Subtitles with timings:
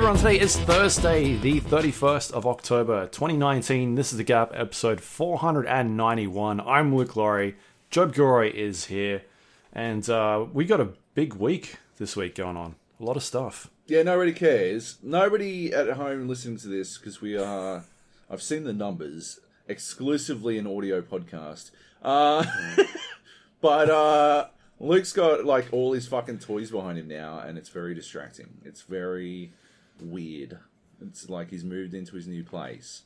[0.00, 3.96] Everyone, today is Thursday, the 31st of October 2019.
[3.96, 6.58] This is The Gap, episode 491.
[6.62, 7.54] I'm Luke Lawrie.
[7.90, 9.20] Joab Gilroy is here.
[9.74, 12.76] And uh, we got a big week this week going on.
[12.98, 13.70] A lot of stuff.
[13.88, 14.96] Yeah, nobody cares.
[15.02, 17.84] Nobody at home listening to this because we are.
[18.30, 21.72] I've seen the numbers exclusively an audio podcast.
[22.02, 22.46] Uh,
[23.60, 24.46] but uh,
[24.80, 28.62] Luke's got like all his fucking toys behind him now, and it's very distracting.
[28.64, 29.52] It's very
[30.02, 30.58] weird.
[31.00, 33.02] It's like he's moved into his new place,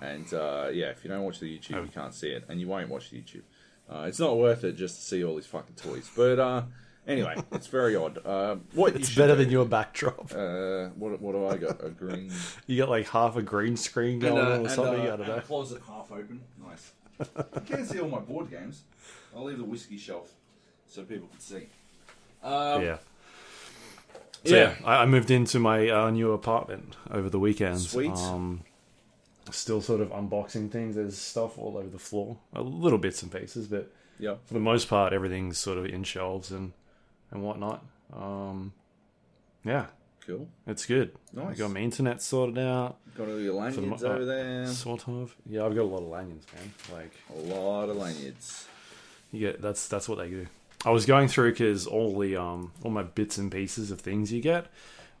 [0.00, 2.68] and uh, yeah, if you don't watch the YouTube, you can't see it, and you
[2.68, 3.42] won't watch the YouTube.
[3.90, 6.08] Uh, it's not worth it just to see all his fucking toys.
[6.16, 6.62] But uh,
[7.06, 8.24] anyway, it's very odd.
[8.24, 10.32] Uh, what It's should better do- than your backdrop.
[10.32, 11.84] Uh, what what do I got?
[11.84, 12.30] A green.
[12.68, 15.00] You got like half a green screen going on or something.
[15.00, 15.36] I don't and know.
[15.36, 16.40] a closet half open.
[16.64, 16.92] Nice.
[17.18, 18.82] you can't see all my board games.
[19.36, 20.32] I'll leave the whiskey shelf
[20.88, 21.66] so people can see.
[22.42, 22.98] Um, Yeah.
[24.44, 24.86] So yeah, yeah.
[24.86, 27.80] I, I moved into my uh, new apartment over the weekend.
[27.80, 28.10] Sweet.
[28.10, 28.62] Um,
[29.50, 30.96] still sort of unboxing things.
[30.96, 34.36] There's stuff all over the floor, a little bits and pieces, but Yeah.
[34.46, 36.72] for the most part, everything's sort of in shelves and
[37.30, 37.84] and whatnot.
[38.12, 38.72] Um,
[39.64, 39.86] yeah,
[40.26, 40.48] Cool.
[40.66, 41.12] it's good.
[41.36, 41.58] I Nice.
[41.58, 44.66] got my internet sorted out, Got all your the lanyards mo- uh, over there.
[44.66, 45.34] sort of.
[45.48, 46.72] Yeah, I've got a lot of lanyards, man.
[46.92, 48.66] Like A lot of lanyards.
[49.30, 50.46] you get that's that's what they do.
[50.84, 54.32] I was going through because all the um all my bits and pieces of things
[54.32, 54.66] you get,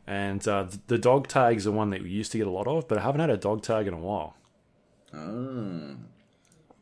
[0.06, 2.66] and uh, th- the dog tags are one that we used to get a lot
[2.66, 4.34] of, but I haven't had a dog tag in a while.
[5.14, 5.96] Oh.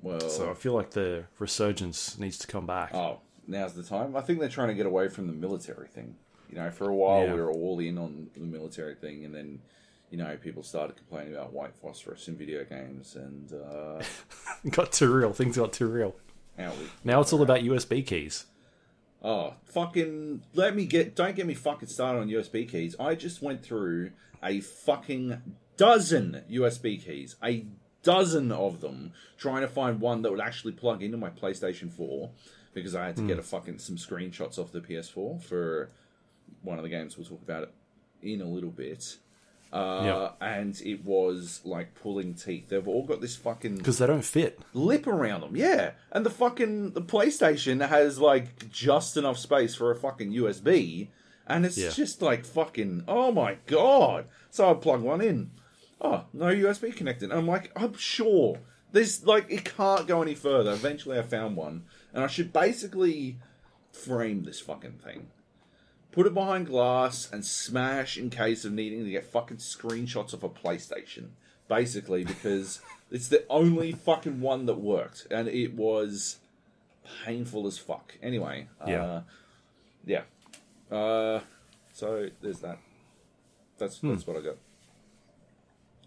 [0.03, 0.21] Well.
[0.31, 2.95] So I feel like the resurgence needs to come back.
[2.95, 4.17] oh, now's the time.
[4.17, 6.17] I think they're trying to get away from the military thing.
[6.49, 7.35] You know, for a while Yeah.
[7.35, 9.61] we were all in on the military thing, and then.
[10.13, 14.03] You know, people started complaining about white phosphorus in video games, and uh,
[14.71, 15.33] got too real.
[15.33, 16.17] Things got too real.
[16.59, 18.47] now we Now it's all about USB keys.
[19.23, 22.97] Oh, fucking let me get don't get me fucking started on USB keys.
[22.99, 25.43] I just went through a fucking
[25.77, 27.37] dozen USB keys.
[27.43, 27.67] A
[28.03, 32.31] dozen of them trying to find one that would actually plug into my PlayStation 4
[32.73, 33.49] because I had to get a hmm.
[33.49, 35.91] fucking some screenshots off the PS4 for
[36.63, 37.73] one of the games we'll talk about it
[38.23, 39.19] in a little bit.
[39.73, 42.69] Uh, and it was like pulling teeth.
[42.69, 44.59] They've all got this fucking Because they don't fit.
[44.75, 45.55] lip around them.
[45.57, 51.09] Yeah, and the fucking the PlayStation has like just enough space for a fucking USB,
[51.47, 51.91] and it's Yeah.
[51.91, 54.27] just like fucking oh my god.
[54.51, 55.53] So I plug one in.
[56.01, 57.31] Oh, no USB connected.
[57.31, 58.59] And I'm like, I'm sure
[58.91, 60.73] there's like it can't go any further.
[60.73, 63.39] Eventually, I found one, and I should basically
[63.93, 65.29] frame this fucking thing.
[66.13, 70.43] Put it behind glass and smash in case of needing to get fucking screenshots of
[70.43, 71.29] a PlayStation.
[71.69, 72.81] Basically, because
[73.13, 76.39] it's the only fucking one that worked, and it was
[77.25, 78.17] painful as fuck.
[78.23, 79.05] Anyway, Yeah.
[79.05, 79.23] uh,
[80.05, 80.23] yeah.
[80.91, 81.41] Uh,
[81.93, 82.79] so there's that.
[83.79, 84.11] That's Hmm.
[84.11, 84.57] that's what I got.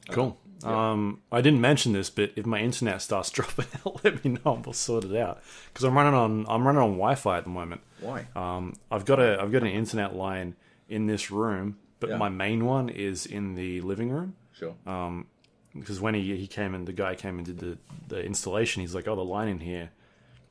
[0.09, 0.37] Cool.
[0.63, 0.91] Yeah.
[0.91, 4.55] Um, I didn't mention this, but if my internet starts dropping out, let me know
[4.55, 5.41] and we'll sort it out.
[5.71, 7.81] Because I'm running on I'm running on Wi-Fi at the moment.
[7.99, 8.27] Why?
[8.35, 10.55] Um, I've got a I've got an internet line
[10.89, 12.17] in this room, but Yeah.
[12.17, 14.35] my main one is in the living room.
[14.53, 14.75] Sure.
[14.85, 15.27] Um,
[15.73, 18.93] Because when he he came and the guy came and did the the installation, he's
[18.93, 19.89] like, "Oh, the line in here,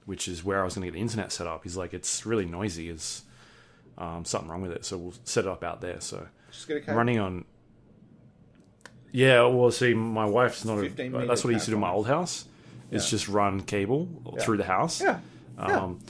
[0.05, 2.27] which is where I was going to get the internet set up." He's like, "It's
[2.27, 2.89] really noisy.
[2.89, 3.23] Is
[3.99, 6.01] um, something wrong with it?" So we'll set it up out there.
[6.01, 6.97] So Just get a I'm cable.
[6.99, 7.45] running on.
[9.13, 10.79] Yeah, well, see, my wife's not.
[10.79, 12.47] A, that's what I used to do in my old house.
[12.91, 13.11] Is Yeah.
[13.11, 14.09] just run cable
[14.41, 15.01] through the house.
[15.01, 15.21] Yeah.
[15.59, 15.81] yeah.
[15.81, 16.01] Um,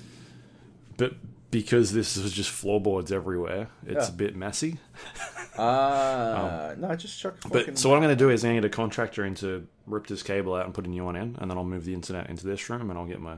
[0.97, 1.15] but
[1.51, 4.15] because this was just floorboards everywhere, it's Yeah.
[4.15, 4.79] a bit messy.
[5.59, 7.35] Ah, no, just chuck.
[7.51, 9.35] But so what I'm going to do is I'm going to get a contractor in
[9.37, 11.85] to rip this cable out and put a new one in, and then I'll move
[11.85, 13.37] the internet into this room, and I'll get my.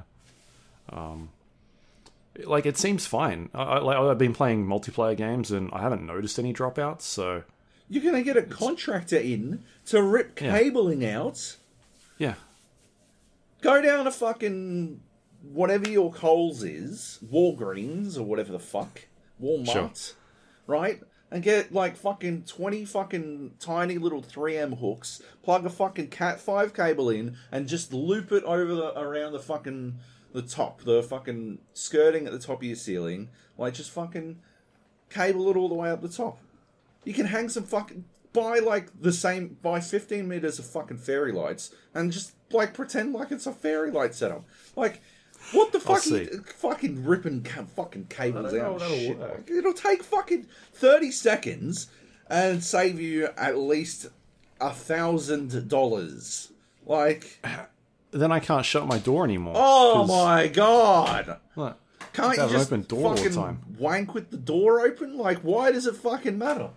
[0.91, 1.31] Um,
[2.45, 3.51] like it seems fine.
[3.53, 7.03] I, I, like, I've been playing multiplayer games, and I haven't noticed any dropouts.
[7.03, 7.43] So
[7.89, 10.59] You're gonna get a contractor in to rip Yeah.
[10.59, 11.57] cabling out.
[12.19, 12.35] yeah,
[13.61, 15.01] Go down to fucking
[15.43, 19.07] whatever your Coles is, Walgreens or whatever the fuck,
[19.43, 20.15] Walmart,
[20.67, 21.01] right?
[21.31, 26.73] And get like fucking twenty fucking tiny little 3M hooks, plug a fucking Cat five
[26.75, 29.99] cable in, and just loop it over the around the fucking
[30.33, 33.29] the top, the fucking skirting at the top of your ceiling,
[33.59, 34.39] like just fucking
[35.11, 36.39] cable it all the way up the top.
[37.05, 41.33] You can hang some fucking buy like the same buy 15 meters of fucking fairy
[41.33, 44.45] lights and just like pretend like it's a fairy light setup.
[44.77, 45.01] Like
[45.53, 46.07] what the fuck?
[46.07, 48.91] Are you, fucking ripping ca- fucking cables I don't know out.
[48.91, 49.19] Shit.
[49.19, 49.51] work.
[49.51, 51.89] It'll take fucking 30 seconds
[52.29, 54.07] and save you at least
[54.61, 56.51] a thousand dollars.
[56.87, 57.45] Like,
[58.11, 59.55] then I can't shut my door anymore.
[59.57, 61.39] Oh my god!
[61.55, 61.79] What?
[62.13, 63.63] Can't you just open door all the fucking time.
[63.79, 65.19] wank with the door open?
[65.19, 66.71] Like, why does it fucking matter?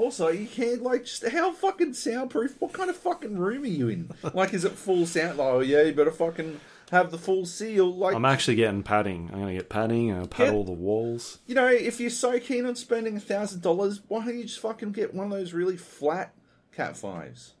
[0.00, 2.56] Also, you can't like just how fucking soundproof.
[2.58, 4.10] What kind of fucking room are you in?
[4.32, 5.36] Like, is it full sound?
[5.38, 6.58] Like, oh yeah, you better fucking
[6.90, 7.94] have the full seal.
[7.94, 9.28] Like, I'm actually getting padding.
[9.32, 10.10] I'm gonna get padding.
[10.10, 10.52] and pad Yeah.
[10.54, 11.38] all the walls.
[11.46, 14.60] you know, if you're so keen on spending a thousand dollars, why don't you just
[14.60, 16.32] fucking get one of those really flat
[16.74, 17.52] Cat Fives?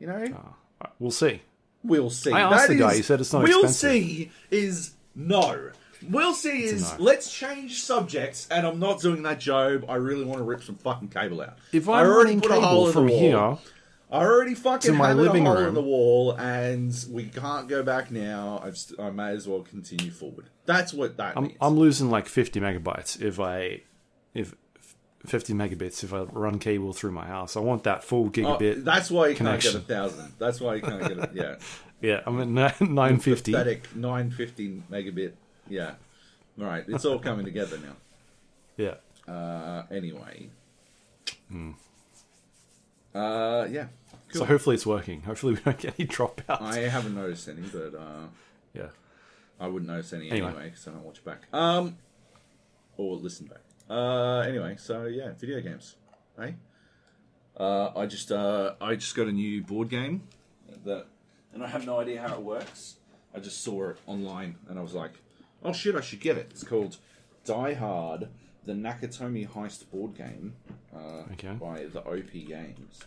[0.00, 1.40] You know, Uh, We'll see.
[1.84, 2.32] we'll see.
[2.32, 3.90] I asked That the guy, is- he said it's not We'll expensive.
[3.92, 5.70] see is no.
[6.10, 7.04] We'll see is no.
[7.04, 9.84] let's change subjects, and I'm not doing that, Joab.
[9.88, 11.58] I really want to rip some fucking cable out.
[11.72, 13.18] If I I'm already running put a hole in the from wall.
[13.18, 13.58] here,
[14.10, 15.68] I already fucking to my living a hole room.
[15.68, 18.60] in the wall, and we can't go back now.
[18.62, 20.48] I've st- I may as well continue forward.
[20.64, 21.56] That's what that I'm, means.
[21.60, 23.82] I'm losing like 50 megabytes if I
[24.34, 24.54] if
[25.26, 27.56] 50 megabits if I run cable through my house.
[27.56, 28.84] I want that full Oh, gigabit.
[28.84, 29.72] that's why you connection.
[29.72, 30.32] can't get a thousand.
[30.38, 31.30] That's why you can't get it.
[31.34, 31.54] Yeah,
[32.00, 33.52] yeah, I'm at 950.
[33.52, 35.32] pathetic nine fifty megabit.
[35.68, 35.94] Yeah,
[36.58, 36.84] all right.
[36.88, 37.96] It's all coming together now.
[38.76, 39.32] Yeah.
[39.32, 40.48] Uh, anyway.
[41.48, 41.72] Hmm.
[43.14, 43.86] Uh, yeah.
[44.30, 45.22] So hopefully it's working.
[45.22, 46.60] Hopefully we don't get any dropouts.
[46.60, 48.26] I haven't noticed any, but uh,
[48.74, 48.88] yeah.
[49.58, 50.48] I wouldn't notice any Anyway.
[50.48, 51.46] anyway because I don't watch back.
[51.52, 51.96] Um,
[52.96, 53.60] or listen back.
[53.88, 55.96] Uh, anyway, so yeah, video games.
[56.38, 56.56] Hey,
[57.56, 60.24] uh, I just uh, I just got a new board game
[60.84, 61.06] that,
[61.54, 62.96] and I have no idea how it works.
[63.34, 65.12] I just saw it online and I was like,
[65.62, 66.48] oh shit, I should get it.
[66.50, 66.96] It's called
[67.44, 68.28] Die Hard,
[68.64, 70.54] the Nakatomi Heist board game
[70.94, 71.52] uh, Okay.
[71.52, 73.00] by the OP Games.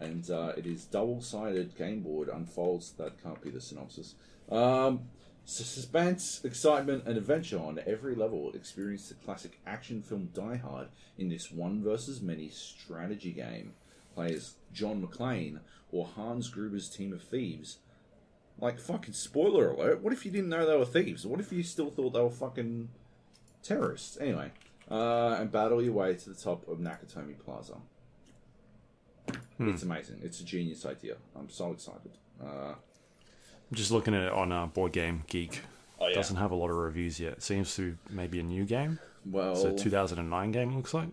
[0.00, 2.92] And uh, it is double-sided game board unfolds.
[2.98, 4.14] That can't be the synopsis.
[4.50, 5.02] Um,
[5.44, 8.50] suspense, excitement, and adventure on every level.
[8.52, 10.88] Experience the classic action film Die Hard
[11.18, 13.74] in this one versus many strategy game.
[14.14, 15.60] Play as John McClane
[15.92, 17.78] or Hans Gruber's team of thieves.
[18.62, 20.00] Like fucking spoiler alert!
[20.02, 21.26] What if you didn't know they were thieves?
[21.26, 22.88] What if you still thought they were fucking
[23.62, 24.16] terrorists?
[24.20, 24.52] Anyway,
[24.88, 27.74] uh, and battle your way to the top of Nakatomi Plaza.
[29.58, 30.20] It's amazing.
[30.22, 31.16] It's a genius idea.
[31.36, 32.12] I'm so excited.
[32.42, 32.76] Uh, I'm
[33.74, 35.60] just looking at it on uh, Board Game Geek.
[36.00, 36.14] Oh, yeah.
[36.14, 37.42] Doesn't have a lot of reviews yet.
[37.42, 38.98] Seems to be maybe a new game.
[39.24, 41.08] well, It's a 2009 game, it looks like.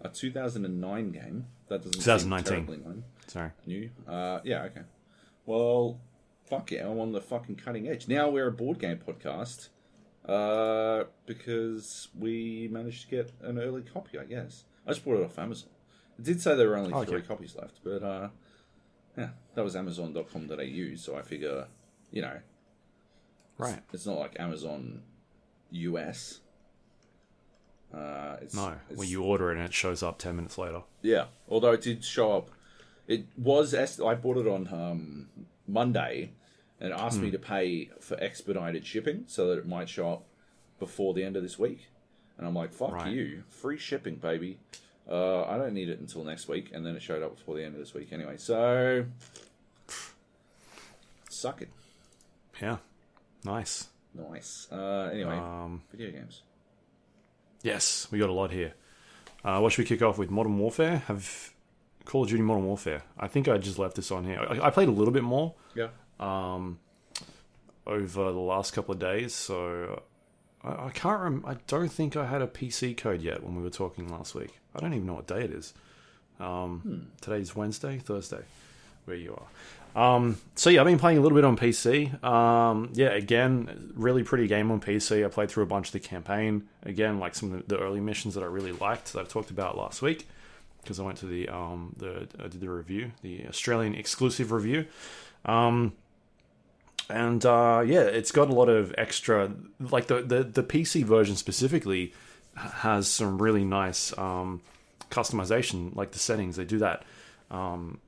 [0.00, 1.46] a 2009 game.
[1.68, 2.44] That doesn't 2019.
[2.46, 3.02] seem terribly new.
[3.26, 3.50] Sorry.
[3.66, 3.90] new.
[4.06, 4.82] Uh, yeah, okay.
[5.44, 5.98] Well,
[6.48, 8.08] fuck yeah, I'm on the fucking cutting edge.
[8.08, 9.68] Now we're a board game podcast
[10.26, 14.64] uh, because we managed to get an early copy, I guess.
[14.86, 15.68] I just bought it off Amazon.
[16.18, 17.10] It did say there were only Oh, okay.
[17.10, 18.28] three copies left, but uh,
[19.16, 21.66] yeah, that was Amazon.com.au, so I figure,
[22.10, 22.38] you know,
[23.58, 23.80] Right.
[23.92, 25.02] it's not like Amazon
[25.70, 26.40] US.
[27.92, 28.76] Uh, it's, No.
[28.90, 30.82] it's, When you order it and it shows up 10 minutes later.
[31.02, 32.50] yeah, although it did show up.
[33.06, 35.28] It was I bought it on um,
[35.66, 36.32] Monday,
[36.80, 40.24] and it asked me to pay for expedited shipping so that it might show up
[40.78, 41.88] before the end of this week.
[42.36, 43.12] And I'm like, "Fuck Right.
[43.12, 44.58] you, free shipping, baby."
[45.10, 47.64] Uh, I don't need it until next week, and then it showed up before the
[47.64, 48.36] end of this week anyway.
[48.36, 49.06] So,
[51.28, 51.68] suck it.
[52.60, 52.78] Yeah.
[53.44, 53.88] Nice.
[54.14, 54.68] Nice.
[54.70, 56.42] Uh, anyway, Um, video games.
[57.62, 58.74] yes, we got a lot here.
[59.44, 60.30] Uh, what should we kick off with?
[60.30, 60.98] Modern Warfare?
[61.06, 61.52] Have
[62.04, 63.02] Call of Duty Modern Warfare.
[63.18, 64.40] I think I just left this on here.
[64.48, 65.88] I, I played a little bit more Yeah.
[66.20, 66.78] Um,
[67.86, 70.02] over the last couple of days, so
[70.62, 71.20] I, I can't.
[71.20, 74.34] Rem- I don't think I had a PC code yet when we were talking last
[74.34, 74.58] week.
[74.74, 75.74] I don't even know what day it is.
[76.40, 78.42] Um, Today's Wednesday, Thursday,
[79.04, 79.46] where you are.
[79.96, 82.22] Um, so yeah, I've been playing a little bit on PC.
[82.22, 85.24] Um, yeah, again, really pretty game on PC.
[85.24, 86.68] I played through a bunch of the campaign.
[86.84, 89.76] Again, like some of the early missions that I really liked that I talked about
[89.76, 90.28] last week
[90.82, 94.86] because I went to the um the I did the review, the Australian exclusive review.
[95.44, 95.94] Um,
[97.10, 99.50] and uh, yeah, it's got a lot of extra,
[99.80, 102.12] like the the, the PC version specifically
[102.56, 104.60] has some really nice um,
[105.10, 106.56] customization, like the settings.
[106.56, 107.04] They do that,
[107.50, 107.98] um,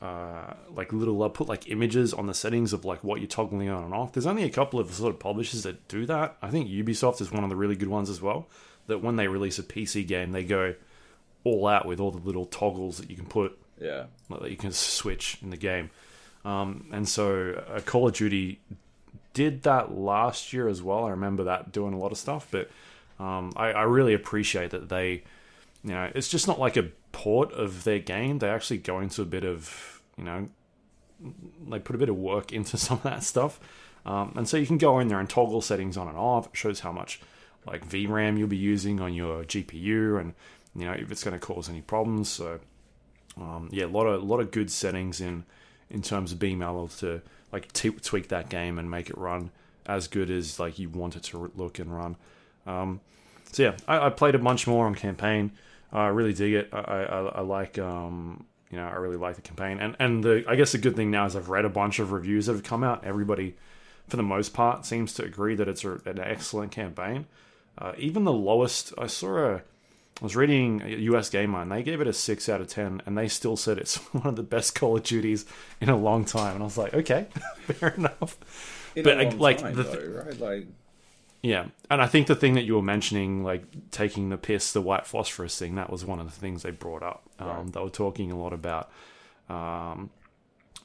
[0.00, 3.68] uh, like little uh, put like images on the settings of like what you're toggling
[3.68, 4.12] on and off.
[4.12, 6.36] There's only a couple of sort of publishers that do that.
[6.42, 8.46] I think Ubisoft is one of the really good ones as well.
[8.86, 10.74] That when they release a PC game, they go
[11.44, 14.04] all out with all the little toggles that you can put Yeah.
[14.28, 15.90] like, that you can switch in the game.
[16.48, 18.58] Um, and so uh, Call of Duty
[19.34, 21.04] did that last year as well.
[21.04, 22.70] I remember that doing a lot of stuff, but
[23.20, 25.24] um, I, I really appreciate that they,
[25.84, 28.38] you know, it's just not like a port of their game.
[28.38, 30.48] They actually go into a bit of, you know,
[31.68, 33.60] they put a bit of work into some of that stuff.
[34.06, 36.46] Um, and so you can go in there and toggle settings on and off.
[36.46, 37.20] It shows how much
[37.66, 40.32] like VRAM you'll be using on your GPU and,
[40.74, 42.30] you know, if it's going to cause any problems.
[42.30, 42.60] So,
[43.36, 45.44] um, yeah, a lot of a lot of good settings in
[45.90, 49.50] in terms of being able to like t- tweak that game and make it run
[49.86, 52.16] as good as like you want it to look and run.
[52.66, 53.00] Um,
[53.52, 55.52] so yeah, I, I played a bunch more on campaign.
[55.92, 56.68] I really dig it.
[56.72, 60.44] I, I, I like um, you know I really like the campaign, and and the
[60.46, 62.62] I guess the good thing now is I've read a bunch of reviews that have
[62.62, 63.04] come out.
[63.04, 63.56] Everybody,
[64.06, 67.26] for the most part, seems to agree that it's a, an excellent campaign.
[67.78, 69.62] Uh, even the lowest, I saw a,
[70.20, 73.16] I was reading US Gamer and they gave it a six out of ten, and
[73.16, 75.44] they still said it's one of the best Call of Duties
[75.80, 76.54] in a long time.
[76.54, 77.28] And I was like, okay,
[77.66, 78.36] fair enough.
[78.94, 80.38] In But, a long like, time, the though, right?
[80.40, 80.66] Like,
[81.42, 84.82] Yeah, and I think the thing that you were mentioning, like taking the piss, the
[84.82, 87.22] white phosphorus thing, that was one of the things they brought up.
[87.38, 87.72] Um, Right.
[87.72, 88.90] They were talking a lot about,
[89.48, 90.10] um,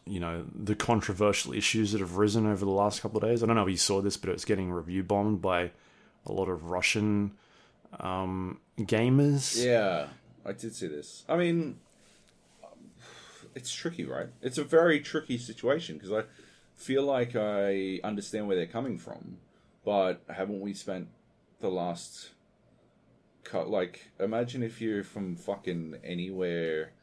[0.06, 3.42] you know, the controversial issues that have risen over the last couple of days.
[3.42, 5.72] I don't know if you saw this, but it's getting review bombed by
[6.26, 7.32] a lot of Russian
[8.00, 9.64] um, gamers.
[9.64, 10.08] yeah,
[10.46, 11.24] I did see this.
[11.28, 11.80] I mean,
[13.56, 14.30] it's tricky, right?
[14.42, 16.24] It's a very tricky situation because I
[16.76, 19.38] feel like I understand where they're coming from,
[19.86, 21.08] but haven't we spent
[21.60, 22.30] the last
[23.44, 23.70] cut?
[23.70, 26.94] Like, imagine if you're from fucking anywhere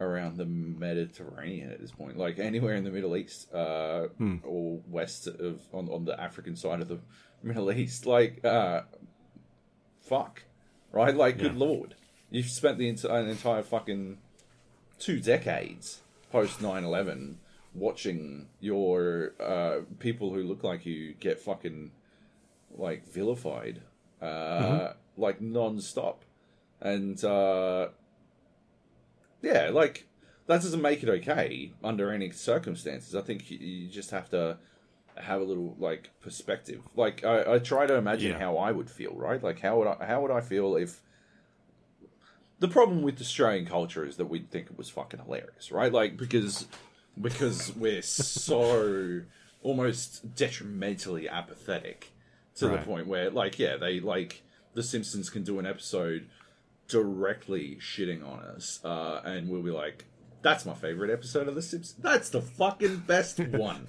[0.00, 4.08] around the Mediterranean at this point, like anywhere in the Middle East, uh,
[4.42, 6.98] or west of on on the African side of the
[7.42, 8.82] Middle East, like, uh,
[10.10, 10.42] fuck,
[10.90, 11.14] right?
[11.14, 11.94] Like, good lord,
[12.30, 14.18] you've spent the enti- an entire fucking
[14.98, 16.00] two decades
[16.32, 17.36] post 9-11
[17.74, 21.92] watching your uh, people who look like you get fucking
[22.76, 23.80] like vilified
[24.20, 26.24] uh, like non-stop.
[26.80, 27.88] And uh,
[29.42, 30.06] yeah like
[30.46, 33.14] that doesn't make it okay under any circumstances.
[33.14, 34.58] I think you, you just have to
[35.20, 38.38] have a little like perspective like i, I try to imagine Yeah.
[38.38, 41.00] how i would feel right like how would i how would i feel if
[42.58, 45.90] the problem with Australian culture is that we'd think it was fucking hilarious, right?
[45.90, 46.66] Like because
[47.18, 49.22] because we're so
[49.62, 52.10] almost detrimentally apathetic
[52.56, 54.42] to the point where like yeah, they like
[54.74, 56.28] the Simpsons can do an episode
[56.86, 60.04] directly shitting on us, uh, and we'll be like,
[60.42, 61.96] "That's my favorite episode of the Simpsons.
[62.02, 63.86] That's the fucking best one."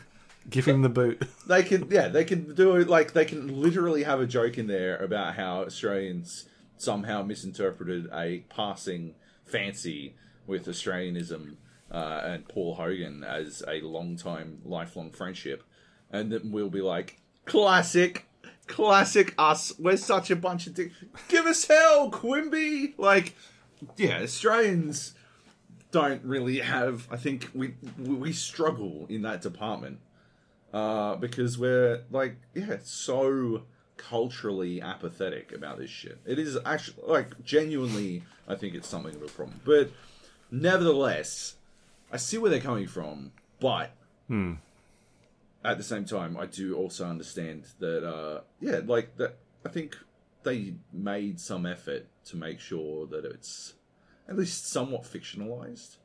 [0.50, 1.24] Give him the boot.
[1.48, 4.68] they can yeah they can do it like they can literally have a joke in
[4.68, 6.46] there about how australians
[6.78, 9.14] somehow misinterpreted a passing
[9.46, 10.16] fancy
[10.48, 11.56] with australianism
[11.92, 15.64] uh, and paul hogan as a long time lifelong friendship.
[16.10, 18.26] And then we'll be like classic
[18.68, 19.74] classic us.
[19.78, 20.92] We're such a bunch of dick
[21.28, 22.96] give us hell quimby.
[22.98, 23.36] Like
[23.98, 25.14] yeah australians
[25.92, 30.00] don't really have i think we we struggle in that department
[30.74, 33.64] uh, because we're like, yeah, so
[33.98, 36.20] culturally apathetic about this shit.
[36.26, 39.62] It is actually like genuinely, I think it's something of a problem.
[39.64, 39.92] But
[40.50, 41.56] nevertheless,
[42.12, 43.92] I see where they're coming from, but
[45.64, 49.38] at the same time, I do also understand that, uh, yeah, like that.
[49.64, 49.96] I think
[50.44, 53.76] they made some effort to make sure that it's
[54.28, 55.98] at least somewhat fictionalized.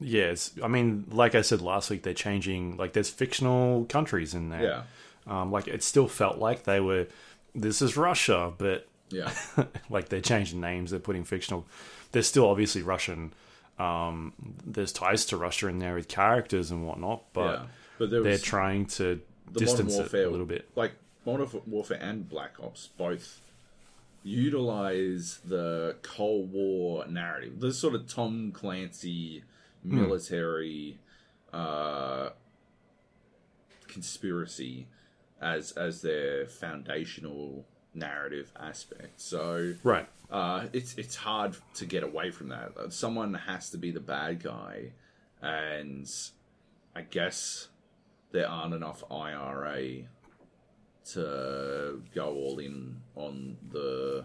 [0.00, 2.76] Yes, I mean, like I said last week, they're changing.
[2.76, 4.62] Like, there's fictional countries in there.
[5.26, 7.06] Yeah, Um, like, it still felt like they were.
[7.54, 9.32] This is Russia, but yeah,
[9.90, 11.66] like they're changing names, they're putting fictional.
[12.12, 13.32] There's still obviously Russian.
[13.78, 14.32] Um,
[14.64, 17.66] there's ties to Russia in there with characters and whatnot, but yeah.
[17.98, 19.20] But they're trying to
[19.52, 20.68] the distance Warfare it a little bit.
[20.74, 20.92] Like
[21.24, 23.40] Modern Warfare and Black Ops both
[24.24, 29.44] utilize the Cold War narrative, the sort of Tom Clancy
[29.84, 29.96] Hmm.
[29.96, 30.98] military
[31.52, 32.30] uh,
[33.86, 34.88] conspiracy
[35.40, 39.20] as as their foundational narrative aspect.
[39.20, 40.08] So Right.
[40.30, 42.92] uh, it's it's hard to get away from that.
[42.92, 44.92] Someone has to be the bad guy,
[45.42, 46.10] and
[46.96, 47.68] I guess
[48.32, 50.04] there aren't enough IRA
[51.12, 54.24] to go all in on the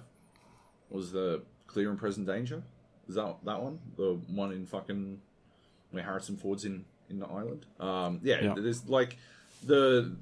[0.87, 2.63] what was the clear and present danger.
[3.07, 3.79] Is that that one?
[3.97, 5.21] The one in fucking
[5.91, 7.65] where Harrison Ford's in in the island.
[7.79, 8.53] Um, yeah, Yeah.
[8.57, 9.17] there's like
[9.65, 10.15] the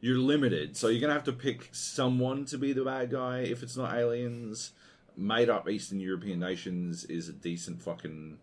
[0.00, 3.38] you're limited, so you're gonna have to pick someone to be the bad guy.
[3.40, 4.72] If it's not aliens,
[5.16, 8.38] made up Eastern European nations is a decent fucking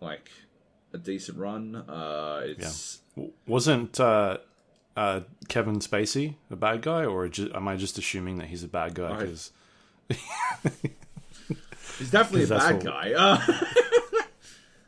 [0.00, 0.30] like
[0.92, 1.76] a decent run.
[1.76, 4.38] Uh, it's W- Wasn't uh,
[4.96, 8.68] uh, Kevin Spacey a bad guy, or ju- am I just assuming that he's a
[8.68, 9.16] bad guy?
[9.18, 9.52] Because
[11.98, 13.12] he's definitely a bad all- guy.
[13.16, 13.38] Uh,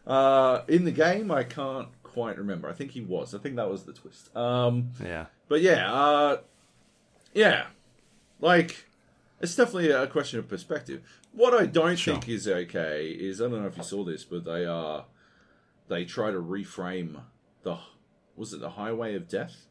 [0.07, 2.69] uh, in the game, I can't quite remember.
[2.69, 3.35] I think he was.
[3.35, 4.35] I think that was the twist.
[4.37, 6.39] Um, yeah, But yeah, uh,
[7.33, 7.67] yeah,
[8.41, 8.87] like
[9.41, 11.03] it's definitely a question of perspective.
[11.33, 12.15] What I don't Sure.
[12.15, 15.03] think is okay is I don't know if you saw this, but they uh
[15.89, 17.21] they try to reframe
[17.63, 17.77] the
[18.37, 19.67] was it the Highway of Death?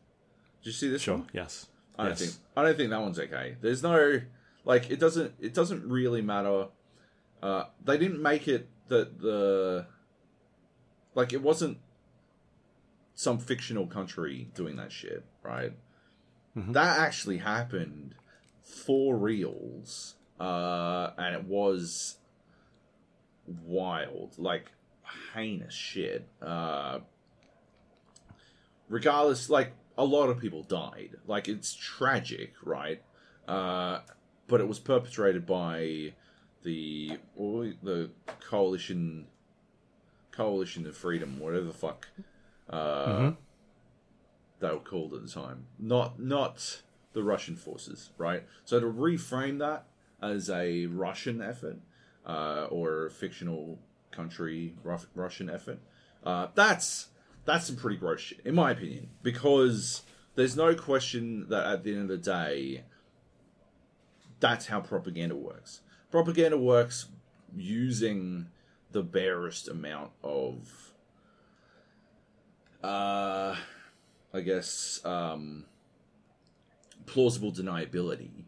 [0.62, 1.30] Did you see this sure, one?
[1.34, 2.20] yes, I don't yes.
[2.20, 3.56] think I don't think that one's okay.
[3.62, 4.22] There's no
[4.66, 6.68] like it doesn't it doesn't really matter
[7.42, 9.86] Uh, they didn't make it that the
[11.16, 11.78] like it wasn't
[13.16, 15.74] some fictional country doing that shit, right?
[16.74, 18.16] That actually happened
[18.62, 22.18] for reals, uh, and it was
[23.66, 24.72] wild, like
[25.34, 26.28] heinous shit.
[26.42, 27.00] Uh,
[28.90, 31.12] regardless, like a lot of people died.
[31.28, 33.02] Like it's tragic, right?
[33.48, 34.00] Uh,
[34.48, 36.14] but it was perpetrated by
[36.64, 39.28] the the coalition,
[40.36, 42.08] coalition of freedom, whatever the fuck
[42.70, 43.32] uh,
[44.60, 45.68] they were called at the time.
[45.80, 46.82] Not not
[47.14, 48.44] the Russian forces, right?
[48.66, 49.86] So to reframe that
[50.22, 51.78] as a Russian effort
[52.26, 53.80] uh, or a fictional
[54.12, 55.80] country Ru- Russian effort,
[56.24, 57.08] uh, that's
[57.46, 60.04] that's some pretty gross shit, in my opinion, because
[60.36, 62.84] there's no question that at the end of the day,
[64.40, 65.82] that's how propaganda works.
[66.10, 67.08] Propaganda works
[67.56, 68.48] using
[68.94, 70.94] the barest amount of,
[72.84, 73.56] uh,
[74.34, 75.66] I guess, um,
[77.06, 78.46] plausible deniability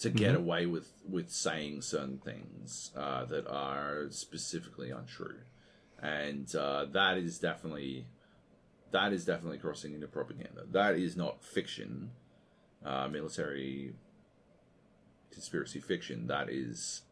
[0.00, 5.38] to get away with with saying certain things uh, that are specifically untrue,
[6.02, 8.06] and uh, that is definitely
[8.90, 10.64] that is definitely crossing into propaganda.
[10.70, 12.10] That is not fiction,
[12.84, 13.94] uh, military
[15.32, 16.26] conspiracy fiction.
[16.26, 17.02] That is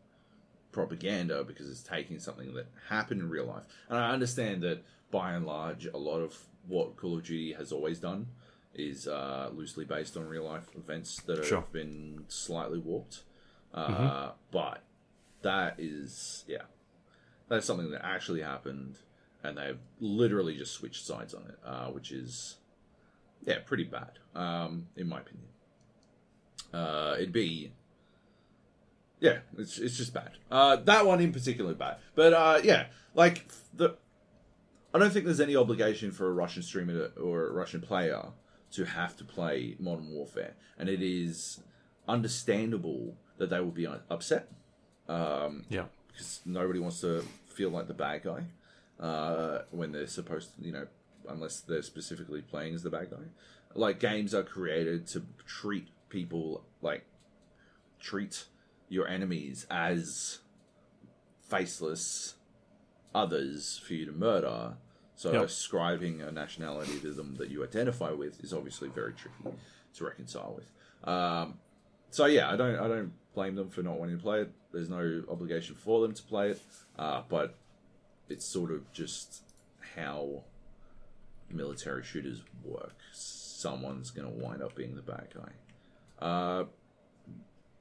[0.73, 3.65] propaganda because it's taking something that happened in real life.
[3.89, 7.71] And I understand that by and large, a lot of what Call of Duty has
[7.73, 8.27] always done
[8.75, 13.23] is uh, loosely based on real life events that have been slightly warped.
[13.75, 14.83] Uh, But
[15.43, 16.63] that is, yeah,
[17.49, 18.97] that's something that actually happened,
[19.43, 22.57] and they've literally just switched sides on it, uh, which is,
[23.45, 25.49] yeah, pretty bad, um, in my opinion.
[26.73, 27.73] Uh, it'd be
[29.23, 30.33] yeah, it's it's just bad.
[30.51, 31.97] Uh, that one in particular bad.
[32.15, 33.97] But uh, yeah, like the,
[34.93, 38.21] I don't think there's any obligation for a Russian streamer to, or a Russian player
[38.73, 41.61] to have to play Modern Warfare, and it is
[42.09, 44.49] understandable that they will be upset
[45.09, 45.85] Yeah.
[46.09, 48.45] because nobody wants to feel like the bad guy
[49.01, 50.87] uh, when they're supposed to, you know,
[51.29, 53.25] unless they're specifically playing as the bad guy.
[53.75, 57.05] Like games are created to treat people like
[58.01, 58.45] treat
[58.93, 60.41] your enemies as
[61.49, 62.35] faceless
[63.15, 64.75] others for you to murder.
[65.15, 65.45] So Yep.
[65.45, 69.57] ascribing a nationality to them that you identify with is obviously very tricky
[69.95, 70.71] to reconcile with.
[71.09, 71.59] Um,
[72.11, 74.53] so yeah, I don't I don't blame them for not wanting to play it.
[74.73, 76.61] There's no obligation for them to play it,
[76.99, 77.59] uh, but
[78.29, 79.43] it's sort of just
[79.97, 80.45] how
[81.51, 82.97] military shooters work.
[83.13, 85.53] Someone's going to wind up being the bad guy.
[86.27, 86.65] Uh,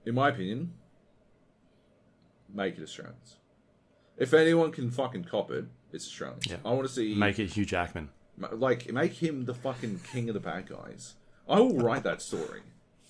[0.06, 0.74] in my opinion,
[2.54, 3.38] make it Australians.
[4.18, 6.48] If anyone can fucking cop it, it's Australians.
[6.48, 6.58] Yeah.
[6.66, 8.10] I want to see Make it Hugh Jackman.
[8.54, 11.16] like make him the fucking king of the bad guys.
[11.50, 12.62] I will write that story.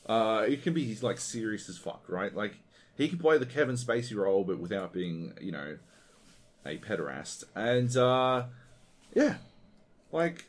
[0.08, 2.36] Uh, it can be like serious as fuck, right?
[2.36, 2.56] Like
[2.96, 5.78] he can play the Kevin Spacey role, but without being, you know,
[6.66, 7.44] a pederast.
[7.56, 8.46] And uh,
[9.14, 9.36] yeah,
[10.12, 10.46] like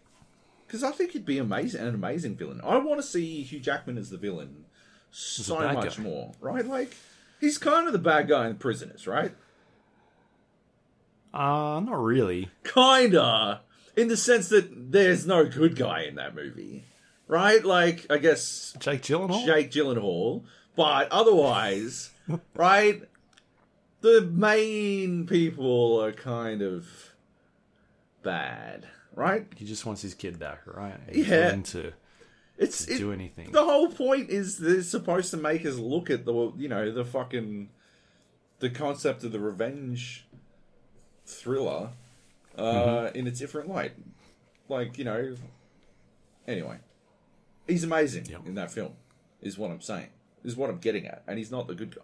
[0.66, 2.60] because I think he'd be amazing, an amazing villain.
[2.64, 4.64] I want to see Hugh Jackman as the villain
[5.10, 6.02] so much guy.
[6.02, 6.64] more, right?
[6.66, 6.96] Like
[7.42, 9.34] he's kind of the bad guy in Prisoners, right?
[11.34, 12.48] Uh, not really.
[12.64, 13.60] Kinda,
[13.96, 16.84] in the sense that there's no good guy in that movie,
[17.26, 17.64] right?
[17.64, 19.44] Like, I guess Jake Gyllenhaal?
[19.44, 20.44] Jake Gyllenhaal,
[20.76, 22.10] but otherwise,
[22.54, 23.02] right?
[24.02, 26.86] The main people are kind of
[28.22, 29.46] bad, right?
[29.56, 30.98] He just wants his kid back, right?
[31.10, 31.56] He's Yeah.
[31.56, 31.92] to
[32.58, 33.50] It's it, do anything.
[33.50, 37.04] the whole point is they're supposed to make us look at the you know the
[37.04, 37.70] fucking
[38.60, 40.26] the concept of the revenge
[41.26, 41.90] thriller
[42.56, 43.16] uh, Mm-hmm.
[43.18, 43.92] in a different light.
[44.68, 45.34] Like you know,
[46.46, 46.76] anyway,
[47.66, 48.46] he's amazing Yep.
[48.46, 48.92] in that film.
[49.40, 50.08] Is what I'm saying.
[50.44, 52.02] Is what I'm getting at, and he's not the good guy.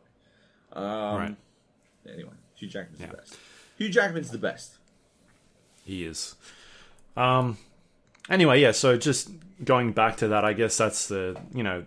[0.81, 1.37] Um, right.
[2.13, 3.07] Anyway, Hugh Jackman's Yeah.
[3.09, 3.37] the best.
[3.77, 4.77] Hugh Jackman's the best.
[5.85, 6.35] He is.
[7.17, 7.59] Um.
[8.29, 8.73] Anyway, yeah.
[8.73, 9.31] So just
[9.65, 11.85] going back to that, I guess that's the you know,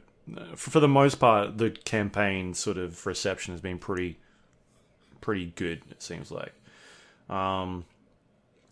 [0.56, 4.18] for, for the most part, the campaign sort of reception has been pretty,
[5.20, 5.82] pretty good.
[5.90, 6.54] It seems like.
[7.30, 7.86] Um,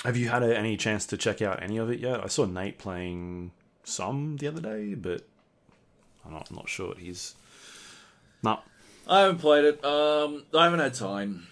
[0.04, 2.24] have you had any chance to check out any of it yet?
[2.24, 3.52] I saw Nate playing
[3.84, 5.28] some the other day, but
[6.26, 6.94] I'm not, I'm not sure.
[6.98, 7.36] He's
[8.44, 8.66] not.
[9.08, 9.84] I haven't played it.
[9.84, 11.48] Um, I haven't had time.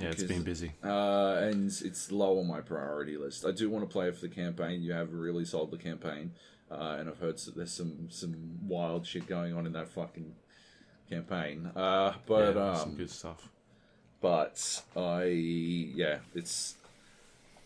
[0.00, 0.72] Yeah, it's been busy.
[0.82, 3.44] uh, and it's low on my priority list.
[3.46, 4.82] I do want to play for the campaign.
[4.82, 6.32] You have really sold the campaign,
[6.70, 10.34] uh, and I've heard s- there's some some wild shit going on in that fucking
[11.08, 11.70] campaign.
[11.76, 13.48] Uh, but yeah, some um, good stuff.
[14.20, 16.74] but I yeah, it's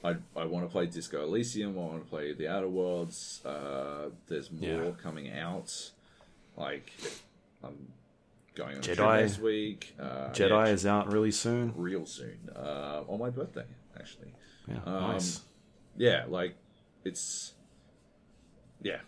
[0.04, 1.78] I I want to play Disco Elysium.
[1.78, 3.40] I want to play The Outer Worlds.
[3.44, 4.90] Uh, there's more Yeah.
[5.02, 5.72] coming out.
[6.58, 6.92] Like
[7.64, 7.88] I'm
[8.58, 9.20] going on Jedi.
[9.22, 9.94] next week.
[9.98, 11.72] Uh, Jedi yeah, is out really soon.
[11.76, 13.64] real soon uh, on my birthday
[13.98, 14.34] actually.
[14.66, 15.40] Yeah, Um, nice.
[15.96, 16.56] Yeah, like
[17.04, 17.54] it's
[18.82, 18.98] yeah,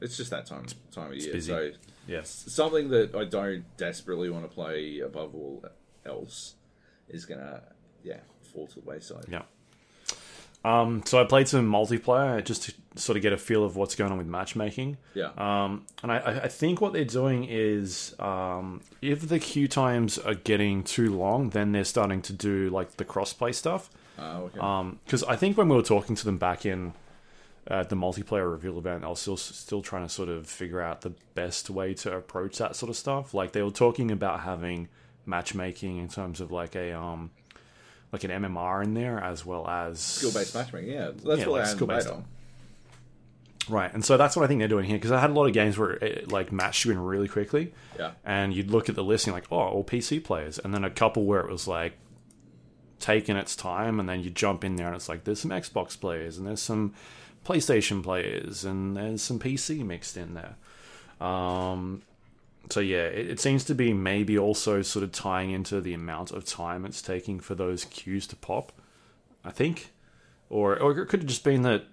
[0.00, 1.32] it's just that time time of year.
[1.32, 1.50] busy.
[1.52, 1.70] So
[2.06, 2.28] Yes.
[2.48, 5.64] something that I don't desperately want to play above all
[6.04, 6.54] else
[7.08, 7.62] is gonna
[8.02, 8.20] yeah
[8.52, 9.26] fall to the wayside.
[9.30, 9.42] Yeah.
[10.64, 13.94] Um, so I played some multiplayer just to sort of get a feel of what's
[13.94, 14.98] going on with matchmaking.
[15.14, 20.18] Yeah, Um, and I, I think what they're doing is um, if the queue times
[20.18, 23.90] are getting too long, then they're starting to do like the crossplay stuff.
[24.18, 24.98] uh, okay.
[25.04, 26.92] Because I think when we were talking to them back in
[27.68, 31.00] uh, the multiplayer reveal event, I was still still trying to sort of figure out
[31.00, 33.32] the best way to approach that sort of stuff.
[33.32, 34.88] Like they were talking about having
[35.26, 37.30] matchmaking in terms of like a um
[38.12, 40.90] like an MMR in there as well as skill based matchmaking.
[40.90, 42.24] Yeah, that's Yeah, what like I on.
[43.68, 45.46] Right, and so that's what I think they're doing here because I had a lot
[45.46, 48.96] of games where it like matched you in really quickly, Yeah, and you'd look at
[48.96, 51.50] the list and you're like, oh, all PC players, and then a couple where it
[51.50, 51.92] was like
[52.98, 55.98] taking its time, and then you jump in there and it's like there's some Xbox
[55.98, 56.94] players and there's some
[57.44, 60.56] PlayStation players and there's some PC mixed in there.
[61.26, 62.02] Um,
[62.70, 66.30] so yeah, it, it seems to be maybe also sort of tying into the amount
[66.30, 68.72] of time it's taking for those queues to pop.
[69.44, 69.90] I think,
[70.50, 71.84] or or it could have just been that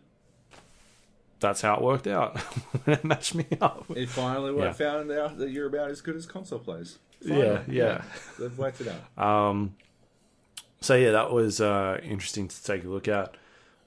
[1.40, 2.38] that's how it worked out
[2.84, 3.86] when it matched me up.
[3.96, 4.72] it finally Yeah.
[4.74, 6.98] found out that you're about as good as console players.
[7.22, 7.78] Yeah, Finally.
[7.78, 8.02] yeah.
[8.40, 8.88] they've worked it
[9.18, 9.24] out.
[9.24, 9.76] Um,
[10.82, 13.36] so yeah, that was uh, interesting to take a look at.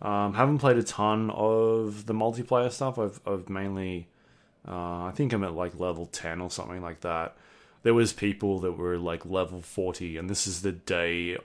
[0.02, 2.98] Um, haven't played a ton of the multiplayer stuff.
[2.98, 4.08] I've I've mainly,
[4.66, 7.36] uh, I think I'm at like level ten or something like that.
[7.82, 11.38] There was people that were like level forty, and this is the day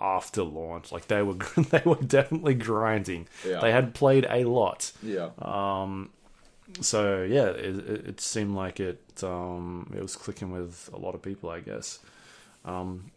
[0.00, 0.92] after launch.
[0.92, 1.34] Like they were
[1.70, 3.28] they were definitely grinding.
[3.46, 3.60] Yeah.
[3.60, 4.92] They had played a lot.
[5.02, 6.10] Yeah, Um,
[6.80, 11.14] so yeah, it, it, it seemed like it um, it was clicking with a lot
[11.14, 11.98] of people, I guess.
[12.64, 13.10] Um,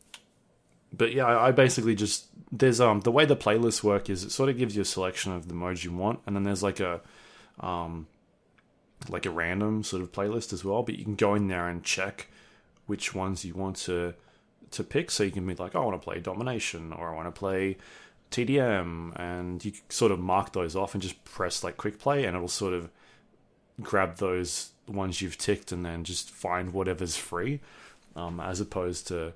[0.91, 4.31] but yeah, I, I basically just there's um the way the playlists work is it
[4.31, 6.79] sort of gives you a selection of the modes you want, and then there's like
[6.79, 7.01] a
[7.59, 8.07] um
[9.07, 10.83] like a random sort of playlist as well.
[10.83, 12.27] But you can go in there and check
[12.85, 14.13] which ones you want to
[14.71, 15.11] to pick.
[15.11, 17.39] So you can be like, oh, I want to play Domination, or I want to
[17.39, 17.77] play
[18.31, 22.35] TDM, and you sort of mark those off and just press like quick play, and
[22.35, 22.89] it'll sort of
[23.81, 27.59] grab those ones you've ticked and then just find whatever's free,
[28.15, 29.33] um, as opposed to,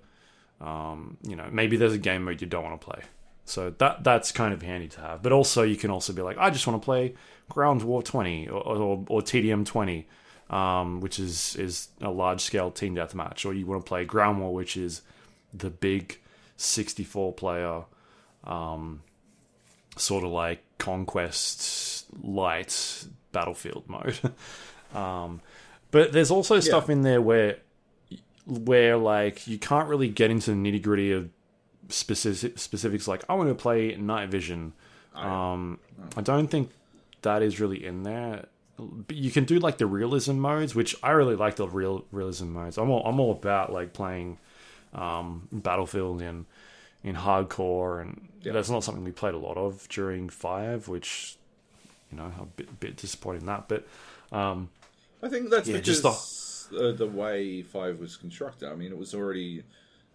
[0.59, 3.01] um, you know, maybe there's a game mode you don't want to play.
[3.45, 5.21] So that that's kind of handy to have.
[5.21, 7.15] But also you can also be like, I just want to play
[7.49, 10.07] Ground War 20 or, or, or TDM 20,
[10.49, 14.39] um, which is is a large scale team deathmatch, or you want to play Ground
[14.39, 15.01] War, which is
[15.53, 16.19] the big
[16.57, 17.83] 64 player
[18.43, 19.01] um,
[19.97, 24.19] sort of like conquest light battlefield mode.
[24.95, 25.41] um,
[25.91, 27.57] but there's also stuff in there where
[28.45, 31.29] where like you can't really get into the nitty gritty of
[31.89, 33.07] specific specifics.
[33.07, 34.73] Like I want to play night vision.
[35.13, 35.79] Um,
[36.17, 36.71] I don't think
[37.23, 38.47] that is really in there.
[38.77, 42.49] But you can do like the realism modes, which I really like the real realism
[42.49, 42.77] modes.
[42.77, 44.37] I'm all I'm all about like playing
[44.93, 46.45] um, Battlefield in
[47.03, 51.37] in hardcore, and that's not something we played a lot of during Five, which
[52.11, 53.67] you know a bit, bit disappointed in that.
[53.67, 53.87] But
[54.31, 54.69] um,
[55.21, 58.69] I think that's Yeah, because just uh, the way Five was constructed.
[58.69, 59.63] I mean, it was already.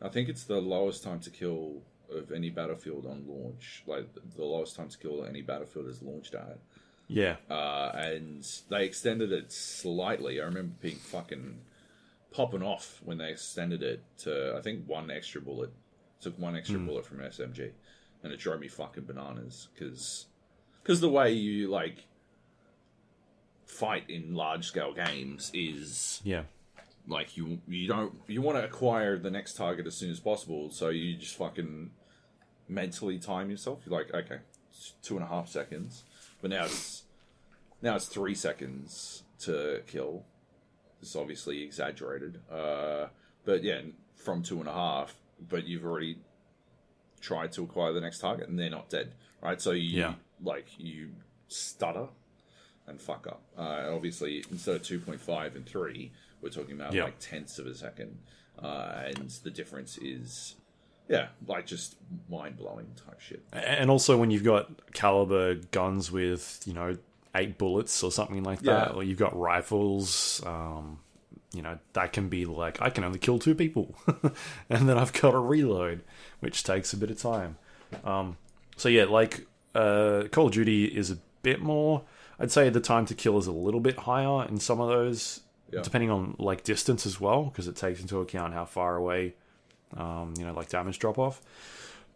[0.00, 3.82] I think it's the lowest time to kill of any battlefield on launch.
[3.86, 6.58] Like the lowest time to kill any battlefield is launched at.
[7.08, 10.40] Yeah, uh, and they extended it slightly.
[10.40, 11.58] I remember being fucking
[12.30, 15.70] popping off when they extended it to I think one extra bullet.
[16.20, 17.70] Took one extra bullet from an SMG,
[18.22, 20.26] and it drove me fucking bananas because
[20.82, 22.04] because the way you like
[23.66, 26.42] fight in large scale games is yeah,
[27.06, 30.70] like you you don't you want to acquire the next target as soon as possible,
[30.70, 31.90] so you just fucking
[32.68, 33.80] mentally time yourself.
[33.86, 34.40] You're like, okay,
[35.02, 36.04] two and a half seconds,
[36.40, 37.04] but now it's
[37.82, 40.24] now it's three seconds to kill.
[41.00, 43.06] It's obviously exaggerated, uh,
[43.44, 43.80] but yeah,
[44.16, 45.14] from two and a half,
[45.48, 46.18] but you've already
[47.20, 49.60] tried to acquire the next target, and they're not dead, right?
[49.60, 50.14] So you Yeah.
[50.42, 51.10] like you
[51.48, 52.08] stutter
[52.86, 53.42] and fuck up.
[53.56, 58.18] Uh, obviously, instead of 2.5 and 3, we're talking about like tenths of a second.
[58.60, 60.56] Uh, and the difference is,
[61.08, 61.96] yeah, like just
[62.30, 63.42] mind blowing type shit.
[63.52, 66.96] and also when you've got caliber guns with you know
[67.34, 68.94] eight bullets or something like that, Yeah.
[68.94, 70.98] or you've got rifles, um,
[71.52, 73.94] you know that can be like I can only kill two people,
[74.70, 76.02] and then I've got to reload,
[76.40, 77.56] which takes a bit of time.
[78.04, 78.36] Um,
[78.76, 82.02] so yeah, like uh, Call of Duty is a bit more.
[82.40, 85.40] I'd say the time to kill is a little bit higher in some of those,
[85.72, 85.82] Yeah.
[85.82, 89.34] depending on like distance as well, because it takes into account how far away,
[89.96, 91.40] um, you know, like damage drop off.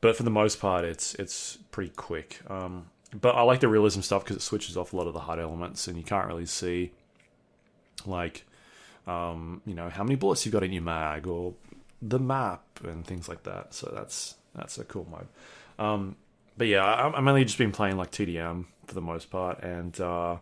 [0.00, 2.40] But for the most part, it's it's pretty quick.
[2.48, 2.86] Um,
[3.18, 5.38] but I like the realism stuff because it switches off a lot of the HUD
[5.38, 6.92] elements, and you can't really see
[8.06, 8.44] like
[9.06, 11.54] um, you know how many bullets you've got in your mag or
[12.00, 13.74] the map and things like that.
[13.74, 15.28] So that's that's a cool mode.
[15.78, 16.16] Um,
[16.56, 20.36] but yeah, I'm mainly just been playing like TDM for the most part, and uh,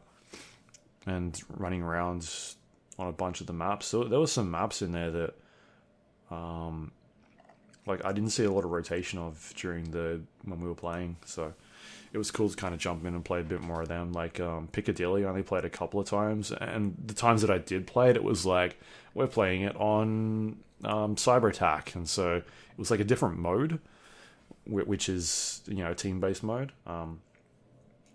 [1.06, 2.28] and running around
[2.98, 3.86] on a bunch of the maps.
[3.86, 5.34] So there were some maps in there that,
[6.30, 6.92] um,
[7.90, 11.16] like I didn't see a lot of rotation of during the when we were playing.
[11.24, 11.52] So
[12.12, 14.12] it was cool to kind of jump in and play a bit more of them.
[14.12, 17.58] Like um, Piccadilly, I only played a couple of times, and the times that I
[17.58, 18.80] did play it, it was like
[19.14, 23.80] we're playing it on um, Cyber Attack, and so it was like a different mode,
[24.66, 26.72] which is you know team based mode.
[26.86, 27.20] Um,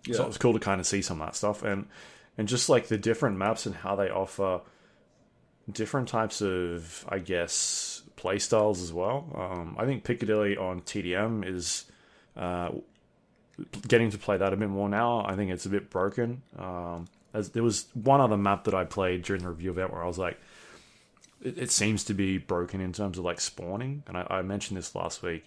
[0.06, 1.86] So it was cool to kind of see some of that stuff, and
[2.38, 4.60] and just like the different maps and how they offer
[5.72, 9.28] different types of, I guess, play styles as well.
[9.34, 11.84] Um, I think Piccadilly on TDM is
[12.36, 12.70] uh,
[13.86, 15.24] getting to play that a bit more now.
[15.26, 16.42] I think it's a bit broken.
[16.58, 20.02] Um, as there was one other map that I played during the review event where
[20.02, 20.38] I was like,
[21.42, 24.78] it, it seems to be broken in terms of like spawning, and I, I mentioned
[24.78, 25.44] this last week.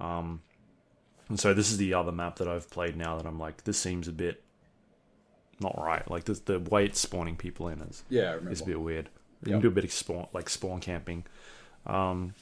[0.00, 0.42] Um,
[1.28, 3.78] and so this is the other map that I've played now that I'm like, this
[3.78, 4.42] seems a bit
[5.60, 6.08] not right.
[6.10, 9.08] Like the the way it's spawning people in is Yeah, is a bit weird.
[9.44, 9.54] You Yep.
[9.54, 11.24] can do a bit of spawn like spawn camping.
[11.86, 12.34] Um,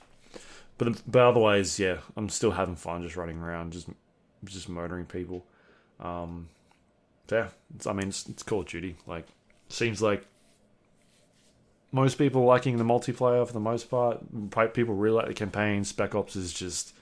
[0.77, 3.89] but but otherwise, yeah, I'm still having fun just running around, just
[4.45, 5.45] just murdering people.
[6.01, 6.49] Um,
[7.31, 8.97] yeah, it's, I mean, it's, it's Call of Duty.
[9.07, 9.27] Like,
[9.69, 10.25] seems like
[11.91, 14.21] most people liking the multiplayer for the most part.
[14.75, 15.85] People really like the campaign.
[15.85, 16.95] Spec Ops is just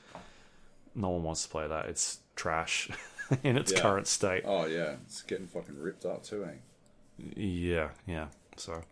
[0.95, 1.87] no one wants to play that.
[1.87, 2.89] It's trash
[3.43, 3.81] in its Yeah.
[3.81, 4.43] current state.
[4.47, 7.33] Oh yeah, it's getting fucking ripped up too, eh?
[7.37, 8.27] Yeah, yeah.
[8.57, 8.83] So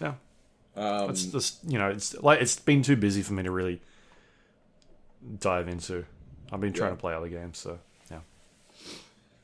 [0.00, 0.14] yeah,
[0.76, 3.80] Um, it's just you know, it's like it's been too busy for me to really
[5.40, 6.04] dive into.
[6.50, 6.96] I've been trying Yeah.
[6.96, 7.78] to play other games, so
[8.10, 8.20] yeah.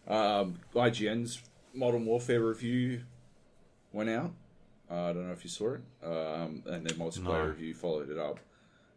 [0.08, 1.42] Um, IGN's
[1.74, 3.02] Modern Warfare review
[3.92, 4.32] went out.
[4.90, 5.80] Uh, I don't know if you saw it.
[6.02, 7.46] Um, and their multiplayer No.
[7.46, 8.38] review followed it up.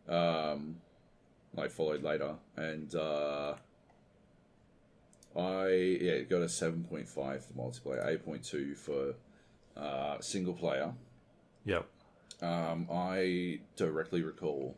[0.07, 0.77] Um,
[1.53, 3.55] like followed later, and uh,
[5.35, 5.67] I
[6.01, 9.13] yeah got a seven point five for multiplayer, eight point two for
[9.77, 10.93] uh, single player.
[11.65, 11.85] Yep.
[12.41, 14.75] Um, I directly recall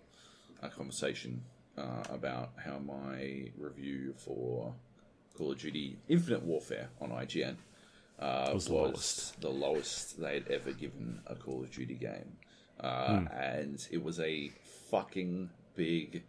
[0.61, 1.43] a conversation
[1.77, 4.73] uh, about how my review for
[5.37, 7.55] Call of Duty Infinite Warfare on IGN
[8.19, 9.41] uh, Was was, the lowest.
[9.41, 12.33] the lowest they'd ever given a Call of Duty game.
[12.79, 13.27] Uh, Hmm.
[13.27, 14.51] And it was a
[14.91, 16.23] fucking big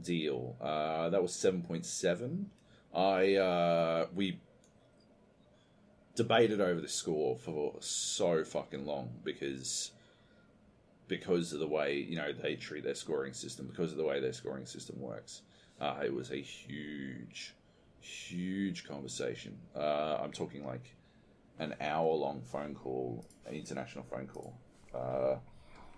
[0.00, 0.56] deal.
[0.60, 2.44] Uh, that was 7.7.
[2.94, 4.40] I, uh, we
[6.14, 9.90] debated over the score for so fucking long because
[11.08, 14.20] because of the way you know they treat their scoring system, because of the way
[14.20, 15.42] their scoring system works.
[15.80, 17.54] Uh, it was a huge,
[18.00, 19.56] huge conversation.
[19.74, 20.94] Uh, I'm talking like
[21.58, 24.58] an hour long phone call, an international phone call.
[24.94, 25.36] Uh,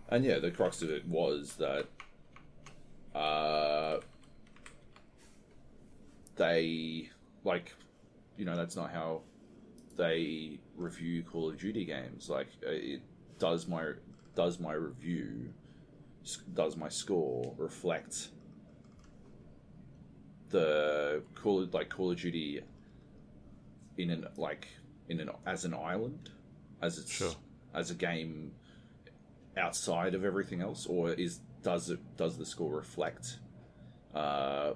[0.09, 1.87] and yeah, the crux of it was that
[3.14, 4.01] uh,
[6.37, 7.11] they
[7.44, 7.75] like,
[8.37, 9.23] you know, that's not how
[9.97, 12.31] they review Call of Duty games.
[12.31, 13.03] Like, uh, it
[13.38, 13.92] does my
[14.38, 15.53] does my review,
[16.55, 18.29] does my score reflect
[20.51, 22.62] the Call of, like Call of Duty
[23.96, 24.68] in an like
[25.09, 26.31] in an as an island,
[26.81, 27.35] as it's Sure.
[27.74, 28.53] as a game
[29.57, 33.40] outside of everything else, or is does it does the score reflect
[34.14, 34.74] uh,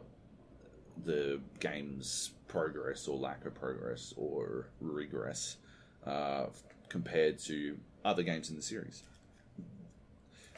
[1.04, 5.58] the game's progress or lack of progress or regress
[6.04, 6.46] uh,
[6.88, 9.04] compared to other games in the series.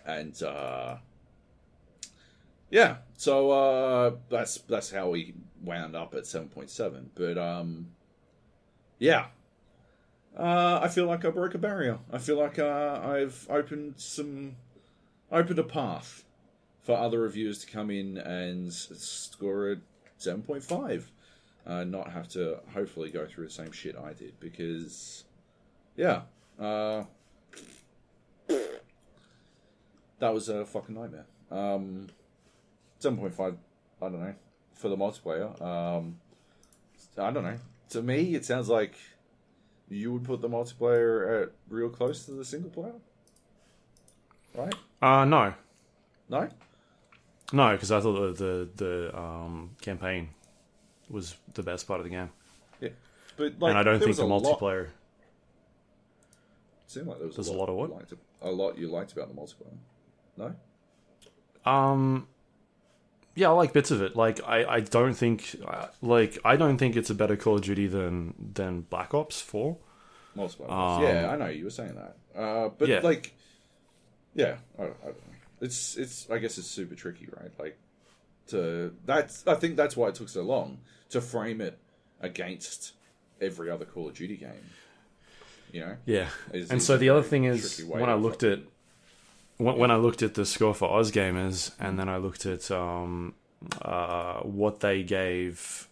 [0.05, 0.97] And uh,
[2.71, 7.11] yeah, so uh, that's that's how we wound up at seven point seven.
[7.14, 7.88] But um,
[8.99, 9.27] yeah,
[10.38, 11.99] uh, I feel like I broke a barrier.
[12.12, 14.57] I feel like uh, I've opened some
[15.31, 16.25] opened a path
[16.83, 19.77] for other reviewers to come in and score a
[20.19, 21.11] seven point five,
[21.67, 25.25] uh, not have to hopefully go through the same shit I did because,
[25.97, 26.23] yeah,
[26.61, 27.05] uh,
[30.18, 31.27] that was a fucking nightmare.
[31.50, 32.09] Um,
[32.98, 33.57] seven point five,
[34.00, 34.35] I don't know,
[34.74, 35.61] for the multiplayer.
[35.61, 36.16] Um,
[37.18, 37.59] I don't know.
[37.90, 38.94] To me, it sounds like
[39.88, 42.94] you would put the multiplayer at real close to the single player.
[44.55, 44.74] right?
[45.03, 45.55] Uh, no,
[46.31, 46.48] No.
[47.53, 50.31] no, because I thought the the, the um, campaign
[51.11, 52.31] was the best part of the game,
[52.81, 52.88] Yeah,
[53.37, 54.87] but like, and I don't think the a lot- multiplayer.
[54.87, 54.90] It
[56.87, 57.90] seemed like there was There's a a lot of you what?
[57.90, 59.77] liked, a lot you liked about the multiplayer.
[60.37, 60.55] No.
[61.64, 62.29] Um,
[63.35, 64.16] yeah, I like bits of it.
[64.16, 67.62] Like, I, I don't think, uh, like, I don't think it's a better Call of
[67.62, 69.79] Duty than than Black Ops Four.
[70.37, 70.70] Multiplayer.
[70.70, 72.16] Um, yeah, I know you were saying that.
[72.40, 73.01] Uh, but Yeah.
[73.01, 73.35] like,
[74.35, 75.12] yeah, I, I don't know.
[75.61, 76.29] It's it's.
[76.31, 77.51] I guess it's super tricky, right?
[77.59, 77.79] Like,
[78.49, 79.47] to that's.
[79.47, 80.79] I think that's why it took so long
[81.11, 81.79] to frame it
[82.20, 82.92] against
[83.40, 84.51] every other Call of Duty game.
[85.73, 85.97] You know.
[86.05, 88.61] Yeah, Is- and is so the other thing is when I looked at
[89.57, 92.71] when, when I looked at the score for Oz Gamers, and then I looked at
[92.71, 93.35] um,
[93.83, 95.88] uh, what they gave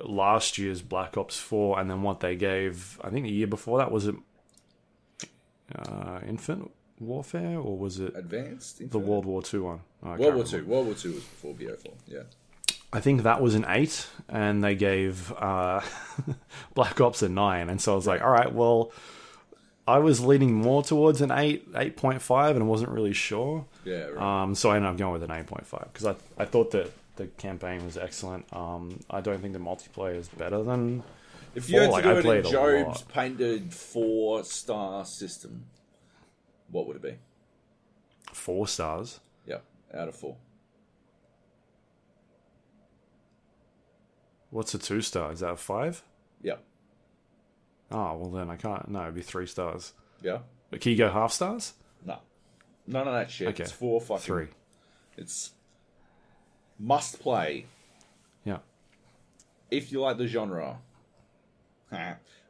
[0.00, 3.78] last year's Black Ops Four, and then what they gave, I think the year before
[3.78, 4.14] that was it
[5.74, 6.70] uh, Infinite
[7.00, 8.90] Warfare or was it Advanced.
[8.90, 9.80] the World War Two one?
[10.02, 10.44] I World War.
[10.44, 10.64] Two.
[10.64, 11.92] World War Two was before BO4.
[12.06, 12.22] Yeah.
[12.90, 15.82] I think that was an eight, and they gave uh,
[16.74, 18.92] Black Ops a nine, and so I was like, all right, well,
[19.88, 23.64] I was leaning more towards an eight, eight point five, and wasn't really sure.
[23.84, 24.04] Yeah.
[24.04, 24.42] Right.
[24.42, 26.70] Um, so I ended up going with an eight point five because I I thought
[26.72, 28.44] that the campaign was excellent.
[28.52, 31.02] Um, I don't think the multiplayer is better than
[31.54, 35.64] if you had to like, do I it in played Joab's painted four star system,
[36.70, 37.14] what would it be?
[38.32, 39.20] four stars.
[39.46, 39.58] Yeah,
[39.94, 40.36] out of four.
[44.50, 45.32] What's a two star?
[45.32, 46.02] Is that a five?
[46.42, 46.56] Yeah.
[47.90, 48.88] Oh well, then I can't.
[48.88, 49.92] No, it'd be three stars.
[50.22, 50.38] Yeah.
[50.70, 51.72] But can you go half stars?
[52.04, 52.18] No.
[52.86, 53.48] None of that shit.
[53.48, 53.62] Okay.
[53.62, 54.22] It's four fucking.
[54.22, 54.46] Three.
[55.16, 55.52] It's
[56.78, 57.66] must play
[58.44, 58.58] Yeah.
[59.70, 60.78] if you like the genre.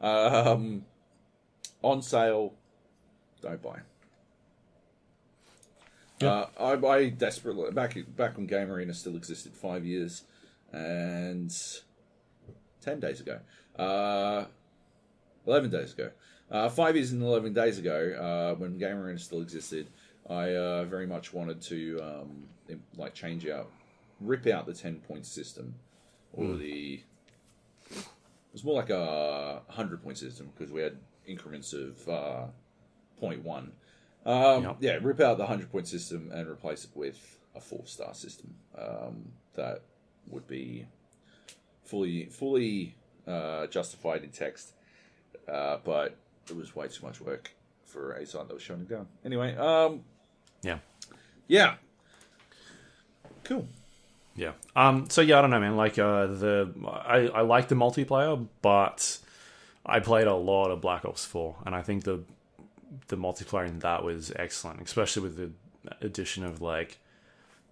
[0.01, 0.85] Um,
[1.83, 2.55] on sale,
[3.40, 3.79] don't buy.
[6.20, 10.24] Uh, I, I desperately back back when Game Arena still existed five years
[10.72, 11.57] and
[12.81, 13.38] ten days ago,
[13.79, 14.44] uh,
[15.48, 16.11] eleven days ago,
[16.50, 19.88] uh, five years and eleven days ago, uh, when Game Arena still existed,
[20.28, 22.44] I uh, very much wanted to um,
[22.96, 23.70] like change out,
[24.20, 25.74] rip out the ten point system,
[26.32, 27.00] or the.
[27.90, 32.46] It was more like a hundred point system because we had increments of uh,
[33.22, 33.68] 0.1.
[34.26, 34.76] Um, Yep.
[34.80, 38.54] Yeah, rip out the hundred point system and replace it with a four star system
[38.76, 39.82] um, that
[40.28, 40.87] would be
[41.84, 44.72] fully fully uh, justified in text,
[45.49, 46.17] uh, but
[46.49, 47.51] it was way too much work
[47.85, 49.07] for a site that was shutting down.
[49.25, 50.03] Anyway, um,
[50.62, 50.79] Yeah.
[51.47, 51.75] yeah,
[53.45, 53.67] cool.
[54.35, 54.53] Yeah.
[54.77, 55.09] Um.
[55.11, 55.77] So yeah, I don't know, man.
[55.77, 59.19] Like, uh, the I I like the multiplayer, but
[59.85, 62.23] I played a lot of Black Ops Four, and I think the
[63.09, 65.51] the multiplayer in that was excellent, especially with the
[66.01, 66.99] addition of like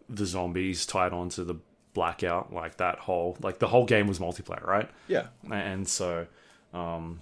[0.08, 1.54] the zombies tied onto the
[1.94, 4.90] blackout, like that whole like the whole game was multiplayer, right?
[5.08, 6.26] Yeah, And so,
[6.74, 7.20] um,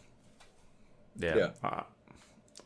[1.19, 1.51] yeah, Yeah.
[1.63, 1.83] uh,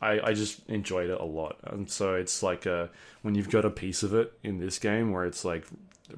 [0.01, 2.87] I I just enjoyed it a lot, and so it's like uh
[3.21, 5.65] when you've got a piece of it in this game where it's like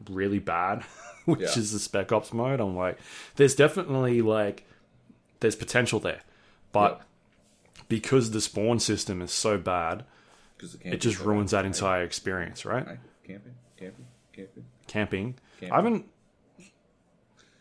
[0.09, 0.83] really bad,
[1.25, 1.57] which Yeah.
[1.59, 2.59] is the Spec Ops mode.
[2.59, 2.97] I'm like,
[3.37, 4.65] there's definitely like
[5.39, 6.21] there's potential there,
[6.71, 7.01] but
[7.89, 10.05] because the spawn system is so bad,
[10.83, 12.85] it just ruins that entire experience, right?
[13.27, 14.65] Camping, camping, camping.
[14.87, 15.35] Camping.
[15.59, 15.71] Camping.
[15.71, 16.05] I haven't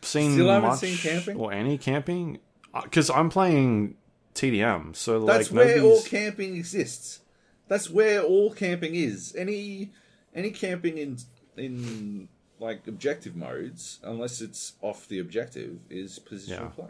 [0.01, 1.37] seen Still haven't much seen camping?
[1.37, 2.39] or any camping
[2.83, 3.95] because I'm playing
[4.33, 7.19] TDM, so That's like where all camping exists.
[7.67, 9.35] That's where all camping is.
[9.35, 9.91] Any
[10.35, 11.17] any camping in
[11.57, 12.27] in
[12.59, 16.67] like objective modes, unless it's off the objective, is positional Yeah.
[16.67, 16.89] play.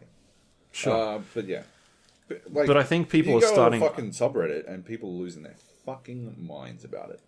[0.71, 1.15] Sure.
[1.17, 1.63] Uh, but yeah,
[2.27, 5.09] but, like, But I think people are go on a starting- fucking subreddit, and people
[5.09, 7.19] are losing their fucking minds about it.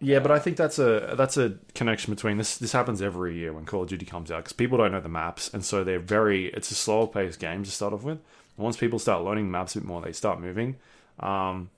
[0.00, 2.58] Yeah, but I think that's a that's a connection between this.
[2.58, 5.08] This happens every year when Call of Duty comes out because people don't know the
[5.08, 6.46] maps, and so they're very.
[6.46, 8.18] It's a slower paced game to start off with.
[8.56, 10.76] Once people start learning maps a bit more, they start moving.
[11.18, 11.70] Um,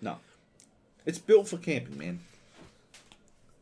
[0.00, 0.18] No,
[1.04, 2.20] it's built for camping, man.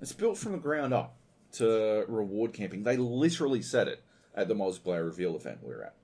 [0.00, 1.14] It's built from the ground up
[1.52, 2.82] to reward camping.
[2.82, 4.02] They literally said it
[4.34, 5.94] at the multiplayer reveal event we were at.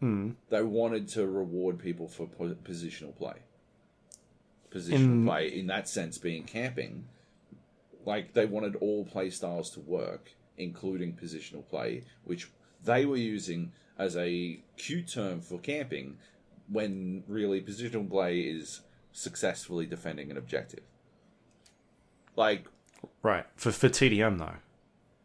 [0.00, 0.30] hmm.
[0.50, 3.34] They wanted to reward people for po- positional play.
[4.70, 7.06] Positional In- play, in that sense, being camping.
[8.04, 12.50] Like they wanted all play styles to work, including positional play, which
[12.84, 16.18] they were using as a cute term for camping,
[16.70, 18.80] when really positional play is
[19.12, 20.82] successfully defending an objective.
[22.36, 22.66] Like
[23.22, 24.54] right for for TDM though.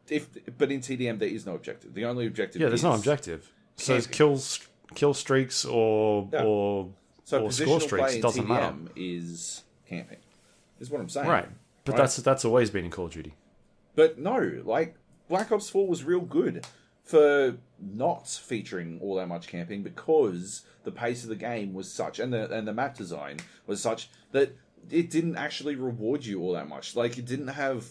[0.09, 1.93] if, but in TDM there is no objective.
[1.93, 2.61] The only objective.
[2.61, 3.51] Yeah, there's is, no objective.
[3.75, 4.17] So it's camping.
[4.17, 6.43] kills kill streaks or Yeah.
[6.43, 6.89] or
[7.23, 8.17] So or score streaks.
[8.17, 8.91] Doesn't TDM matter.
[8.95, 10.17] is camping.
[10.79, 11.27] Is what I'm saying.
[11.27, 11.49] Right.
[11.85, 11.97] But Right.
[11.99, 13.33] that's that's always been in Call of Duty.
[13.95, 14.95] But no, like
[15.29, 16.65] Black Ops 4 was real good
[17.03, 17.57] for
[17.91, 22.31] not featuring all that much camping because the pace of the game was such and
[22.33, 24.55] the and the map design was such that
[24.91, 26.95] it didn't actually reward you all that much.
[26.95, 27.87] Like it didn't have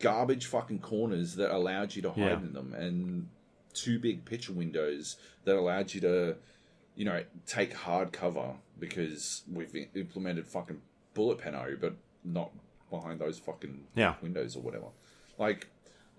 [0.00, 2.36] garbage fucking corners that allowed you to hide Yeah.
[2.38, 3.28] in them and
[3.74, 6.36] two big picture windows that allowed you to
[6.96, 10.80] you know take hard cover because we've implemented fucking
[11.14, 12.50] bullet peno but not
[12.90, 14.14] behind those fucking Yeah.
[14.20, 14.86] windows or whatever.
[15.38, 15.68] Like,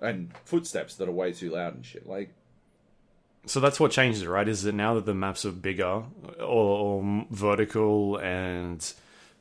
[0.01, 2.07] and footsteps that are way too loud and shit.
[2.07, 2.33] Like,
[3.45, 4.47] So that's what changes it, right?
[4.47, 6.03] Is that now that the maps are bigger
[6.39, 8.93] or, or vertical and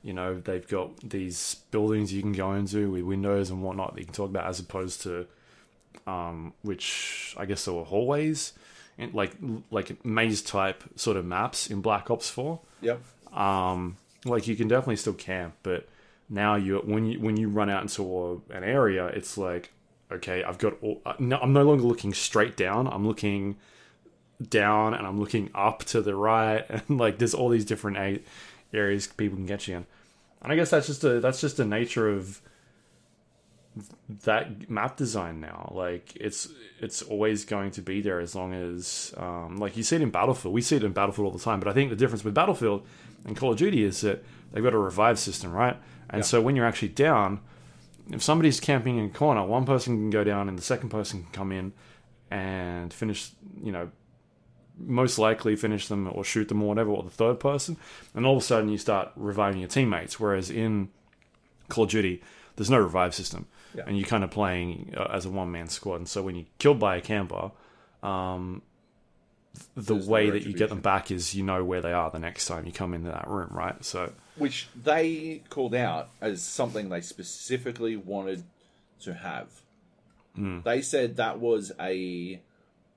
[0.03, 4.01] you know they've got these buildings you can go into with windows and whatnot that
[4.01, 5.27] you can talk about as opposed to
[6.07, 8.53] um, which I guess there were hallways
[8.99, 9.33] and like
[9.71, 12.61] like maze type sort of maps in Black Ops Four.
[12.81, 13.01] yep,
[13.33, 15.89] Um, like you can definitely still camp, but
[16.29, 19.73] now you when you when you run out into a, an area, it's like
[20.11, 22.87] okay, I've got all, uh, no, I'm no longer looking straight down.
[22.87, 23.57] I'm looking
[24.51, 28.21] down and I'm looking up to the right, and like there's all these different a-
[28.73, 29.87] areas people can get you in.
[30.43, 32.41] And I guess that's just a that's just the nature of
[34.25, 35.73] that map design now.
[35.75, 36.49] Like it's
[36.81, 40.11] it's always going to be there as long as um, like you see it in
[40.11, 40.53] Battlefield.
[40.55, 41.59] We see it in Battlefield all the time.
[41.61, 42.87] But I think the difference with Battlefield
[43.25, 44.23] and Call of Duty is that
[44.53, 45.77] they've got a revive system, right?
[46.11, 46.25] And Yeah.
[46.27, 47.41] so when you're actually down,
[48.11, 51.23] if somebody's camping in a corner, one person can go down and the second person
[51.23, 51.73] can come in
[52.31, 53.31] and finish.
[53.63, 53.91] You know,
[54.79, 57.77] most likely finish them or shoot them or whatever, or the third person,
[58.15, 60.19] and all of a sudden you start reviving your teammates.
[60.19, 60.89] Whereas in
[61.69, 62.23] Call of Duty,
[62.57, 63.85] there's no revive system, Yeah.
[63.87, 65.97] and you're kind of playing uh, as a one man squad.
[65.97, 67.51] And so when you're killed by a camper,
[68.03, 68.63] um,
[69.75, 72.11] the There's no way that you get them back is you know where they are
[72.11, 73.85] the next time you come into that room, right?
[73.85, 78.45] So which they called out as something they specifically wanted
[79.03, 79.49] to have.
[80.35, 82.41] They said that was a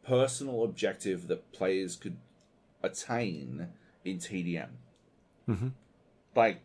[0.06, 2.18] personal objective that players could
[2.84, 3.70] attain
[4.04, 4.78] in TDM.
[5.48, 5.72] Mhm.
[6.36, 6.62] Like,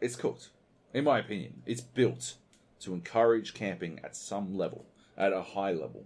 [0.00, 0.50] it's cooked.
[0.94, 2.36] In my opinion, it's built
[2.80, 6.04] to encourage camping at some level, at a high level.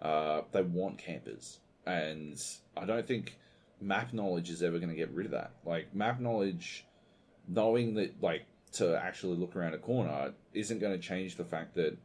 [0.00, 2.42] Uh, they want campers, and
[2.76, 3.38] I don't think
[3.80, 5.52] map knowledge is ever going to get rid of that.
[5.64, 6.86] Like map knowledge,
[7.48, 11.74] knowing that like to actually look around a corner isn't going to change the fact
[11.74, 11.96] that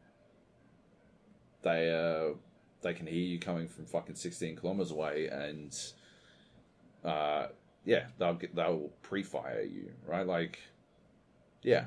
[1.64, 2.36] they uh,
[2.82, 5.78] they can hear you coming from fucking sixteen kilometers away, and
[7.04, 7.48] uh,
[7.86, 10.26] yeah, they'll get they'll pre-fire you, right?
[10.26, 10.60] Like,
[11.62, 11.86] yeah,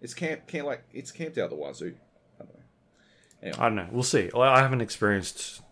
[0.00, 1.94] it's camp can't like it's camped out the wazoo.
[2.40, 3.58] I don't know.
[3.58, 3.88] I don't know.
[3.90, 4.30] We'll see.
[4.34, 5.62] I haven't experienced.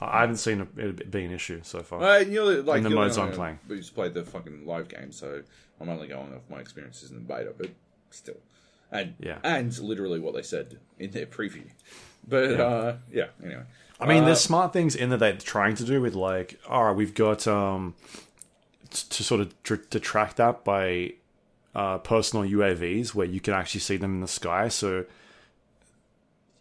[0.00, 2.02] I haven't seen it- be an issue so far.
[2.02, 3.58] Uh, you're like In the modes I'm playing.
[3.66, 5.42] We just played the fucking live game, so
[5.80, 7.70] I'm only going off my experiences in the beta, but
[8.10, 8.36] still,
[8.92, 9.38] and Yeah.
[9.42, 11.64] and literally what they said in their preview.
[12.26, 13.62] But uh, yeah, anyway.
[14.00, 16.84] I mean, Uh, there's smart things in there they're trying to do with like, all
[16.84, 17.94] right, we've got um,
[18.90, 21.14] t- to sort of tr- to track that by
[21.74, 24.68] uh, personal UAVs where you can actually see them in the sky.
[24.68, 25.04] So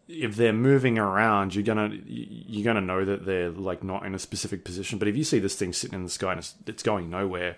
[0.07, 4.19] if they're moving around, you're gonna you're gonna know that they're like not in a
[4.19, 4.99] specific position.
[4.99, 7.57] But if you see this thing sitting in the sky and it's, it's going nowhere,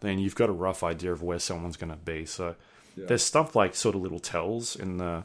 [0.00, 2.24] then you've got a rough idea of where someone's gonna be.
[2.26, 2.54] So
[3.00, 3.06] Yeah.
[3.06, 5.24] there's stuff like sort of little tells in the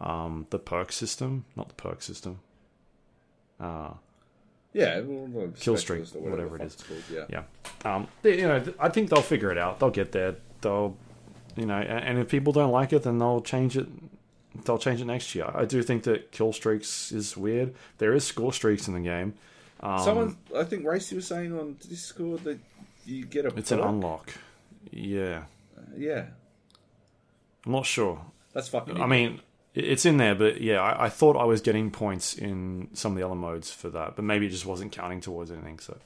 [0.00, 2.40] um, the perk system, not the perk system.
[3.58, 3.90] Uh,
[4.72, 7.24] yeah, well, Kill streak, or whatever the it it's called, yeah.
[7.30, 7.42] yeah.
[7.94, 9.80] Um, they, you know, I think they'll figure it out.
[9.80, 10.36] They'll get there.
[10.60, 10.96] They'll,
[11.56, 13.86] you know, a- and if people don't like it, then they'll change it.
[14.66, 15.50] They'll change it next year.
[15.54, 17.74] I do think that kill streaks is weird.
[17.98, 19.32] There is score streaks in the game.
[19.80, 22.58] Um, Someone, I think Racy was saying on Discord that
[23.06, 24.32] you get a it's an unlock.
[24.90, 25.44] Yeah,
[25.96, 26.26] Yeah,
[27.66, 28.20] I'm not sure.
[28.52, 29.00] that's fucking.
[29.00, 29.40] I mean,
[29.74, 33.18] it's in there, but yeah, I, I thought I was getting points in some of
[33.18, 35.78] the other modes for that, but maybe it just wasn't counting towards anything.
[35.80, 35.98] So,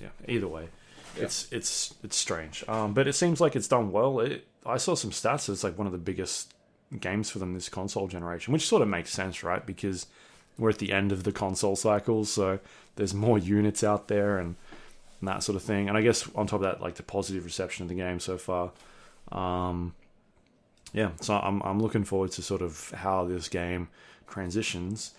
[0.00, 0.68] yeah, either way,
[1.16, 1.24] Yeah.
[1.24, 2.62] it's it's it's strange.
[2.68, 4.20] Um, but it seems like it's done well.
[4.20, 5.48] It, I saw some stats.
[5.48, 6.52] It's like one of the biggest
[7.00, 9.64] games for them this console generation, which sort of makes sense, right?
[9.66, 10.06] Because
[10.58, 12.60] we're at the end of the console cycle, so
[12.96, 14.54] there's more units out there and,
[15.20, 15.88] and that sort of thing.
[15.88, 18.38] And I guess on top of that, like the positive reception of the game so
[18.38, 18.70] far.
[19.32, 19.94] Um,
[20.94, 23.88] yeah, so I'm I'm looking forward to sort of how this game
[24.26, 25.12] transitions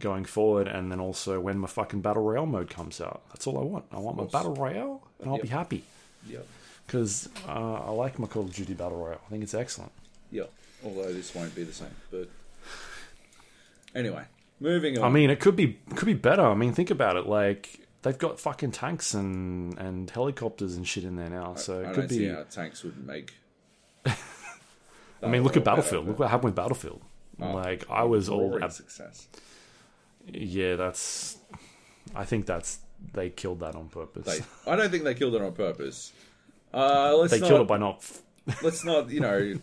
[0.00, 3.22] going forward, and then also when my fucking battle royale mode comes out.
[3.30, 3.84] That's all I want.
[3.92, 5.42] I want my battle royale, and I'll Yep.
[5.42, 5.84] be happy
[6.28, 6.46] Yep,
[6.86, 9.20] because uh, I like my Call of Duty battle royale.
[9.26, 9.92] I think it's excellent.
[10.30, 10.44] Yeah.
[10.84, 12.28] Although this won't be the same, but
[13.94, 14.24] anyway,
[14.60, 15.04] moving on.
[15.04, 16.42] I mean, it could be could be better.
[16.42, 17.26] I mean, think about it.
[17.26, 21.80] Like they've got fucking tanks and and helicopters and shit in there now, so I
[21.80, 22.28] it don't could see be.
[22.28, 23.34] how tanks would make
[25.22, 26.06] I mean, look at Battlefield.
[26.06, 27.02] Look what happened with Battlefield.
[27.38, 29.28] like I was all ab- success.
[30.26, 30.76] yeah.
[30.76, 31.36] That's
[32.14, 32.78] I think that's
[33.12, 34.24] they killed that on purpose.
[34.26, 36.12] They, I don't think they killed it on purpose.
[36.74, 38.04] Uh, let's they not, killed it by not.
[38.62, 39.54] let's not, you know,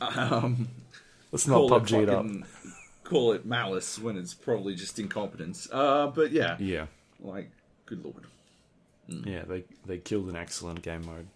[0.00, 0.68] um,
[1.30, 2.26] Let's not call it PUBG it up.
[3.04, 5.68] call it malice when it's probably just incompetence.
[5.72, 6.86] Uh, but yeah, Yeah,
[7.20, 7.50] like,
[7.86, 8.26] good lord.
[9.08, 9.42] yeah.
[9.46, 11.26] They they killed an excellent game mode.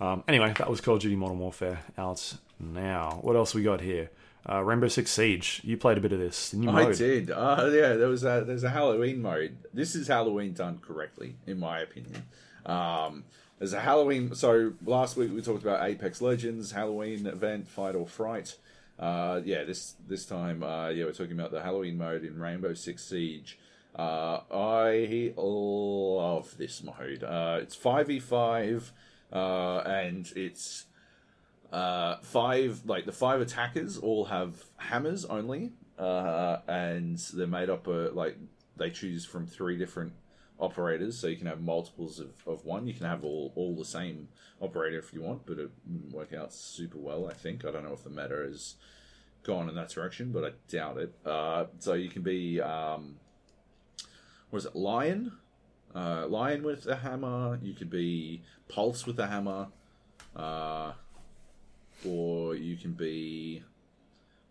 [0.00, 3.18] Um, anyway, that was Call of Duty Modern Warfare out now.
[3.22, 4.10] What else we got here?
[4.48, 5.60] Uh, Rainbow Six Siege.
[5.64, 6.54] You played a bit of this.
[6.54, 6.96] I mode.
[6.96, 7.30] did.
[7.30, 9.56] Uh, yeah, there was a there's a Halloween mode.
[9.74, 12.22] This is Halloween done correctly, in my opinion.
[12.64, 13.24] Um,
[13.58, 14.34] there's a Halloween.
[14.34, 18.56] So last week we talked about Apex Legends Halloween event, Fight or Fright.
[18.98, 22.74] Uh, yeah, this this time, uh, yeah, we're talking about the Halloween mode in Rainbow
[22.74, 23.58] Six Siege.
[23.94, 27.24] Uh, I love this mode.
[27.24, 28.92] Uh, it's five v five,
[29.32, 30.86] uh, and it's
[31.72, 37.86] uh, five like the five attackers all have hammers only, uh, and they're made up
[37.86, 38.36] of like
[38.76, 40.12] they choose from three different
[40.58, 42.86] operators, so you can have multiples of, of one.
[42.86, 44.28] You can have all all the same
[44.60, 47.28] operator if you want, but it wouldn't work out super well.
[47.28, 48.74] I think I don't know if the meta has
[49.42, 51.14] gone in that direction, but I doubt it.
[51.24, 53.16] Uh, so you can be um,
[54.50, 55.32] what is it, lion?
[55.94, 57.58] Uh, lion with a hammer.
[57.62, 59.68] You could be pulse with a hammer.
[60.36, 60.92] Uh,
[62.06, 63.62] or you can be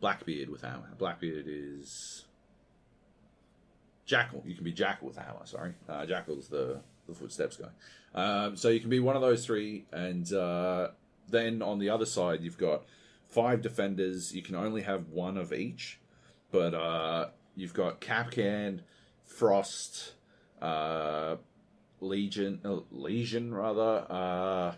[0.02, 0.90] Blackbeard with a hammer.
[0.98, 2.26] Blackbeard is
[4.06, 4.44] Jackal.
[4.46, 5.46] You can be Jackal with a hammer.
[5.46, 7.70] Sorry, uh, Jackal's the the footsteps guy.
[8.14, 10.90] Um, so you can be one of those three, and uh,
[11.30, 12.84] then on the other side you've got
[13.30, 14.36] five defenders.
[14.36, 16.00] You can only have one of each,
[16.52, 18.82] but uh, you've got Kapkan,
[19.26, 20.14] Frost,
[20.62, 21.36] uh,
[22.02, 24.06] Legion, uh, Lesion rather.
[24.10, 24.72] Uh,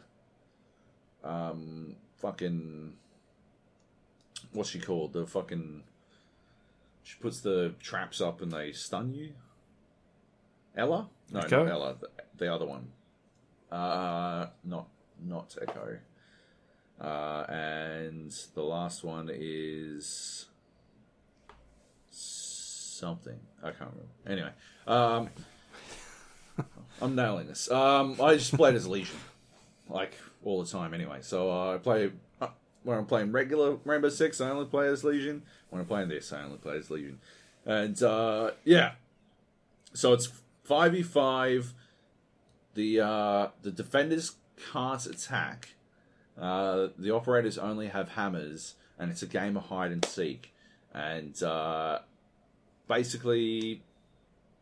[1.23, 2.93] um, fucking
[4.53, 5.13] what's she called?
[5.13, 5.83] The fucking
[7.03, 9.33] she puts the traps up and they stun you.
[10.75, 11.09] Ela?
[11.31, 11.63] No, Echo?
[11.63, 11.95] not Ela.
[11.99, 12.87] The, the other one.
[13.71, 14.87] Uh, not
[15.23, 15.97] not Echo.
[16.99, 20.47] Uh, and the last one is
[22.09, 24.11] something I can't remember.
[24.27, 24.51] Anyway,
[24.85, 25.29] um,
[27.01, 27.69] I'm nailing this.
[27.71, 29.17] Um, I just played as Lesion,
[29.89, 31.19] like all the time anyway.
[31.21, 32.47] So uh, I play uh,
[32.83, 34.41] when I'm playing regular Rainbow Six.
[34.41, 35.43] I only play as Lesion.
[35.69, 37.19] When I'm playing this, I only play as Lesion.
[37.65, 38.93] And uh, yeah,
[39.93, 40.29] so it's
[40.63, 41.73] five v five.
[42.73, 44.35] The uh, the defenders
[44.71, 45.69] can't attack.
[46.39, 50.53] Uh, the operators only have hammers, and it's a game of hide and seek.
[50.93, 51.99] And uh,
[52.87, 53.81] basically,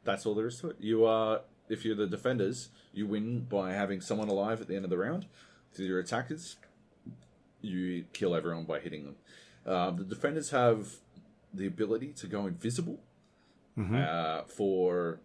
[0.03, 0.77] that's all there is to it.
[0.79, 4.85] You are, if you're the defenders, you win by having someone alive at the end
[4.85, 5.25] of the round.
[5.73, 6.55] If you're attackers,
[7.61, 9.15] you kill everyone by hitting them.
[9.65, 10.87] Uh, the defenders have
[11.53, 12.99] the ability to go invisible
[13.95, 15.19] uh, for,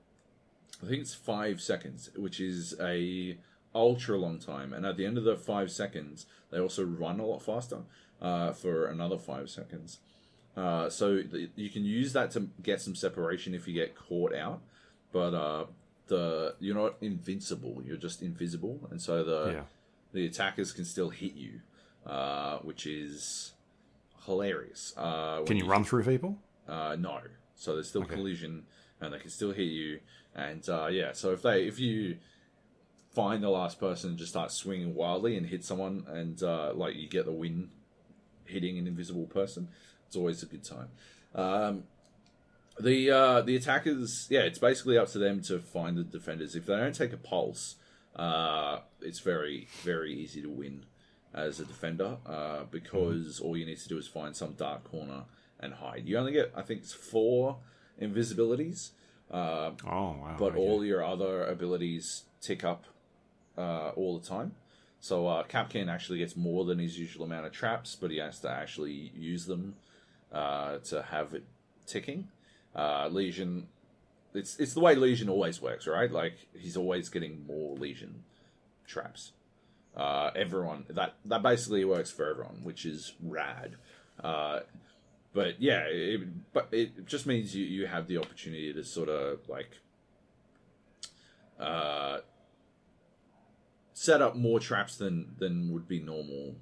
[0.82, 3.38] I think it's five seconds, which is a
[3.74, 4.72] ultra long time.
[4.72, 7.78] And at the end of the five seconds, they also run a lot faster
[8.20, 10.01] uh, for another five seconds.
[10.57, 14.34] Uh, so th- you can use that to get some separation if you get caught
[14.34, 14.61] out,
[15.12, 15.64] but uh,
[16.13, 17.83] the you're not invincible.
[17.85, 19.65] You're just invisible, and so the Yeah.
[20.13, 21.61] the attackers can still hit you,
[22.07, 23.53] uh, which is
[24.27, 24.95] hilarious.
[24.97, 26.39] Uh, Can you run through people?
[26.69, 27.19] uh, no.
[27.57, 28.15] So there's still Okay.
[28.15, 28.67] collision,
[29.01, 30.01] and they can still hit you.
[30.35, 32.19] And uh, yeah, so if they if you
[33.11, 36.95] find the last person and just start swinging wildly and hit someone, and uh, like
[36.97, 37.71] you get the win
[38.45, 39.69] hitting an invisible person,
[40.07, 40.89] it's always a good time.
[41.35, 41.85] Um,
[42.81, 46.55] the uh, the attackers, yeah, it's basically up to them to find the defenders.
[46.57, 47.77] If they don't take a pulse,
[48.16, 50.85] uh, it's very very easy to win
[51.35, 55.25] as a defender uh, because all you need to do is find some dark corner
[55.61, 56.03] and hide.
[56.07, 57.59] You only get, I think, it's four
[58.01, 58.91] invisibilities,
[59.31, 60.37] uh, Oh wow!
[60.39, 60.59] but okay.
[60.59, 62.85] all your other abilities tick up
[63.57, 64.53] uh, all the time.
[65.01, 68.39] So uh, Kapkan actually gets more than his usual amount of traps, but he has
[68.41, 69.75] to actually use them
[70.33, 71.45] uh, to have it
[71.87, 72.29] ticking.
[72.75, 73.68] Uh, Lesion,
[74.35, 76.11] it's it's the way Lesion always works, right?
[76.11, 78.25] Like he's always getting more Lesion
[78.87, 79.33] traps.
[79.95, 83.77] Uh, everyone that that basically works for everyone, which is rad.
[84.23, 84.61] Uh,
[85.35, 89.49] but yeah, it, but it just means you, you have the opportunity to sort of
[89.49, 89.79] like
[91.59, 92.18] uh,
[93.93, 96.57] set up more traps than than would be normal,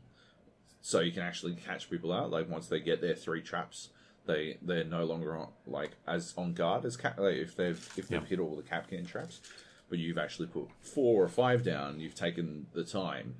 [0.80, 2.30] so you can actually catch people out.
[2.30, 3.90] Like once they get their three traps,
[4.30, 8.08] they they're no longer on, like as on guard as cap, like if they've if
[8.08, 8.28] they've Yeah.
[8.28, 9.40] hit all the Kapkan traps.
[9.88, 11.98] But you've actually put four or five down.
[12.00, 13.34] You've taken the time.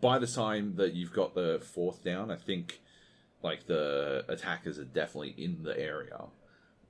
[0.00, 2.80] by the time that you've got the fourth down, I think
[3.42, 6.20] like the attackers are definitely in the area.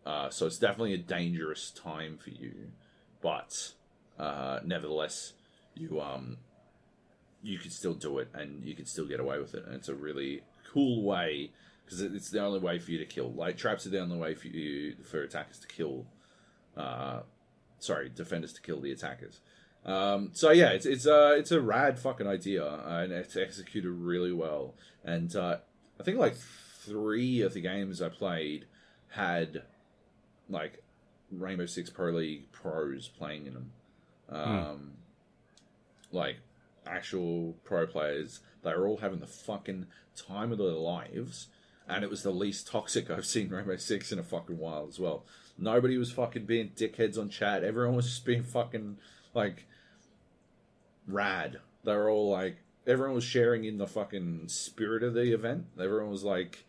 [0.07, 2.55] Uh, so it's definitely a dangerous time for you,
[3.21, 3.53] but
[4.19, 5.33] uh, nevertheless,
[5.75, 6.37] you um
[7.43, 9.89] you can still do it and you can still get away with it, and it's
[9.89, 11.51] a really cool way
[11.91, 13.33] because it's the only way for you to kill.
[13.33, 16.07] Like traps are the only way for you for attackers to kill.
[16.77, 17.21] Uh,
[17.81, 19.41] sorry, defenders to kill the attackers.
[19.85, 24.33] Um, so yeah, it's it's a it's a rad fucking idea, and it's executed really
[24.33, 24.75] well.
[25.05, 25.57] And uh,
[25.99, 28.67] I think like three of the games I played
[29.09, 29.63] had
[30.49, 30.85] like
[31.33, 33.73] Rainbow Six Pro League pros playing in them,
[34.29, 34.93] um,
[36.13, 36.37] like
[36.87, 38.41] actual pro players.
[38.63, 41.49] They were all having the fucking time of their lives,
[41.91, 44.99] and it was the least toxic I've seen Rainbow Six in a fucking while as
[44.99, 45.25] well.
[45.59, 47.65] Nobody was fucking being dickheads on chat.
[47.65, 48.99] Everyone was just being fucking
[49.35, 49.67] like
[51.07, 51.61] rad.
[51.85, 55.67] They were all like everyone was sharing in the fucking spirit of the event.
[55.79, 56.65] Everyone was like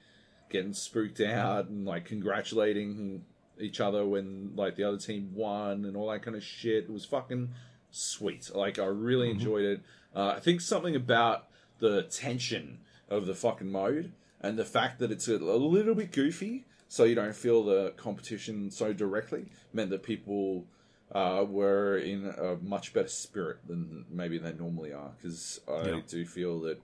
[0.49, 3.23] getting spooked out and like congratulating
[3.59, 6.85] each other when like the other team won and all that kind of shit.
[6.85, 7.49] It was fucking
[7.91, 8.49] sweet.
[8.53, 9.81] Like I really enjoyed it.
[10.15, 11.47] Uh, I think something about
[11.79, 16.65] the tension of the fucking mode and the fact that it's a, little bit goofy,
[16.89, 20.65] so you don't feel the competition so directly, meant that people
[21.13, 25.11] uh, were in a much better spirit than maybe they normally are.
[25.17, 26.01] Because I Yeah.
[26.07, 26.79] do feel that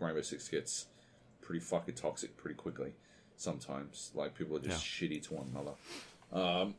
[0.00, 0.86] Rainbow Six gets
[1.40, 2.92] pretty fucking toxic pretty quickly
[3.36, 4.10] sometimes.
[4.14, 5.74] Like people are just shitty to one another.
[6.32, 6.74] Um,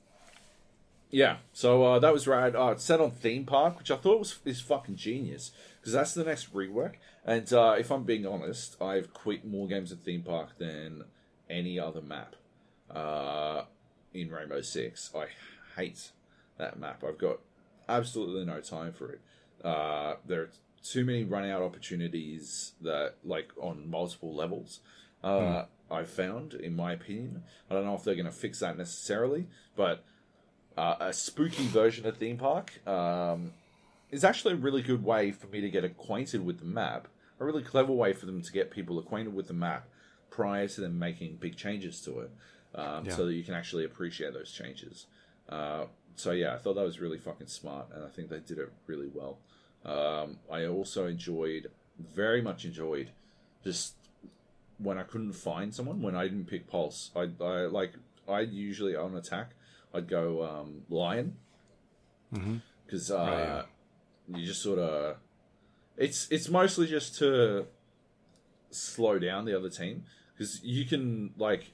[1.16, 2.58] yeah, so uh, that was rad.
[2.58, 6.14] Uh, it's set on theme park, which I thought was is fucking genius because that's
[6.14, 6.96] the next rework.
[7.24, 11.06] And uh, if I'm being honest, I've quit more games of theme park than
[11.50, 12.36] any other map
[12.94, 13.64] uh,
[14.14, 15.10] in Rainbow Six.
[15.16, 15.28] I
[15.80, 16.12] hate
[16.58, 17.02] that map.
[17.08, 17.40] I've got
[17.88, 19.22] absolutely no time for it.
[19.64, 20.50] Uh, there are
[20.84, 24.82] too many run out opportunities that like on multiple levels.
[25.24, 28.78] Uh, I've found, in my opinion, I don't know if they're going to fix that
[28.78, 29.48] necessarily,
[29.78, 30.04] but
[30.78, 33.52] uh, a spooky version of theme park um,
[34.12, 37.08] is actually a really good way for me to get acquainted with the map.
[37.40, 39.88] A really clever way for them to get people acquainted with the map
[40.30, 42.32] prior to them making big changes to it,
[42.76, 43.16] um, Yeah.
[43.16, 45.06] so that you can actually appreciate those changes.
[45.50, 48.58] Uh, so yeah, I thought that was really fucking smart, and I think they did
[48.58, 49.38] it really well.
[49.86, 51.70] Um, I also enjoyed,
[52.00, 53.12] very much enjoyed,
[53.64, 53.96] just
[54.78, 57.94] when I couldn't find someone, when I didn't pick Pulse, I, I like
[58.28, 59.52] I usually on attack,
[59.96, 61.36] I'd go um, Lion.
[62.86, 63.64] Because uh,
[64.30, 65.18] Right, you just sort of
[65.98, 67.68] it's it's mostly just to
[68.72, 70.04] slow down the other team.
[70.34, 71.74] Because you can like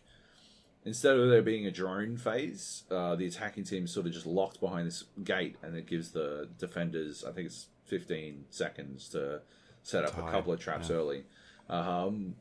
[0.86, 4.26] instead of there being a drone phase, uh, the attacking team is sort of just
[4.26, 9.42] locked behind this gate, and it gives the defenders I think it's 15 seconds to
[9.84, 10.96] set up a couple of traps yeah.
[10.96, 11.24] early.
[11.70, 12.36] Um,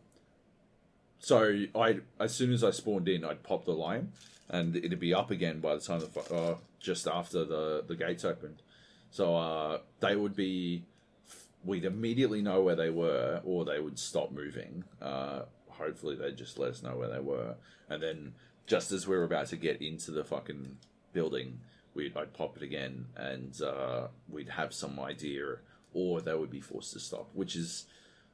[1.18, 4.12] so I, as soon as I spawned in, I'd pop the lion,
[4.51, 8.25] and it'd be up again by the time the uh, just after the the gates
[8.25, 8.63] opened.
[9.13, 10.85] So uh, they would be,
[11.65, 14.85] we'd immediately know where they were, or they would stop moving.
[15.03, 17.55] Uh, hopefully, they'd just let us know where they were,
[17.89, 18.35] and then
[18.67, 20.77] just as we were about to get into the fucking
[21.13, 21.61] building,
[21.95, 25.57] we'd I'd pop it again, and uh, we'd have some idea,
[25.93, 27.87] or they would be forced to stop, which is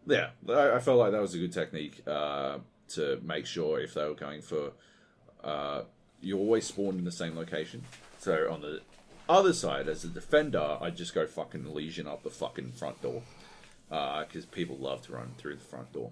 [0.07, 2.59] yeah, I, I felt like that was a good technique uh,
[2.91, 4.73] to make sure if they were going for.
[5.43, 5.83] Uh,
[6.21, 7.83] you always spawn in the same location.
[8.19, 8.81] So on the
[9.29, 13.23] other side, as a defender, I'd just go fucking Lesion up the fucking front door.
[13.89, 16.11] Because people love to run through the front door.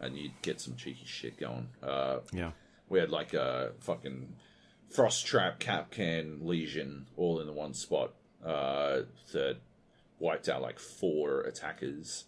[0.00, 1.68] And you'd get some cheeky shit going.
[1.82, 2.50] Uh, Yeah.
[2.88, 4.34] we had like a fucking
[4.90, 8.12] frost trap, cap can, Lesion, all in the one spot.
[8.44, 9.02] Uh,
[9.32, 9.56] that
[10.18, 12.24] wiped out like four attackers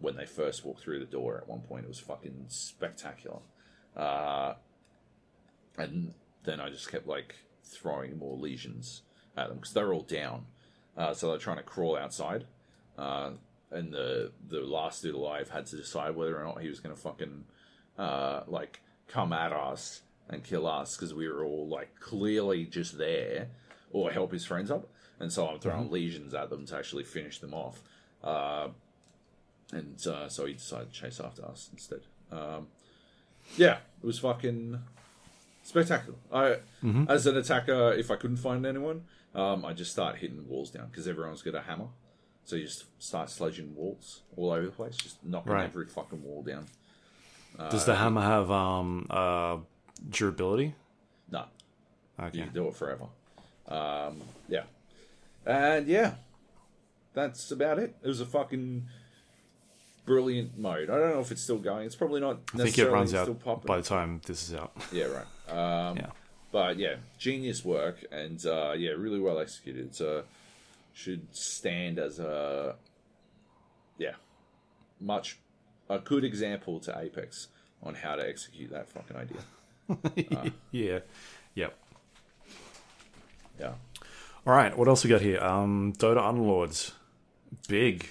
[0.00, 1.38] when they first walked through the door.
[1.38, 3.38] At one point, it was fucking spectacular.
[3.96, 4.54] Uh,
[5.78, 6.12] and
[6.44, 9.02] then I just kept like throwing more lesions
[9.36, 10.46] at them because they were all down.
[10.96, 12.44] Uh, so they're trying to crawl outside.
[12.96, 13.30] Uh,
[13.70, 16.94] and the the last dude alive had to decide whether or not he was going
[16.94, 17.44] to fucking
[17.98, 22.96] uh, like come at us and kill us because we were all like clearly just
[22.96, 23.48] there
[23.90, 24.88] or help his friends up.
[25.20, 27.82] And so I'm throwing lesions at them to actually finish them off.
[28.22, 28.68] Uh,
[29.72, 32.00] and uh, so he decided to chase after us instead.
[32.30, 32.68] Um,
[33.56, 34.78] yeah, it was fucking
[35.64, 36.16] spectacular.
[36.32, 36.58] I,
[37.08, 39.02] as an attacker, if I couldn't find anyone,
[39.34, 41.88] um, I just start hitting walls down because everyone's got a hammer.
[42.44, 45.64] So you just start sledging walls all over the place, just knocking Right.
[45.64, 46.66] every fucking wall down.
[47.70, 49.58] Does the hammer have um uh
[50.10, 50.74] durability?
[51.30, 51.44] No,
[52.20, 52.38] Okay.
[52.38, 53.06] you can do it forever.
[53.66, 54.64] Um, yeah,
[55.46, 56.14] and yeah,
[57.14, 57.96] that's about it.
[58.02, 58.86] It was a fucking
[60.04, 60.90] brilliant mode.
[60.90, 61.86] I don't know if it's still going.
[61.86, 62.40] It's probably not.
[62.54, 64.72] I think it runs out by the time this is out.
[64.92, 65.26] Yeah, right.
[65.48, 66.06] Um, Yeah.
[66.52, 69.94] But yeah, genius work and uh, yeah, really well executed.
[69.94, 70.22] So
[70.92, 72.76] should stand as a
[73.98, 74.12] yeah,
[75.00, 75.38] much
[75.88, 77.48] a good example to Apex
[77.82, 80.52] on how to execute that fucking idea.
[80.70, 81.00] yeah.
[81.54, 81.76] Yep.
[83.60, 83.72] Yeah.
[84.46, 84.76] All right.
[84.76, 85.40] What else we got here?
[85.40, 86.92] Um, Dota Underlords.
[87.68, 88.08] Big,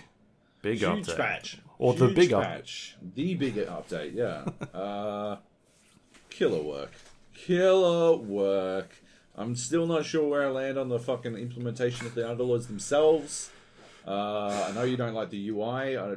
[0.61, 1.59] big Huge update.
[1.80, 2.95] Or the Huge big up- patch.
[3.15, 4.45] The bigger update, yeah.
[4.78, 5.38] uh,
[6.30, 6.91] killer work.
[7.34, 8.89] Killer work.
[9.36, 13.49] I'm still not sure where I land on the fucking implementation of the Underlords themselves.
[14.07, 15.97] Uh, I know you don't like the UI.
[15.97, 16.15] I,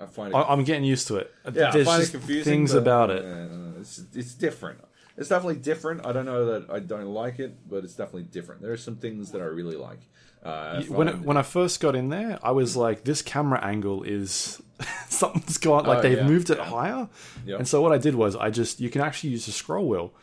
[0.00, 1.32] I find it I, I'm getting used to it.
[1.44, 2.44] yeah, There's I find it confusing.
[2.52, 3.24] things about it.
[3.24, 4.80] no, it's it's different.
[5.20, 6.06] It's definitely different.
[6.06, 8.62] I don't know that I don't like it, but it's definitely different.
[8.62, 10.00] There are some things that I really like.
[10.42, 14.02] Uh, when it, when I first got in there, I was like, this camera angle
[14.02, 14.62] is
[15.10, 15.84] something's gone.
[15.84, 16.64] Like Oh, they've yeah, moved it yeah.
[16.64, 17.08] higher.
[17.44, 17.58] Yep.
[17.58, 20.14] And so what I did was I just you can actually use the scroll wheel,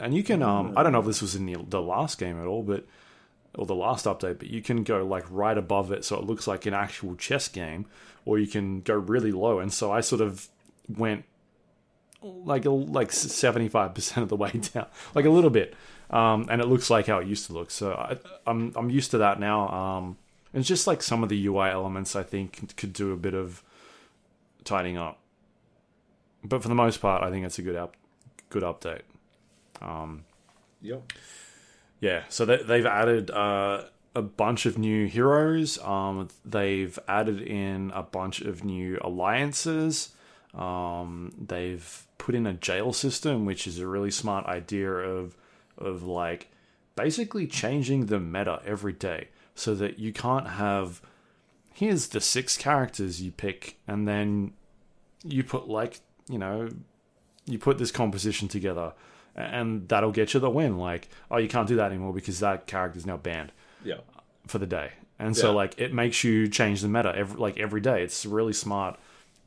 [0.00, 2.40] and you can um I don't know if this was in the the last game
[2.40, 2.86] at all, but
[3.54, 6.48] or the last update, but you can go like right above it, so it looks
[6.48, 7.86] like an actual chess game,
[8.24, 9.60] or you can go really low.
[9.60, 10.48] And so I sort of
[10.88, 11.24] went
[12.24, 15.74] like like seventy five percent of the way down, like a little bit,
[16.10, 17.70] um, and it looks like how it used to look.
[17.70, 18.16] So I,
[18.46, 19.68] I'm I'm used to that now.
[19.68, 20.16] Um,
[20.52, 23.34] and it's just like some of the UI elements I think could do a bit
[23.34, 23.62] of
[24.62, 25.18] tidying up,
[26.42, 27.96] but for the most part, I think it's a good up
[28.50, 29.02] good update.
[30.80, 31.12] Yep.
[32.00, 35.78] Yeah, so they, they've added uh, a bunch of new heroes.
[35.78, 40.10] Um, they've added in a bunch of new alliances.
[40.54, 45.36] Um, they've put in a jail system, which is a really smart idea of
[45.76, 46.48] of like
[46.96, 51.02] basically changing the meta every day, so that you can't have
[51.74, 54.52] here's the six characters you pick, and then
[55.22, 56.68] you put like you know
[57.46, 58.94] you put this composition together
[59.36, 60.78] and that'll get you the win.
[60.78, 63.52] Like oh you can't do that anymore because that character's now banned
[63.84, 63.98] Yeah.
[64.46, 64.92] for the day.
[65.18, 68.02] And so like it makes you change the meta every like every day.
[68.02, 68.98] It's a really smart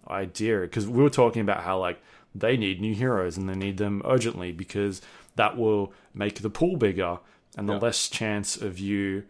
[0.10, 2.00] idea because we were talking about how like
[2.40, 5.02] they need new heroes and they need them urgently because
[5.36, 7.20] that will make the pool bigger
[7.58, 7.80] and the Yeah.
[7.80, 9.24] less chance of you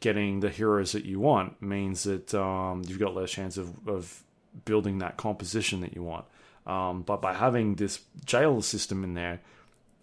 [0.00, 4.22] getting the heroes that you want means that um, you've got less chance of, of
[4.64, 6.24] building that composition that you want
[6.66, 9.40] um, but by having this jail system in there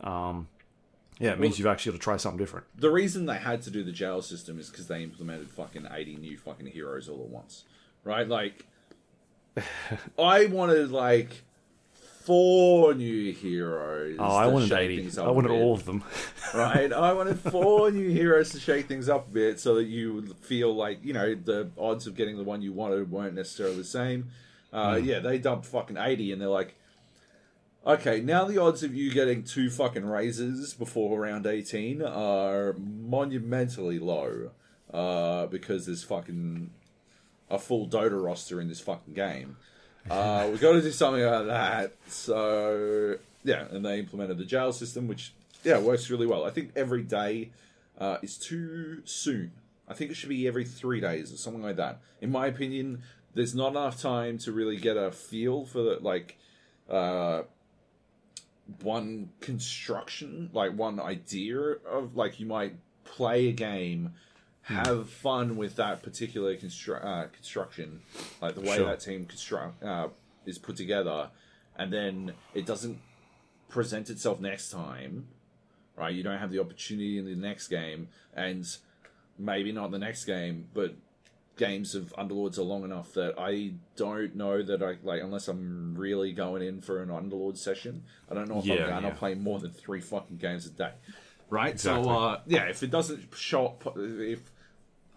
[0.02, 0.48] um,
[1.20, 3.72] yeah it means you've actually got to try something different The reason they had to
[3.72, 7.30] do the jail system is because they implemented fucking 80 new fucking heroes all at
[7.30, 7.64] once.
[8.04, 8.28] Right?
[8.28, 8.66] Like,
[10.20, 11.44] I wanted, like,
[12.28, 14.18] four new heroes.
[14.20, 16.04] oh i wanted shake 80 things i wanted all of them
[16.54, 16.94] Right?
[16.94, 20.36] I wanted four new heroes to shake things up a bit so that you would
[20.38, 23.84] feel like, you know, the odds of getting the one you wanted weren't necessarily the
[23.84, 24.30] same.
[24.72, 26.76] Uh, Yeah, they dumped fucking 80 and they're like,
[27.86, 34.00] Okay, now the odds of you getting two fucking Razors before round 18 are monumentally
[34.00, 34.52] low.
[34.94, 36.70] Uh, because there's fucking
[37.50, 39.58] a full Dota roster in this fucking game.
[40.10, 41.94] Uh, we've got to do something about that.
[42.08, 45.34] So, yeah, and they implemented the jail system, which,
[45.64, 46.46] yeah, works really well.
[46.46, 47.52] I think every day
[47.98, 49.52] uh, is too soon.
[49.88, 52.00] I think it should be every three days or something like that.
[52.22, 53.04] In my opinion,
[53.34, 56.38] there's not enough time to really get a feel for the, like,
[56.90, 57.44] uh,
[58.82, 61.58] one construction, like one idea
[61.90, 64.14] of like you might play a game,
[64.68, 68.02] have fun with that particular constru- uh, construction,
[68.42, 68.86] like the way Sure.
[68.88, 70.10] that team construct uh,
[70.46, 71.30] is put together,
[71.78, 73.00] and then it doesn't
[73.70, 75.28] present itself next time,
[75.96, 76.14] right?
[76.14, 78.66] You don't have the opportunity in the next game, and
[79.38, 80.96] maybe not the next game, but
[81.58, 85.96] games of Underlords are long enough that I don't know that I like unless I'm
[85.96, 88.04] really going in for an Underlord session.
[88.30, 89.14] I don't know if Yeah, I'm gonna yeah.
[89.14, 90.92] play more than three fucking games a day.
[91.50, 91.74] Right?
[91.74, 92.04] Exactly.
[92.04, 94.42] So uh, yeah, if it doesn't show up if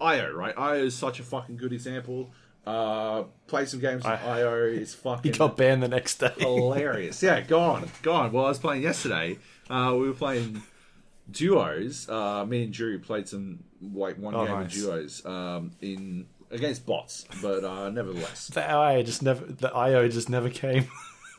[0.00, 0.56] IO, right?
[0.56, 2.30] IO is such a fucking good example.
[2.66, 6.32] Uh play some games with I- IO is he fucking got banned the next day
[6.38, 7.22] hilarious.
[7.22, 8.32] Yeah, go on, go on.
[8.32, 9.38] Well, I was playing yesterday.
[9.70, 10.62] Uh, we were playing
[11.30, 12.08] duos.
[12.08, 14.66] Uh, me and Drew played some like one Oh, game nice.
[14.76, 20.08] of duos um, in against bots, but uh, nevertheless, the IO just never the IO
[20.08, 20.86] just never came.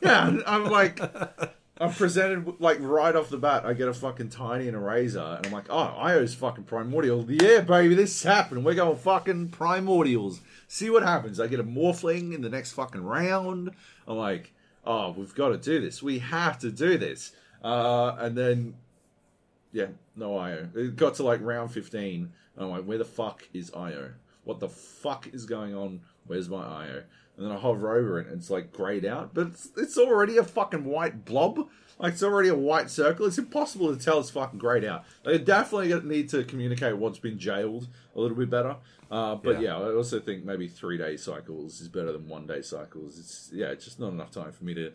[0.02, 0.38] yeah.
[0.46, 0.98] I'm like,
[1.80, 3.64] I'm presented like right off the bat.
[3.64, 7.24] I get a fucking tiny and a razor, and I'm like, oh, IO's fucking primordial.
[7.28, 8.64] Yeah, baby, this happened.
[8.64, 10.40] We're going fucking primordials.
[10.68, 11.40] See what happens.
[11.40, 13.70] I get a morphling in the next fucking round.
[14.06, 14.52] I'm like,
[14.84, 16.02] oh, we've got to do this.
[16.02, 17.32] We have to do this.
[17.64, 18.74] Uh, and then,
[19.72, 20.68] yeah, no IO.
[20.74, 22.32] It got to like round 15.
[22.56, 24.12] And I'm like, where the fuck is IO?
[24.44, 26.00] What the fuck is going on?
[26.26, 27.04] Where's my IO?
[27.36, 30.36] And then I hover over it, and it's like grayed out, but it's, it's already
[30.36, 31.68] a fucking white blob.
[31.98, 33.26] Like it's already a white circle.
[33.26, 35.04] It's impossible to tell it's fucking grayed out.
[35.24, 38.76] They definitely need to communicate what's been jailed a little bit better.
[39.10, 39.78] Uh, but yeah.
[39.78, 39.86] Yeah.
[39.86, 43.18] I also think maybe three day cycles is better than one day cycles.
[43.18, 44.90] It's yeah, it's just not enough time for me to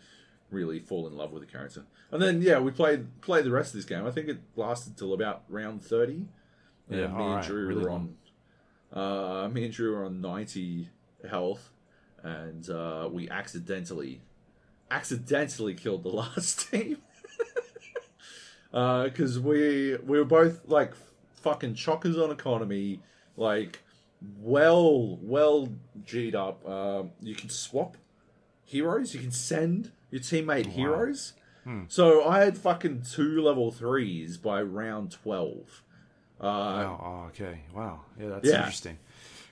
[0.49, 1.85] really fall in love with the character.
[2.11, 4.05] And then yeah, we played played the rest of this game.
[4.05, 6.25] I think it lasted till about round thirty.
[6.89, 8.15] Yeah, me and alright, Drew really were on.
[8.91, 10.89] Uh, me and Drew were on ninety
[11.29, 11.69] health,
[12.27, 14.21] and uh, we accidentally,
[14.91, 16.97] accidentally killed the last team.
[18.71, 20.93] Because we we were both like
[21.41, 22.99] fucking chockers on economy,
[23.35, 23.81] like
[24.39, 25.69] well well
[26.05, 26.67] g'd up.
[26.67, 27.97] Um, you can swap
[28.65, 29.13] heroes.
[29.13, 31.33] You can send your teammate heroes.
[31.89, 35.83] So I had fucking two level threes by round twelve.
[36.39, 37.01] Uh, Wow.
[37.03, 37.61] Oh, okay.
[37.73, 38.01] Wow.
[38.19, 38.57] Yeah, that's Yeah.
[38.59, 38.99] interesting.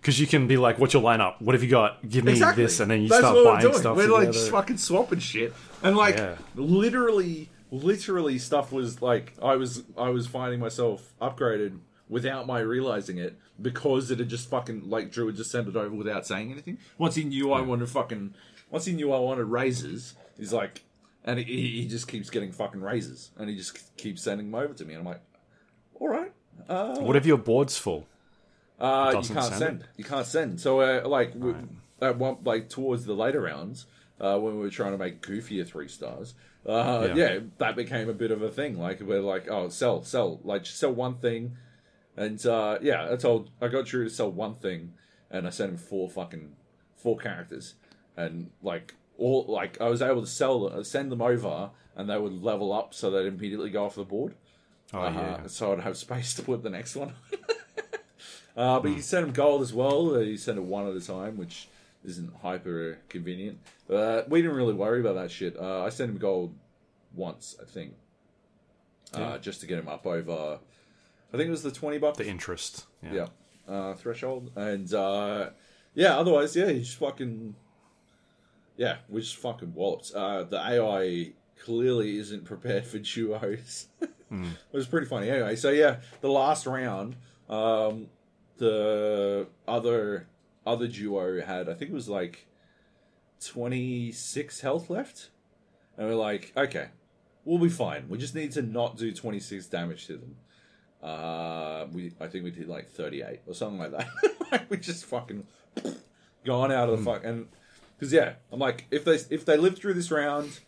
[0.05, 1.41] Because you can be like, "What's your lineup?
[1.41, 2.07] What have you got?
[2.07, 2.63] Give me exactly.
[2.63, 3.97] this," and then you That's start buying we're stuff.
[3.97, 4.33] We're like together.
[4.33, 5.51] just fucking swapping shit,
[5.81, 6.35] and like Yeah.
[6.53, 13.17] literally, literally stuff was like I was I was finding myself upgraded without my realizing
[13.17, 16.51] it because it had just fucking like Drew had just sent it over without saying
[16.51, 16.77] anything.
[16.99, 18.35] Once he knew I wanted fucking,
[18.69, 20.83] once he knew I wanted Razors, he's like,
[21.23, 24.75] and he, he just keeps getting fucking Razors, and he just keeps sending them over
[24.75, 25.21] to me, and I'm like,
[25.99, 26.31] all right.
[26.69, 28.05] Uh, What if your board's full?
[28.79, 29.85] Uh, you can't send send.
[29.97, 30.59] You can't send.
[30.61, 31.53] So, uh, like, we,
[32.01, 33.85] at one, like towards the later rounds,
[34.19, 36.33] uh, when we were trying to make goofier three stars,
[36.67, 37.15] uh, Yeah.
[37.33, 37.39] yeah.
[37.57, 38.77] that became a bit of a thing.
[38.77, 41.55] Like, we're like, oh, sell, sell, like, sell one thing,
[42.17, 44.93] and uh, yeah, I told, I got Drew to sell one thing,
[45.29, 46.53] and I sent him four fucking
[46.95, 47.75] four characters,
[48.17, 52.17] and like all, like I was able to sell, uh, send them over, and they
[52.17, 54.33] would level up, so they'd immediately go off the board.
[54.93, 55.47] Oh Uh, yeah.
[55.47, 57.13] So I'd have space to put the next one.
[58.55, 60.15] uh, but you send them gold as well.
[60.15, 61.67] Uh, you send it one at a time, which
[62.05, 63.59] isn't hyper convenient.
[63.87, 65.57] But we didn't really worry about that shit.
[65.57, 66.53] Uh, I sent him gold
[67.13, 67.93] once, I think,
[69.15, 69.37] uh, Yeah.
[69.39, 70.59] just to get him up over.
[71.33, 72.17] I think it was the twenty bucks.
[72.17, 72.85] The interest.
[73.03, 73.13] Yeah.
[73.13, 73.27] yeah,
[73.73, 75.49] uh, threshold, and uh,
[75.93, 76.17] yeah.
[76.17, 77.55] Otherwise, yeah, just fucking
[78.77, 80.11] yeah, we just fucking walloped.
[80.13, 81.31] Uh, the AI
[81.63, 83.87] clearly isn't prepared for duos.
[84.29, 84.43] Hmm.
[84.73, 85.29] It was pretty funny.
[85.29, 87.15] Anyway, so yeah, the last round,
[87.49, 88.07] um,
[88.57, 90.27] the other
[90.65, 92.47] other duo had I think it was like
[93.43, 95.29] twenty six health left,
[95.97, 96.89] and we're like, okay,
[97.43, 98.07] we'll be fine.
[98.09, 100.35] We just need to not do twenty six damage to them.
[101.03, 104.07] Uh, we I think we did like thirty eight or something like that.
[104.51, 105.45] like we just fucking
[106.43, 107.47] gone out of the fuck and
[107.97, 110.59] because yeah, I'm like if they if they live through this round,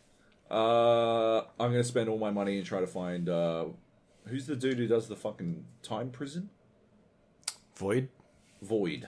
[0.50, 3.66] uh, I'm gonna spend all my money and try to find uh,
[4.28, 6.50] who's the dude who does the fucking time prison
[7.78, 8.10] Void.
[8.62, 9.08] Void.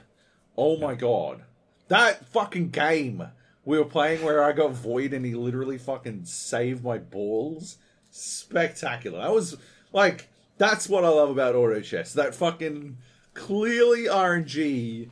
[0.58, 1.44] Oh my god,
[1.88, 3.30] that fucking game
[3.66, 7.78] we were playing where I got Void and he literally fucking saved my balls.
[8.12, 9.20] Spectacular.
[9.22, 9.58] That was
[9.94, 12.14] like that's what I love about auto chess.
[12.14, 12.98] That fucking
[13.34, 15.10] clearly RNG.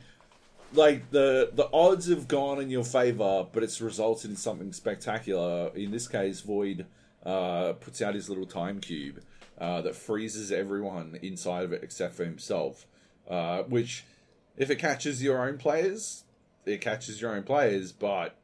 [0.72, 5.70] Like the the odds have gone in your favor, but it's resulted in something spectacular.
[5.74, 6.86] In this case, Void
[7.24, 9.20] uh, puts out his little time cube
[9.58, 12.86] uh, that freezes everyone inside of it except for himself.
[13.28, 14.04] Uh, which,
[14.56, 16.24] if it catches your own players,
[16.64, 17.92] it catches your own players.
[17.92, 18.36] But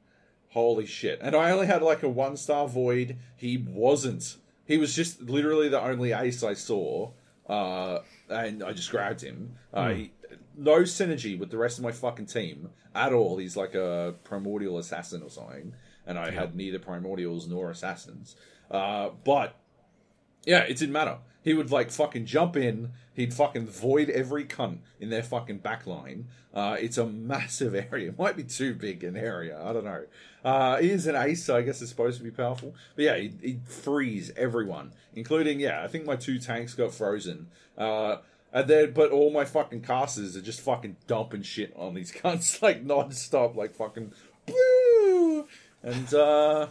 [0.50, 1.18] holy shit!
[1.22, 3.16] And I only had like a one star Void.
[3.36, 4.36] He wasn't.
[4.66, 7.10] He was just literally the only ace I saw,
[7.48, 9.56] uh, and I just grabbed him.
[9.72, 10.12] Uh, he,
[10.56, 13.38] no synergy with the rest of my fucking team at all.
[13.38, 15.74] He's like a primordial assassin or something,
[16.06, 18.36] and I had neither primordials nor assassins.
[18.70, 19.56] Uh, but
[20.44, 21.18] yeah, it didn't matter.
[21.44, 22.92] He would like fucking jump in.
[23.12, 26.24] He'd fucking void every cunt in their fucking backline.
[26.54, 28.08] Uh, it's a massive area.
[28.08, 29.62] It might be too big an area.
[29.62, 30.04] I don't know.
[30.42, 32.74] Uh, he is an ace, so I guess it's supposed to be powerful.
[32.96, 35.84] But yeah, he'd, he'd freeze everyone, including yeah.
[35.84, 37.48] I think my two tanks got frozen.
[37.76, 38.16] Uh,
[38.50, 42.62] and then, but all my fucking casters are just fucking dumping shit on these cunts
[42.62, 44.12] like non-stop, like fucking
[44.48, 45.46] woo.
[45.82, 46.68] And uh,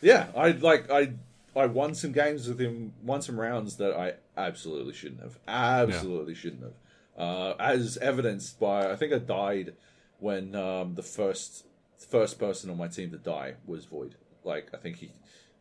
[0.00, 1.14] yeah, I like I
[1.56, 5.38] I won some games with him, won some rounds that I absolutely shouldn't have.
[5.48, 6.74] Absolutely shouldn't have.
[7.16, 9.74] Uh, as evidenced by, I think I died
[10.18, 11.64] when um, the first
[11.96, 14.16] first person on my team to die was Void.
[14.44, 15.10] Like I think he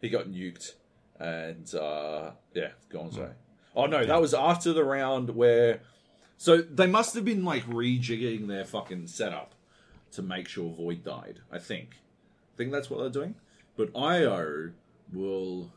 [0.02, 0.74] he got nuked
[1.20, 3.32] and uh, yeah, gone away.
[3.76, 5.82] Oh no, that was after the round where.
[6.38, 9.56] So they must have been like rejigging their fucking setup
[10.12, 11.40] to make sure Void died.
[11.50, 11.92] I think.
[12.54, 13.36] I think that's what they're doing.
[13.78, 14.72] But IO
[15.14, 15.72] will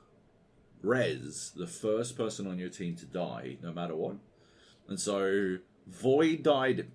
[0.82, 4.16] res the first person on your team to die, no matter what.
[4.88, 6.88] And so Void died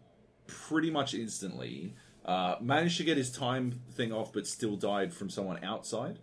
[0.48, 1.96] pretty much instantly.
[2.26, 6.20] Uh, managed to get his time thing off, but still died from someone outside.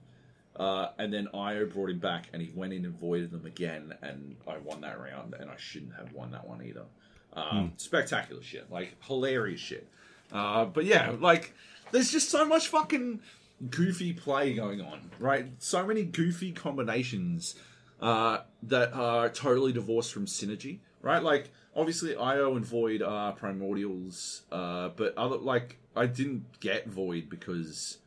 [0.57, 3.95] Uh, and then Io brought him back, and he went in and voided them again,
[4.03, 6.85] and I won that round, and I shouldn't have won that one either.
[7.33, 9.89] Um, Spectacular shit, like hilarious shit.
[10.33, 11.55] Uh, but yeah, like
[11.93, 13.21] there's just so much fucking
[13.69, 15.47] goofy play going on, right?
[15.59, 17.55] So many goofy combinations
[18.01, 21.23] uh, that are totally divorced from synergy, right?
[21.23, 27.29] Like obviously Io and Void are primordials, uh, but other like I didn't get Void
[27.29, 27.99] because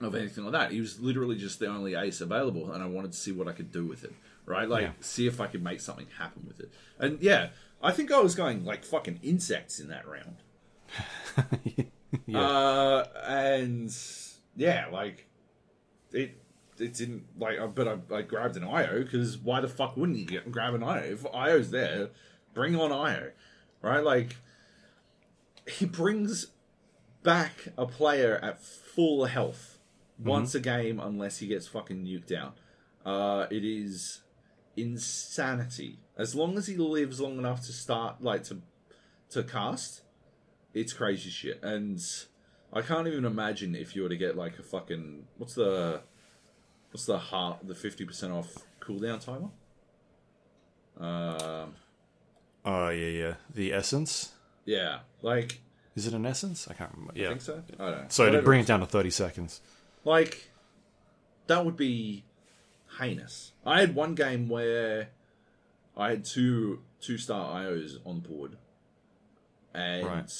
[0.00, 0.72] of anything like that.
[0.72, 3.52] He was literally just the only ace available, and I wanted to see what I
[3.52, 4.12] could do with it,
[4.46, 4.68] right?
[4.68, 4.92] Like Yeah.
[5.00, 6.70] see if I could make something happen with it.
[6.98, 7.48] And yeah,
[7.82, 10.36] I think I was going like fucking insects in that round.
[12.26, 12.40] Yeah.
[12.40, 13.94] Uh, and
[14.56, 15.26] yeah, like
[16.12, 16.42] it.
[16.78, 20.16] It didn't like, uh, but I, I grabbed an IO because why the fuck wouldn't
[20.16, 22.10] you get, grab an IO if IO's there?
[22.54, 23.32] Bring on IO,
[23.82, 23.98] right?
[23.98, 24.36] Like
[25.66, 26.46] he brings
[27.24, 29.78] back a player at full health
[30.18, 32.56] once a game, unless he gets fucking nuked out.
[33.04, 34.22] Uh, it is
[34.76, 35.98] insanity.
[36.16, 38.62] As long as he lives long enough to start, like to
[39.30, 40.02] to cast,
[40.80, 41.60] it's crazy shit.
[41.62, 42.00] And
[42.72, 46.00] I can't even imagine if you were to get like a fucking what's the
[46.90, 49.50] what's the heart the fifty percent off cooldown timer?
[50.98, 51.74] Um,
[52.64, 53.34] oh yeah, yeah.
[53.54, 54.32] The essence.
[54.64, 55.60] yeah, like
[55.94, 56.68] Is it an essence?
[56.68, 57.12] I can't remember.
[57.16, 57.28] I Yeah.
[57.28, 57.62] think so.
[57.78, 58.04] I don't know.
[58.08, 59.60] So to bring it it down to thirty seconds.
[60.04, 60.50] Like,
[61.48, 62.24] that would be
[62.98, 63.52] heinous.
[63.66, 65.08] I had one game where
[65.96, 68.56] I had two two star IOs on board,
[69.74, 70.32] and Right.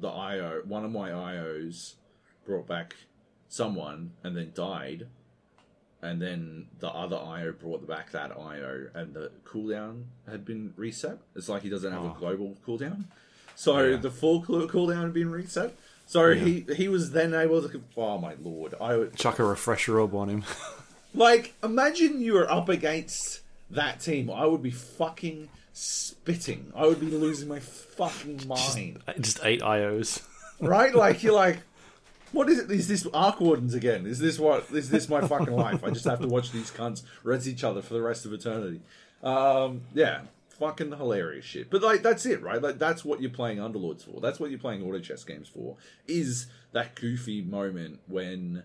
[0.00, 1.94] The IO, one of my IOs,
[2.46, 2.94] brought back
[3.48, 5.06] someone and then died,
[6.00, 11.18] and then the other IO brought back that IO, and the cooldown had been reset.
[11.36, 12.12] It's like he doesn't have Oh.
[12.12, 13.04] a global cooldown,
[13.54, 13.96] so Yeah.
[13.96, 15.74] the full cooldown had been reset.
[16.06, 16.44] So Yeah.
[16.44, 17.82] he he was then able to.
[17.96, 18.74] Oh my lord!
[18.80, 20.44] I would Chuck a refresher orb on him.
[21.14, 23.40] like imagine you were up against
[23.70, 24.28] that team.
[24.30, 26.72] I would be fucking spitting.
[26.74, 29.02] I would be losing my fucking mind.
[29.20, 30.22] Just eight IOs.
[30.60, 30.94] right?
[30.94, 31.58] Like you're like,
[32.32, 32.70] what is it?
[32.70, 34.06] Is this Arc Wardens again?
[34.06, 34.70] Is this what?
[34.72, 35.84] Is this my fucking life?
[35.84, 38.80] I just have to watch these cunts res each other for the rest of eternity.
[39.22, 40.22] Um, yeah,
[40.58, 41.70] fucking hilarious shit.
[41.70, 42.60] But like that's it, right?
[42.62, 44.20] Like that's what you're playing Underlords for.
[44.20, 45.76] That's what you're playing auto chess games for.
[46.08, 48.62] Is that goofy moment when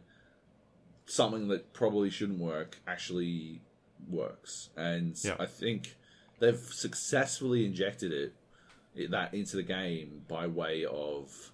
[1.06, 3.62] something that probably shouldn't work actually
[4.10, 5.36] works, and Yeah.
[5.40, 5.96] I think
[6.40, 11.52] they've successfully injected it that into the game by way of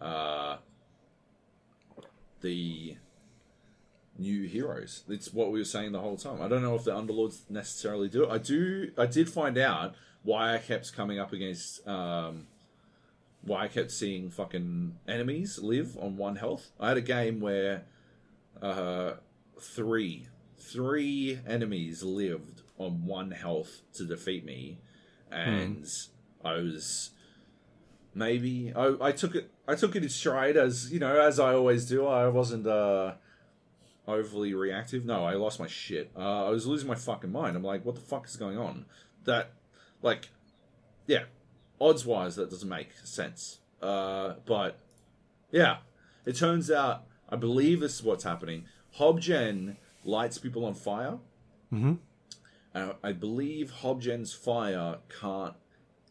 [0.00, 0.56] uh,
[2.40, 2.96] the
[4.18, 5.04] new heroes.
[5.08, 6.42] It's what we were saying the whole time.
[6.42, 8.30] I don't know if the Underlords necessarily do it.
[8.30, 8.92] I do.
[8.98, 11.86] I did find out why I kept coming up against.
[11.86, 12.48] Um,
[13.42, 16.70] why I kept seeing fucking enemies live on one health.
[16.78, 17.84] I had a game where
[18.60, 19.12] uh,
[19.60, 20.26] three
[20.58, 24.78] three enemies lived on one health to defeat me,
[25.30, 25.86] and
[26.44, 27.10] I was
[28.14, 31.54] maybe I, I took it I took it in stride as you know as I
[31.54, 32.06] always do.
[32.06, 33.14] I wasn't uh,
[34.06, 35.04] overly reactive.
[35.04, 36.10] No, I lost my shit.
[36.16, 37.56] Uh, I was losing my fucking mind.
[37.56, 38.86] I'm like, what the fuck is going on?
[39.24, 39.52] That
[40.02, 40.30] like,
[41.06, 41.24] yeah,
[41.80, 43.58] odds wise, that doesn't make sense.
[43.82, 44.78] Uh, but
[45.50, 45.78] yeah,
[46.24, 48.64] it turns out I believe this is what's happening.
[48.98, 51.18] Hobgen lights people on fire.
[51.72, 51.94] Mm-hmm.
[52.78, 55.54] Uh, I believe Hobgen's fire can't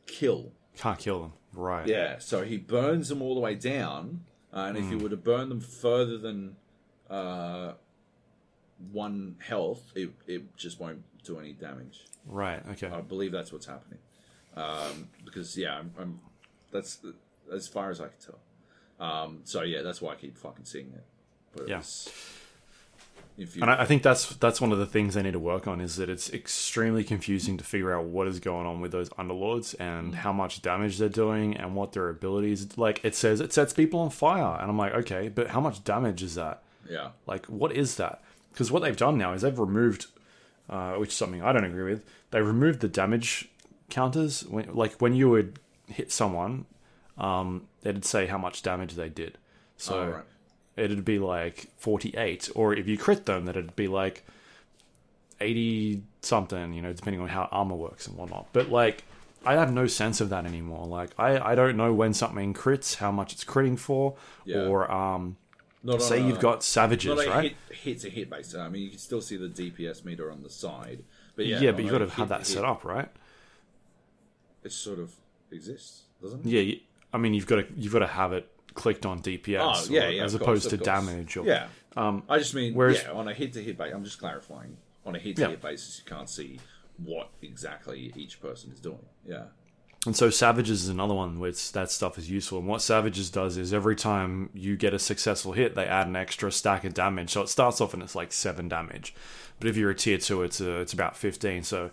[0.06, 0.52] kill.
[0.78, 1.34] Can't kill them.
[1.54, 1.88] Right.
[1.88, 4.22] Yeah, so he burns them all the way down,
[4.54, 6.56] uh, and if you were to burn them further than
[7.10, 7.74] uh,
[8.92, 12.06] one health, it it just won't do any damage.
[12.26, 12.62] Right.
[12.72, 12.88] Okay.
[12.88, 14.00] I believe that's what's happening.
[14.56, 16.20] Um, because yeah, I'm, I'm
[16.72, 17.00] that's
[17.52, 18.18] as far as I can
[19.00, 19.08] tell.
[19.08, 21.04] Um, so yeah, that's why I keep fucking seeing it.
[21.54, 21.78] But it Yeah.
[21.78, 22.10] was
[23.38, 25.40] If you, And I, I think that's that's one of the things they need to
[25.40, 28.92] work on is that it's extremely confusing to figure out what is going on with
[28.92, 32.78] those underlords and how much damage they're doing and what their abilities.
[32.78, 35.84] Like it says, it sets people on fire, and I'm like, okay, but how much
[35.84, 36.64] damage is that?
[36.90, 38.22] yeah, Like, what is that?
[38.52, 40.08] Because what they've done now is they've removed,
[40.70, 42.04] uh, which is something I don't agree with.
[42.32, 43.50] They removed the damage
[43.90, 44.46] counters.
[44.46, 46.66] When, like when you would hit someone,
[47.18, 49.38] um, it'd say how much damage they did.
[49.78, 50.24] So Oh, right.
[50.78, 54.24] It'd be like 48, or if you crit them, that it'd be like
[55.42, 56.74] 80 something.
[56.74, 58.48] You know, depending on how armor works and whatnot.
[58.54, 59.04] But like.
[59.46, 60.88] I have no sense of that anymore.
[60.88, 64.64] Like I, I don't know when something crits, how much it's critting for, Yeah.
[64.66, 65.38] or um,
[65.84, 67.56] not say a- you've got savages, a right?
[67.70, 68.54] hit, hit to hit base.
[68.56, 71.04] I mean, you can still see the DPS meter on the side,
[71.38, 73.08] but Yeah, yeah, but you've a got to have that to set up, right?
[74.64, 75.14] It sort of
[75.52, 76.50] exists, doesn't it?
[76.50, 76.76] Yeah,
[77.14, 80.06] I mean, you've got to you've got to have it clicked on DPS, Oh, yeah,
[80.06, 81.36] or- yeah, as opposed course, to damage.
[81.36, 81.68] Or, Yeah.
[81.98, 84.78] Um, I just mean, whereas- yeah, on a hit to hit basis, I'm just clarifying.
[85.06, 86.60] On a hit to hit basis, you can't see
[87.04, 89.06] what exactly each person is doing.
[89.28, 89.46] Yeah.
[90.06, 92.60] And so Savages is another one where that stuff is useful.
[92.60, 96.16] And what Savages does is every time you get a successful hit, they add an
[96.16, 97.32] extra stack of damage.
[97.32, 99.14] So it starts off and it's like seven damage,
[99.60, 101.64] but if you're a tier two, it's a, it's about fifteen.
[101.64, 101.90] So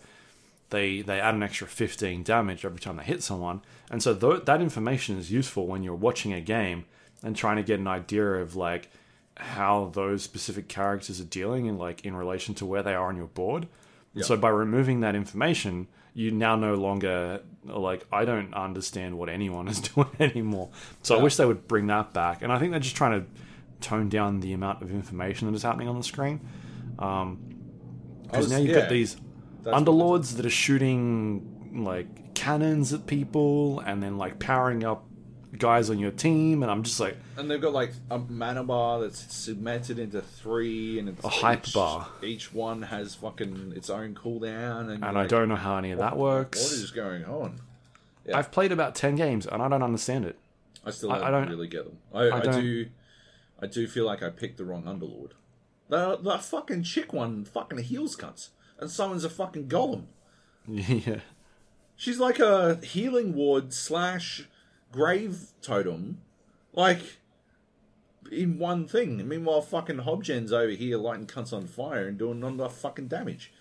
[0.70, 3.62] they they add an extra fifteen damage every time they hit someone.
[3.90, 6.84] And so th- that information is useful when you're watching a game
[7.22, 8.90] and trying to get an idea of like
[9.36, 13.16] how those specific characters are dealing and like in relation to where they are on
[13.16, 13.66] your board.
[14.20, 19.66] So by removing that information, you now no longer like I don't understand what anyone
[19.66, 20.70] is doing anymore.
[21.02, 22.42] So I wish they would bring that back.
[22.42, 23.26] And I think they're just trying to
[23.80, 26.40] tone down the amount of information that is happening on the screen.
[26.98, 27.38] Um,
[28.22, 29.16] because was- now you've yeah, got these
[29.64, 35.04] that's underlords that are shooting like cannons at people and then like powering up
[35.58, 39.00] guys on your team, and I'm just like And they've got like a mana bar
[39.00, 42.08] that's segmented into three, and it's A hype each, bar.
[42.22, 45.92] Each one has fucking its own cooldown, and, and I like, don't know how any
[45.92, 46.62] of that works.
[46.62, 47.60] What is going on?
[48.26, 48.36] yeah.
[48.38, 50.38] I've played about ten games and I don't understand it.
[50.84, 51.98] I still I- don't, I don't- really get them.
[52.12, 52.86] I, I, don't- do,
[53.62, 55.30] I do feel like I picked the wrong underlord.
[55.88, 58.48] The the fucking chick one fucking heals cunts,
[58.84, 60.04] and summons a fucking golem.
[60.68, 61.20] yeah.
[61.96, 64.48] She's like a healing ward slash
[64.92, 66.20] grave totem,
[66.72, 67.00] like
[68.30, 69.26] in one thing.
[69.26, 73.52] Meanwhile, fucking Hobgen's over here lighting cunts on fire and doing non enough fucking damage.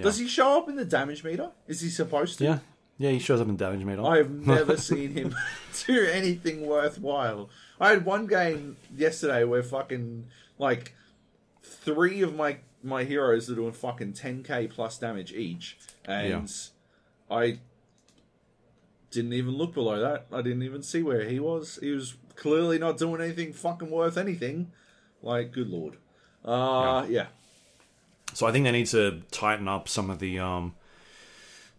[0.00, 1.50] Does he show up in the damage meter?
[1.66, 2.44] Is he supposed to?
[2.44, 2.58] Yeah.
[2.96, 4.04] Yeah, he shows up in damage meter.
[4.04, 5.34] I have never seen him
[5.86, 7.48] do anything worthwhile.
[7.80, 10.26] I had one game yesterday where fucking
[10.58, 10.94] like
[11.62, 16.50] three of my my heroes are doing fucking 10k plus damage each, and
[17.30, 17.58] I
[19.10, 20.26] didn't even look below that.
[20.32, 21.78] I didn't even see where he was.
[21.82, 24.70] He was clearly not doing anything fucking worth anything.
[25.22, 25.96] Like, good lord.
[26.44, 27.26] Uh, yeah.
[28.32, 30.74] So I think they need to tighten up some of the um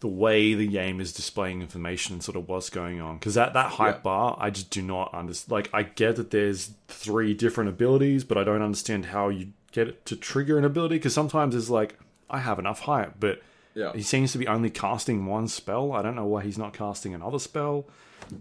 [0.02, 3.54] the way the game is displaying information and sort of what's going on because that
[3.54, 4.02] that hype Yeah.
[4.02, 5.52] bar I just do not understand.
[5.52, 9.88] Like I get that there's three different abilities, but I don't understand how you get
[9.88, 11.97] it to trigger an ability because sometimes it's like
[12.30, 13.41] I have enough hype, but
[13.74, 13.93] Yeah.
[13.93, 15.91] he seems to be only casting one spell.
[15.93, 17.86] I don't know why he's not casting another spell.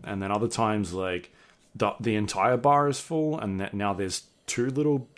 [0.04, 1.30] And then other times, like
[1.74, 5.08] the the entire bar is full, and that now there's two little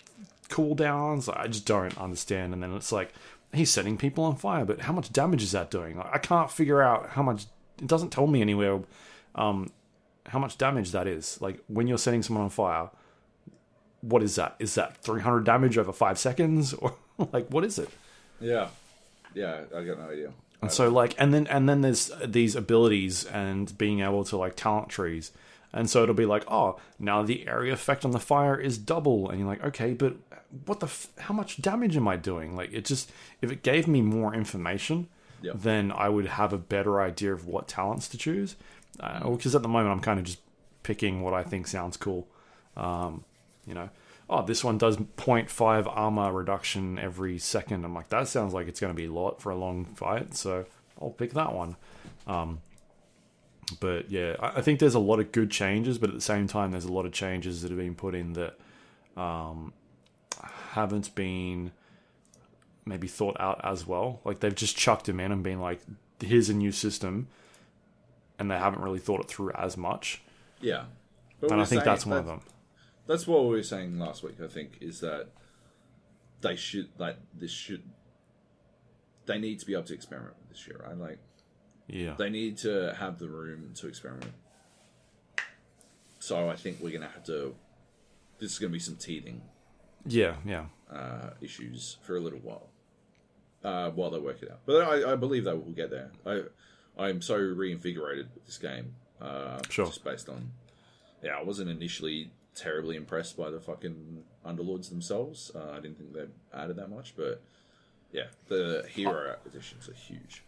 [0.49, 1.31] cooldowns.
[1.35, 2.53] I just don't understand.
[2.53, 3.13] And then it's like
[3.53, 5.97] he's setting people on fire, but how much damage is that doing?
[5.97, 7.45] Like, I can't figure out how much.
[7.79, 8.79] It doesn't tell me anywhere
[9.35, 9.69] um,
[10.27, 11.41] how much damage that is.
[11.41, 12.89] Like when you're setting someone on fire,
[14.03, 14.55] what is that?
[14.59, 16.93] Is that 300 damage over five seconds, or
[17.31, 17.89] like what is it?
[18.39, 18.67] Yeah.
[19.33, 20.31] Yeah, I got no idea.
[20.61, 24.55] And so like and then and then there's these abilities and being able to like
[24.55, 25.31] talent trees.
[25.75, 29.29] And so it'll be like, oh, now the area effect on the fire is double,
[29.29, 30.15] and you're like, okay, but
[30.65, 30.85] what the?
[30.85, 32.55] F- how much damage am I doing?
[32.55, 33.11] Like, it just
[33.41, 35.07] if it gave me more information,
[35.41, 35.55] Yep.
[35.57, 38.55] then I would have a better idea of what talents to choose.
[38.97, 40.39] Because at the moment, I'm kind of just
[40.83, 42.27] picking what I think sounds cool.
[42.77, 43.23] Um,
[43.65, 43.89] you know,
[44.29, 47.85] oh, this one does 0.5 armor reduction every second.
[47.85, 50.35] I'm like, that sounds like it's going to be a lot for a long fight,
[50.35, 50.65] so
[51.01, 51.75] I'll pick that one.
[52.27, 52.61] Um,
[53.79, 56.47] but yeah, I, I think there's a lot of good changes, but at the same
[56.47, 58.57] time, there's a lot of changes that have been put in that
[59.17, 59.73] um,
[60.71, 61.71] haven't been
[62.85, 64.19] maybe thought out as well.
[64.25, 65.81] Like they've just chucked them in and been like,
[66.19, 67.27] here's a new system,
[68.39, 70.21] and they haven't really thought it through as much.
[70.61, 70.85] Yeah.
[71.39, 72.41] But And I think saying that's one of them.
[73.07, 74.35] That's what we were saying last week.
[74.43, 75.27] I think is that
[76.41, 77.83] they should like this should
[79.25, 80.97] they need to be able to experiment with this shit, right?
[80.97, 81.19] Like
[81.87, 82.15] Yeah.
[82.17, 84.31] they need to have the room to experiment.
[86.19, 87.55] So I think we're gonna have to.
[88.39, 89.41] This is gonna be some teething
[90.05, 90.65] Yeah, yeah.
[90.91, 92.69] uh, issues for a little while
[93.63, 94.59] uh, while they work it out.
[94.65, 96.11] But I, I believe they will get there.
[96.25, 96.43] I
[96.97, 98.95] I'm so reinvigorated with this game.
[99.21, 99.85] Uh, Sure.
[99.87, 100.51] Just based on
[101.21, 105.51] yeah, I wasn't initially terribly impressed by the fucking underlords themselves.
[105.55, 106.25] Uh, I didn't think they
[106.57, 107.41] added that much, but
[108.11, 110.43] yeah, the hero additions are huge.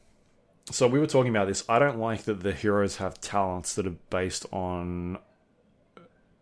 [0.72, 1.64] So we were talking about this.
[1.69, 5.19] I don't like that the heroes have talents that are based on,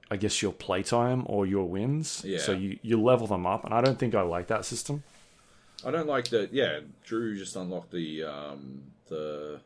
[0.10, 2.24] I guess, your playtime or your wins.
[2.26, 2.40] Yeah.
[2.40, 5.04] So you, you level them up, and I don't think I like that system.
[5.86, 6.54] I don't like that.
[6.54, 9.60] Yeah, Drew just unlocked the um, the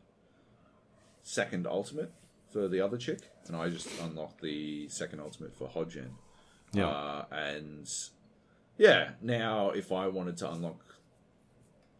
[1.22, 2.10] second ultimate
[2.52, 6.10] for the other chick, and I just unlocked the second ultimate for Hobgen.
[6.72, 6.88] Yeah.
[6.88, 7.90] Uh, and
[8.76, 10.84] yeah, now if I wanted to unlock,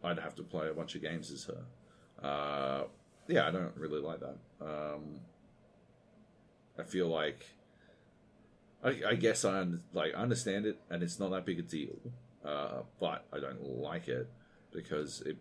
[0.03, 2.27] I'd have to play a bunch of games as her.
[2.27, 2.83] Uh,
[3.27, 4.37] yeah, I don't really like that.
[4.61, 5.19] Um,
[6.77, 7.45] I feel like
[8.83, 11.63] I, I guess I un- like I understand it, and it's not that big a
[11.63, 11.99] deal.
[12.43, 14.29] Uh, but I don't like it
[14.71, 15.37] because it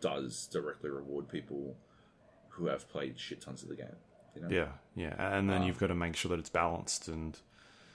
[0.00, 1.76] does directly reward people
[2.50, 3.96] who have played shit tons of the game.
[4.34, 4.48] You know?
[4.48, 5.66] Yeah, yeah, and then Ah.
[5.66, 7.38] you've got to make sure that it's balanced, and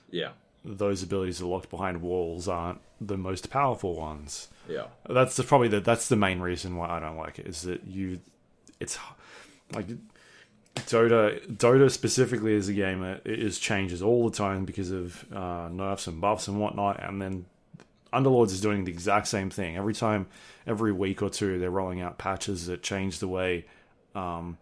[0.10, 0.32] Yeah.
[0.64, 4.48] those abilities that are locked behind walls aren't the most powerful ones.
[4.68, 4.86] Yeah.
[5.10, 7.84] That's the, probably the that's the main reason why I don't like it is that
[7.86, 8.20] you,
[8.80, 8.98] it's
[9.74, 9.88] like
[10.76, 11.40] Dota.
[11.56, 16.08] Dota specifically as a game, it is changes all the time because of uh, nerfs
[16.08, 17.46] and buffs and whatnot, and then
[18.14, 20.28] Underlords is doing the exact same thing every time.
[20.68, 23.66] Every week or two, they're rolling out patches that change the way
[24.16, 24.58] um,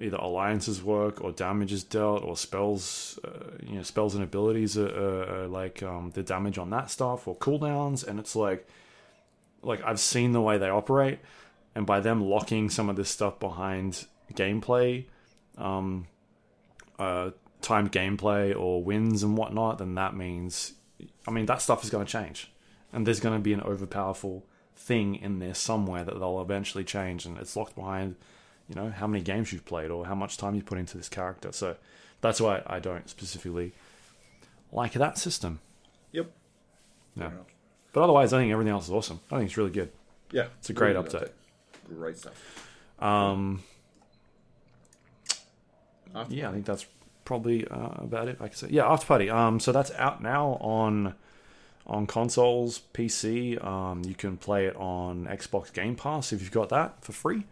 [0.00, 4.76] either alliances work or damage is dealt or spells uh, you know spells and abilities
[4.76, 8.06] are, are, are like um, the damage on that stuff or cooldowns.
[8.06, 8.66] And it's like
[9.62, 11.18] like I've seen the way they operate.
[11.74, 15.06] And by them locking some of this stuff behind gameplay
[15.56, 16.06] um
[16.98, 17.30] uh
[17.62, 20.74] timed gameplay or wins and whatnot then that means
[21.26, 22.50] I mean that stuff is going to change.
[22.92, 24.42] And there's going to be an overpowerful
[24.74, 27.26] thing in there somewhere that they'll eventually change.
[27.26, 28.16] And it's locked behind
[28.68, 31.08] you know how many games you've played or how much time you put into this
[31.08, 31.52] character.
[31.52, 31.76] So
[32.20, 33.72] that's why I don't specifically
[34.72, 35.60] like that system.
[36.12, 36.30] Yep.
[37.16, 37.30] Yeah.
[37.92, 39.20] But otherwise, I think everything else is awesome.
[39.30, 39.90] I think it's really good.
[40.30, 40.46] Yeah.
[40.58, 41.30] It's a great Really update.
[41.88, 42.66] Great stuff.
[42.98, 43.62] Um,
[46.14, 46.86] After yeah, I think that's
[47.24, 48.36] probably uh, about it.
[48.40, 49.30] I can say, yeah, After Party.
[49.30, 51.14] Um, so that's out now on
[51.86, 53.62] on consoles, PC.
[53.64, 57.44] Um, you can play it on Xbox Game Pass if you've got that for free.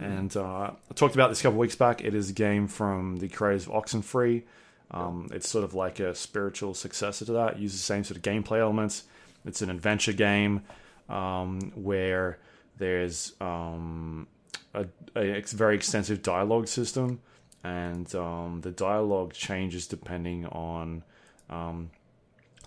[0.00, 2.04] And uh, I talked about this a couple weeks back.
[2.04, 4.44] It is a game from the creators of Oxenfree.
[4.90, 7.54] Um, it's sort of like a spiritual successor to that.
[7.54, 9.04] It uses the same sort of gameplay elements.
[9.44, 10.62] It's an adventure game
[11.08, 12.38] um, where
[12.78, 14.26] there's um,
[14.74, 17.20] a, a very extensive dialogue system,
[17.64, 21.02] and um, the dialogue changes depending on
[21.50, 21.90] um,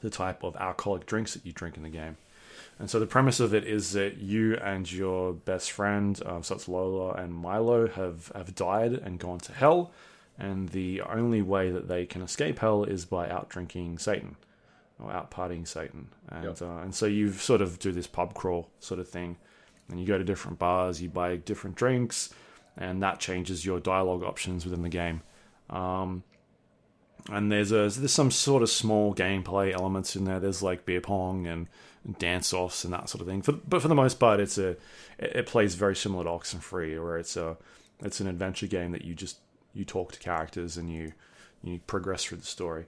[0.01, 2.17] the type of alcoholic drinks that you drink in the game.
[2.81, 6.55] And so the premise of it is that you and your best friend, uh, so
[6.55, 9.91] it's Lola and Milo, have, have died and gone to hell.
[10.39, 14.35] And the only way that they can escape hell is by out drinking Satan
[14.97, 16.07] or out partying Satan.
[16.29, 16.61] And, Yep.
[16.63, 19.37] uh, and so you sort of do this pub crawl sort of thing.
[19.87, 22.33] And you go to different bars, you buy different drinks,
[22.75, 25.21] and that changes your dialogue options within the game.
[25.69, 26.23] Um,
[27.29, 30.39] and there's a there's some sort of small gameplay elements in there.
[30.39, 31.67] There's like beer pong and
[32.17, 33.41] dance offs and that sort of thing.
[33.41, 34.77] For, but for the most part, it's a
[35.19, 37.57] it, plays very similar to Oxenfree, where it's a
[38.01, 39.37] it's an adventure game that you just
[39.73, 41.13] you talk to characters and you
[41.63, 42.85] you progress through the story.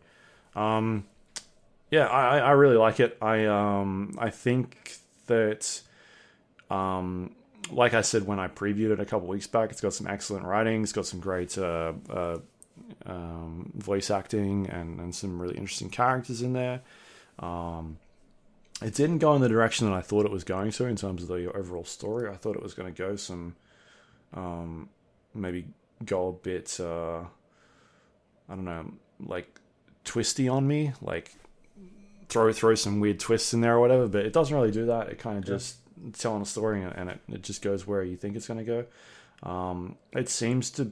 [0.56, 1.06] Um,
[1.92, 3.18] yeah, I, I I really like it.
[3.22, 5.82] I um I think that
[6.70, 7.36] um
[7.72, 10.46] like I said when I previewed it a couple weeks back, it's got some excellent
[10.46, 10.84] writing.
[10.84, 12.40] It's got some great uh, uh,
[13.06, 16.82] um, voice acting and, and some really interesting characters in there.
[17.40, 17.98] Um,
[18.84, 21.24] it didn't go in the direction that I thought it was going to in terms
[21.24, 22.30] of the overall story.
[22.30, 23.56] I thought it was going to go some,
[24.34, 24.90] um,
[25.34, 25.68] maybe
[26.06, 29.60] go a bit, uh, I don't know, like
[30.04, 31.34] twisty on me, like
[32.30, 34.08] throw throw some weird twists in there or whatever.
[34.08, 35.10] But it doesn't really do that.
[35.10, 35.56] It kind of Yeah.
[35.56, 35.78] just
[36.20, 38.86] telling a story and it, it just goes where you think it's going to
[39.44, 39.50] go.
[39.50, 40.92] Um, it seems to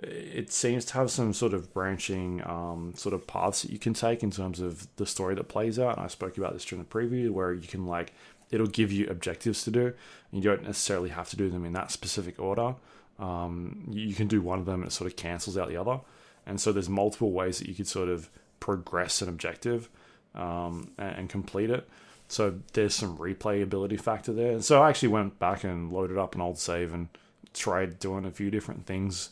[0.00, 3.94] it seems to have some sort of branching um, sort of paths that you can
[3.94, 5.96] take in terms of the story that plays out.
[5.96, 8.12] And I spoke about this during the preview, where you can like
[8.50, 9.92] it'll give you objectives to do.
[10.30, 12.76] You don't necessarily have to do them in that specific order.
[13.18, 16.00] Um, you can do one of them, and it sort of cancels out the other.
[16.46, 18.30] And so there's multiple ways that you could sort of
[18.60, 19.90] progress an objective
[20.34, 21.88] um, and, and complete it.
[22.28, 24.52] So there's some replayability factor there.
[24.52, 27.08] And so I actually went back and loaded up an old save and
[27.52, 29.30] tried doing a few different things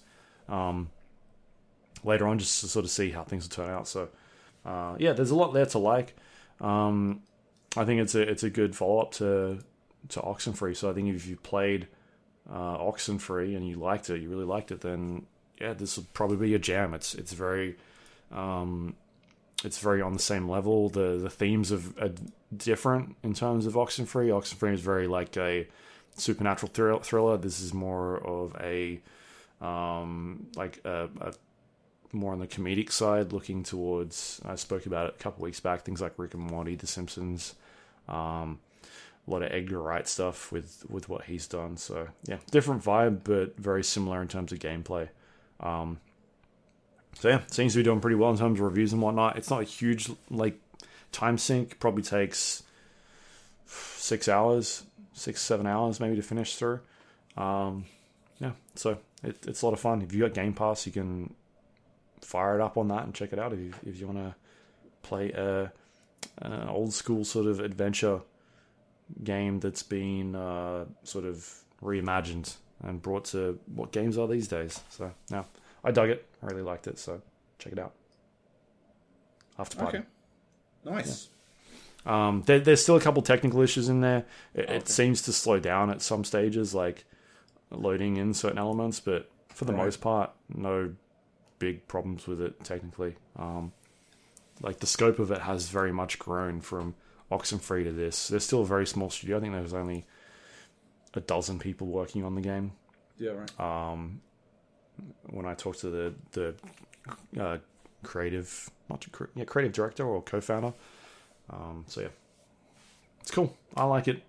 [0.48, 0.90] um,
[2.04, 3.88] later on just to sort of see how things will turn out.
[3.88, 4.08] So
[4.64, 6.14] uh, yeah, there's a lot there to like.
[6.60, 7.22] Um,
[7.76, 9.58] I think it's a it's a good follow up to
[10.08, 10.76] to Oxenfree.
[10.76, 11.88] So I think if you played
[12.50, 15.26] uh, Oxenfree and you liked it, you really liked it, then
[15.60, 16.94] yeah, this will probably be your jam.
[16.94, 17.76] It's it's very
[18.32, 18.94] um,
[19.64, 20.88] it's very on the same level.
[20.88, 22.12] The the themes of are
[22.56, 24.28] different in terms of Oxenfree.
[24.28, 25.66] Oxenfree is very like a
[26.16, 27.36] supernatural thrill, thriller.
[27.36, 29.00] This is more of a
[29.60, 31.34] um, like a, a
[32.12, 34.40] more on the comedic side, looking towards.
[34.44, 35.82] I spoke about it a couple weeks back.
[35.82, 37.54] Things like Rick and Morty, The Simpsons,
[38.08, 38.58] um,
[39.26, 41.76] a lot of Edgar Wright stuff with with what he's done.
[41.76, 45.08] So yeah, different vibe, but very similar in terms of gameplay.
[45.60, 45.98] Um,
[47.18, 49.36] so yeah, seems to be doing pretty well in terms of reviews and whatnot.
[49.36, 50.60] It's not a huge like
[51.12, 51.78] time sink.
[51.78, 52.62] Probably takes
[53.66, 56.80] six hours, six seven hours maybe to finish through.
[57.36, 57.86] Um,
[58.38, 60.02] yeah, so it, it's a lot of fun.
[60.02, 61.34] If you got Game Pass, you can
[62.20, 64.34] fire it up on that and check it out if you if you want to
[65.02, 65.72] play a
[66.38, 68.20] an old school sort of adventure
[69.22, 71.48] game that's been uh, sort of
[71.82, 74.80] reimagined and brought to what games are these days.
[74.90, 75.44] So yeah,
[75.84, 76.26] I dug it.
[76.42, 76.98] I really liked it.
[76.98, 77.20] So
[77.58, 77.92] check it out.
[79.58, 79.98] After party.
[79.98, 80.06] Okay.
[80.84, 81.28] Nice.
[82.04, 84.24] Um, there, there's still a couple technical issues in there.
[84.54, 84.76] It, Okay.
[84.76, 87.04] it seems to slow down at some stages, like
[87.70, 89.84] loading in certain elements, but for the Right.
[89.84, 90.94] most part, no
[91.58, 93.16] big problems with it technically.
[93.36, 93.72] Um,
[94.62, 96.94] like the scope of it has very much grown from
[97.30, 98.28] Oxenfree to this.
[98.28, 99.38] There's still a very small studio.
[99.38, 100.06] I think there's only
[101.14, 102.72] a dozen people working on the game.
[103.18, 103.60] Yeah, right.
[103.60, 104.20] Um,
[105.30, 106.54] when I talked to the the
[107.38, 107.58] uh,
[108.02, 110.72] creative, not cre- yeah, creative director or co-founder.
[111.50, 112.08] Um, so yeah,
[113.20, 113.56] it's cool.
[113.76, 114.22] I like it.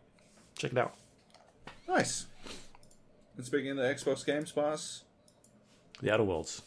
[0.57, 0.95] Check it out.
[1.87, 2.27] Nice.
[3.37, 5.03] And speaking of the Xbox Games Pass,
[6.01, 6.63] The Outer Worlds.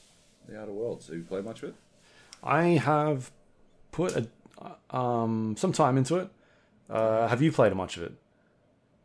[0.48, 1.74] The Outer Worlds, have you played much of it?
[2.42, 3.30] I have
[3.92, 6.28] put a, um, some time into it.
[6.88, 8.12] Uh, have you played much of it?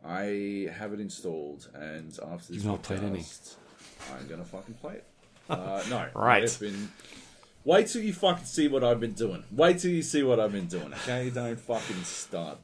[0.04, 3.20] I have it installed, and after this You've not played any.
[3.20, 3.56] podcast,
[4.16, 5.06] I'm gonna fucking play it.
[5.50, 6.44] Uh, no, Right.
[6.44, 6.92] It's been.
[7.64, 9.44] Wait till you fucking see what I've been doing.
[9.52, 10.94] Wait till you see what I've been doing.
[10.94, 12.60] Okay, don't fucking start.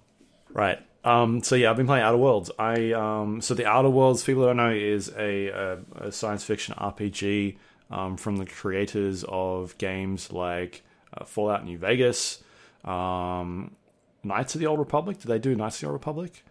[0.53, 0.79] Right.
[1.03, 2.51] Um, so yeah, I've been playing Outer Worlds.
[2.59, 6.75] I um, so the Outer Worlds, people don't know, is a, a, a science fiction
[6.77, 7.57] RPG
[7.89, 10.83] um, from the creators of games like
[11.17, 12.43] uh, Fallout New Vegas,
[12.85, 13.75] um,
[14.23, 15.17] Knights of the Old Republic.
[15.19, 16.43] Did they do Knights of the Old Republic?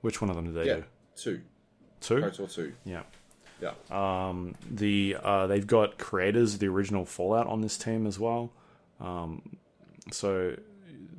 [0.00, 0.84] Which one of them did they Yeah, do?
[1.14, 1.40] two.
[2.00, 2.16] Two.
[2.20, 2.72] KOTOR two.
[2.84, 3.02] Yeah.
[3.60, 3.74] Yeah.
[3.92, 8.50] Um, the uh, they've got creators of the original Fallout on this team as well.
[9.00, 9.56] Um,
[10.10, 10.56] so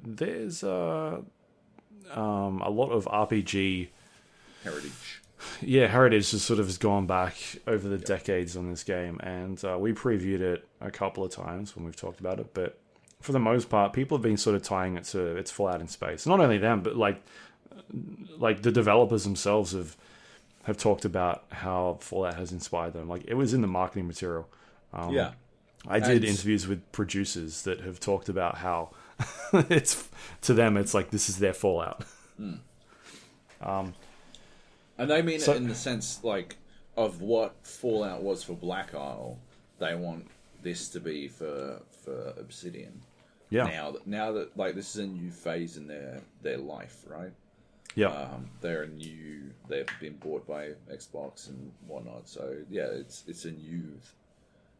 [0.05, 1.21] there's uh,
[2.13, 3.89] um, a lot of RPG.
[4.63, 5.21] Heritage.
[5.61, 7.35] Yeah, heritage just sort of has gone back
[7.67, 11.75] over the decades on this game, and uh, we previewed it a couple of times
[11.75, 12.53] when we've talked about it.
[12.53, 12.77] But
[13.19, 15.87] for the most part, people have been sort of tying it to it's Fallout in
[15.87, 16.25] space.
[16.25, 17.21] Not only them, but like
[18.37, 19.97] like the developers themselves have
[20.63, 23.09] have talked about how Fallout has inspired them.
[23.09, 24.47] Like it was in the marketing material.
[24.93, 25.31] Um, yeah.
[25.87, 28.91] I did And- interviews with producers that have talked about how
[29.69, 30.07] it's
[30.41, 32.03] to them it's like this is their Fallout.
[33.61, 33.93] Um,
[34.97, 36.57] And they mean So- it in the sense like
[36.95, 39.39] of what Fallout was for Black Isle.
[39.79, 40.29] They want
[40.61, 43.01] this to be for for Obsidian.
[43.49, 47.03] Yeah, Now that now that like this is a new phase in their their life,
[47.07, 47.31] right?
[47.95, 49.51] yeah, Um, they're a new.
[49.67, 52.27] They've been bought by Xbox and whatnot.
[52.27, 53.99] So yeah, it's it's a new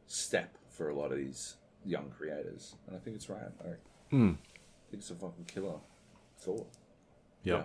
[0.07, 1.55] step for a lot of these
[1.85, 3.41] young creators, and I think it's right.
[3.63, 3.73] I
[4.13, 4.33] Hmm.
[4.91, 5.79] it's a fucking killer
[6.37, 6.67] thought.
[7.43, 7.63] yeah.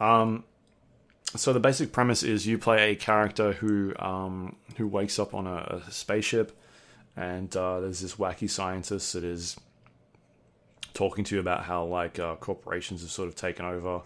[0.00, 0.42] Um,
[1.36, 5.46] so the basic premise is you play a character who um, who wakes up on
[5.46, 6.58] a, a spaceship,
[7.16, 9.56] and uh, there's this wacky scientist that is
[10.94, 14.02] talking to you about how like uh, corporations have sort of taken over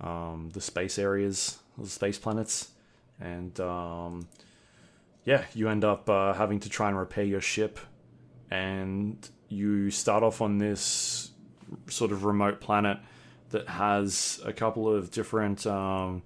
[0.00, 2.70] um, the space areas, the space planets,
[3.20, 4.26] and um,
[5.26, 7.78] yeah, you end up uh, having to try and repair your ship,
[8.50, 11.30] and you start off on this
[11.88, 12.98] sort of remote planet
[13.50, 16.22] that has a couple of different um,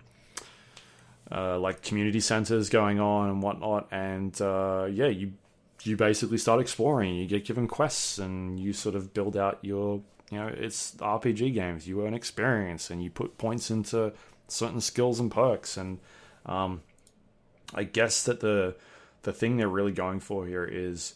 [1.32, 5.32] uh, like community centers going on and whatnot, and uh, yeah, you
[5.82, 7.14] you basically start exploring.
[7.16, 11.54] You get given quests, and you sort of build out your you know it's RPG
[11.54, 11.88] games.
[11.88, 14.12] You earn experience, and you put points into
[14.48, 15.98] certain skills and perks, and
[16.44, 16.82] um,
[17.74, 18.76] I guess that the
[19.22, 21.14] the thing they're really going for here is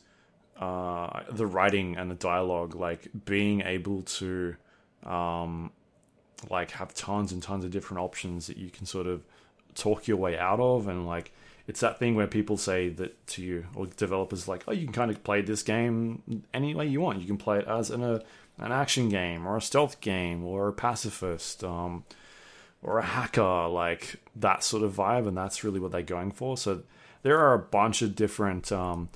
[0.58, 4.56] uh, the writing and the dialogue, like being able to
[5.04, 5.70] um,
[6.50, 9.24] like have tons and tons of different options that you can sort of
[9.74, 10.88] talk your way out of.
[10.88, 11.32] And like
[11.66, 14.92] it's that thing where people say that to you or developers like oh you can
[14.92, 17.20] kind of play this game any way you want.
[17.20, 18.22] You can play it as an, a,
[18.58, 22.04] an action game or a stealth game or a pacifist um,
[22.82, 25.28] or a hacker like that sort of vibe.
[25.28, 26.56] And that's really what they're going for.
[26.56, 26.82] So
[27.22, 29.08] there are a bunch of different um,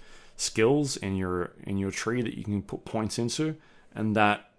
[0.43, 3.57] skills in your in your tree that you can put points into
[3.95, 4.51] and that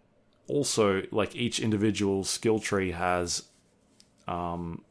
[0.48, 3.44] also like each individual skill tree has
[4.28, 4.82] um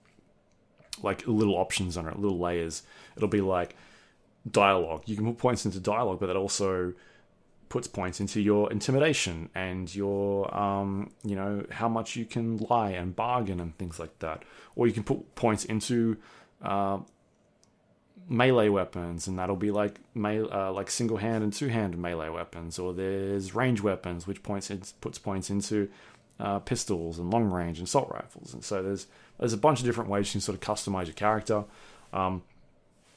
[1.02, 2.82] like little options on it little layers.
[3.16, 3.74] It'll be like
[4.50, 5.04] dialogue.
[5.06, 6.92] You can put points into dialogue but that also
[7.70, 12.90] puts points into your intimidation and your um you know how much you can lie
[12.90, 14.42] and bargain and things like that.
[14.76, 16.18] Or you can put points into
[16.60, 16.98] uh,
[18.32, 22.30] melee weapons, and that'll be like me- uh, like single hand and two hand melee
[22.30, 25.88] weapons, or there's range weapons, which points in, puts points into
[26.40, 29.06] uh, pistols and long range and assault rifles, and so there's
[29.38, 31.64] there's a bunch of different ways you can sort of customize your character,
[32.12, 32.42] um,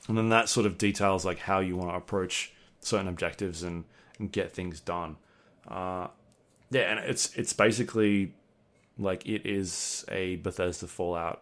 [0.08, 2.52] and then that sort of details like how you want to approach
[2.82, 3.86] certain objectives and,
[4.20, 5.16] and get things done.
[5.68, 6.08] Uh,
[6.70, 8.34] yeah, and it's it's basically
[8.98, 11.42] like it is a Bethesda Fallout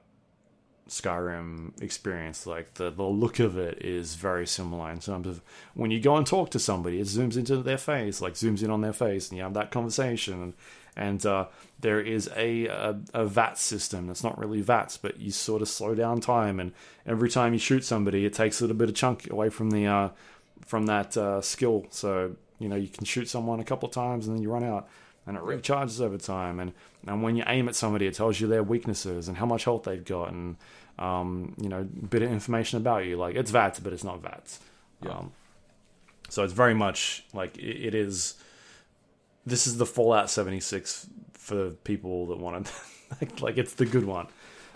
[0.93, 2.45] Skyrim experience.
[2.45, 5.41] Like the the look of it is very similar in terms of
[5.73, 8.69] when you go and talk to somebody, it zooms into their face, like zooms in
[8.69, 10.41] on their face, and you have that conversation.
[10.41, 10.53] And,
[10.95, 11.47] and uh,
[11.79, 15.69] there is a, a a VAT system that's not really VATs, but you sort of
[15.69, 16.71] slow down time, and
[17.07, 19.87] every time you shoot somebody, it takes a little bit of chunk away from the
[19.87, 20.09] uh,
[20.65, 21.85] from that uh, skill.
[21.89, 24.63] So you know you can shoot someone a couple of times and then you run
[24.63, 24.87] out
[25.25, 26.59] and it recharges over time.
[26.59, 26.73] And,
[27.07, 29.83] and when you aim at somebody, it tells you their weaknesses and how much health
[29.83, 30.57] they've got, and
[30.99, 33.17] um, you know, bit of information about you.
[33.17, 34.59] Like it's VATS, but it's not VATS.
[35.03, 35.11] Yeah.
[35.11, 35.31] Um,
[36.29, 38.35] so it's very much like it, it is.
[39.45, 42.73] This is the Fallout 76 for people that want to
[43.21, 44.27] like, like it's the good one.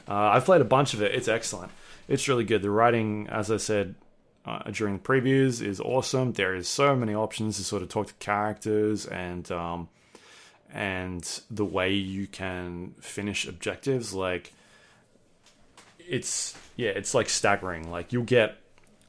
[0.07, 1.14] Uh, I've played a bunch of it.
[1.14, 1.72] It's excellent.
[2.07, 2.61] It's really good.
[2.61, 3.95] The writing, as I said
[4.45, 6.34] uh, during the previews, is awesome.
[6.34, 9.89] There is so many options to sort of talk to characters and um,
[10.73, 14.14] and the way you can finish objectives.
[14.14, 14.53] Like
[16.07, 17.89] it's yeah, it's like staggering.
[17.89, 18.57] Like you'll get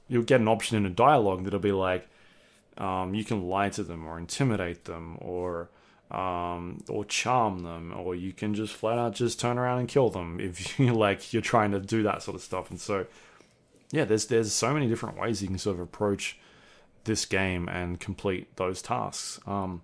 [0.09, 2.09] you'll get an option in a dialogue that'll be like
[2.79, 5.69] um, you can lie to them or intimidate them or
[6.11, 10.09] um, or charm them, or you can just flat out just turn around and kill
[10.09, 12.71] them if you like you're trying to do that sort of stuff.
[12.71, 13.07] And so,
[13.91, 16.39] yeah, there's there's so many different ways you can sort of approach
[17.05, 19.41] this game and complete those tasks.
[19.47, 19.83] Um,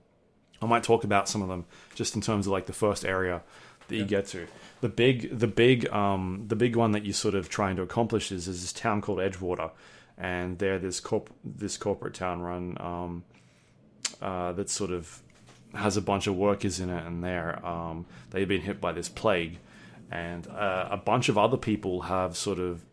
[0.63, 3.43] I might talk about some of them just in terms of like the first area
[3.89, 4.47] that you get to.
[4.81, 8.31] The big, the big, um, the big one that you're sort of trying to accomplish
[8.33, 9.71] is, is this town called Edgewater,
[10.19, 13.25] and they're this corp this corporate town run um,
[14.21, 15.23] uh, that sort of
[15.75, 19.09] has a bunch of workers in it, and they're um, they've been hit by this
[19.09, 19.59] plague,
[20.11, 22.85] and uh, a bunch of other people have sort of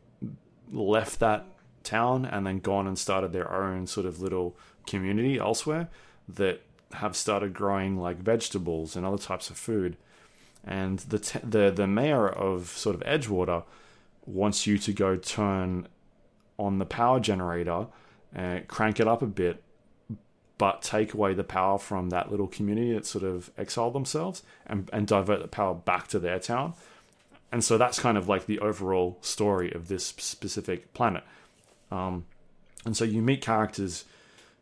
[0.72, 1.46] left that
[1.84, 4.56] town and then gone and started their own sort of little
[4.86, 5.90] community elsewhere
[6.28, 6.62] that
[6.94, 9.98] have started growing like vegetables and other types of food.
[10.64, 13.64] And the t- the the mayor of sort of Edgewater
[14.26, 15.88] wants you to go turn
[16.58, 17.88] on the power generator
[18.34, 19.64] and crank it up a bit,
[20.58, 24.90] but take away the power from that little community that sort of exiled themselves and,
[24.94, 26.74] and divert the power back to their town.
[27.52, 31.24] And so that's kind of like the overall story of this specific planet.
[31.90, 32.26] Um,
[32.86, 34.06] and so you meet characters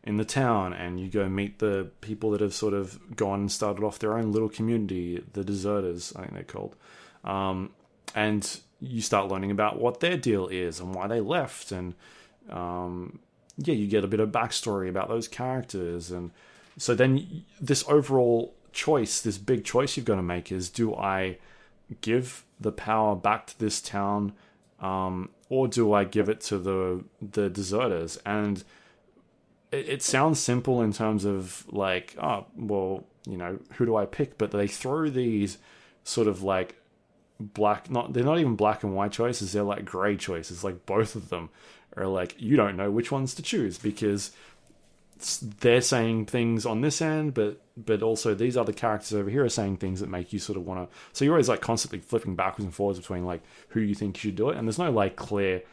[0.03, 3.51] in the town and you go meet the people that have sort of gone and
[3.51, 6.75] started off their own little community, the deserters, I think they're called.
[7.23, 7.71] Um,
[8.15, 11.71] and you start learning about what their deal is and why they left.
[11.71, 11.95] And
[12.49, 13.19] um,
[13.57, 16.11] yeah, you get a bit of backstory about those characters.
[16.11, 16.31] And
[16.77, 21.37] so then this overall choice, this big choice you've got to make is do I
[22.01, 24.33] give the power back to this town
[24.79, 28.17] um, or do I give it to the the deserters?
[28.25, 28.63] And
[29.71, 34.05] it, it sounds simple in terms of like, oh, well, you know, who do I
[34.05, 34.37] pick?
[34.37, 35.57] But they throw these
[36.03, 36.75] sort of like
[37.39, 39.53] black not they're not even black and white choices.
[39.53, 40.63] They're like gray choices.
[40.63, 41.49] Like both of them
[41.97, 44.31] are like you don't know which ones to choose because
[45.59, 49.49] they're saying things on this end but but also these other characters over here are
[49.49, 52.35] saying things that make you sort of want to so you're always like constantly flipping
[52.35, 54.57] backwards and forwards between like who you think should do it.
[54.57, 55.63] And there's no like clear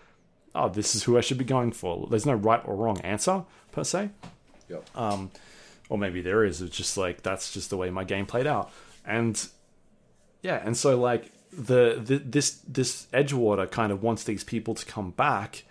[0.57, 3.45] oh this is who i should be going for there's no right or wrong answer
[3.73, 4.11] per se
[4.69, 4.85] Yep.
[4.97, 5.31] um,
[5.89, 6.61] or maybe there is.
[6.61, 8.73] It's just like that's just the way my game played out,
[9.07, 9.41] and
[10.43, 14.85] yeah, and so like the, the this this Edgewater kind of wants these people to
[14.85, 15.63] come back.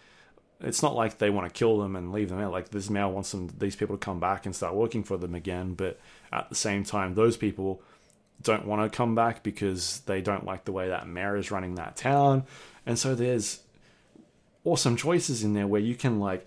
[0.62, 2.54] It's not like they want to kill them and leave them out.
[2.54, 5.36] Like this mayor wants them these people to come back and start working for them
[5.36, 6.00] again, but
[6.32, 7.82] at the same time, those people
[8.42, 11.76] don't want to come back because they don't like the way that mayor is running
[11.76, 12.46] that town,
[12.86, 13.60] and so there's
[14.66, 16.46] awesome choices in there where you can like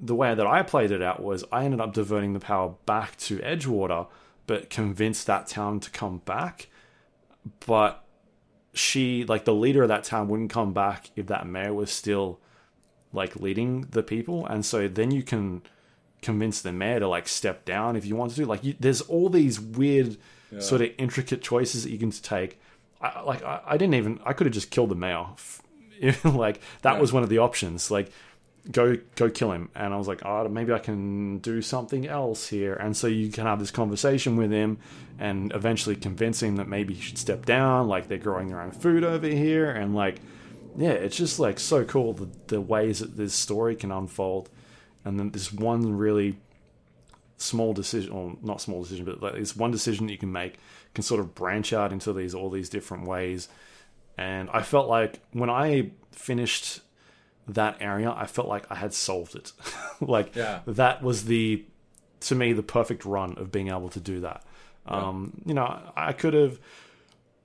[0.00, 3.16] the way that I played it out was I ended up diverting the power back
[3.18, 4.08] to Edgewater,
[4.46, 6.68] but convinced that town to come back.
[7.66, 8.04] But
[8.72, 12.40] she, like the leader of that town, wouldn't come back if that mayor was still
[13.12, 15.62] like leading the people, and so then you can
[16.22, 18.44] convince the mayor to like step down if you want to do.
[18.44, 20.16] Like, you, there's all these weird,
[20.58, 22.60] sort of intricate choices that you can take.
[23.00, 24.20] I, like, I, I didn't even.
[24.24, 25.26] I could have just killed the mayor.
[26.24, 27.00] like that Yeah.
[27.00, 27.90] was one of the options.
[27.90, 28.10] Like
[28.70, 29.68] go go kill him.
[29.74, 32.74] And i was like oh maybe i can do something else here.
[32.74, 34.78] And so you can have this conversation with him
[35.18, 38.72] and eventually convince him that maybe he should step down like they're growing their own
[38.72, 39.70] food over here.
[39.70, 40.20] And like
[40.76, 44.48] yeah it's just like so cool the, the ways that this story can unfold.
[45.04, 46.38] And then this one really
[47.36, 50.54] small decision or not small decision but like this one decision that you can make
[50.94, 53.48] can sort of branch out into these all these different ways
[54.18, 56.80] and i felt like when i finished
[57.46, 59.52] that area, I felt like I had solved it.
[60.00, 60.60] like Yeah.
[60.66, 61.62] that was the
[62.20, 64.42] to me the perfect run of being able to do that.
[64.86, 66.58] Um, you know, I could have.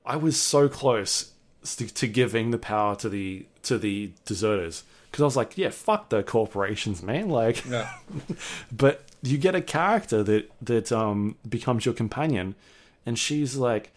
[0.06, 1.32] I was so close
[1.76, 5.70] to, to giving the power to the to the deserters because I was like, yeah,
[5.70, 7.28] fuck the corporations, man.
[7.28, 7.91] Like, Yeah.
[8.72, 12.56] but you get a character that that um becomes your companion,
[13.06, 13.91] and she's like,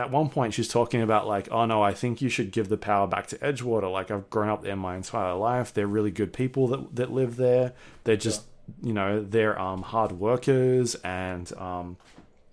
[0.00, 2.76] at one point she's talking about like, oh no, I think you should give the
[2.76, 3.90] power back to Edgewater.
[3.90, 5.72] Like I've grown up there my entire life.
[5.72, 7.72] They're really good people that that live there.
[8.04, 8.42] They're just
[8.82, 11.96] you know they're um hard workers and um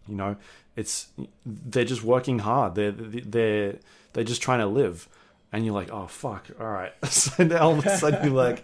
[0.08, 0.36] you know
[0.76, 1.08] it's
[1.46, 2.76] they're just working hard.
[2.76, 3.76] They're they're
[4.14, 5.08] they're just trying to live.
[5.52, 6.94] And you're like, oh fuck, all right.
[7.10, 8.64] So now all of a sudden you're like,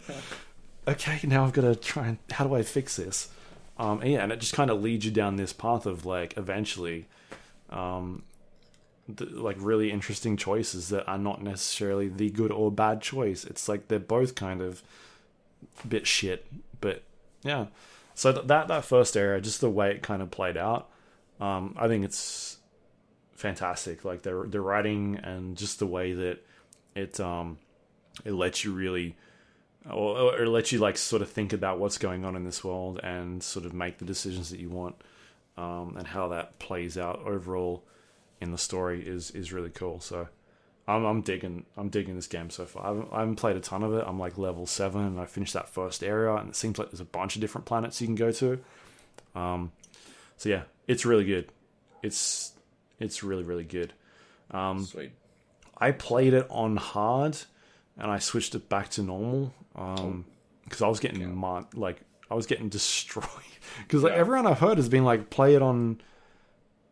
[0.88, 3.30] okay, now I've got to try and how do I fix this?
[3.78, 6.38] Um, and yeah, and it just kind of leads you down this path of like
[6.38, 7.08] eventually,
[7.70, 8.24] um,
[9.08, 13.44] like really interesting choices that are not necessarily the good or bad choice.
[13.44, 14.82] It's like they're both kind of
[15.88, 16.46] bit shit,
[16.80, 17.04] but
[17.44, 17.68] yeah.
[18.16, 20.90] So th- that that first area, just the way it kind of played out,
[21.40, 22.58] um, I think it's
[23.34, 24.06] fantastic.
[24.06, 26.46] Like the the writing and just the way that
[26.96, 27.58] it um
[28.24, 29.16] it lets you really
[29.90, 33.00] or, or lets you like sort of think about what's going on in this world
[33.04, 34.96] and sort of make the decisions that you want
[35.58, 37.84] um, and how that plays out overall
[38.44, 40.00] in the story is is really cool.
[40.00, 40.28] So
[40.88, 42.84] I'm, I'm digging I'm digging this game so far.
[42.86, 44.04] I haven't, I haven't played a ton of it.
[44.08, 47.00] I'm like level seven and I finished that first area and it seems like there's
[47.00, 48.60] a bunch of different planets you can go to.
[49.36, 49.72] Um,
[50.38, 51.50] so yeah, it's really good.
[52.04, 52.52] It's
[53.00, 53.94] it's really really good.
[54.52, 55.12] Um, Sweet.
[55.78, 57.36] I played it on hard,
[57.98, 60.26] and I switched it back to normal Um
[60.66, 63.26] because I was getting mon- like I was getting destroyed
[63.84, 64.20] because like Yeah.
[64.20, 66.02] everyone I've heard has been like play it on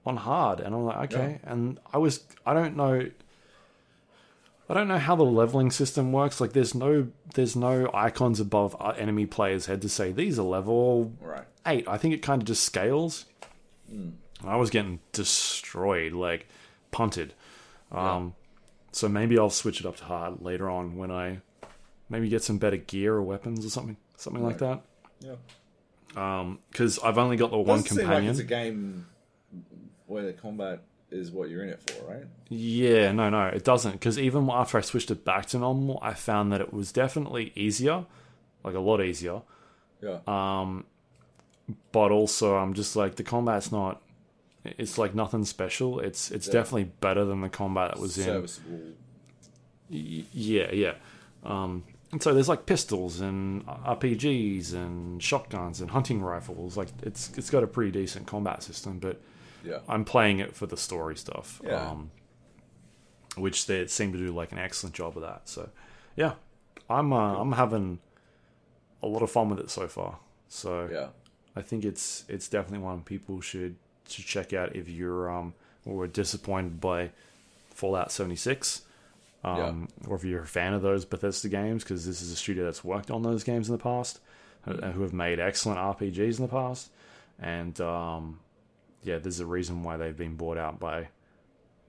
[0.06, 3.10] on hard, and I'm like okay, and I was I don't know.
[4.70, 6.40] I don't know how the leveling system works.
[6.40, 11.12] Like, there's no there's no icons above enemy players' head to say these are level
[11.20, 11.44] Right.
[11.66, 11.88] eight.
[11.90, 13.26] I think it kind of just scales.
[14.46, 16.48] I was getting destroyed, like
[16.92, 17.34] punted.
[17.92, 18.34] Um,
[18.94, 21.42] So maybe I'll switch it up to hard later on when I
[22.10, 24.82] maybe get some better gear or weapons or something, something like that.
[25.20, 25.36] Yeah.
[26.72, 28.32] Because I've only got the one Doesn't seem like companion.
[28.32, 29.08] it's a game
[30.12, 32.24] where the combat is what you're in it for, right?
[32.50, 33.94] Yeah, no, no, it doesn't.
[33.94, 37.52] Because even after I switched it back to normal, I found that it was definitely
[37.56, 38.06] easier,
[38.64, 39.42] like a lot easier.
[40.02, 40.20] Yeah.
[40.28, 40.82] Uh,
[41.92, 44.02] But also, I'm just like the combat's not.
[44.64, 46.00] It's like nothing special.
[46.00, 46.54] It's it's Yeah.
[46.54, 48.28] definitely better than the combat that was in
[49.90, 50.94] Y- yeah, yeah.
[51.44, 56.78] Um, and so there's like pistols and RPGs and shotguns and hunting rifles.
[56.78, 59.20] Like it's it's got a pretty decent combat system, but
[59.64, 59.80] Yeah.
[59.88, 61.62] I'm playing it for the story stuff.
[61.64, 61.90] Yeah.
[61.90, 62.12] Um,
[63.38, 65.48] which they seem to do like an excellent job of that.
[65.48, 65.70] So
[66.16, 66.34] yeah,
[66.90, 68.00] I'm uh, I'm having
[69.02, 70.20] a lot of fun with it so far.
[70.48, 71.08] So Yeah.
[71.56, 73.76] I think it's it's definitely one people should
[74.10, 75.54] should check out if you're um
[75.86, 77.12] or were disappointed by
[77.70, 78.84] Fallout 76.
[79.44, 82.64] Um, or if you're a fan of those Bethesda games, because this is a studio
[82.66, 84.20] that's worked on those games in the past,
[84.68, 86.92] uh, who have made excellent RPGs in the past,
[87.40, 88.40] and um,
[89.04, 91.10] yeah, there's a reason why they've been bought out by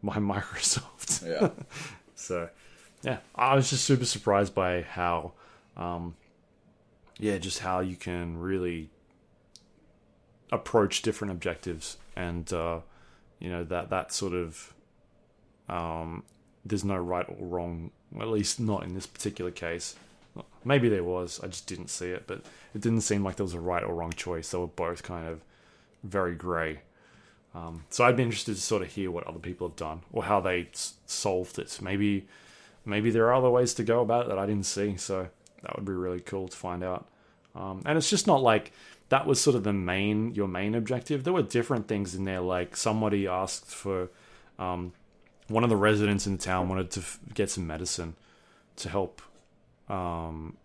[0.02, 1.26] by Microsoft.
[1.26, 1.51] Yeah.
[2.14, 2.51] So,
[3.02, 5.32] yeah, I was just super surprised by how,
[5.76, 6.14] um,
[7.18, 8.90] yeah, just how you can really
[10.52, 12.78] approach different objectives, and uh,
[13.40, 14.72] you know that that sort of,
[15.68, 16.22] um,
[16.64, 17.90] there's no right or wrong,
[18.20, 19.97] at least not in this particular case.
[20.64, 23.55] Maybe there was, I just didn't see it, but it didn't seem like there was
[23.55, 24.52] a right or wrong choice.
[24.52, 25.40] They were both kind of
[26.05, 26.82] very grey.
[27.54, 30.24] Um, so I'd be interested to sort of hear what other people have done or
[30.24, 31.78] how they s- solved it.
[31.82, 32.26] Maybe,
[32.86, 34.96] maybe there are other ways to go about it that I didn't see.
[34.96, 35.28] So
[35.62, 37.06] that would be really cool to find out.
[37.54, 38.72] Um, and it's just not like
[39.10, 41.24] that was sort of the main your main objective.
[41.24, 42.40] There were different things in there.
[42.40, 44.08] Like somebody asked for
[44.58, 44.94] um,
[45.48, 48.14] one of the residents in the town wanted to f- get some medicine
[48.76, 49.20] to help
[49.90, 50.56] um,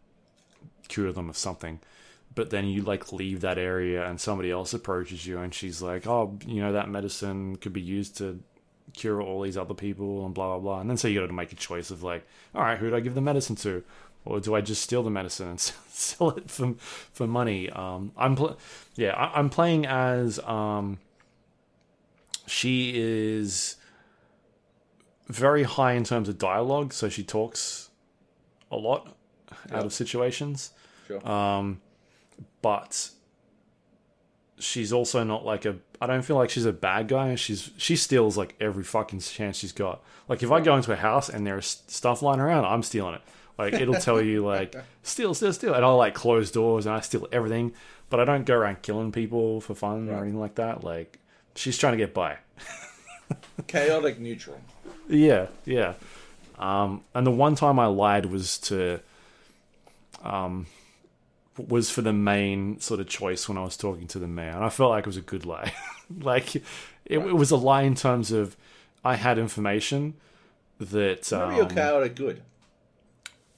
[0.88, 1.81] cure them of something
[2.38, 6.05] but then you like leave that area and somebody else approaches you and she's like
[6.07, 8.39] oh you know that medicine could be used to
[8.93, 10.80] cure all these other people and blah blah blah.
[10.80, 12.95] And then so you got to make a choice of like all right who do
[12.95, 13.84] i give the medicine to?
[14.23, 15.59] Or do i just steal the medicine and
[15.89, 16.76] sell it for
[17.11, 17.69] for money?
[17.72, 18.57] Um i'm pl-
[18.95, 20.99] yeah I- i'm playing as um
[22.45, 23.76] she is
[25.27, 27.89] very high in terms of dialogue so she talks
[28.72, 29.15] a lot
[29.72, 30.72] out of situations.
[31.07, 31.26] Sure.
[31.27, 31.80] um,
[32.61, 33.09] but
[34.59, 35.77] she's also not like a.
[36.01, 37.35] I don't feel like she's a bad guy.
[37.35, 40.03] She's she steals like every fucking chance she's got.
[40.27, 43.21] Like if I go into a house and there's stuff lying around, I'm stealing it.
[43.57, 47.01] Like it'll tell you like steal, steal, steal, and I'll like close doors and I
[47.01, 47.73] steal everything.
[48.09, 50.84] But I don't go around killing people for fun or anything like that.
[50.84, 51.19] Like
[51.55, 52.38] she's trying to get by.
[53.67, 54.61] Chaotic neutral.
[55.09, 55.93] Yeah, yeah.
[56.57, 58.99] Um, and the one time I lied was to,
[60.23, 60.65] um,
[61.57, 64.63] was for the main sort of choice when I was talking to the mayor, and
[64.63, 65.73] I felt like it was a good lie.
[66.19, 66.63] like, it,
[67.05, 68.55] it was a lie in terms of
[69.03, 70.15] I had information
[70.79, 72.41] that um, Maybe you're chaotic good.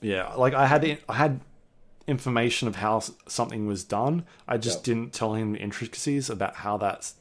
[0.01, 1.41] yeah, like I had I had
[2.07, 4.25] information of how something was done.
[4.47, 4.83] I just Yep.
[4.83, 7.11] didn't tell him the intricacies about how that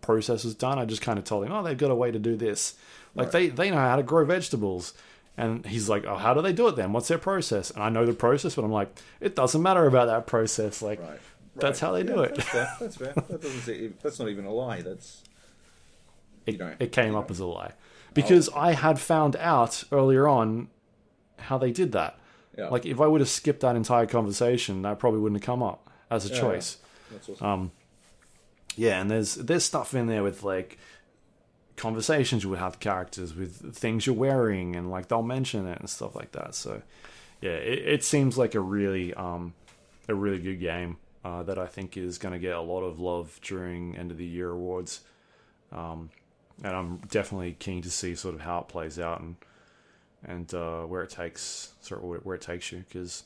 [0.00, 0.78] process was done.
[0.78, 2.74] I just kind of told him, "Oh, they've got a way to do this.
[3.14, 4.94] Like they they know how to grow vegetables."
[5.36, 6.92] And he's like, "Oh, how do they do it then?
[6.92, 10.06] What's their process?" And I know the process, but I'm like, "It doesn't matter about
[10.06, 10.82] that process.
[10.82, 11.20] Like Right.
[11.56, 11.86] that's Right.
[11.88, 12.68] how they Yeah, do it." That's fair.
[12.80, 13.12] That's fair.
[13.28, 14.82] That doesn't that's not even a lie.
[14.82, 15.22] That's
[16.46, 17.30] It, it came up don't.
[17.30, 17.72] as a lie
[18.14, 20.68] because I had found out earlier on
[21.38, 22.18] how they did that.
[22.58, 22.68] yeah.
[22.68, 25.88] Like if I would have skipped that entire conversation, that probably wouldn't have come up
[26.10, 26.76] as a Yeah, choice.
[27.10, 27.46] that's awesome.
[27.46, 27.70] Um,
[28.76, 30.78] yeah, and there's there's stuff in there with like
[31.82, 35.90] conversations you would have characters with things you're wearing and like they'll mention it and
[35.90, 36.54] stuff like that.
[36.54, 36.80] So
[37.40, 39.52] yeah, it, it seems like a really um
[40.08, 43.00] a really good game uh, that I think is going to get a lot of
[43.00, 45.00] love during end of the year awards.
[45.72, 46.10] Um,
[46.62, 49.34] and I'm definitely keen to see sort of how it plays out and
[50.24, 53.24] and uh, where it takes sort of where, where it takes you because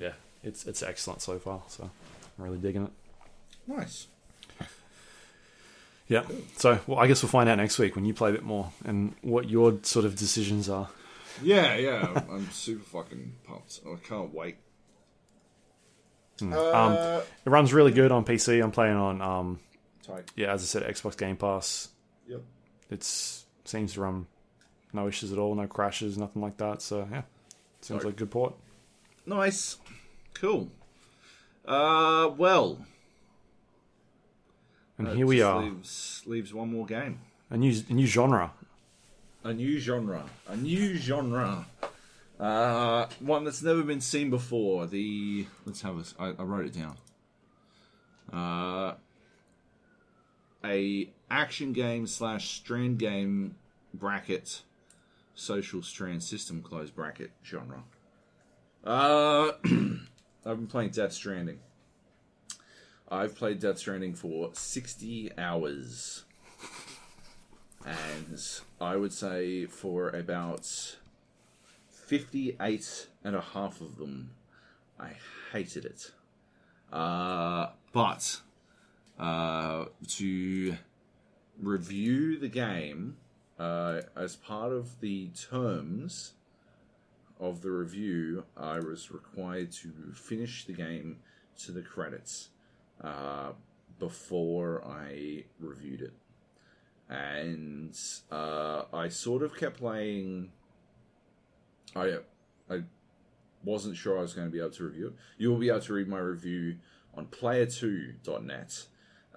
[0.00, 0.12] yeah,
[0.44, 1.62] it's it's excellent so far.
[1.66, 1.90] So
[2.38, 2.92] I'm really digging it.
[3.66, 4.06] Nice.
[6.08, 6.24] Yeah.
[6.56, 8.70] So, well, I guess we'll find out next week when you play a bit more
[8.84, 10.88] and what your sort of decisions are.
[11.42, 12.06] Yeah, yeah.
[12.14, 13.80] I'm- I'm super fucking pumped.
[13.86, 14.56] I can't wait.
[16.42, 18.62] Uh, It runs really good on PC.
[18.62, 19.60] I'm playing on, um,
[20.02, 20.30] tight.
[20.36, 21.88] yeah, as I said, Xbox Game Pass.
[22.28, 22.42] Yep.
[22.90, 24.26] It's seems to run
[24.92, 26.82] no issues at all, no crashes, nothing like that.
[26.82, 27.22] So, yeah,
[27.80, 28.04] seems Sorry.
[28.10, 28.54] like a good port.
[29.26, 29.78] Nice.
[30.34, 30.70] Cool.
[31.64, 32.84] Uh, well.
[34.98, 37.20] And that here we are, Leaves, leaves one more game.
[37.50, 38.52] a new a new genre.
[39.42, 40.24] A new genre.
[40.48, 41.66] A new genre.
[42.38, 44.86] Uh, one that's never been seen before.
[44.86, 46.14] The let's have this.
[46.18, 46.96] I, I wrote it down.
[48.32, 48.94] Uh,
[50.64, 53.56] a action game slash strand game
[53.92, 54.62] bracket,
[55.34, 57.82] social strand system close bracket genre.
[58.84, 61.58] Uh, I've been playing Death Stranding.
[63.08, 66.24] I've played Death Stranding for sixty hours
[67.84, 68.40] and
[68.80, 70.96] I would say for about
[71.90, 74.30] 58 and a half of them,
[74.98, 75.12] I
[75.52, 76.12] hated it.
[76.92, 78.40] Uh, but
[79.18, 80.76] uh, to
[81.60, 83.16] review the game,
[83.58, 86.32] uh, as part of the terms
[87.38, 91.18] of the review, I was required to finish the game
[91.58, 92.48] to the credits
[93.02, 93.52] uh,
[93.98, 96.12] before I reviewed it
[97.08, 97.96] and
[98.30, 100.50] uh, I sort of kept playing.
[101.94, 102.18] I
[102.70, 102.82] I
[103.62, 105.12] wasn't sure I was going to be able to review it.
[105.38, 106.76] You will be able to read my review
[107.14, 108.86] on player2.net.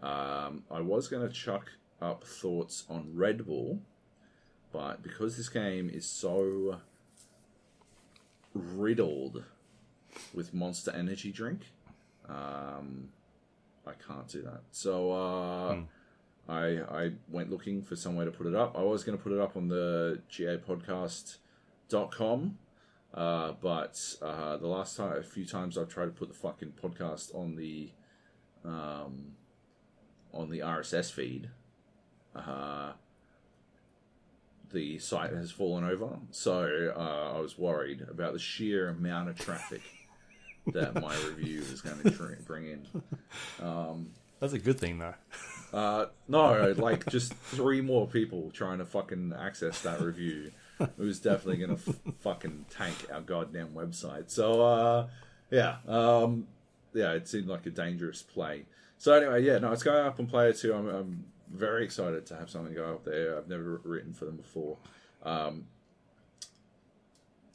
[0.02, 1.72] Um, I was going to chuck
[2.02, 3.80] up thoughts on Red Bull,
[4.72, 6.80] but because this game is so
[8.54, 9.44] riddled
[10.34, 11.62] with Monster Energy drink,
[12.30, 13.10] um,
[13.88, 14.62] I can't do that.
[14.72, 15.78] So uh,
[16.50, 18.78] I I went looking for somewhere to put it up.
[18.78, 22.58] I was going to put it up on the gapodcast.com,
[23.14, 26.74] uh, but uh, the last time, a few times I've tried to put the fucking
[26.82, 27.90] podcast on the
[28.66, 29.34] um,
[30.34, 31.50] on the RSS feed,
[32.36, 32.92] uh,
[34.72, 36.20] the site has fallen over.
[36.32, 39.82] So uh, I was worried about the sheer amount of traffic
[40.74, 42.88] that my review is going to tr- bring in.
[44.40, 45.16] That's a good thing, though.
[45.74, 50.52] Uh, no, like just three more people trying to fucking access that review.
[50.80, 54.30] It was definitely gonna f- fucking tank our goddamn website.
[54.30, 55.08] So, uh,
[55.50, 56.48] yeah, um,
[56.94, 58.66] yeah, it seemed like a dangerous play.
[58.98, 60.74] So anyway, yeah, no, it's going up on Player Two.
[60.74, 63.38] I'm, I'm very excited to have something go up there.
[63.38, 64.78] I've never written for them before.
[65.24, 65.66] Um,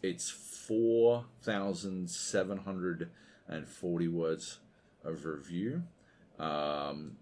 [0.03, 0.31] it's
[0.67, 3.11] four thousand seven hundred
[3.49, 4.61] and forty words
[5.05, 5.83] of review.
[6.39, 7.17] Um,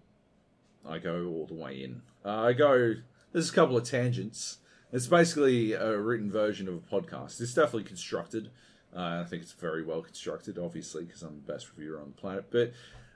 [0.87, 2.01] I go all the way in.
[2.25, 2.95] Uh, I go.
[3.31, 4.57] There's a couple of tangents.
[4.91, 7.39] It's basically a written version of a podcast.
[7.39, 8.49] It's definitely constructed.
[8.95, 12.21] Uh, I think it's very well constructed, obviously, because I'm the best reviewer on the
[12.21, 12.45] planet.
[12.51, 12.73] But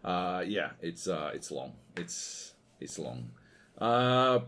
[0.10, 1.74] uh, yeah, it's uh, it's long.
[1.98, 3.32] It's it's long.
[3.78, 4.40] Uh,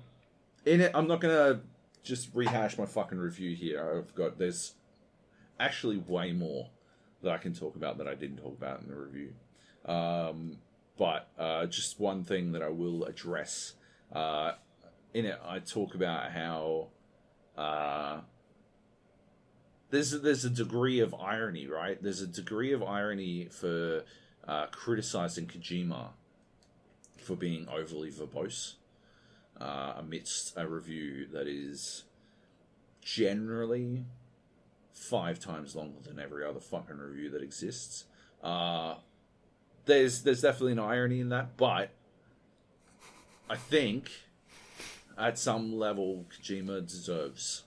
[0.65, 1.61] in it, I'm not gonna
[2.03, 3.97] just rehash my fucking review here.
[3.97, 4.73] I've got there's
[5.59, 6.69] actually way more
[7.23, 9.33] that I can talk about that I didn't talk about in the review.
[9.85, 10.57] Um,
[10.97, 13.73] but uh, just one thing that I will address
[14.11, 14.53] Uh,
[15.13, 16.87] in it, I talk about how
[17.57, 18.21] uh,
[19.89, 22.01] there's there's a degree of irony, right?
[22.01, 24.03] There's a degree of irony for
[24.47, 26.11] uh, criticizing Kojima
[27.17, 28.75] for being overly verbose
[29.59, 32.05] uh, amidst a review that is
[33.01, 34.05] generally
[34.97, 38.05] five times longer than every other fucking review that exists.
[38.43, 38.95] Uh,
[39.85, 41.91] there's there's definitely an irony in that, but
[43.49, 44.09] I think
[45.17, 47.63] at some level Kojima deserves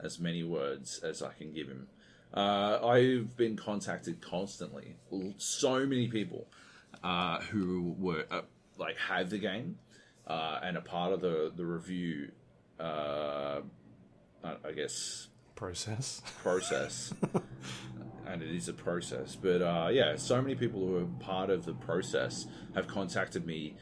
[0.00, 1.88] as many words as I can give him.
[2.34, 4.96] Uh, I've been contacted constantly,
[5.38, 6.46] so many people
[7.02, 8.42] uh, who were uh,
[8.76, 9.78] like have the game
[10.26, 12.32] uh, and a part of the the review.
[12.78, 13.60] Uh,
[14.44, 16.22] I guess process.
[16.42, 17.12] Process.
[18.28, 19.36] And it is a process.
[19.36, 23.76] But uh, yeah so many people who are part of the process have contacted me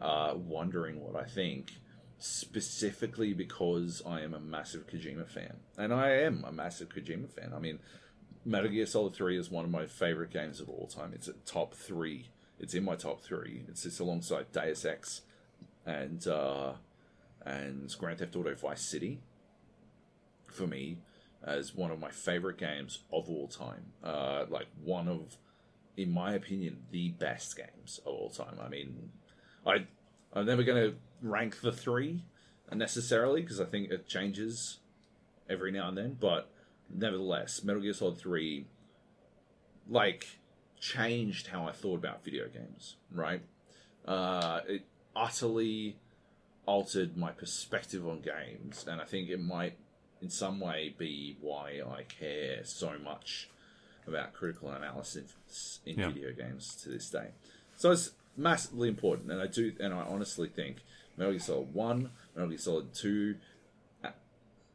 [0.00, 1.72] uh, wondering what i think
[2.18, 5.56] specifically because i am a massive kojima fan.
[5.76, 7.52] And i am a massive kojima fan.
[7.54, 7.78] I mean
[8.44, 11.12] metal gear solid 3 is one of my favorite games of all time.
[11.14, 12.30] It's at top three.
[12.58, 13.64] It's in my top three.
[13.68, 15.22] It sits alongside deus ex
[15.84, 16.72] and uh,
[17.44, 19.20] and grand theft auto vice city.
[20.46, 20.98] For me
[21.44, 23.92] as one of my favorite games of all time.
[24.04, 25.36] Uh, like one of,
[25.96, 28.58] in my opinion, the best games of all time.
[28.62, 29.10] I mean,
[29.66, 29.86] I
[30.32, 32.22] I'm never going to rank the three
[32.72, 34.78] necessarily because I think it changes
[35.48, 36.16] every now and then.
[36.20, 36.50] But
[36.88, 38.66] nevertheless, Metal Gear Solid Three,
[39.88, 40.38] like,
[40.78, 42.96] changed how I thought about video games.
[43.12, 43.42] Right?
[44.06, 44.82] Uh, it
[45.16, 45.96] utterly
[46.66, 49.76] altered my perspective on games, and I think it might
[50.20, 53.48] in some way be why I care so much
[54.06, 56.08] about critical analysis in Yeah.
[56.08, 57.32] video games to this day.
[57.76, 60.82] So it's massively important, and I do, and I honestly think
[61.16, 63.36] Metal Gear Solid One, Metal Gear Solid Two,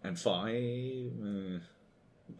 [0.04, 1.60] and Five, uh,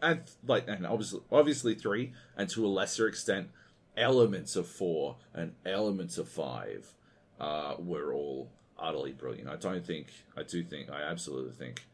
[0.02, 3.50] and like, and obviously, obviously three, and to a lesser extent,
[3.96, 6.92] elements of four and elements of five
[7.40, 9.48] uh, were all utterly brilliant.
[9.48, 11.86] I don't think, I do think, I absolutely think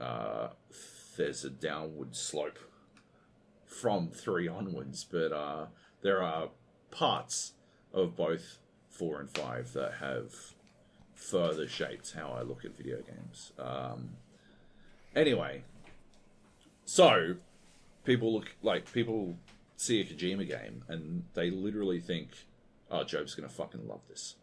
[0.00, 0.48] uh,
[1.16, 2.58] there's a downward slope
[3.66, 5.66] from three onwards, but uh,
[6.02, 6.50] there are
[6.90, 7.52] parts
[7.92, 8.58] of both
[8.88, 10.32] four and five that have
[11.14, 13.52] further shaped how I look at video games.
[13.58, 14.10] Um,
[15.14, 15.64] anyway,
[16.84, 17.36] so
[18.04, 19.36] people look like people
[19.76, 22.46] see a Kojima game and they literally think,
[22.90, 24.36] "Oh, Joab's gonna fucking love this."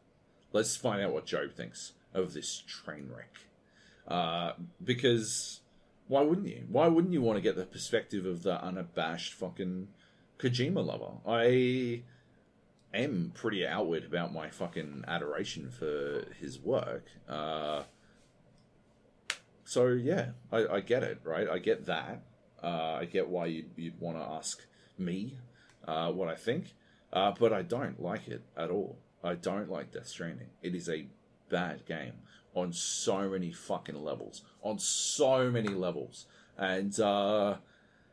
[0.54, 3.45] Let's find out what Job thinks of this train wreck.
[4.08, 4.54] Uh,
[4.84, 5.62] because
[6.08, 6.64] why wouldn't you?
[6.70, 9.88] Why wouldn't you want to get the perspective of the unabashed fucking
[10.40, 11.14] Kojima lover?
[11.28, 12.04] I
[12.94, 17.06] am pretty outward about my fucking adoration for his work.
[17.28, 17.84] Uh,
[19.64, 21.50] so yeah, I, I get it, right?
[21.50, 22.22] I get that.
[22.64, 24.62] Uh, I get why you'd, you'd want to ask
[24.98, 25.38] me
[25.88, 26.74] uh, what I think,
[27.12, 28.98] uh, but I don't like it at all.
[29.24, 30.50] I don't like Death Stranding.
[30.62, 31.08] It is a
[31.50, 32.14] bad game
[32.56, 34.42] on so many fucking levels.
[34.64, 36.26] On so many levels.
[36.58, 37.58] And uh,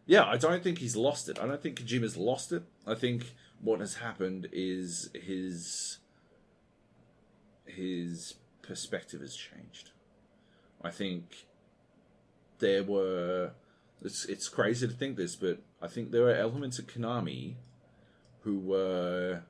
[0.06, 1.39] yeah, I don't think he's lost it.
[1.39, 2.64] I don't think Kojima's lost it.
[2.86, 5.98] I think what has happened is his
[7.64, 9.90] his perspective has changed.
[10.82, 11.47] I think
[12.59, 13.52] there were
[14.05, 17.55] it's it's crazy to think this, but I think there were elements of Konami
[18.40, 19.43] who were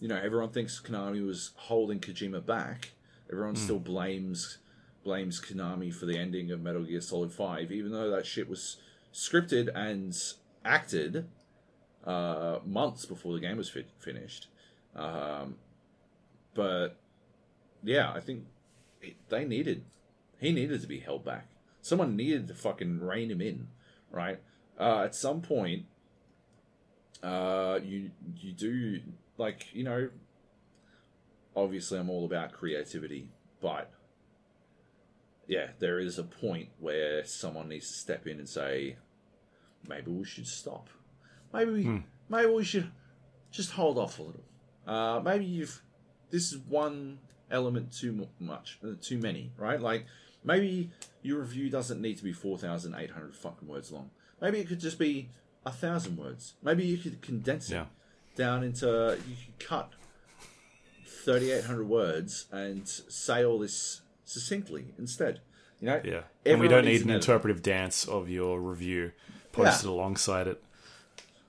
[0.00, 2.92] you know, everyone thinks Konami was holding Kojima back.
[3.30, 4.58] Everyone still blames
[5.04, 8.78] blames Konami for the ending of Metal Gear Solid Five, even though that shit was
[9.12, 10.16] scripted and
[10.64, 11.26] acted
[12.04, 14.48] uh, months before the game was fi- finished.
[14.94, 15.56] Um,
[16.54, 16.96] but
[17.82, 18.44] yeah, I think
[19.28, 19.84] they needed
[20.40, 21.46] he needed to be held back.
[21.82, 23.68] Someone needed to fucking rein him in,
[24.10, 24.40] right?
[24.78, 25.84] Uh, at some point,
[27.22, 29.00] uh, you you do
[29.38, 30.08] like you know.
[31.56, 33.28] Obviously, I'm all about creativity,
[33.60, 33.90] but
[35.46, 38.96] yeah, there is a point where someone needs to step in and say,
[39.88, 40.88] maybe we should stop.
[41.52, 42.90] Maybe we, maybe we should
[43.50, 44.44] just hold off a little.
[44.86, 45.82] Uh, maybe you've
[46.30, 47.18] this is one
[47.50, 49.80] element too much, uh, too many, right?
[49.80, 50.06] Like
[50.44, 50.90] maybe
[51.22, 54.10] your review doesn't need to be four thousand eight hundred fucking words long.
[54.40, 55.30] Maybe it could just be
[55.66, 56.54] a thousand words.
[56.62, 57.86] Maybe you could condense it Yeah.
[58.36, 59.92] down into you could cut
[61.20, 65.40] thirty eight hundred words and say all this succinctly instead.
[65.80, 66.22] You know, Yeah.
[66.44, 69.12] And we don't need an an interpretive dance of your review
[69.52, 69.92] posted Yeah.
[69.96, 70.62] alongside it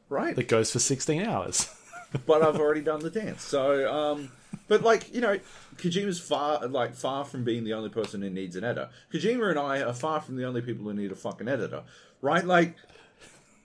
[0.09, 0.35] right?
[0.35, 1.69] that goes for 16 hours.
[2.25, 3.43] but I've already done the dance.
[3.43, 4.31] So, um,
[4.67, 5.39] but like you know,
[5.77, 8.89] Kojima's far like far from being the only person who needs an editor.
[9.13, 11.83] Kojima and I are far from the only people who need a fucking editor,
[12.21, 12.43] right?
[12.45, 12.75] Like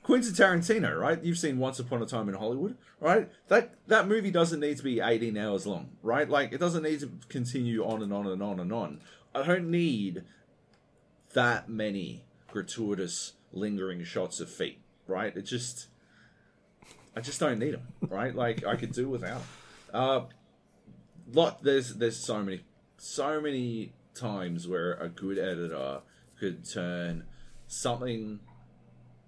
[0.06, 1.20] Quentin Tarantino, right?
[1.24, 3.28] You've seen Once Upon a Time in Hollywood, right?
[3.48, 6.30] That that movie doesn't need to be 18 hours long, right?
[6.30, 9.00] Like it doesn't need to continue on and on and on and on.
[9.34, 10.22] I don't need
[11.34, 14.78] that many gratuitous lingering shots of feet,
[15.08, 15.36] right?
[15.36, 15.88] It just
[17.16, 18.32] I just don't need them, right?
[18.32, 19.40] Like I could do without.
[19.40, 19.42] 'em.
[19.92, 20.20] Uh
[21.32, 22.60] lot there's there's so many
[22.96, 26.02] so many times where a good editor
[26.38, 27.24] could turn
[27.66, 28.38] something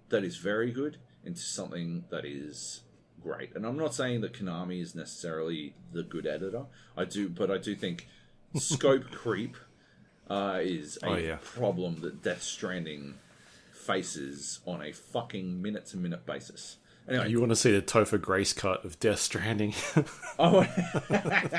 [0.09, 2.81] that is very good into something that is
[3.21, 3.55] great.
[3.55, 6.63] And I'm not saying that Konami is necessarily the good editor.
[6.97, 8.07] I do, but I do think
[8.55, 9.55] scope creep
[10.29, 11.37] uh, is a Oh, yeah.
[11.41, 13.15] problem that Death Stranding
[13.73, 16.77] faces on a fucking minute to minute basis.
[17.07, 19.73] Anyway, You want to see the Topher Grace cut of Death Stranding?
[20.39, 20.61] Oh,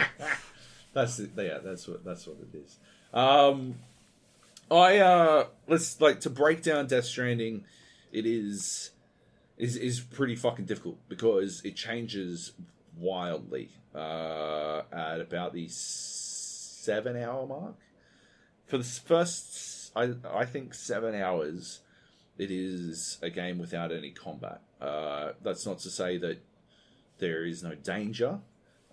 [0.93, 1.31] that's it.
[1.37, 2.79] Yeah, that's what that's what it is.
[3.13, 3.77] Um,
[4.71, 7.65] I uh, let's like to break down Death Stranding.
[8.13, 8.91] It is
[9.57, 12.53] is is pretty fucking difficult because it changes
[12.97, 17.75] wildly uh, at about the seven hour mark.
[18.67, 21.81] For the first, I I think seven hours,
[22.39, 24.61] it is a game without any combat.
[24.81, 26.39] Uh, that's not to say that
[27.19, 28.41] there is no danger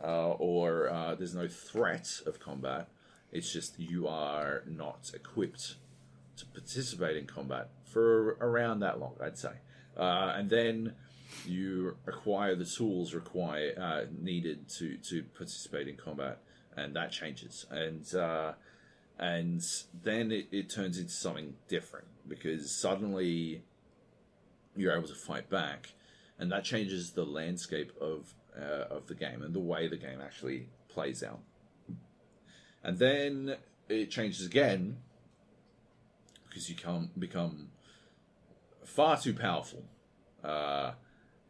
[0.03, 2.87] uh, or uh, there's no threat of combat.
[3.31, 5.75] It's just you are not equipped
[6.37, 9.53] to participate in combat for around that long, I'd say.
[9.97, 10.93] Uh, and then
[11.45, 16.39] you acquire the tools require uh, needed to to participate in combat,
[16.75, 17.65] and that changes.
[17.69, 18.53] And uh,
[19.19, 19.63] and
[20.03, 23.63] then it, it turns into something different because suddenly
[24.75, 25.93] you're able to fight back,
[26.39, 30.19] and that changes the landscape of uh, of the game and the way the game
[30.21, 31.39] actually plays out.
[32.83, 33.55] And then
[33.89, 34.97] it changes again
[36.57, 37.69] because you come become
[38.83, 39.83] far too powerful,
[40.43, 40.93] uh,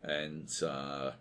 [0.03, 1.11] and uh,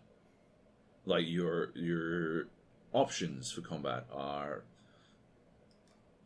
[1.05, 2.47] like your your
[2.93, 4.65] options for combat are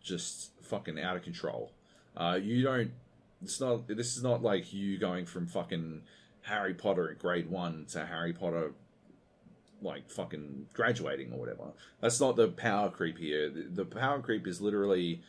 [0.02, 1.70] just fucking out of control.
[2.16, 2.92] Uh, you don't.
[3.42, 3.86] It's not.
[3.88, 6.00] This is not like you going from fucking
[6.42, 8.72] Harry Potter at grade one to Harry Potter
[9.82, 11.72] like fucking graduating or whatever.
[12.00, 13.50] That's not the power creep here.
[13.50, 15.20] The, the power creep is literally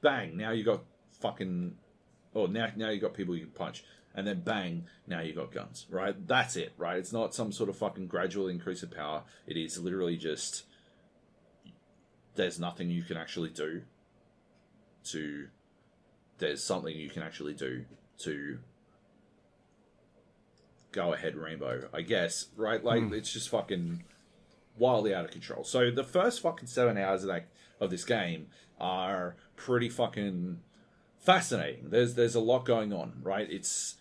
[0.00, 0.36] bang.
[0.36, 0.82] Now you got
[1.20, 1.76] fucking.
[2.34, 3.84] Oh, now now you got people you can punch,
[4.14, 4.86] and then bang.
[5.06, 5.86] Now you got guns.
[5.90, 6.14] Right.
[6.26, 6.72] That's it.
[6.76, 6.98] Right.
[6.98, 9.22] It's not some sort of fucking gradual increase of power.
[9.46, 10.64] It is literally just.
[12.36, 13.82] There's nothing you can actually do.
[15.04, 15.48] To.
[16.38, 17.84] There's something you can actually do
[18.20, 18.58] to
[20.92, 23.14] go ahead rainbow i guess right like hmm.
[23.14, 24.02] it's just fucking
[24.76, 27.46] wildly out of control so the first fucking seven hours of that
[27.80, 28.46] of this game
[28.80, 30.58] are pretty fucking
[31.20, 33.96] fascinating there's there's a lot going on right it's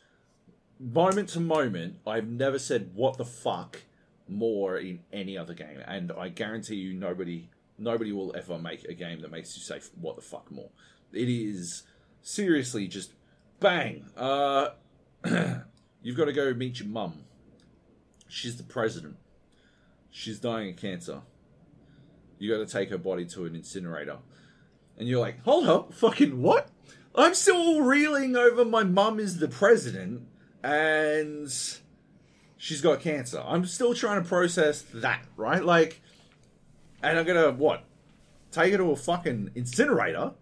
[0.79, 3.81] moment to moment i've never said what the fuck
[4.27, 8.93] more in any other game and i guarantee you nobody nobody will ever make a
[8.93, 10.69] game that makes you say what the fuck more
[11.11, 11.83] it is
[12.21, 13.13] seriously just
[13.59, 14.69] bang uh
[16.01, 17.23] You've got to go meet your mum.
[18.27, 19.17] She's the president.
[20.11, 21.21] She's dying of cancer.
[22.37, 24.17] You got to take her body to an incinerator.
[24.97, 26.69] And you're like, hold up, fucking what?
[27.15, 30.27] I'm still reeling over my mum is the president
[30.63, 31.51] and
[32.57, 33.43] she's got cancer.
[33.45, 35.63] I'm still trying to process that, right?
[35.63, 36.01] Like,
[37.01, 37.83] and I'm gonna, what?
[38.51, 40.33] Take her to a fucking incinerator?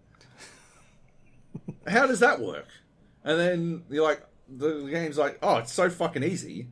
[1.86, 2.66] How does that work?
[3.24, 6.68] And then you're like, the game's like, oh, it's so fucking easy.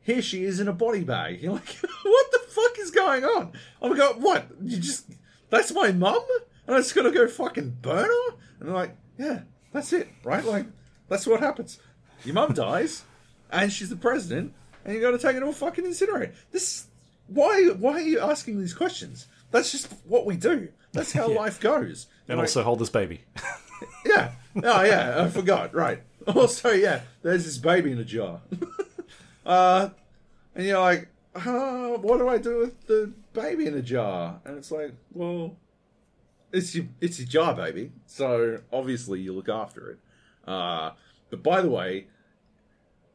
[0.00, 1.40] Here she is in a body bag.
[1.40, 1.68] You're like,
[2.02, 3.52] what the fuck is going on?
[3.80, 4.46] Oh I'm like, what?
[4.60, 5.10] You just
[5.50, 6.24] that's my mum,
[6.66, 8.36] and I just gotta go fucking burn her?
[8.58, 9.40] And they're like, yeah,
[9.72, 10.44] that's it, right?
[10.44, 10.66] Like,
[11.08, 11.78] that's what happens.
[12.24, 13.02] Your mum dies,
[13.50, 14.52] and she's the president,
[14.84, 16.32] and you gotta take her to a fucking incinerator.
[16.50, 16.86] This,
[17.26, 17.68] why?
[17.78, 19.26] Why are you asking these questions?
[19.50, 20.68] That's just what we do.
[20.92, 21.36] That's how Yeah.
[21.40, 22.06] life goes.
[22.28, 23.22] and Like, also hold this baby.
[24.06, 24.32] yeah.
[24.62, 25.22] Oh, yeah.
[25.24, 25.74] I forgot.
[25.74, 26.02] Right.
[26.36, 27.00] Also, yeah.
[27.22, 28.40] There's this baby in a jar.
[29.44, 29.88] uh,
[30.54, 34.40] and you're like, uh, what do I do with the baby in a jar?
[34.44, 35.56] And it's like, well,
[36.52, 37.92] it's your it's your jar, baby.
[38.06, 39.98] So obviously you look after it.
[40.46, 40.92] Uh,
[41.30, 42.06] but by the way,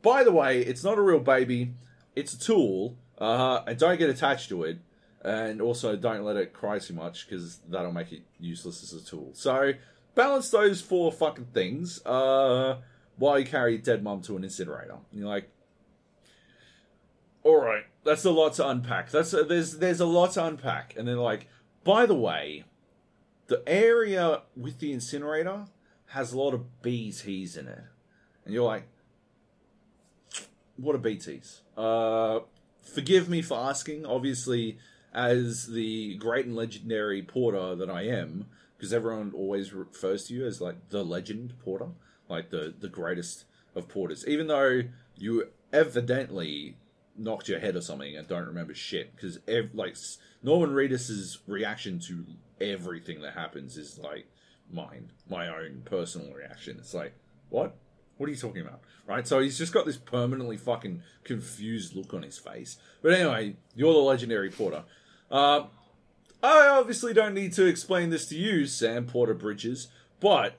[0.02, 1.74] by the way, it's not a real baby.
[2.16, 2.96] It's a tool.
[3.18, 4.80] Uh, and don't get attached to it.
[5.24, 9.04] And also don't let it cry too much because that'll make it useless as a
[9.04, 9.32] tool.
[9.34, 9.74] So
[10.16, 12.78] balance those four fucking things uh,
[13.18, 14.98] while you carry dead mum to an incinerator.
[15.12, 15.50] And you're like,
[17.44, 19.10] all right, that's a lot to unpack.
[19.10, 21.48] That's a, there's there's a lot to unpack, and then like,
[21.84, 22.66] by the way,
[23.48, 25.66] the area with the incinerator
[26.08, 27.84] has a lot of BTs in it,
[28.46, 28.88] and you're like,
[30.78, 31.62] what are BTs?
[31.76, 32.42] Uh,
[32.82, 34.06] forgive me for asking.
[34.06, 34.78] Obviously,
[35.14, 38.48] as the great and legendary porter that I am,
[38.78, 41.90] because everyone always refers to you as like the legend porter,
[42.30, 43.46] like the the greatest
[43.76, 44.84] of porters, even though
[45.18, 46.78] you evidently
[47.18, 49.16] knocked your head or something and don't remember shit.
[49.16, 49.96] Because ev- like
[50.44, 52.26] Norman Reedus's reaction to
[52.60, 54.28] everything that happens is like
[54.72, 56.78] mine, my own personal reaction.
[56.80, 57.14] It's like,
[57.50, 57.76] what?
[58.18, 58.82] What are you talking about?
[59.06, 59.28] Right?
[59.28, 62.78] So he's just got this permanently fucking confused look on his face.
[63.02, 64.84] But anyway, you're the legendary porter.
[65.30, 65.66] Uh,
[66.42, 69.88] I obviously don't need to explain this to you, Sam Porter Bridges,
[70.20, 70.56] but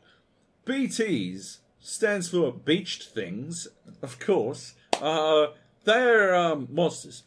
[0.67, 3.69] BTs stands for beached things,
[4.03, 4.75] of course.
[5.01, 5.49] Uh,
[5.85, 7.23] they're um, monsters.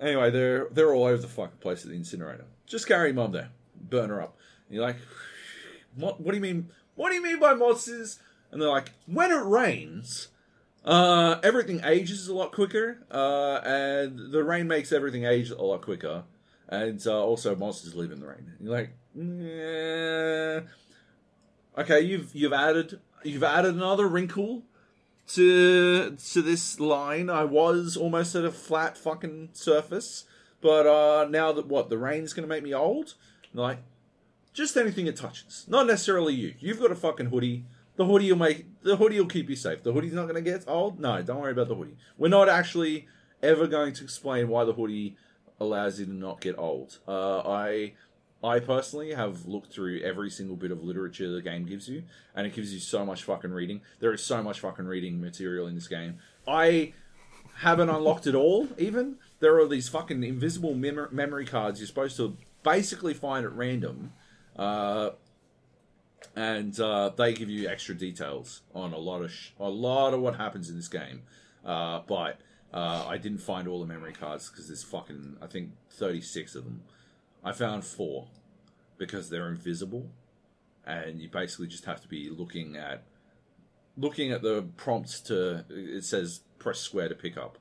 [0.00, 2.44] Anyway, they're they're all over the fucking place at the incinerator.
[2.66, 4.36] Just carry mum there, burn her up.
[4.66, 4.96] And you're like,
[5.94, 6.20] what?
[6.20, 6.70] What do you mean?
[6.94, 8.18] What do you mean by monsters?
[8.50, 10.28] And they're like, when it rains,
[10.84, 15.82] uh, everything ages a lot quicker, uh, and the rain makes everything age a lot
[15.82, 16.24] quicker,
[16.68, 18.52] and uh, also monsters live in the rain.
[18.58, 20.60] And you're like, yeah.
[21.76, 24.62] Okay, you've you've added you've added another wrinkle
[25.28, 27.28] to to this line.
[27.28, 30.24] I was almost at a flat fucking surface,
[30.60, 33.14] but uh, now that what the rain's gonna make me old,
[33.54, 33.78] like
[34.52, 35.64] just anything it touches.
[35.68, 36.54] Not necessarily you.
[36.58, 37.64] You've got a fucking hoodie.
[37.96, 39.82] The hoodie will make the hoodie will keep you safe.
[39.82, 41.00] The hoodie's not gonna get old.
[41.00, 41.96] No, don't worry about the hoodie.
[42.16, 43.06] We're not actually
[43.42, 45.16] ever going to explain why the hoodie
[45.60, 46.98] allows you to not get old.
[47.06, 47.94] Uh, I
[48.42, 52.04] I personally have looked through every single bit of literature the game gives you,
[52.36, 53.80] and it gives you so much fucking reading.
[53.98, 56.18] There is so much fucking reading material in this game.
[56.46, 56.92] I
[57.56, 59.16] haven't unlocked it all, even.
[59.40, 64.12] There are these fucking invisible mem- memory cards you're supposed to basically find at random,
[64.56, 65.10] uh,
[66.36, 70.20] and uh, they give you extra details on a lot of sh- a lot of
[70.20, 71.22] what happens in this game.
[71.64, 72.40] Uh, but
[72.72, 76.64] uh, I didn't find all the memory cards because there's fucking I think 36 of
[76.64, 76.82] them.
[77.44, 78.28] I found four
[78.98, 80.10] because they're invisible,
[80.86, 83.04] and you basically just have to be looking at
[83.96, 85.64] looking at the prompts to.
[85.70, 87.58] It says press square to pick up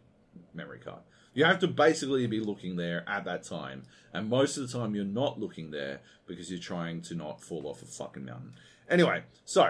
[0.54, 1.02] memory card.
[1.38, 4.96] You have to basically be looking there at that time, and most of the time
[4.96, 8.56] you're not looking there because you're trying to not fall off a fucking mountain.
[8.90, 9.68] Anyway, so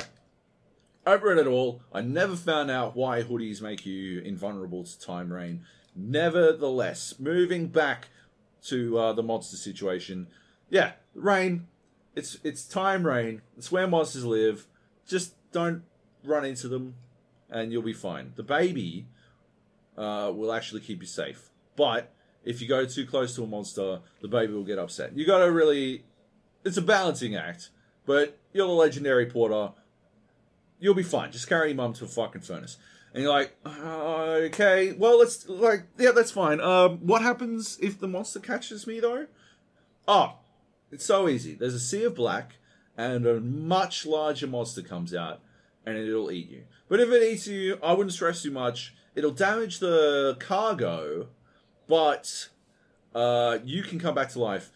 [1.05, 1.81] read it all.
[1.91, 5.65] I never found out why hoodies make you invulnerable to time rain.
[5.93, 8.07] Nevertheless, moving back
[8.67, 10.27] to uh, the monster situation,
[10.69, 11.67] yeah, rain.
[12.15, 13.41] It's it's time rain.
[13.57, 14.67] It's where monsters live.
[15.05, 15.83] Just don't
[16.23, 16.95] run into them,
[17.49, 18.31] and you'll be fine.
[18.37, 19.07] The baby
[19.97, 22.13] uh, will actually keep you safe, but
[22.43, 25.15] if you go too close to a monster, the baby will get upset.
[25.15, 26.03] You got to really.
[26.65, 27.69] It's a balancing act,
[28.05, 29.71] but you're the legendary porter
[30.79, 31.31] you'll be fine.
[31.31, 32.77] Just carry your mum to a fucking furnace.
[33.13, 36.59] And you're like, uh, okay, well, let's, like, yeah, that's fine.
[36.59, 39.27] Um, what happens if the monster catches me, though?
[40.07, 40.35] Oh,
[40.91, 41.55] it's so easy.
[41.55, 42.57] There's a sea of black,
[42.95, 45.39] and a much larger monster comes out,
[45.85, 46.63] and it'll eat you.
[46.89, 48.93] But if it eats you, I wouldn't stress too much.
[49.15, 51.27] It'll damage the cargo,
[51.87, 52.49] but
[53.15, 54.71] uh, you can come back to life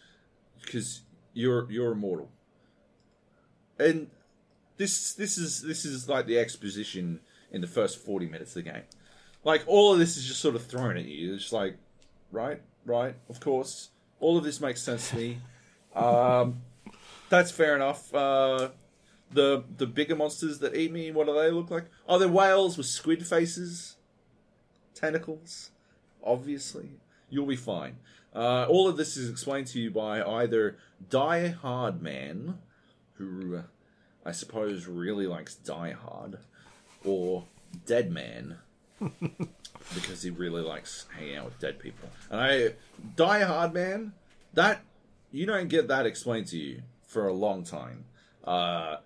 [0.62, 1.02] because
[1.34, 2.30] you're you're immortal.
[3.78, 4.08] And
[4.76, 7.20] this this is this is like the exposition
[7.50, 8.82] in the first 40 minutes of the game.
[9.44, 11.34] Like all of this is just sort of thrown at you.
[11.34, 11.76] It's just like
[12.30, 13.90] right right of course.
[14.20, 15.38] All of this makes sense to me.
[15.96, 16.62] Um,
[17.28, 18.14] that's fair enough.
[18.14, 18.70] Uh,
[19.30, 21.84] the the bigger monsters that eat me what do they look like?
[22.08, 23.96] Oh they're whales with squid faces.
[24.94, 25.70] Tentacles
[26.24, 26.90] obviously
[27.32, 27.96] you'll be fine
[28.34, 30.76] uh, all of this is explained to you by either
[31.10, 32.58] die hard man
[33.14, 33.62] who uh,
[34.24, 36.38] I suppose really likes Die Hard,
[37.04, 37.44] or
[37.86, 38.58] Dead Man,
[39.00, 42.08] because he really likes hanging out with dead people.
[42.30, 42.74] And I
[43.16, 44.12] Die Hard Man,
[44.54, 44.82] that
[45.32, 48.04] you don't get that explained to you for a long time.
[48.44, 48.96] Uh,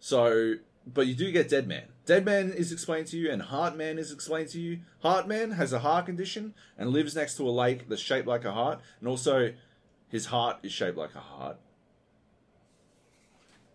[0.00, 0.54] so,
[0.86, 1.84] but you do get Dead Man.
[2.04, 4.80] Dead Man is explained to you, and Heart Man is explained to you.
[5.00, 8.44] Heart Man has a heart condition and lives next to a lake that's shaped like
[8.44, 9.52] a heart, and also
[10.08, 11.58] his heart is shaped like a heart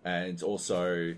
[0.08, 1.16] and also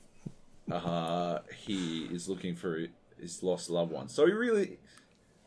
[0.70, 2.86] uh, he is looking for
[3.18, 4.08] his lost loved one.
[4.08, 4.78] So he really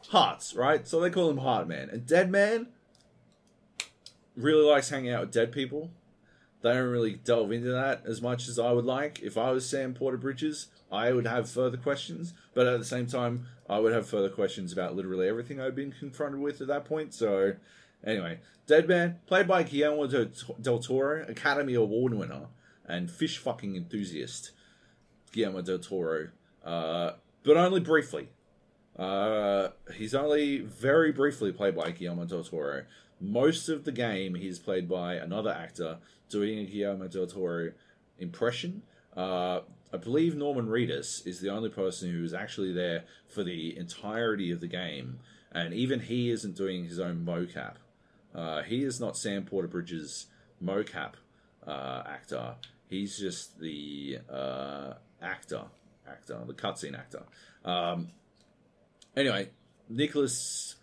[0.10, 0.88] hearts, right?
[0.88, 1.90] So they call him Heart Man.
[1.91, 2.68] And Dead Man
[4.36, 5.91] really likes hanging out with dead people.
[6.62, 9.22] They don't really delve into that as much as I would like.
[9.22, 12.34] If I was Sam Porter Bridges, I would have further questions.
[12.54, 15.92] But at the same time, I would have further questions about literally everything I've been
[15.92, 17.14] confronted with at that point.
[17.14, 17.54] So,
[18.06, 20.08] anyway, Dead Man, played by Guillermo
[20.62, 22.48] del Toro, Academy Award winner
[22.86, 24.52] and fish fucking enthusiast,
[25.32, 26.30] Guillermo del Toro,
[26.64, 27.14] uh,
[27.44, 28.30] but only briefly.
[28.98, 32.84] Uh, he's only very briefly played by Guillermo del Toro.
[33.20, 35.98] Most of the game, he's played by another actor
[36.32, 37.72] doing a Guillermo del Toro
[38.18, 38.84] impression.
[39.16, 39.62] Uh,
[39.94, 44.52] I believe Norman Reedus is the only person who is actually there for the entirety
[44.52, 45.20] of the game,
[45.52, 47.76] and even he isn't doing his own mocap.
[48.34, 50.28] Uh, he is not Sam Porter Bridges'
[50.64, 51.14] mocap
[51.68, 52.56] uh, actor.
[52.90, 55.64] He's just the uh, actor,
[56.08, 57.24] actor, the cutscene actor.
[57.66, 58.10] Um,
[59.16, 59.49] anyway,
[59.90, 60.76] Nicolas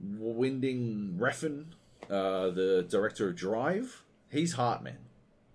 [0.00, 1.66] Winding Refn,
[2.10, 4.98] uh, the director of Drive, he's Heartman,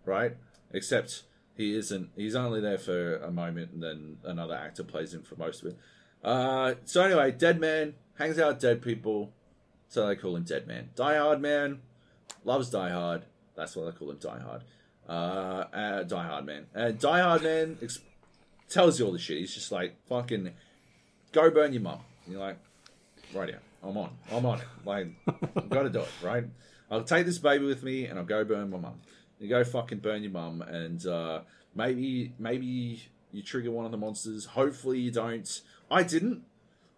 [0.06, 0.36] right?
[0.74, 1.24] Except
[1.56, 2.10] he isn't.
[2.16, 5.70] He's only there for a moment, and then another actor plays him for most of
[5.70, 5.78] it.
[6.24, 9.32] Uh, so anyway, Dead Man hangs out with dead people,
[9.88, 10.90] so they call him Dead Man.
[10.96, 11.82] Die Hard Man
[12.44, 13.24] loves Die Hard.
[13.56, 14.64] That's why they call him Die Hard.
[15.08, 16.68] Uh, uh, Die Hard Man.
[16.74, 18.00] And Die Hard Man ex-
[18.70, 19.40] tells you all the shit.
[19.40, 20.52] He's just like, fucking,
[21.32, 22.00] go burn your mum.
[22.28, 22.58] You're like,
[23.34, 23.62] right here.
[23.84, 24.12] I'm on.
[24.32, 24.68] I'm on it.
[24.86, 26.46] Like, I've got to do it, right?
[26.92, 29.00] I'll take this baby with me and I'll go burn my mum.
[29.40, 31.42] You go fucking burn your mum and uh,
[31.74, 33.02] maybe maybe
[33.32, 34.46] you trigger one of the monsters.
[34.46, 35.62] Hopefully you don't.
[35.90, 36.44] I didn't.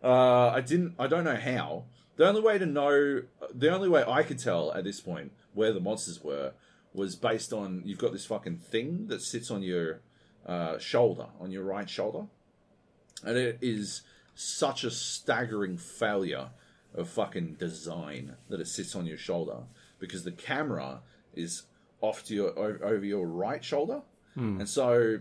[0.03, 0.95] Uh, I didn't.
[0.97, 1.85] I don't know how.
[2.15, 3.21] The only way to know,
[3.53, 6.53] the only way I could tell at this point where the monsters were
[6.93, 10.01] was based on you've got this fucking thing that sits on your
[10.45, 12.27] uh, shoulder, on your right shoulder,
[13.23, 14.01] and it is
[14.35, 16.49] such a staggering failure
[16.93, 19.63] of fucking design that it sits on your shoulder
[19.99, 21.01] because the camera
[21.33, 21.63] is
[22.01, 24.01] off to your over your right shoulder,
[24.35, 25.19] and so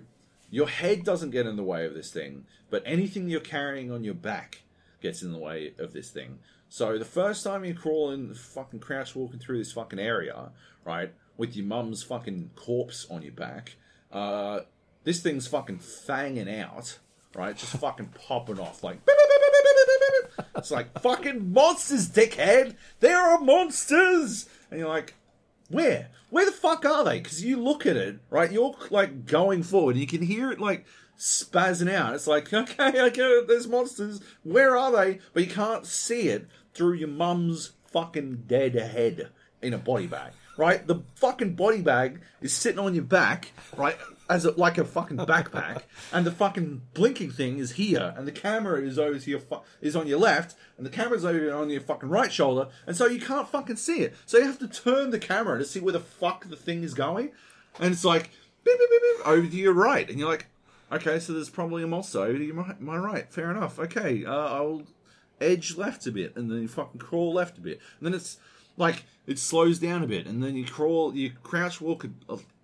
[0.50, 4.04] your head doesn't get in the way of this thing, but anything you're carrying on
[4.04, 4.62] your back
[5.00, 6.38] gets in the way of this thing.
[6.68, 10.50] So the first time you crawl in, fucking crouch walking through this fucking area,
[10.84, 13.76] right, with your mum's fucking corpse on your back,
[14.10, 14.60] uh,
[15.04, 16.98] this thing's fucking fanging out,
[17.34, 18.98] right, just fucking popping off like.
[20.56, 22.76] It's like fucking monsters, dickhead.
[23.00, 25.14] There are monsters, and you're like,
[25.68, 26.08] where?
[26.30, 27.20] Where the fuck are they?
[27.20, 28.50] Because you look at it, right?
[28.50, 30.86] You're like going forward, and you can hear it like
[31.18, 32.14] spazzing out.
[32.14, 33.48] It's like, okay, I get it.
[33.48, 34.20] There's monsters.
[34.42, 35.20] Where are they?
[35.34, 39.28] But you can't see it through your mum's fucking dead head
[39.60, 40.86] in a body bag, right?
[40.86, 43.96] The fucking body bag is sitting on your back, right?
[44.32, 48.32] As a, like a fucking backpack, and the fucking blinking thing is here, and the
[48.32, 51.68] camera is over to your fu- is on your left, and the camera's over on
[51.68, 54.14] your fucking right shoulder, and so you can't fucking see it.
[54.24, 56.94] So you have to turn the camera to see where the fuck the thing is
[56.94, 57.32] going,
[57.78, 58.30] and it's like
[58.64, 60.46] beep, beep, beep, beep, over to your right, and you're like,
[60.90, 63.30] okay, so there's probably a monster over to my, my right.
[63.30, 63.78] Fair enough.
[63.78, 64.84] Okay, uh, I'll
[65.42, 68.38] edge left a bit, and then you fucking crawl left a bit, and then it's
[68.76, 72.06] like it slows down a bit, and then you crawl, you crouch walk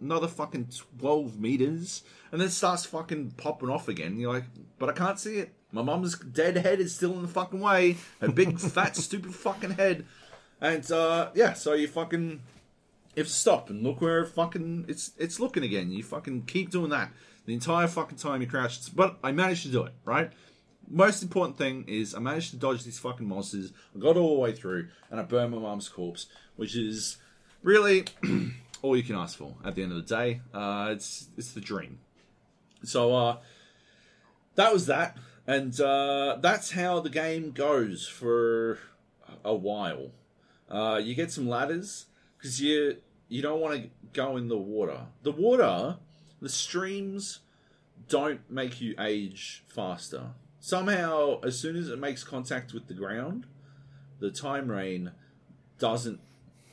[0.01, 0.69] another fucking
[0.99, 2.03] twelve meters,
[2.33, 4.09] and then it starts fucking popping off again.
[4.09, 4.45] And you're like,
[4.79, 5.53] but I can't see it.
[5.71, 7.97] My mum's dead head is still in the fucking way.
[8.21, 10.07] Her big fat stupid fucking head,
[10.61, 12.41] and uh, yeah, so you fucking
[13.17, 15.91] if stop and look where fucking it's it's looking again.
[15.91, 17.11] You fucking keep doing that
[17.47, 18.95] the entire fucking time you crouch.
[18.95, 20.31] But I managed to do it, right?
[20.91, 23.73] Most important thing is I managed to dodge these fucking monsters.
[23.95, 27.19] I got all the way through and I burned my mum's corpse, which is
[27.63, 28.07] really
[28.83, 30.41] all you can ask for at the end of the day.
[30.55, 31.99] Uh, it's it's the dream.
[32.85, 33.37] So uh,
[34.55, 35.17] that was that,
[35.47, 38.79] and uh, that's how the game goes for
[39.45, 40.13] a while.
[40.71, 42.07] Uh, you get some ladders
[42.37, 42.97] because you
[43.29, 45.01] you don't want to go in the water.
[45.23, 45.97] The water,
[46.41, 47.41] the streams
[48.09, 50.29] don't make you age faster.
[50.61, 53.47] Somehow, as soon as it makes contact with the ground,
[54.19, 55.13] the time rain
[55.79, 56.21] doesn't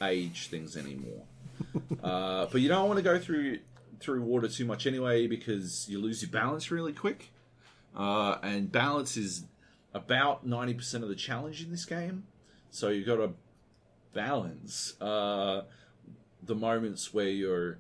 [0.02, 1.24] age things anymore.
[2.04, 3.60] uh, but you don't want to go through
[4.00, 7.32] through water too much anyway because you lose your balance really quick.
[7.96, 9.46] Uh, and balance is
[9.94, 12.26] about ninety percent of the challenge in this game.
[12.72, 13.32] So you've got to
[14.14, 15.62] balance uh,
[16.44, 17.78] the moments where you're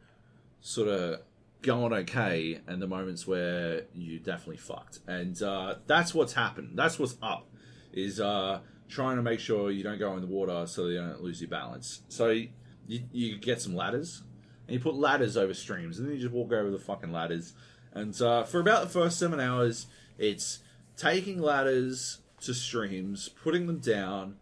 [0.61, 1.22] sort of
[1.66, 5.00] going okay and the moments where you definitely fucked.
[5.08, 6.72] And uh, that's what's happened.
[6.76, 7.48] That's what's up.
[7.92, 11.22] Is uh, trying to make sure you don't go in the water so you don't
[11.22, 12.04] lose your balance.
[12.08, 12.50] So you,
[12.88, 14.24] you get some ladders
[14.68, 17.54] and you put ladders over streams and then you just walk over the fucking ladders.
[17.94, 19.88] And uh, for about the first seven hours,
[20.18, 20.60] it's
[20.98, 24.36] taking ladders to streams, putting them down,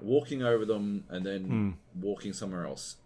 [0.00, 2.96] walking over them, and then walking somewhere else.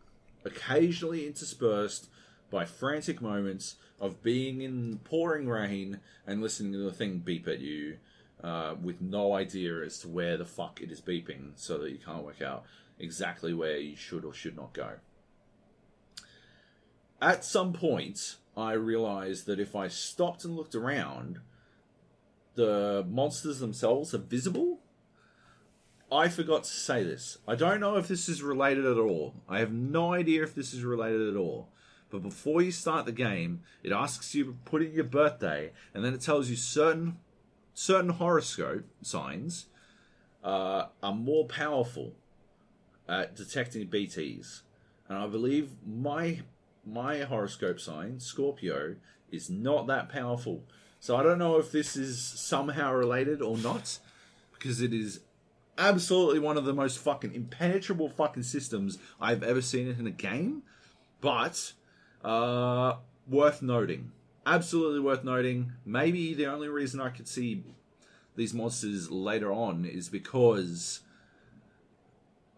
[0.44, 2.08] Occasionally interspersed
[2.50, 7.60] by frantic moments of being in pouring rain and listening to the thing beep at
[7.60, 7.98] you.
[8.42, 11.98] uh, with no idea as to where the fuck it is beeping, so that you
[11.98, 12.64] can't work out
[12.98, 14.92] exactly where you should or should not go.
[17.20, 21.40] At some point, I realized that if I stopped and looked around,
[22.54, 24.80] the monsters themselves are visible.
[26.10, 27.38] I forgot to say this.
[27.46, 29.34] I don't know if this is related at all.
[29.48, 31.68] I have no idea if this is related at all.
[32.10, 36.04] But before you start the game, it asks you to put in your birthday, and
[36.04, 37.18] then it tells you certain
[37.72, 39.66] certain horoscope signs
[40.42, 42.12] uh, are more powerful
[43.08, 44.62] at detecting BTs.
[45.08, 46.40] And I believe my
[46.86, 48.96] my horoscope sign, Scorpio,
[49.30, 50.64] is not that powerful.
[50.98, 53.98] So I don't know if this is somehow related or not,
[54.52, 55.20] because it is
[55.78, 60.62] absolutely one of the most fucking impenetrable fucking systems I've ever seen in a game.
[61.20, 61.72] But
[62.24, 62.96] uh,
[63.28, 64.12] worth noting.
[64.46, 65.72] Absolutely worth noting.
[65.84, 67.62] Maybe the only reason I could see
[68.36, 71.00] these monsters later on is because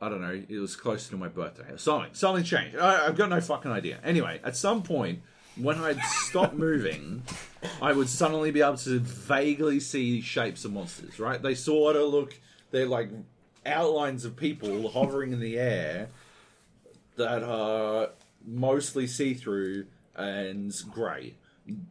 [0.00, 1.64] I don't know, it was closer to my birthday.
[1.76, 2.76] Something, something changed.
[2.76, 4.00] I, I've got no fucking idea.
[4.02, 5.22] Anyway, at some point,
[5.56, 7.22] when I'd stop moving,
[7.80, 11.20] I would suddenly be able to vaguely see shapes of monsters.
[11.20, 11.40] Right?
[11.40, 12.34] They sort of look.
[12.72, 13.10] They're like
[13.64, 16.08] outlines of people hovering in the air
[17.16, 18.10] that are
[18.46, 21.34] mostly see through and grey.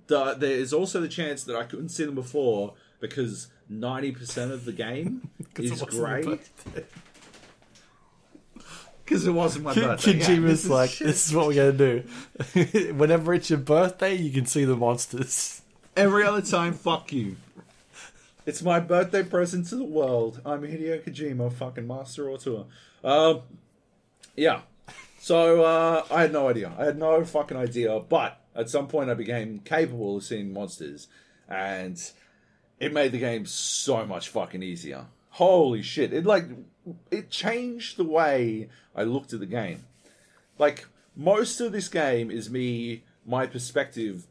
[0.08, 4.74] The, there's also the chance that I couldn't see them before because 90% of the
[4.74, 6.40] game is grey.
[9.04, 10.18] Because it wasn't my birthday.
[10.18, 12.04] Yeah, Kojima's like, this is what we're going to
[12.54, 12.94] do.
[12.94, 15.62] Whenever it's your birthday, you can see the monsters.
[15.96, 17.38] Every other time, fuck you.
[18.46, 20.42] It's my birthday present to the world.
[20.46, 22.66] I'm Hideo Kojima, fucking master auteur.
[23.04, 23.42] Um,
[24.36, 24.62] yeah.
[25.22, 26.74] So uh, I had no idea.
[26.80, 28.00] I had no fucking idea.
[28.00, 31.10] But at some point, I became capable of seeing monsters,
[31.48, 32.02] and
[32.80, 35.06] it made the game so much fucking easier.
[35.30, 36.12] Holy shit!
[36.12, 36.46] It like
[37.12, 39.86] it changed the way I looked at the game.
[40.58, 44.26] Like most of this game is me, my perspective.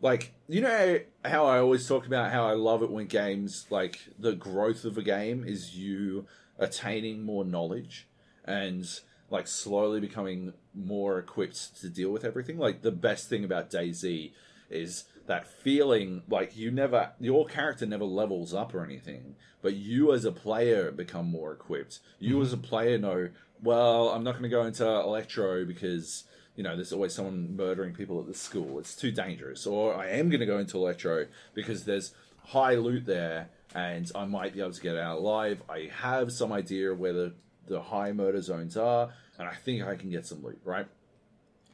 [0.00, 3.98] Like you know how I always talk about how I love it when games like
[4.16, 6.26] the growth of a game is you
[6.60, 8.06] attaining more knowledge
[8.44, 8.88] and
[9.30, 12.58] like slowly becoming more equipped to deal with everything.
[12.58, 14.32] Like the best thing about DayZ
[14.70, 20.12] is that feeling like you never your character never levels up or anything, but you
[20.12, 22.00] as a player become more equipped.
[22.18, 22.42] You mm-hmm.
[22.42, 23.28] as a player know,
[23.62, 26.24] well, I'm not going to go into Elektro because
[26.56, 28.78] you know there's always someone murdering people at the school.
[28.78, 29.66] It's too dangerous.
[29.66, 32.12] Or I am going to go into Elektro because there's
[32.44, 35.62] high loot there and I might be able to get out alive.
[35.68, 37.34] I have some idea where the
[37.68, 40.86] the high murder zones are, and I think I can get some loot, right?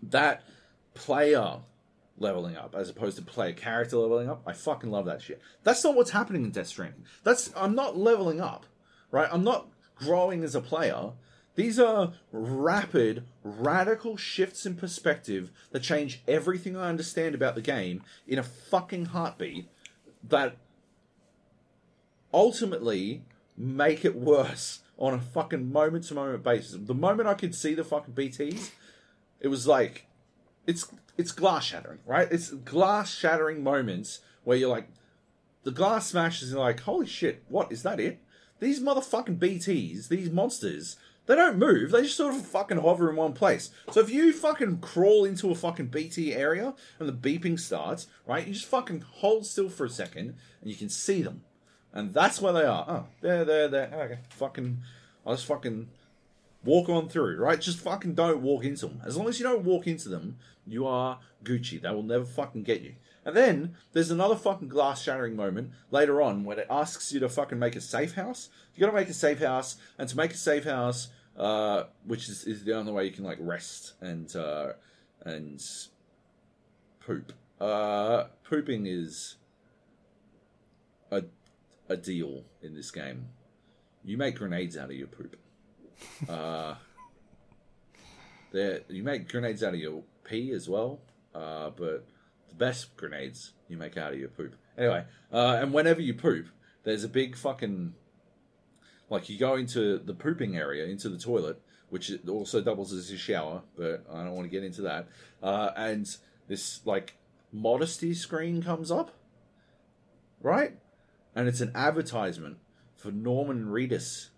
[0.03, 0.43] That
[0.95, 1.59] player
[2.19, 5.41] leveling up as opposed to player character leveling up, I fucking love that shit.
[5.62, 7.05] That's not what's happening in Death Stranding.
[7.23, 8.66] That's I'm not leveling up,
[9.11, 9.29] right?
[9.33, 11.12] I'm not growing as a player.
[11.57, 18.03] These are rapid, radical shifts in perspective that change everything I understand about the game
[18.27, 19.69] in a fucking heartbeat
[20.29, 20.57] that
[22.33, 23.23] ultimately
[23.57, 26.77] make it worse on a fucking moment to moment basis.
[26.79, 28.71] The moment I could see the fucking BTs,
[29.41, 30.07] it was like
[30.66, 32.29] it's it's glass shattering, right?
[32.31, 34.89] It's glass shattering moments where you're like
[35.65, 38.21] the glass smashes and you're like, holy shit, what is that it?
[38.61, 40.97] These motherfucking BTs, these monsters,
[41.27, 41.91] they don't move.
[41.91, 43.71] They just sort of fucking hover in one place.
[43.91, 48.47] So if you fucking crawl into a fucking BT area and the beeping starts, right,
[48.47, 51.43] you just fucking hold still for a second and you can see them.
[51.95, 52.85] And that's where they are.
[52.89, 53.91] Oh, there, there, there.
[53.95, 54.83] Okay, fucking.
[55.25, 55.89] I'll just fucking
[56.65, 57.61] walk on through, right?
[57.61, 59.01] Just fucking don't walk into them.
[59.07, 61.81] As long as you don't walk into them, you are Gucci.
[61.81, 62.97] They will never fucking get you.
[63.25, 67.29] And then there's another fucking glass shattering moment later on when it asks you to
[67.29, 68.51] fucking make a safe house.
[68.75, 71.09] You gotta make a safe house, and to make a safe house,
[71.39, 74.73] uh, which is, is the only way you can like rest and uh,
[75.25, 75.65] and
[77.01, 77.33] poop.
[77.61, 79.37] Uh, pooping is
[81.11, 81.23] a
[81.89, 83.27] a deal in this game.
[84.05, 85.36] You make grenades out of your poop.
[86.28, 86.74] Uh,
[88.52, 91.01] there, you make grenades out of your pee as well,
[91.35, 92.06] uh, but
[92.48, 94.55] the best grenades you make out of your poop.
[94.77, 96.47] Anyway, uh, and whenever you poop,
[96.85, 97.94] there's a big fucking
[99.11, 103.16] like you go into the pooping area, into the toilet, which also doubles as a
[103.16, 105.09] shower, but I don't want to get into that.
[105.43, 106.09] Uh, and
[106.48, 107.16] this like
[107.52, 109.12] modesty screen comes up,
[110.40, 110.77] right?
[111.35, 112.59] And it's an advertisement
[112.97, 114.28] for Norman Reedus.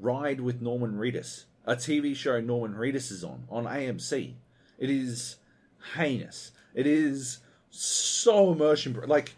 [0.00, 4.34] Ride with Norman Reedus, a TV show Norman Reedus is on on AMC.
[4.78, 5.36] It is
[5.94, 6.50] heinous.
[6.74, 7.38] It is
[7.70, 9.00] so immersion.
[9.06, 9.34] Like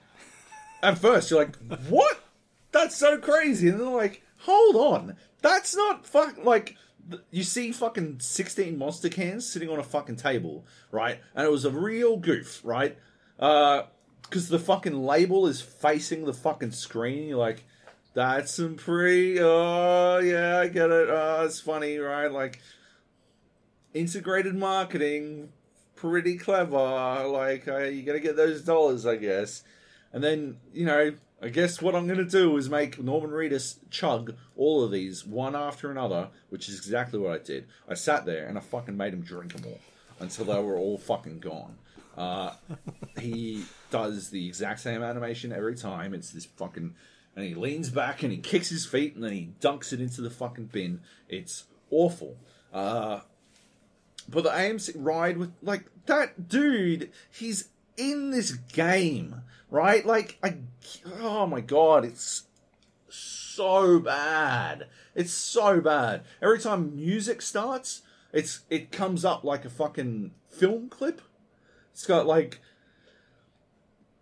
[0.83, 1.57] at first you're like,
[1.89, 2.21] what?
[2.77, 3.69] that's so crazy.
[3.69, 6.77] And they're like, hold on, that's not fuck like.
[7.31, 11.21] You see fucking 16 monster cans sitting on a fucking table, right?
[11.37, 12.99] And it was a real goof, right?
[13.39, 13.83] Uh,
[14.29, 17.29] because the fucking label is facing the fucking screen.
[17.29, 17.65] You're like,
[18.15, 19.39] that's some pretty.
[19.41, 21.09] Oh yeah, I get it.
[21.11, 22.31] Oh, it's funny, right?
[22.31, 22.61] Like
[23.95, 25.51] integrated marketing,
[25.95, 27.27] pretty clever.
[27.29, 29.63] Like uh, you gotta get those dollars, I guess.
[30.13, 34.35] And then you know, I guess what I'm gonna do is make Norman Reedus chug
[34.57, 37.67] all of these one after another, which is exactly what I did.
[37.89, 39.81] I sat there and I fucking made him drink them all
[40.21, 41.77] until they were all fucking gone.
[42.17, 42.55] Uh,
[43.21, 46.15] he does the exact same animation every time.
[46.15, 46.95] It's this fucking,
[47.35, 50.21] and he leans back and he kicks his feet and then he dunks it into
[50.23, 51.01] the fucking bin.
[51.29, 52.37] It's awful.
[52.73, 53.21] Uh,
[54.29, 60.05] but the AMC ride with like that dude, he's in this game, right?
[60.05, 60.57] Like I,
[61.21, 62.45] oh my god, it's
[63.09, 64.87] so bad.
[65.15, 66.23] It's so bad.
[66.43, 68.03] Every time music starts,
[68.33, 71.23] it's it comes up like a fucking film clip.
[71.97, 72.61] It's got like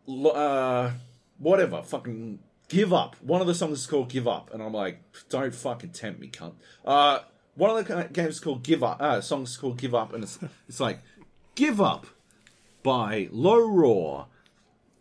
[0.08, 0.92] uh
[1.38, 2.38] whatever, fucking
[2.68, 3.16] give up.
[3.20, 6.28] One of the songs is called Give Up and I'm like, don't fucking tempt me,
[6.28, 6.52] cunt.
[6.84, 7.18] Uh
[7.56, 9.02] one of the games is called Give Up.
[9.02, 10.38] Uh songs is called Give Up and it's
[10.68, 11.00] it's like
[11.56, 12.06] Give Up
[12.84, 14.26] by Low Roar.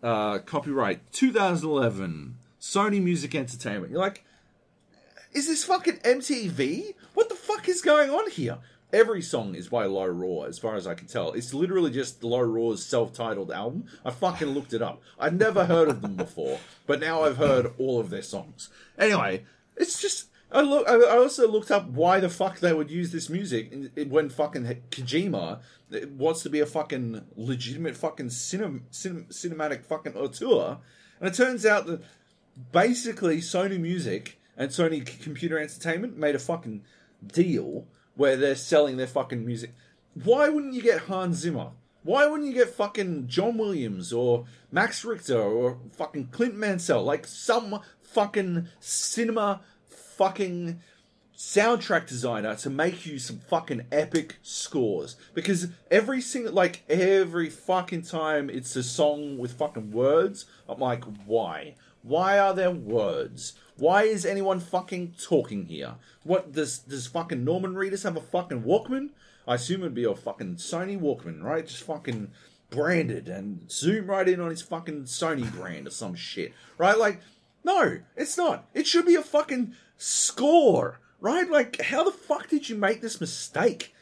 [0.02, 3.92] Uh copyright 2011 Sony Music Entertainment.
[3.92, 4.26] You're like
[5.32, 6.96] is this fucking MTV?
[7.14, 8.58] What the fuck is going on here?
[8.94, 11.34] Every song is by Low Roar, as far as I can tell.
[11.34, 13.86] It's literally just Low Roar's self-titled album.
[14.06, 15.02] I fucking looked it up.
[15.20, 18.70] I'd never heard of them before, but now I've heard all of their songs.
[19.00, 19.46] Anyway,
[19.76, 20.88] it's just I look.
[20.88, 23.74] I also looked up why the fuck they would use this music
[24.08, 25.62] when fucking Kojima
[26.16, 30.78] wants to be a fucking legitimate fucking cinem, cinematic fucking auteur,
[31.20, 32.04] and it turns out that
[32.72, 36.84] basically Sony Music and Sony Computer Entertainment made a fucking
[37.26, 39.74] deal where they're selling their fucking music.
[40.14, 41.72] Why wouldn't you get Hans Zimmer?
[42.04, 47.04] Why wouldn't you get fucking John Williams or Max Richter or fucking Clint Mansell?
[47.04, 50.82] Like some fucking cinema fucking
[51.36, 58.04] soundtrack designer to make you some fucking epic scores because every single like every fucking
[58.04, 61.74] time it's a song with fucking words i'm like why
[62.04, 67.74] why are there words why is anyone fucking talking here what does does fucking norman
[67.74, 69.10] reedus have a fucking walkman
[69.48, 72.30] i assume it'd be a fucking sony walkman right just fucking
[72.70, 77.20] branded and zoom right in on his fucking sony brand or some shit right like
[77.64, 78.66] no, it's not.
[78.74, 81.50] It should be a fucking score, right?
[81.50, 83.96] Like, how the fuck did you make this mistake?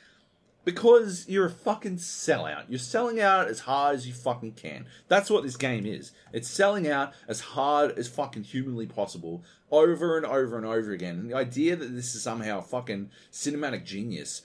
[0.64, 2.66] Because you're a fucking sellout.
[2.70, 4.86] You're selling out as hard as you fucking can.
[5.08, 6.12] That's what this game is.
[6.32, 11.16] It's selling out as hard as fucking humanly possible over and over and over again.
[11.16, 14.44] And the idea that this is somehow fucking cinematic genius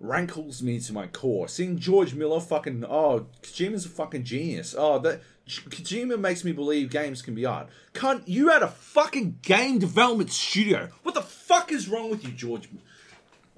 [0.00, 1.48] rankles me to my core.
[1.48, 4.74] Seeing George Miller fucking oh, Kojima's a fucking genius.
[4.76, 7.68] Oh, that Kojima makes me believe games can be art.
[7.94, 10.88] Cunt, you had a fucking game development studio.
[11.02, 12.68] What the fuck is wrong with you, George?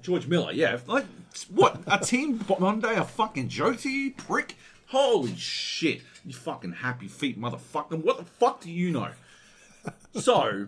[0.05, 0.77] George Miller, yeah.
[0.85, 1.05] Like,
[1.49, 1.81] what?
[1.87, 4.55] A Team Bondi a fucking joke to you, prick?
[4.87, 6.01] Holy shit.
[6.23, 8.03] You fucking happy feet motherfucker.
[8.03, 9.09] What the fuck do you know?
[10.13, 10.67] So,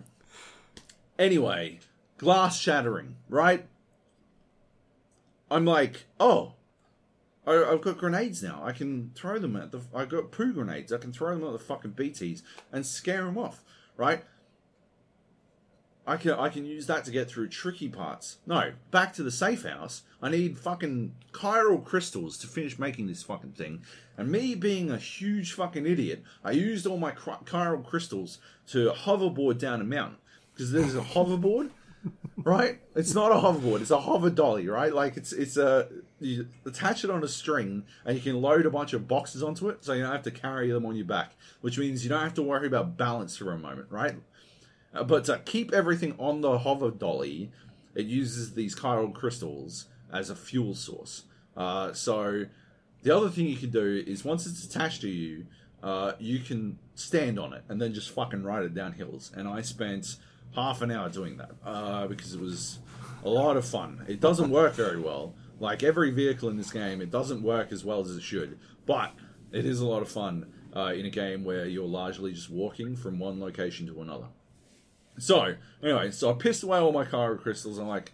[1.18, 1.78] anyway,
[2.18, 3.64] glass shattering, right?
[5.50, 6.54] I'm like, oh,
[7.46, 8.60] I, I've got grenades now.
[8.64, 9.80] I can throw them at the.
[9.94, 10.92] I got poo grenades.
[10.92, 12.42] I can throw them at the fucking BTs
[12.72, 13.62] and scare them off,
[13.96, 14.24] right?
[16.08, 18.38] I can I can use that to get through tricky parts.
[18.46, 20.02] No, back to the safe house.
[20.22, 23.82] I need fucking chiral crystals to finish making this fucking thing.
[24.16, 29.58] And me being a huge fucking idiot, I used all my chiral crystals to hoverboard
[29.58, 30.16] down a mountain
[30.54, 31.70] because there's a hoverboard
[32.44, 32.78] right?
[32.94, 34.92] It's not a hoverboard; it's a hover dolly, right?
[34.92, 35.88] Like it's it's a
[36.20, 39.68] you attach it on a string, and you can load a bunch of boxes onto
[39.68, 42.22] it, so you don't have to carry them on your back, which means you don't
[42.22, 44.16] have to worry about balance for a moment, right?
[44.94, 47.50] Uh, but to keep everything on the hover dolly,
[47.94, 51.24] it uses these chiral crystals as a fuel source.
[51.56, 52.44] Uh, so
[53.02, 55.46] the other thing you can do is once it's attached to you,
[55.82, 59.30] uh, you can stand on it and then just fucking ride it down hills.
[59.34, 60.16] And I spent
[60.54, 62.78] half an hour doing that uh, because it was
[63.24, 64.04] a lot of fun.
[64.08, 65.34] It doesn't work very well.
[65.60, 68.58] Like every vehicle in this game, it doesn't work as well as it should.
[68.86, 69.12] But
[69.52, 72.96] it is a lot of fun uh, in a game where you're largely just walking
[72.96, 74.26] from one location to another.
[75.18, 77.78] So, anyway, so I pissed away all my chiral crystals.
[77.78, 78.12] I'm like,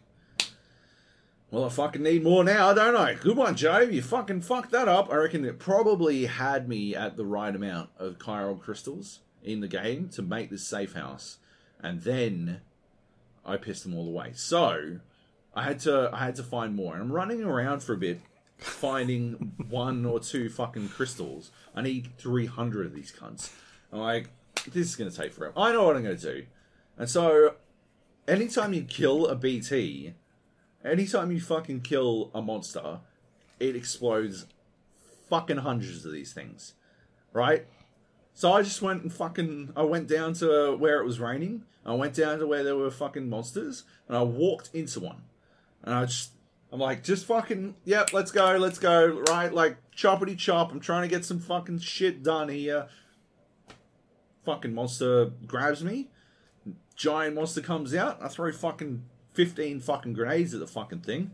[1.51, 3.15] well, I fucking need more now, don't I?
[3.15, 3.79] Good one, Joe.
[3.81, 5.13] You fucking fucked that up.
[5.13, 9.69] I reckon it probably had me at the right amount of chiral crystals in the
[9.69, 11.39] game to make this safe house.
[11.81, 12.61] and then
[13.45, 14.33] I pissed them all away.
[14.35, 14.99] So
[15.55, 18.21] I had to I had to find more, and I'm running around for a bit,
[18.59, 21.51] finding one or two fucking crystals.
[21.75, 23.51] I need 300 of these cunts.
[23.93, 24.31] I'm like,
[24.73, 25.53] this is gonna take forever.
[25.57, 26.47] I know what I'm gonna do,
[26.99, 27.55] and so
[28.27, 30.15] anytime you kill a BT,
[30.85, 33.01] anytime you fucking kill a monster,
[33.61, 34.47] it explodes
[35.29, 36.75] fucking hundreds of these things,
[37.33, 37.67] right?
[38.35, 39.73] So I just went and fucking.
[39.77, 41.63] I went down to where it was raining.
[41.87, 45.23] I went down to where there were fucking monsters, and I walked into one.
[45.83, 46.31] And I just.
[46.73, 47.77] I'm like, just fucking.
[47.85, 49.55] Yep, let's go, let's go, right?
[49.55, 50.73] Like, choppity chop.
[50.73, 52.89] I'm trying to get some fucking shit done here.
[54.45, 56.09] Fucking monster grabs me.
[56.97, 58.19] Giant monster comes out.
[58.23, 61.33] I throw fucking 15 fucking grenades at the fucking thing.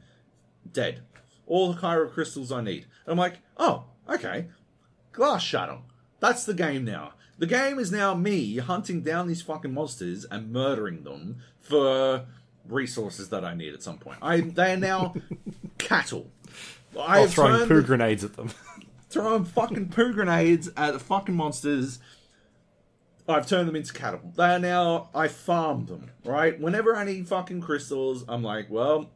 [0.71, 1.03] Dead.
[1.47, 2.87] All the chiral crystals I need.
[3.05, 4.47] And I'm like, oh, okay.
[5.13, 5.83] Glass shuttle.
[6.21, 7.13] That's the game now.
[7.39, 12.27] The game is now me hunting down these fucking monsters and murdering them for
[12.69, 14.19] resources that I need at some point.
[14.21, 15.15] I they are now
[15.79, 16.31] cattle.
[16.99, 18.51] I have throwing poo grenades at them.
[19.09, 21.99] throwing fucking poo grenades at the fucking monsters.
[23.31, 24.33] I've turned them into cattle.
[24.37, 25.09] They are now.
[25.15, 26.11] I farm them.
[26.25, 26.59] Right.
[26.59, 29.11] Whenever I need fucking crystals, I'm like, well,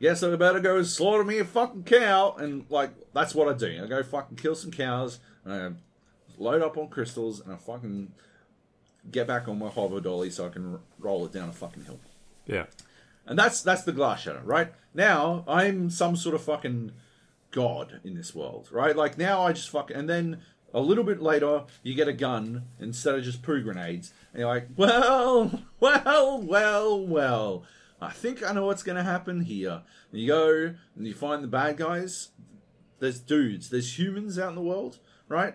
[0.00, 3.82] guess I better go slaughter me a fucking cow, and like that's what I do.
[3.82, 5.70] I go fucking kill some cows, and I
[6.42, 8.12] load up on crystals, and I fucking
[9.10, 12.00] get back on my hover dolly so I can roll it down a fucking hill.
[12.46, 12.66] Yeah.
[13.26, 14.72] And that's that's the glass shadow, right?
[14.92, 16.92] Now I'm some sort of fucking
[17.50, 18.94] god in this world, right?
[18.94, 20.42] Like now I just fuck and then
[20.74, 24.48] a little bit later you get a gun instead of just poo grenades, and you're
[24.48, 27.64] like, well, well, well, well.
[28.02, 29.82] I think I know what's gonna happen here.
[30.10, 32.30] And you go and you find the bad guys.
[32.98, 34.98] There's dudes, there's humans out in the world,
[35.28, 35.54] right?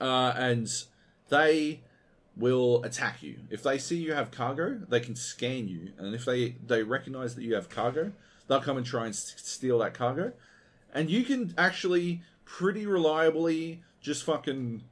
[0.00, 0.68] Uh, and
[1.28, 1.82] they
[2.36, 3.36] will attack you.
[3.50, 7.34] If they see you have cargo, they can scan you, and if they they recognize
[7.34, 8.12] that you have cargo,
[8.48, 10.32] they'll come and try and steal that cargo.
[10.92, 14.84] And you can actually pretty reliably just fucking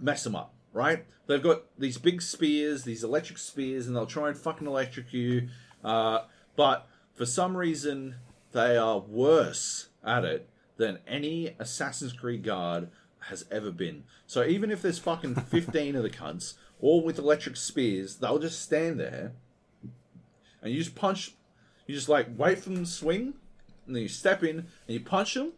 [0.00, 1.04] mess them up, right?
[1.26, 5.48] They've got these big spears, these electric spears, and they'll try and fucking electric you.
[5.84, 6.20] Uh,
[6.54, 8.14] but for some reason,
[8.52, 12.88] they are worse at it than any Assassin's Creed guard
[13.28, 14.04] has ever been.
[14.26, 18.62] So even if there's fucking 15 of the cunts, all with electric spears, they'll just
[18.62, 19.32] stand there
[20.62, 21.34] and you just punch,
[21.86, 23.34] you just like wait for them to swing,
[23.86, 25.52] and then you step in and you punch them,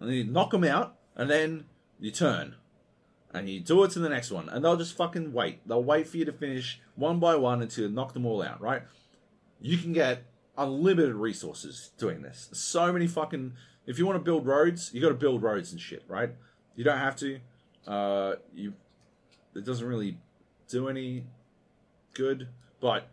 [0.00, 1.64] and then you knock them out, and then
[2.00, 2.54] you turn.
[3.34, 5.60] And you do it to the next one, and they'll just fucking wait.
[5.68, 8.58] They'll wait for you to finish one by one until you knock them all out,
[8.58, 8.82] right?
[9.60, 10.22] You can get
[10.56, 12.48] unlimited resources doing this.
[12.52, 13.52] So many fucking.
[13.86, 16.30] If you want to build roads, you got to build roads and shit, right?
[16.74, 17.38] You don't have to.
[17.86, 18.72] Uh, you.
[19.54, 20.16] It doesn't really
[20.68, 21.24] do any
[22.14, 22.48] good,
[22.80, 23.08] but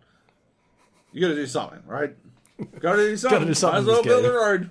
[1.12, 2.16] you got to do something, right?
[2.80, 3.40] Got to do something.
[3.40, 4.70] got to do something Might as well build a road.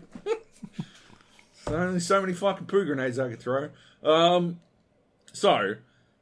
[1.66, 3.70] There's only so many fucking poo grenades I could throw.
[4.03, 4.61] Um,
[5.32, 5.77] so,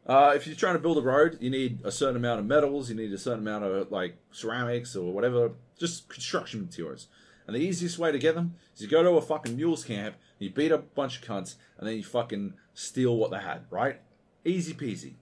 [0.07, 2.89] uh, if you're trying to build a road, you need a certain amount of metals,
[2.89, 7.09] you need a certain amount of like ceramics or whatever, just construction materials.
[7.47, 10.17] And the easiest way to get them is you go to a fucking mules camp,
[10.39, 13.63] you beat up a bunch of cunts, and then you fucking steal what they had,
[13.71, 14.01] right?
[14.45, 15.15] Easy peasy.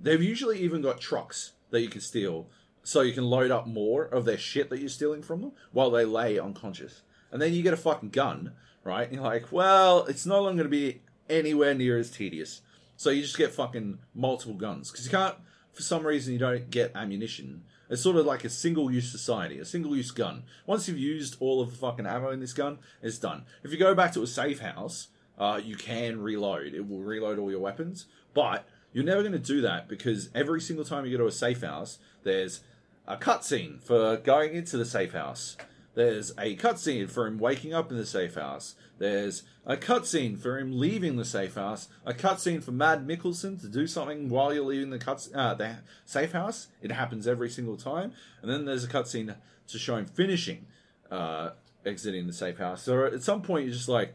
[0.00, 2.48] They've usually even got trucks that you can steal
[2.82, 5.90] so you can load up more of their shit that you're stealing from them while
[5.90, 7.02] they lay unconscious.
[7.30, 8.52] And then you get a fucking gun,
[8.84, 9.12] right?
[9.12, 12.60] You're like, well, it's no longer going to be anywhere near as tedious.
[12.96, 14.90] So you just get fucking multiple guns.
[14.90, 15.36] Because you can't,
[15.72, 17.64] for some reason, you don't get ammunition.
[17.90, 20.44] It's sort of like a single use society, a single use gun.
[20.66, 23.44] Once you've used all of the fucking ammo in this gun, it's done.
[23.62, 26.74] If you go back to a safe house, uh, you can reload.
[26.74, 28.06] It will reload all your weapons.
[28.34, 31.32] But you're never going to do that because every single time you go to a
[31.32, 32.60] safe house, there's
[33.06, 35.56] a cutscene for going into the safe house.
[35.94, 38.76] There's a cutscene for him waking up in the safe house.
[38.98, 41.88] There's a cutscene for him leaving the safe house.
[42.06, 45.76] A cutscene for Mad Mikkelsen to do something while you're leaving the cuts uh, the
[46.06, 46.68] safe house.
[46.80, 48.12] It happens every single time.
[48.40, 49.36] And then there's a cutscene
[49.68, 50.66] to show him finishing
[51.10, 51.50] uh,
[51.84, 52.82] exiting the safe house.
[52.82, 54.14] So at some point you're just like,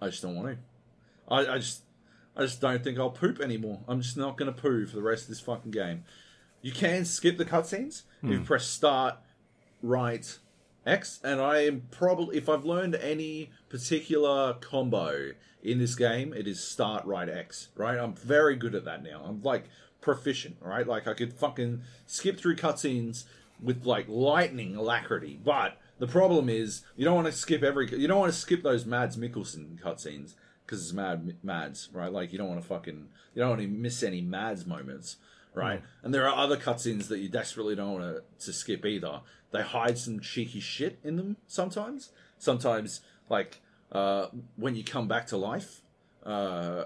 [0.00, 0.58] I just don't want to.
[1.28, 1.82] I, I just
[2.36, 3.80] I just don't think I'll poop anymore.
[3.88, 6.04] I'm just not going to poo for the rest of this fucking game.
[6.62, 9.16] You can skip the cutscenes if you press start,
[9.82, 10.38] right,
[10.86, 15.32] X, and I am probably if I've learned any particular combo
[15.62, 17.68] in this game, it is start, right, X.
[17.74, 19.22] Right, I'm very good at that now.
[19.24, 19.64] I'm like
[20.00, 20.56] proficient.
[20.60, 23.24] Right, like I could fucking skip through cutscenes
[23.60, 25.40] with like lightning alacrity.
[25.42, 27.90] But the problem is you don't want to skip every.
[27.90, 30.34] You don't want to skip those Mads Mikkelsen cutscenes
[30.64, 32.12] because it's Mad Mads, right?
[32.12, 35.16] Like you don't want to fucking you don't want to miss any Mads moments,
[35.54, 35.80] right?
[35.80, 35.86] Hmm.
[36.04, 39.20] And there are other cutscenes that you desperately don't want to, to skip either.
[39.56, 42.10] They hide some cheeky shit in them sometimes.
[42.36, 43.00] Sometimes,
[43.30, 44.26] like uh,
[44.56, 45.80] when you come back to life,
[46.20, 46.84] because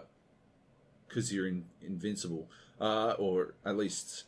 [1.33, 2.49] you're in, invincible,
[2.81, 4.25] uh, or at least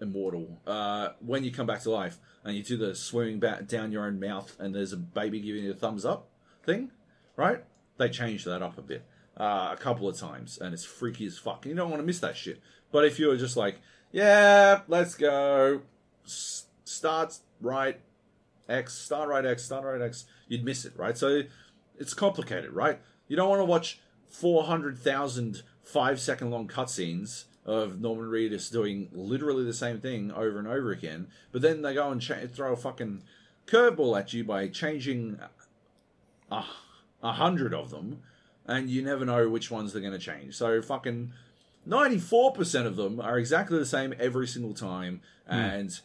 [0.00, 0.60] immortal.
[0.64, 4.06] Uh, when you come back to life and you do the swimming back down your
[4.06, 6.28] own mouth, and there's a baby giving you a thumbs up
[6.64, 6.92] thing,
[7.34, 7.64] right?
[7.96, 9.04] They changed that up a bit
[9.36, 11.66] uh, a couple of times, and it's freaky as fuck.
[11.66, 12.60] You don't want to miss that shit.
[12.92, 13.80] But if you're just like,
[14.12, 15.82] yeah, let's go,
[16.90, 18.00] start right
[18.68, 21.16] X, start right X, start right X, you'd miss it, right?
[21.16, 21.42] So
[21.98, 23.00] it's complicated, right?
[23.28, 29.64] You don't want to watch 400,000 five second long cutscenes of Norman Reedus doing literally
[29.64, 32.76] the same thing over and over again, but then they go and cha- throw a
[32.76, 33.22] fucking
[33.66, 35.38] curveball at you by changing
[36.50, 36.64] a,
[37.22, 38.22] a hundred of them,
[38.66, 40.56] and you never know which ones they're going to change.
[40.56, 41.32] So fucking
[41.88, 45.54] 94% of them are exactly the same every single time, hmm.
[45.54, 46.00] and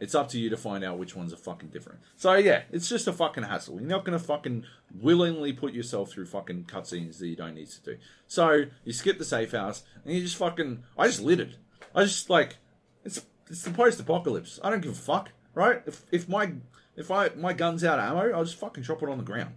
[0.00, 2.00] it's up to you to find out which ones are fucking different.
[2.16, 3.80] So yeah, it's just a fucking hassle.
[3.80, 4.64] You're not gonna fucking
[5.00, 7.96] willingly put yourself through fucking cutscenes that you don't need to do.
[8.26, 10.84] So you skip the safe house and you just fucking.
[10.96, 11.56] I just lit it.
[11.94, 12.56] I just like
[13.04, 14.60] it's it's the post apocalypse.
[14.62, 15.82] I don't give a fuck, right?
[15.86, 16.52] If if my
[16.96, 19.54] if I my gun's out of ammo, I'll just fucking drop it on the ground.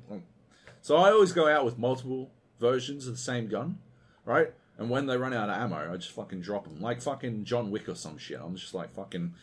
[0.82, 3.80] So I always go out with multiple versions of the same gun,
[4.26, 4.54] right?
[4.78, 7.70] And when they run out of ammo, I just fucking drop them, like fucking John
[7.70, 8.40] Wick or some shit.
[8.42, 9.34] I'm just like fucking,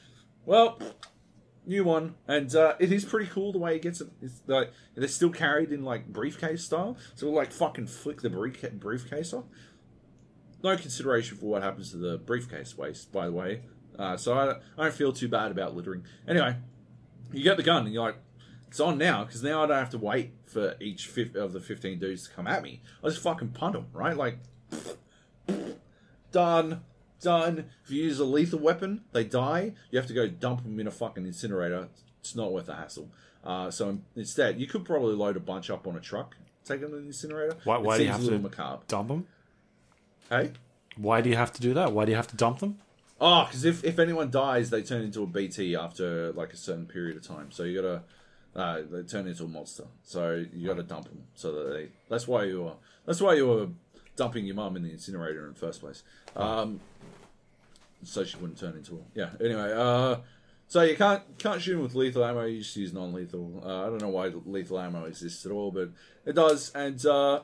[0.49, 0.79] well,
[1.67, 4.09] new one, and uh, it is pretty cool the way it gets it.
[4.23, 8.31] It's like they're still carried in like briefcase style, so we'll like fucking flick the
[8.31, 9.45] briefcase off.
[10.65, 13.61] No consideration for what happens to the briefcase waste, by the way.
[13.99, 16.05] Uh, so I, I don't feel too bad about littering.
[16.27, 16.57] Anyway,
[17.31, 18.17] you get the gun and you're like,
[18.69, 21.99] it's on now because now I don't have to wait for each of the 15
[21.99, 22.81] dudes to come at me.
[23.05, 24.17] I just fucking punt them, right?
[24.17, 24.39] Like,
[26.33, 26.85] done,
[27.21, 27.67] done.
[27.85, 29.73] If you use a lethal weapon, they die.
[29.91, 31.89] You have to go dump them in a fucking incinerator.
[32.21, 33.11] It's not worth the hassle.
[33.45, 36.91] Uh, so instead, you could probably load a bunch up on a truck, take them
[36.91, 37.57] to the incinerator.
[37.65, 38.83] Why- why do you have to- macabre?
[38.89, 39.27] Dump them?
[40.29, 40.53] Hey.
[40.97, 41.93] Why do you have to do that?
[41.93, 42.79] Why do you have to dump them?
[43.21, 46.87] Oh, because if, if anyone dies, they turn into a BT after like a certain
[46.87, 47.51] period of time.
[47.51, 48.03] So you gotta
[48.55, 49.85] uh, they turn into a monster.
[50.03, 51.25] So you gotta dump them.
[51.35, 52.75] So that they that's why you are
[53.07, 53.69] that's why you were
[54.19, 56.03] dumping your mum in the incinerator in the first place.
[56.37, 56.81] Um,
[58.05, 59.31] so she wouldn't turn into a yeah.
[59.41, 60.17] Anyway, uh,
[60.67, 62.45] so you can't can't shoot them with lethal ammo.
[62.45, 63.63] You just use non-lethal.
[63.65, 65.91] Uh, I don't know why lethal ammo exists at all, but
[66.27, 66.71] it does.
[66.75, 67.41] And uh,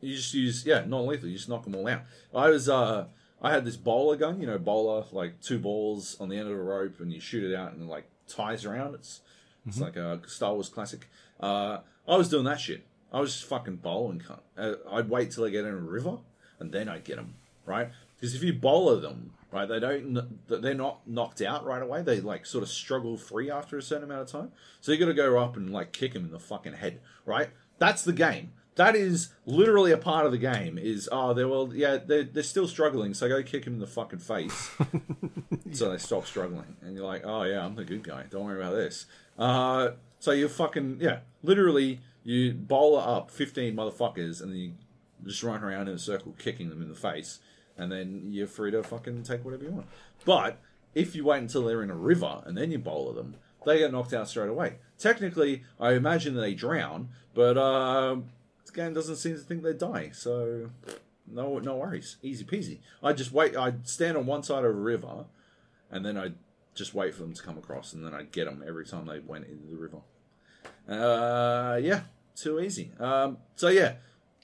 [0.00, 1.28] you just use yeah non-lethal.
[1.28, 2.02] You just knock them all out.
[2.34, 3.06] I was uh
[3.42, 6.54] I had this bola gun, you know, bola like two balls on the end of
[6.54, 8.94] a rope, and you shoot it out and it, like ties around.
[8.94, 9.20] It's
[9.66, 11.08] it's like a Star Wars classic.
[11.40, 12.86] Uh, I was doing that shit.
[13.14, 14.20] I was just fucking bowling.
[14.20, 14.40] cunt.
[14.58, 16.18] Uh, I'd wait till I get in a river,
[16.58, 17.34] and then I'd get them
[17.64, 17.90] right.
[18.16, 22.02] Because if you bola them, right, they don't they're not knocked out right away.
[22.02, 24.50] They like sort of struggle free after a certain amount of time.
[24.80, 27.50] So you got to go up and like kick them in the fucking head, right?
[27.78, 28.52] That's the game.
[28.74, 30.76] That is literally a part of the game.
[30.76, 33.86] Is oh they're well yeah they're they're still struggling, so go kick them in the
[33.86, 34.70] fucking face,
[35.72, 36.76] so they stop struggling.
[36.82, 38.24] And you're like oh yeah I'm the good guy.
[38.28, 39.06] Don't worry about this.
[39.38, 44.72] Uh, so you're fucking yeah literally you bola up 15 motherfuckers and then you
[45.24, 47.38] just run around in a circle kicking them in the face,
[47.76, 49.86] and then you're free to fucking take whatever you want.
[50.24, 50.58] But
[50.94, 53.92] if you wait until they're in a river and then you bola them, they get
[53.92, 54.76] knocked out straight away.
[54.98, 58.16] Technically, I imagine they drown, but uh,
[58.62, 60.70] this game doesn't seem to think they die, so
[61.26, 62.78] no, no worries, easy peasy.
[63.02, 63.56] I just wait.
[63.56, 65.24] I'd stand on one side of a river,
[65.90, 66.34] and then I'd
[66.74, 69.20] just wait for them to come across, and then I'd get them every time they
[69.20, 69.98] went into the river.
[70.88, 72.00] Uh, yeah,
[72.36, 72.90] too easy.
[73.00, 73.94] Um, so yeah,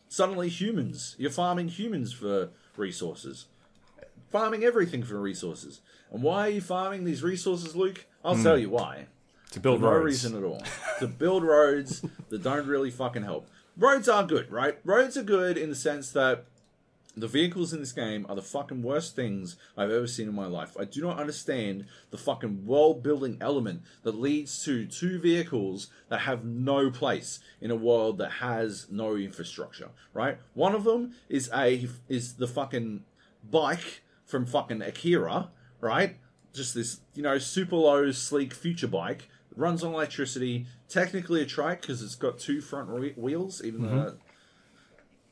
[0.08, 1.16] suddenly humans.
[1.18, 3.46] You're farming humans for resources.
[4.30, 5.80] Farming everything for resources.
[6.12, 8.06] And why are you farming these resources, Luke?
[8.24, 9.06] I'll tell you why.
[9.52, 10.04] To build For no roads.
[10.04, 10.62] reason at all.
[11.00, 13.48] to build roads that don't really fucking help.
[13.76, 14.78] Roads are good, right?
[14.84, 16.44] Roads are good in the sense that
[17.16, 20.46] the vehicles in this game are the fucking worst things I've ever seen in my
[20.46, 20.76] life.
[20.78, 26.20] I do not understand the fucking world building element that leads to two vehicles that
[26.20, 30.38] have no place in a world that has no infrastructure, right?
[30.54, 33.04] One of them is a is the fucking
[33.48, 35.50] bike from fucking Akira,
[35.80, 36.16] right?
[36.52, 39.28] Just this, you know, super low, sleek future bike.
[39.56, 40.66] Runs on electricity.
[40.88, 44.16] Technically a trike because it's got two front re- wheels, even though mm-hmm.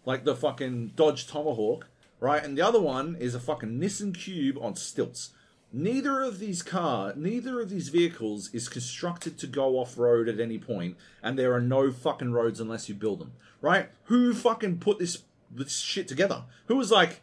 [0.09, 1.87] Like the fucking Dodge Tomahawk,
[2.19, 2.43] right?
[2.43, 5.33] And the other one is a fucking Nissan Cube on stilts.
[5.71, 10.41] Neither of these car, neither of these vehicles is constructed to go off road at
[10.41, 13.91] any point, and there are no fucking roads unless you build them, right?
[14.05, 16.45] Who fucking put this this shit together?
[16.69, 17.21] Who was like,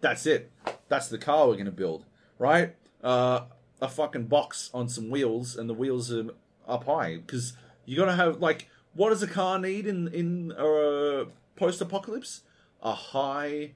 [0.00, 0.52] that's it,
[0.86, 2.04] That's the car we're to build,
[2.38, 2.76] right?
[3.02, 3.46] Uh,
[3.82, 6.26] a fucking box on some wheels, and the wheels are
[6.68, 7.54] up high because
[7.84, 11.24] you got to have like, what does a car need in in uh,
[11.58, 12.42] post-apocalypse?
[12.82, 13.72] A high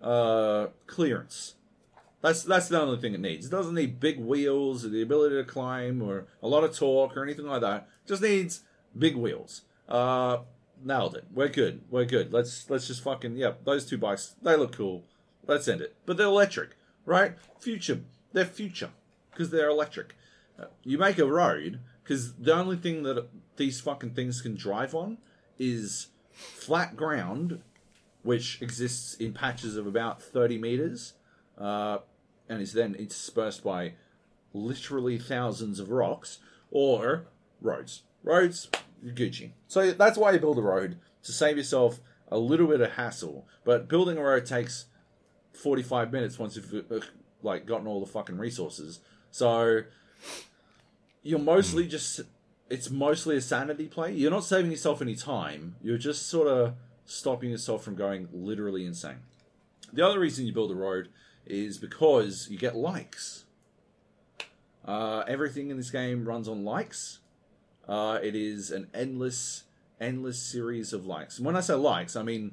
[0.00, 1.54] uh, clearance.
[2.20, 3.46] That's that's the only thing it needs.
[3.46, 7.16] It doesn't need big wheels or the ability to climb or a lot of torque
[7.16, 7.88] or anything like that.
[8.04, 8.60] It just needs
[8.96, 9.62] big wheels.
[9.88, 10.38] Uh,
[10.84, 11.24] nailed it.
[11.34, 11.82] We're good.
[11.90, 12.32] We're good.
[12.32, 13.52] Let's let's just fucking yeah.
[13.64, 15.04] Those two bikes they look cool.
[15.46, 15.96] Let's end it.
[16.06, 17.34] But they're electric, right?
[17.58, 18.00] Future.
[18.32, 18.90] They're future
[19.30, 20.14] because they're electric.
[20.58, 23.26] Uh, you make a road because the only thing that
[23.56, 25.18] these fucking things can drive on
[25.58, 27.60] is flat ground,
[28.22, 31.14] which exists in patches of about thirty meters.
[31.58, 31.98] Uh,
[32.48, 33.94] and is then interspersed by
[34.52, 36.38] literally thousands of rocks
[36.70, 37.26] or
[37.60, 38.02] roads.
[38.22, 38.68] Roads,
[39.04, 39.52] Gucci.
[39.68, 43.46] So that's why you build a road to save yourself a little bit of hassle.
[43.64, 44.86] But building a road takes
[45.54, 47.00] 45 minutes once you've uh,
[47.42, 49.00] like gotten all the fucking resources.
[49.30, 49.82] So
[51.22, 52.20] you're mostly just
[52.70, 54.12] it's mostly a sanity play.
[54.12, 55.76] You're not saving yourself any time.
[55.82, 56.74] You're just sort of
[57.04, 59.20] stopping yourself from going literally insane.
[59.92, 61.08] The other reason you build a road
[61.46, 63.44] is because you get likes.
[64.84, 67.20] Uh, everything in this game runs on likes.
[67.88, 69.64] Uh, it is an endless,
[70.00, 71.36] endless series of likes.
[71.36, 72.52] And when I say likes, I mean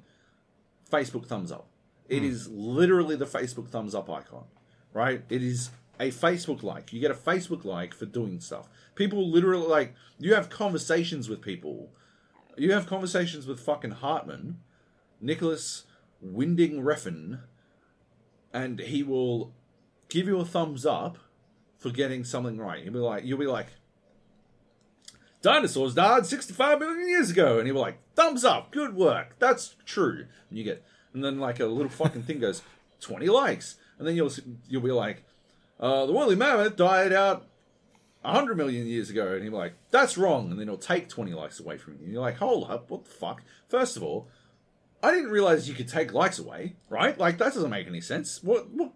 [0.92, 1.68] Facebook thumbs up.
[2.08, 4.46] It is literally the Facebook thumbs up icon,
[4.94, 5.22] right?
[5.30, 5.70] It is
[6.00, 6.94] a Facebook like.
[6.94, 8.70] You get a Facebook like for doing stuff.
[8.96, 11.90] People literally like you have conversations with people.
[12.58, 14.56] You have conversations with fucking Heartman,
[15.22, 15.84] Nicolas
[16.22, 17.40] Winding Refn,
[18.54, 19.54] and he will
[20.10, 21.18] give you a thumbs up
[21.78, 22.84] for getting something right.
[22.84, 23.68] He'll be like, you'll be like,
[25.42, 29.76] dinosaurs died 65 million years ago, and he'll be like, thumbs up, good work, that's
[29.86, 30.26] true.
[30.50, 32.62] And you get, and then like a little fucking thing goes,
[33.00, 34.32] 20 likes, and then you'll
[34.68, 35.24] you'll be like,
[35.80, 37.46] uh, the woolly mammoth died out
[38.22, 41.34] 100 million years ago, and he'll be like, that's wrong, and then he'll take 20
[41.34, 42.00] likes away from you.
[42.04, 43.42] And you're like, hold up, what the fuck?
[43.70, 44.28] First of all,
[45.02, 47.18] I didn't realize you could take likes away, right?
[47.18, 48.44] Like that doesn't make any sense.
[48.44, 48.70] What?
[48.72, 48.92] what?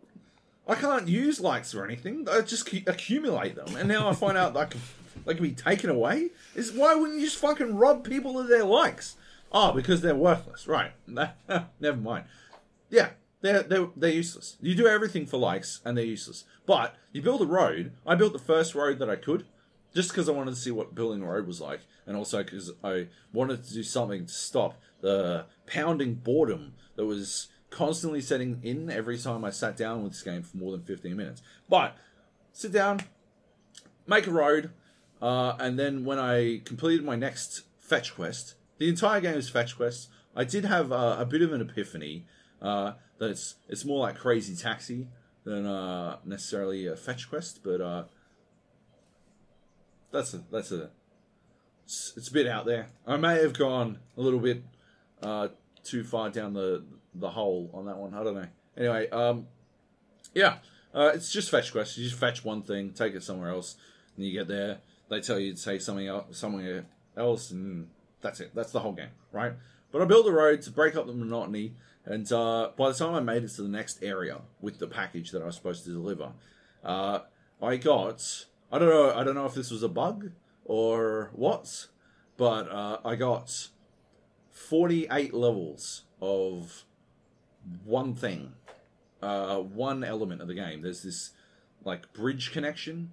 [0.68, 2.28] I can't use likes or anything.
[2.30, 4.82] I just cu- accumulate them, and now I find out that can,
[5.26, 6.30] they can be taken away.
[6.56, 9.16] Is why wouldn't you just fucking rob people of their likes?
[9.52, 10.92] Oh, because they're worthless, right?
[11.80, 12.26] Never mind.
[12.90, 13.10] Yeah,
[13.44, 14.58] they're they're they're useless.
[14.62, 16.46] You do everything for likes, and they're useless.
[16.66, 17.92] But you build a road.
[18.08, 19.46] I built the first road that I could,
[19.94, 22.72] just because I wanted to see what building a road was like, and also because
[22.84, 28.90] I wanted to do something to stop the pounding boredom that was constantly setting in
[28.90, 31.42] every time I sat down with this game for more than 15 minutes.
[31.68, 31.98] But
[32.54, 33.02] sit down,
[34.08, 34.72] make a road,
[35.22, 39.76] uh, and then when I completed my next fetch quest, the entire game is fetch
[39.76, 40.08] quests.
[40.34, 42.26] I did have uh, a bit of an epiphany
[42.62, 45.08] uh, that it's it's more like Crazy Taxi
[45.44, 48.04] than uh, necessarily a fetch quest, but uh,
[50.12, 50.90] that's a that's a
[51.86, 52.88] it's, it's a bit out there.
[53.06, 54.64] I may have gone a little bit
[55.22, 55.50] uh,
[55.84, 56.84] too far down the
[57.14, 58.14] the hole on that one.
[58.14, 58.48] I don't know.
[58.78, 59.48] Anyway, um,
[60.34, 60.58] yeah,
[60.94, 61.98] uh, it's just fetch quests.
[61.98, 63.76] You just fetch one thing, take it somewhere else,
[64.16, 64.80] and you get there.
[65.10, 66.86] They tell you to take something else, somewhere
[67.16, 67.90] else, and
[68.22, 68.52] that's it.
[68.56, 69.54] That's the whole game, right?
[69.92, 71.74] But I built a road to break up the monotony,
[72.06, 75.32] and uh, by the time I made it to the next area with the package
[75.32, 76.32] that I was supposed to deliver,
[76.84, 77.20] uh,
[77.62, 80.32] I got I don't know I don't know if this was a bug
[80.66, 81.88] or what,
[82.38, 83.70] but uh, I got
[84.52, 86.84] 48 levels of
[87.84, 88.54] one thing,
[89.22, 90.82] uh, one element of the game.
[90.82, 91.32] There's this
[91.86, 93.12] like bridge connection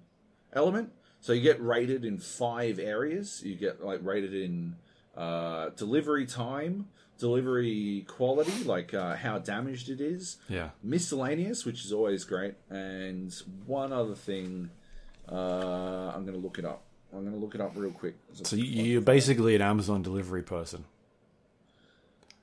[0.53, 0.91] element.
[1.19, 3.41] So you get rated in five areas.
[3.45, 4.75] You get like rated in
[5.15, 6.87] uh, delivery time,
[7.21, 10.71] delivery quality, like uh, how damaged it is, Yeah.
[10.83, 13.33] miscellaneous, which is always great, and
[13.65, 14.71] one other thing.
[15.31, 16.81] Uh, I'm going to look it up.
[17.13, 18.15] I'm going to look it up real quick.
[18.43, 20.83] So you, you're basically an Amazon delivery person.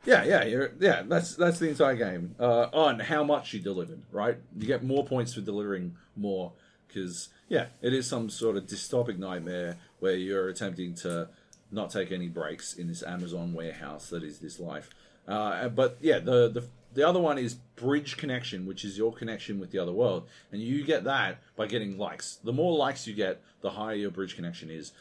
[0.06, 1.02] Yeah, yeah, you're, yeah.
[1.06, 2.34] That's that's the entire game.
[2.40, 4.38] Uh, on how much you delivered, right?
[4.56, 6.52] You get more points for delivering more
[6.86, 11.28] because yeah, it is some sort of dystopic nightmare where you're attempting to
[11.70, 14.90] not take any breaks in this Amazon warehouse that is this life.
[15.26, 19.60] Uh, but yeah, the the the other one is bridge connection, which is your connection
[19.60, 22.36] with the other world, and you get that by getting likes.
[22.42, 24.92] The more likes you get, the higher your bridge connection is.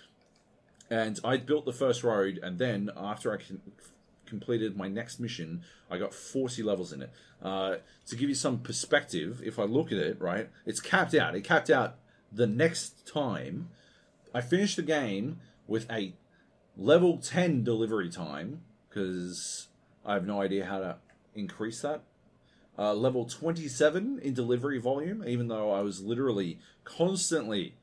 [0.89, 3.37] And I built the first road, and then after I
[4.25, 7.11] completed my next mission, I got 40 levels in it.
[7.41, 11.35] Uh, to give you some perspective, if I look at it, right, it's capped out.
[11.35, 11.95] It capped out
[12.31, 13.69] the next time.
[14.33, 16.13] I finished the game with a
[16.77, 19.67] level 10 delivery time because
[20.05, 20.97] I have no idea how to
[21.35, 22.03] increase that.
[22.77, 27.73] uh, level 27 in delivery volume, even though I was literally constantly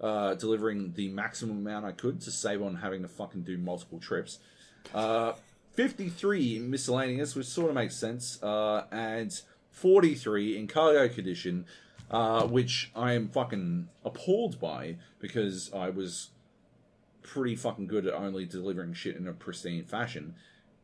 [0.00, 3.98] uh, delivering the maximum amount I could to save on having to fucking do multiple
[3.98, 4.38] trips.
[4.94, 5.32] Uh,
[5.72, 9.40] 53 in miscellaneous, which sort of makes sense, uh, and
[9.70, 11.64] 43 in cargo condition,
[12.10, 16.28] uh, which I am fucking appalled by because I was
[17.24, 20.36] pretty fucking good at only delivering shit in a pristine fashion.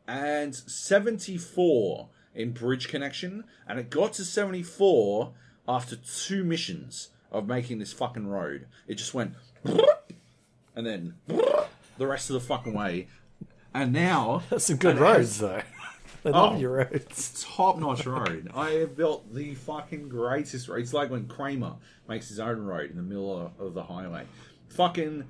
[0.07, 5.31] And 74 in bridge connection, and it got to 74
[5.69, 8.65] after two missions of making this fucking road.
[8.87, 9.35] It just went
[10.75, 13.07] and then the rest of the fucking way.
[13.73, 15.61] And now That's some good roads, though.
[16.23, 16.59] They love Oh.
[16.59, 17.45] your roads.
[17.55, 18.51] top notch road.
[18.53, 20.81] I have built the fucking greatest road.
[20.81, 21.75] It's like when Kramer
[22.07, 24.25] makes his own road in the middle of, of the highway.
[24.69, 25.23] Fucking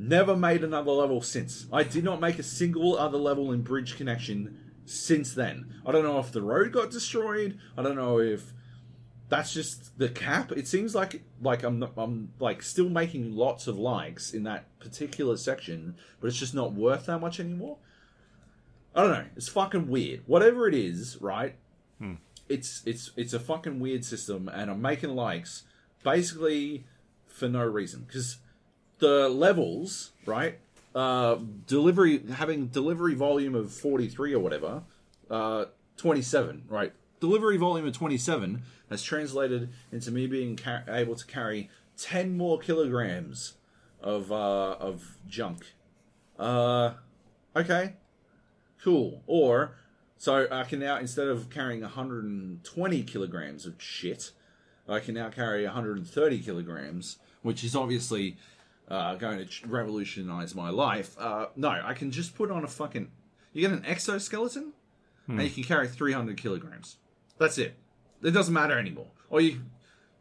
[0.00, 1.66] never made another level since.
[1.72, 5.74] I did not make a single other level in bridge connection since then.
[5.86, 7.58] I don't know if the road got destroyed.
[7.76, 8.52] I don't know if
[9.28, 10.52] that's just the cap.
[10.52, 14.78] It seems like like I'm not, I'm like still making lots of likes in that
[14.80, 17.78] particular section, but it's just not worth that much anymore.
[18.94, 19.26] I don't know.
[19.36, 20.22] It's fucking weird.
[20.26, 21.54] Whatever it is, right?
[21.98, 22.14] Hmm.
[22.48, 25.62] It's it's it's a fucking weird system, and I'm making likes
[26.02, 26.86] basically
[27.28, 28.38] for no reason because
[29.00, 30.58] the levels, right?
[30.94, 34.82] Uh, delivery having delivery volume of 43 or whatever,
[35.30, 36.92] uh, 27, right?
[37.20, 42.58] Delivery volume of 27 has translated into me being ca- able to carry 10 more
[42.58, 43.54] kilograms
[44.00, 45.74] of uh, of junk.
[46.38, 46.94] Uh,
[47.54, 47.94] okay,
[48.82, 49.22] cool.
[49.26, 49.76] Or
[50.16, 54.32] so I can now instead of carrying 120 kilograms of shit,
[54.88, 58.36] I can now carry 130 kilograms, which is obviously
[58.90, 61.16] uh, going to revolutionize my life.
[61.18, 63.10] Uh, no, I can just put on a fucking.
[63.52, 64.72] You get an exoskeleton,
[65.28, 66.96] and you can carry 300 kilograms.
[67.38, 67.76] That's it.
[68.22, 69.06] It doesn't matter anymore.
[69.30, 69.60] Or you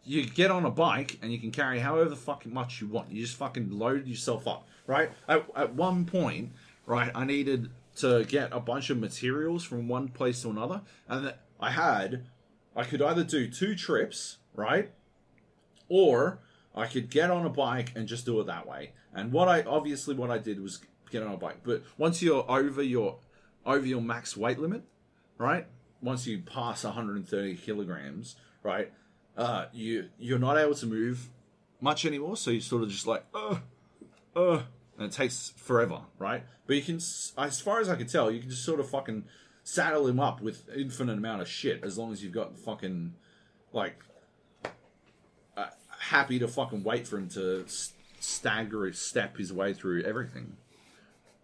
[0.05, 3.11] you get on a bike and you can carry however fucking much you want.
[3.11, 5.11] You just fucking load yourself up, right?
[5.27, 6.53] At, at one point,
[6.85, 11.33] right, I needed to get a bunch of materials from one place to another, and
[11.59, 12.25] I had,
[12.75, 14.89] I could either do two trips, right,
[15.89, 16.39] or
[16.75, 18.91] I could get on a bike and just do it that way.
[19.13, 21.57] And what I obviously what I did was get on a bike.
[21.63, 23.17] But once you're over your
[23.65, 24.83] over your max weight limit,
[25.37, 25.65] right?
[26.01, 28.91] Once you pass 130 kilograms, right?
[29.37, 31.29] Uh, you you're not able to move
[31.81, 32.37] much anymore.
[32.37, 33.57] So you sort of just like, uh,
[34.35, 34.61] uh,
[34.97, 36.43] and it takes forever, right?
[36.67, 39.25] But you can, as far as I can tell, you can just sort of fucking
[39.63, 43.13] saddle him up with infinite amount of shit as long as you've got fucking
[43.71, 44.03] like
[46.09, 47.63] happy to fucking wait for him to
[48.19, 50.57] stagger step his way through everything.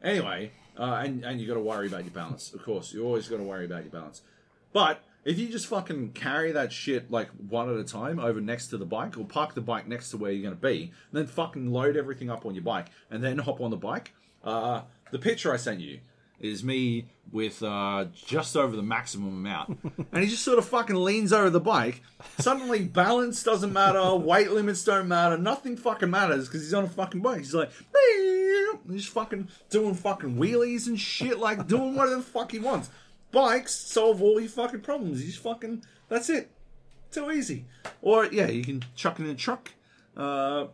[0.04, 2.92] Anyway, uh, and and you got to worry about your balance, of course.
[2.92, 4.24] You always got to worry about your balance.
[4.74, 8.68] But if you just fucking carry that shit like one at a time over next
[8.68, 11.72] to the bike, or park the bike next to where you're gonna be, then fucking
[11.72, 14.14] load everything up on your bike, and then hop on the bike.
[14.44, 16.00] Uh, the picture I sent you
[16.40, 19.80] is me with uh, just over the maximum amount,
[20.12, 22.02] and he just sort of fucking leans over the bike.
[22.38, 26.90] Suddenly, balance doesn't matter, weight limits don't matter, nothing fucking matters because he's on a
[26.90, 27.40] fucking bike.
[27.40, 27.72] He's like,
[28.90, 32.90] he's fucking doing fucking wheelies and shit, like doing whatever the fuck he wants.
[33.32, 35.22] Bikes solve all your fucking problems.
[35.22, 35.84] He's fucking.
[36.08, 36.52] That's it.
[37.12, 37.66] Too easy.
[38.02, 39.72] Or yeah, you can chuck it in a truck.
[40.16, 40.68] Uh,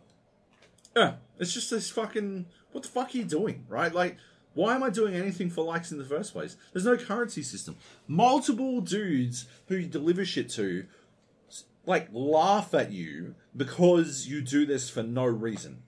[0.96, 2.46] yeah, it's just this fucking.
[2.72, 3.94] What the fuck are you doing, right?
[3.94, 4.18] Like,
[4.54, 6.58] why am I doing anything for likes in the first place?
[6.74, 7.78] There's no currency system.
[8.08, 10.86] Multiple dudes who you deliver shit to,
[11.86, 15.84] like, laugh at you because you do this for no reason.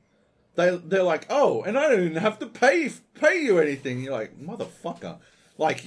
[0.55, 4.01] They they're like, oh, and I don't even have to pay pay you anything.
[4.01, 5.17] You're like, motherfucker,
[5.57, 5.85] like,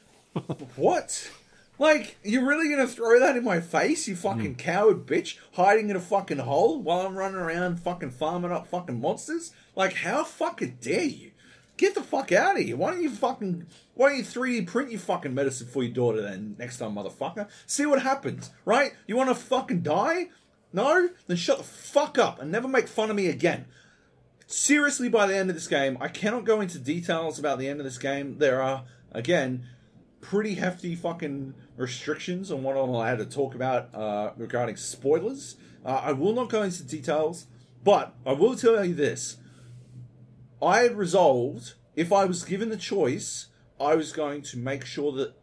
[0.76, 1.30] what?
[1.80, 4.58] Like, you're really gonna throw that in my face, you fucking hmm.
[4.58, 9.00] coward bitch, hiding in a fucking hole while I'm running around fucking farming up fucking
[9.00, 9.52] monsters?
[9.76, 11.32] Like, how fucking dare you?
[11.78, 12.76] Get the fuck out of here.
[12.76, 16.20] Why don't you fucking why don't you 3D print your fucking medicine for your daughter
[16.20, 17.48] then next time, motherfucker?
[17.66, 18.92] See what happens, right?
[19.06, 20.28] You wanna fucking die?
[20.72, 21.08] No?
[21.26, 23.64] Then shut the fuck up and never make fun of me again
[24.50, 27.80] seriously by the end of this game i cannot go into details about the end
[27.80, 28.82] of this game there are
[29.12, 29.62] again
[30.22, 36.00] pretty hefty fucking restrictions on what i'm allowed to talk about uh, regarding spoilers uh,
[36.02, 37.46] i will not go into details
[37.84, 39.36] but i will tell you this
[40.62, 43.46] i had resolved if i was given the choice
[43.80, 45.34] i was going to make sure that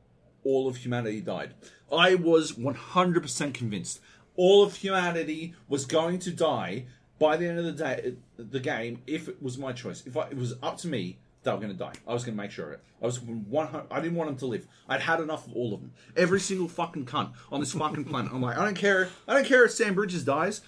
[0.44, 1.54] all of humanity died
[1.92, 4.00] i was 100% convinced
[4.36, 6.86] all of humanity was going to die
[7.20, 10.28] by the end of the day, the game, if it was my choice, if I,
[10.28, 11.94] it was up to me, they were going to die.
[12.08, 12.84] I was going to make sure of it.
[13.02, 13.70] I was one.
[13.92, 14.68] I didn't want them to live.
[14.90, 15.92] I'd had enough of all of them.
[16.18, 18.32] Every single fucking cunt on this fucking planet.
[18.34, 19.10] I'm like, I don't care.
[19.28, 20.62] I don't care if Sam Bridges dies.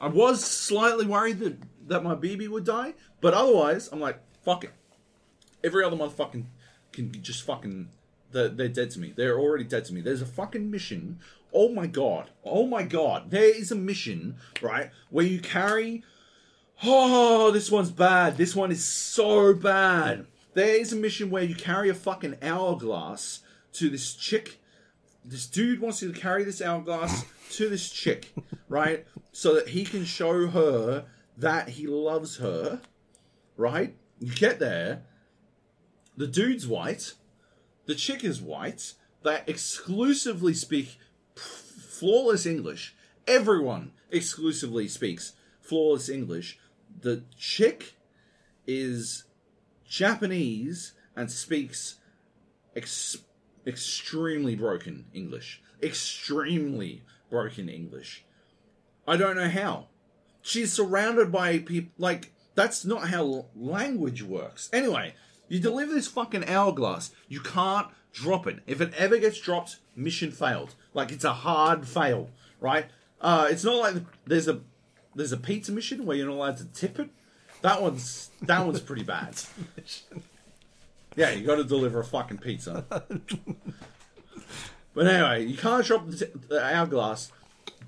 [0.00, 4.64] I was slightly worried that that my BB would die, but otherwise, I'm like, fuck
[4.64, 4.72] it.
[5.62, 6.44] Every other motherfucking
[6.92, 7.90] can just fucking.
[8.32, 9.12] They're, they're dead to me.
[9.16, 10.00] They're already dead to me.
[10.00, 11.18] There's a fucking mission.
[11.52, 12.30] Oh my god.
[12.44, 13.32] Oh my god.
[13.32, 16.04] There is a mission, right, where you carry
[16.82, 18.38] Oh, this one's bad.
[18.38, 20.26] This one is so bad.
[20.54, 23.40] There is a mission where you carry a fucking hourglass
[23.74, 24.59] to this chick.
[25.24, 28.32] This dude wants to carry this hourglass to this chick,
[28.68, 29.06] right?
[29.32, 31.04] So that he can show her
[31.36, 32.80] that he loves her,
[33.56, 33.96] right?
[34.18, 35.02] You get there.
[36.16, 37.14] The dude's white.
[37.86, 38.94] The chick is white.
[39.22, 40.98] They exclusively speak
[41.34, 42.94] flawless English.
[43.26, 46.58] Everyone exclusively speaks flawless English.
[47.00, 47.94] The chick
[48.66, 49.24] is
[49.88, 51.96] Japanese and speaks
[52.74, 53.18] ex-
[53.70, 55.62] extremely broken English.
[55.82, 58.24] Extremely broken English.
[59.06, 59.86] I don't know how.
[60.42, 61.92] She's surrounded by people.
[61.98, 64.68] Like, that's not how language works.
[64.72, 65.14] Anyway,
[65.48, 67.12] you deliver this fucking hourglass.
[67.28, 68.60] You can't drop it.
[68.66, 70.74] If it ever gets dropped, mission failed.
[70.92, 72.86] Like, it's a hard fail, right?
[73.20, 74.60] Uh, it's not like there's a
[75.14, 77.10] there's a pizza mission where you're not allowed to tip it.
[77.62, 79.36] That one's that one's pretty bad.
[81.16, 82.84] Yeah, you got to deliver a fucking pizza.
[84.94, 87.32] but anyway, you can't drop the, t- the hourglass.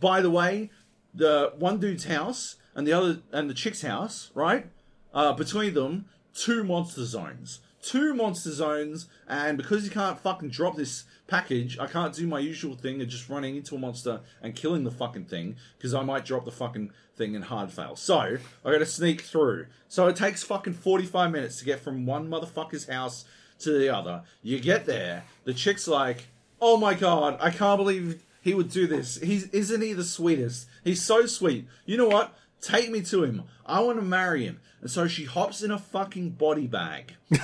[0.01, 0.71] By the way,
[1.15, 4.67] the one dude's house and the other and the chick's house, right?
[5.15, 7.61] Uh, between them, two monster zones.
[7.83, 12.41] Two monster zones, and because you can't fucking drop this package, I can't do my
[12.41, 16.03] usual thing of just running into a monster and killing the fucking thing, because I
[16.03, 17.97] might drop the fucking thing and hard fail.
[17.97, 19.65] So, I gotta sneak through.
[19.89, 23.25] So it takes fucking 45 minutes to get from one motherfucker's house
[23.61, 24.25] to the other.
[24.43, 26.27] You get there, the chick's like,
[26.61, 29.17] oh my god, I can't believe he would do this.
[29.17, 30.69] He's isn't he the sweetest?
[30.85, 31.67] He's so sweet.
[31.87, 32.35] You know what?
[32.61, 33.45] Take me to him.
[33.65, 34.61] I want to marry him.
[34.83, 37.15] And so she hops in a fucking body bag.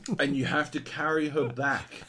[0.18, 2.02] and you have to carry her back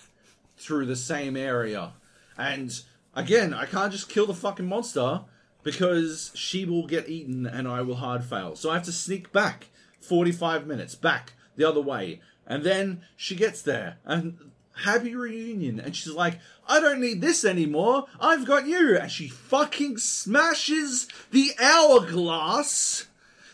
[0.58, 1.94] through the same area.
[2.38, 2.72] And
[3.16, 5.22] again, I can't just kill the fucking monster
[5.64, 8.56] because she will get eaten and I will hard fail.
[8.56, 9.68] So I have to sneak back
[10.02, 12.22] 45 minutes back the other way.
[12.45, 14.52] And then she gets there and
[14.84, 15.80] happy reunion.
[15.80, 18.06] And she's like, I don't need this anymore.
[18.20, 18.98] I've got you.
[18.98, 23.08] And she fucking smashes the hourglass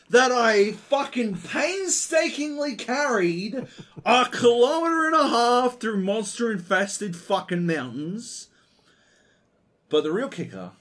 [0.10, 3.68] that I fucking painstakingly carried
[4.06, 8.48] a kilometer and a half through monster infested fucking mountains.
[9.90, 10.72] But the real kicker,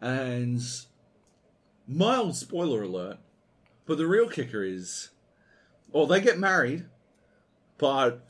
[0.00, 0.60] and
[1.88, 3.18] mild spoiler alert,
[3.84, 5.10] but the real kicker is,
[5.90, 6.86] well, they get married,
[7.78, 8.24] but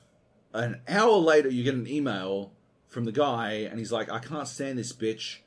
[0.53, 2.53] an hour later you get an email
[2.89, 5.39] from the guy, and he's like, I can't stand this bitch.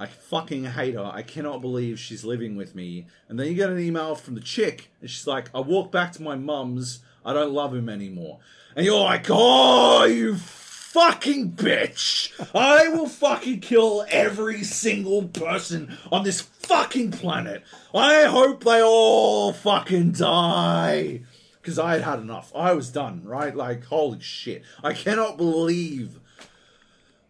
[0.00, 1.10] I fucking hate her.
[1.12, 3.06] I cannot believe she's living with me.
[3.28, 6.12] And then you get an email from the chick, and she's like, I walk back
[6.12, 7.00] to my mum's.
[7.24, 8.38] I don't love him anymore.
[8.76, 12.32] And you're like, oh, you fucking bitch.
[12.54, 17.64] I will fucking kill every single person on this fucking planet.
[17.92, 21.22] I hope they all fucking die.
[21.60, 22.52] Because I had had enough.
[22.54, 23.54] I was done, right?
[23.54, 24.62] Like, holy shit.
[24.82, 26.20] I cannot believe.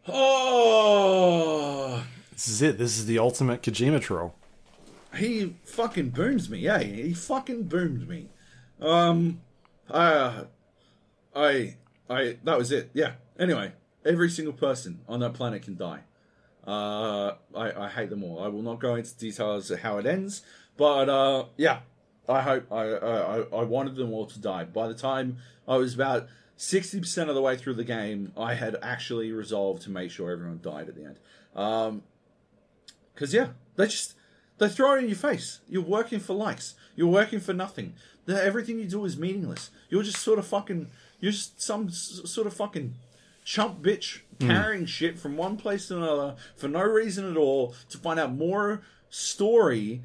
[0.07, 2.05] Oh.
[2.39, 2.79] This is it.
[2.79, 4.33] This is the ultimate Kojima troll.
[5.17, 6.61] he fucking booms me.
[6.61, 8.29] Yeah, he fucking boomed me.
[8.81, 9.41] Um,
[9.91, 10.45] I,
[11.35, 11.77] I,
[12.09, 12.37] I.
[12.45, 12.91] That was it.
[12.95, 13.15] Yeah.
[13.41, 13.73] Anyway,
[14.05, 16.03] every single person on that planet can die.
[16.65, 18.41] Uh, I, I hate them all.
[18.41, 20.43] I will not go into details of how it ends,
[20.77, 21.81] but uh, yeah,
[22.29, 24.63] I hope I, I, I wanted them all to die.
[24.63, 28.55] By the time I was about sixty percent of the way through the game, I
[28.55, 31.19] had actually resolved to make sure everyone died at the end.
[31.57, 32.03] Um,
[33.19, 34.15] because yeah, they just
[34.59, 35.59] they throw it in your face.
[35.69, 36.75] You're working for likes.
[36.95, 37.95] You're working for nothing.
[38.27, 39.71] The, everything you do is meaningless.
[39.91, 40.89] You're just sort of fucking.
[41.19, 42.95] You're just some s- sort of fucking
[43.45, 44.47] chump bitch hmm.
[44.47, 48.31] carrying shit from one place to another for no reason at all to find out
[48.31, 50.03] more story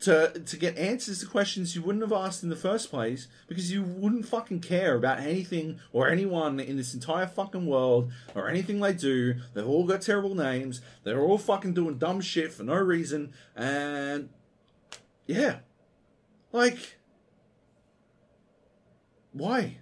[0.00, 3.70] to to get answers to questions you wouldn't have asked in the first place because
[3.70, 8.80] you wouldn't fucking care about anything or anyone in this entire fucking world or anything
[8.80, 9.34] they do.
[9.52, 10.80] They've all got terrible names.
[11.04, 13.32] They're all fucking doing dumb shit for no reason.
[13.54, 14.30] And
[15.26, 15.58] yeah,
[16.52, 16.96] like
[19.32, 19.78] why?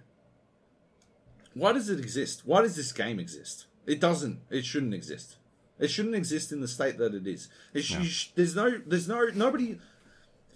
[1.54, 2.42] Why does it exist?
[2.44, 3.66] Why does this game exist?
[3.86, 4.40] It doesn't.
[4.50, 5.36] It shouldn't exist.
[5.78, 7.48] It shouldn't exist in the state that it is.
[7.72, 8.02] It sh- Yeah.
[8.02, 8.78] sh- there's no.
[8.86, 9.26] There's no.
[9.34, 9.78] Nobody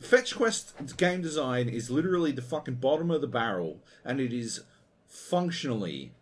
[0.02, 4.62] Fetch Quest game design is literally the fucking bottom of the barrel, and it is
[5.06, 6.12] functionally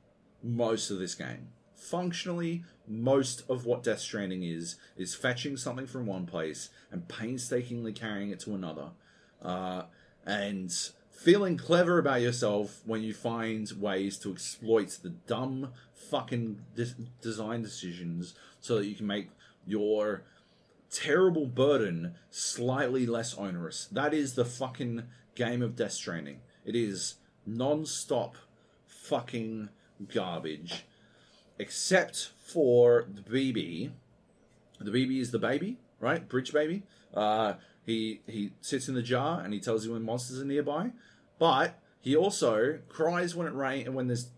[0.42, 1.48] most of this game.
[1.74, 7.92] Functionally, most of what Death Stranding is is fetching something from one place and painstakingly
[7.92, 8.90] carrying it to another,
[9.42, 9.84] uh,
[10.26, 10.72] and
[11.10, 17.62] feeling clever about yourself when you find ways to exploit the dumb fucking dis- design
[17.62, 19.30] decisions so that you can make
[19.66, 20.22] your
[20.90, 23.88] terrible burden slightly less onerous.
[23.92, 25.04] That is the fucking
[25.34, 26.40] game of Death Stranding.
[26.64, 28.36] It is non-stop
[28.86, 29.70] fucking
[30.12, 30.84] garbage,
[31.58, 33.92] except for the BB.
[34.80, 36.28] The BB is the baby, right?
[36.28, 36.82] Bridge baby.
[37.14, 37.54] Uh,
[37.84, 40.92] he he sits in the jar and he tells you when monsters are nearby,
[41.38, 44.30] but he also cries when it rain and when there's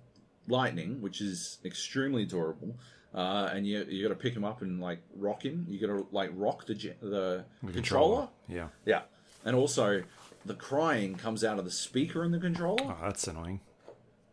[0.48, 2.76] lightning, which is extremely adorable.
[3.15, 5.66] Uh, and you you got to pick him up and like rock him.
[5.68, 8.28] You got to like rock the ge- the, controller.
[8.49, 8.68] Yeah.
[8.86, 9.02] Yeah,
[9.44, 10.02] and also
[10.44, 12.84] the crying comes out of the speaker in the controller.
[12.84, 13.60] Oh, that's annoying.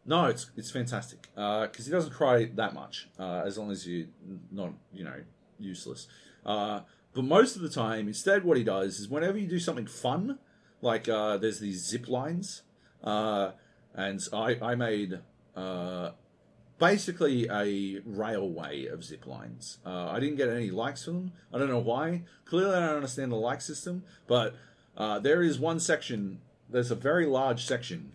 [0.05, 4.07] No, it's it's fantastic because he doesn't cry that much uh, as long as you're
[4.51, 5.21] not you know
[5.59, 6.07] useless.
[6.45, 6.81] Uh,
[7.13, 10.39] but most of the time, instead, what he does is whenever you do something fun,
[10.81, 12.61] like uh, there's these zip lines,
[13.03, 13.51] uh,
[13.93, 15.19] and I I made
[15.55, 16.11] uh,
[16.79, 19.77] basically a railway of zip lines.
[19.85, 21.33] Uh, I didn't get any likes for them.
[21.53, 22.23] I don't know why.
[22.45, 24.03] Clearly, I don't understand the like system.
[24.27, 24.55] But
[24.97, 26.41] uh, there is one section.
[26.69, 28.13] There's a very large section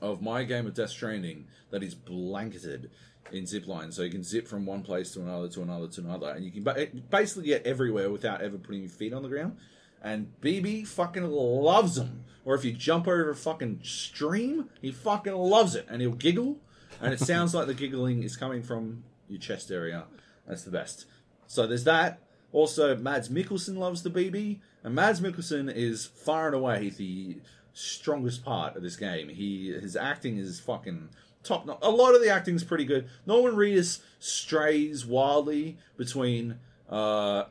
[0.00, 2.90] of my game of Death Stranding that is blanketed
[3.32, 6.00] in zip lines, so you can zip from one place to another to another to
[6.00, 9.28] another, and you can ba- basically get everywhere without ever putting your feet on the
[9.28, 9.56] ground.
[10.02, 12.24] And BB fucking loves them.
[12.44, 16.58] Or if you jump over a fucking stream, he fucking loves it, and he'll giggle,
[17.00, 20.04] and it sounds like the giggling is coming from your chest area.
[20.46, 21.06] That's the best.
[21.46, 22.20] So there's that.
[22.52, 27.38] Also, Mads Mikkelsen loves the BB, and Mads Mikkelsen is far and away the
[27.72, 29.28] strongest part of this game.
[29.28, 31.10] He his acting is fucking
[31.42, 31.78] top notch.
[31.82, 33.08] A lot of the acting is pretty good.
[33.26, 36.58] Norman Reedus strays wildly between,
[36.88, 37.44] uh,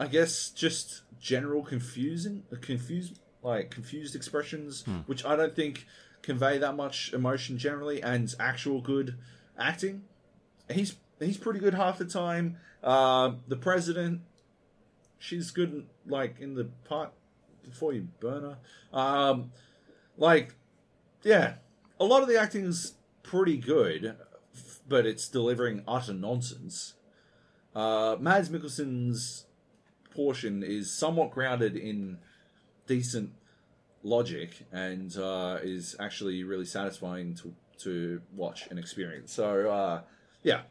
[0.00, 5.86] I guess, just general confusing, confused like confused expressions, which I don't think
[6.28, 9.16] convey that much emotion generally, and actual good
[9.58, 10.02] acting.
[10.70, 12.58] He's he's pretty good half the time.
[12.84, 14.20] Uh, the president,
[15.18, 17.12] she's good like in the part
[17.64, 18.58] before you burn her.
[18.96, 19.52] Um,
[20.18, 20.54] like,
[21.22, 21.54] yeah,
[21.98, 24.14] a lot of the acting is pretty good,
[24.86, 26.92] but it's delivering utter nonsense.
[27.74, 29.46] Uh, Mads Mikkelsen's
[30.14, 32.18] portion is somewhat grounded in
[32.86, 33.32] decent
[34.02, 39.32] logic and uh, is actually really satisfying to to watch and experience.
[39.32, 40.00] So uh,
[40.42, 40.62] yeah,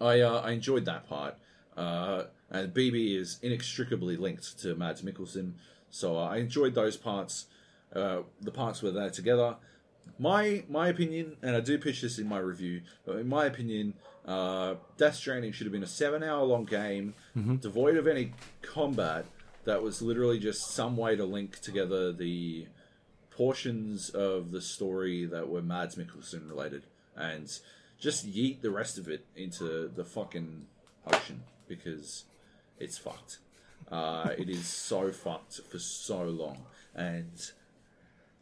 [0.00, 1.36] I uh, I enjoyed that part.
[1.76, 5.52] Uh, and BB is inextricably linked to Mads Mikkelsen,
[5.90, 7.46] so uh, I enjoyed those parts.
[7.94, 9.56] Uh, the parts where they're together.
[10.18, 13.94] My my opinion, and I do pitch this in my review, but in my opinion,
[14.26, 17.14] uh, Death Stranding should have been a seven-hour long game,
[17.60, 18.32] devoid of any
[18.62, 19.26] combat.
[19.68, 22.68] That was literally just some way to link together the
[23.30, 27.46] portions of the story that were Mads Mikkelsen related, and
[28.00, 30.64] just yeet the rest of it into the fucking
[31.12, 32.24] ocean because
[32.78, 33.40] it's fucked.
[33.92, 36.64] Uh, it is so fucked for so long,
[36.94, 37.50] and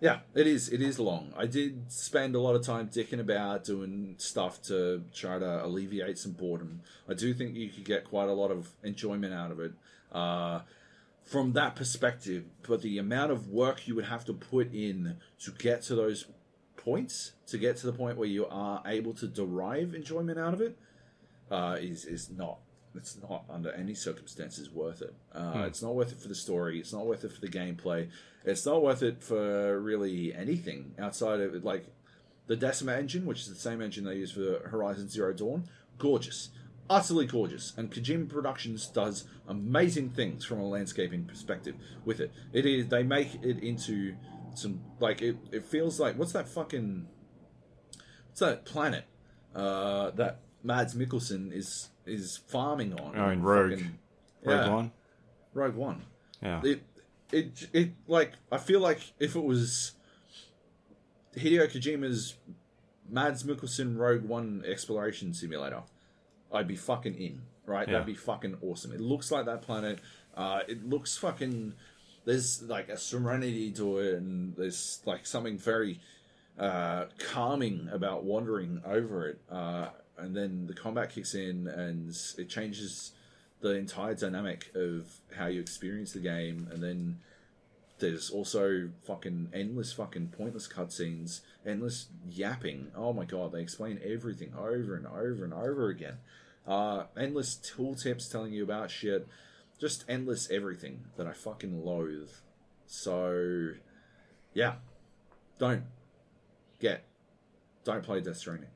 [0.00, 0.68] yeah, it is.
[0.68, 1.32] It is long.
[1.36, 6.18] I did spend a lot of time dicking about doing stuff to try to alleviate
[6.18, 6.82] some boredom.
[7.08, 9.72] I do think you could get quite a lot of enjoyment out of it
[10.12, 10.60] uh,
[11.26, 12.44] from that perspective.
[12.66, 16.26] But the amount of work you would have to put in to get to those
[16.76, 20.60] points, to get to the point where you are able to derive enjoyment out of
[20.60, 20.78] it,
[21.50, 22.58] uh, is is not.
[22.94, 25.14] It's not under any circumstances worth it.
[25.34, 26.80] Uh, It's not worth it for the story.
[26.80, 28.08] It's not worth it for the gameplay.
[28.42, 31.62] It's not worth it for really anything outside of it.
[31.62, 31.84] Like
[32.46, 35.64] the Decima engine, which is the same engine they use for Horizon Zero Dawn,
[35.98, 36.48] gorgeous,
[36.88, 37.72] utterly gorgeous.
[37.76, 41.74] And Kojima Productions does amazing things from a landscaping perspective
[42.04, 42.32] with it.
[42.52, 44.14] It is they make it into
[44.54, 45.36] some like it.
[45.52, 47.06] It feels like what's that fucking
[48.28, 49.04] what's that planet
[49.54, 53.18] uh, that Mads Mikkelsen is is farming on?
[53.18, 53.70] Oh, in Rogue.
[53.72, 53.98] Fucking-
[54.44, 54.92] Rogue yeah, One.
[55.54, 56.02] Rogue One
[56.42, 56.60] Yeah.
[56.62, 56.82] it
[57.32, 59.92] it it like I feel like if it was
[61.36, 62.36] Hideo Kojima's
[63.08, 65.82] Mads Mikkelsen Rogue One exploration simulator,
[66.52, 67.42] I'd be fucking in.
[67.66, 67.94] Right, Yeah.
[67.94, 68.92] that'd be fucking awesome.
[68.92, 69.98] It looks like that planet.
[70.36, 71.74] Uh, it looks fucking.
[72.24, 76.00] There's like a serenity to it, and there's like something very
[76.58, 79.40] uh, calming about wandering over it.
[79.50, 83.12] Uh, and then the combat kicks in, and it changes
[83.60, 87.18] the entire dynamic of how you experience the game, and then
[87.98, 92.88] there's also fucking endless fucking pointless cutscenes, endless yapping.
[92.94, 96.18] Oh my god, they explain everything over and over and over again.
[96.66, 99.26] Uh, endless tooltips telling you about shit.
[99.78, 102.30] Just endless everything that I fucking loathe.
[102.86, 103.72] So,
[104.54, 104.74] yeah.
[105.58, 105.84] Don't
[106.80, 107.04] get.
[107.84, 108.70] Don't play Death Stranding.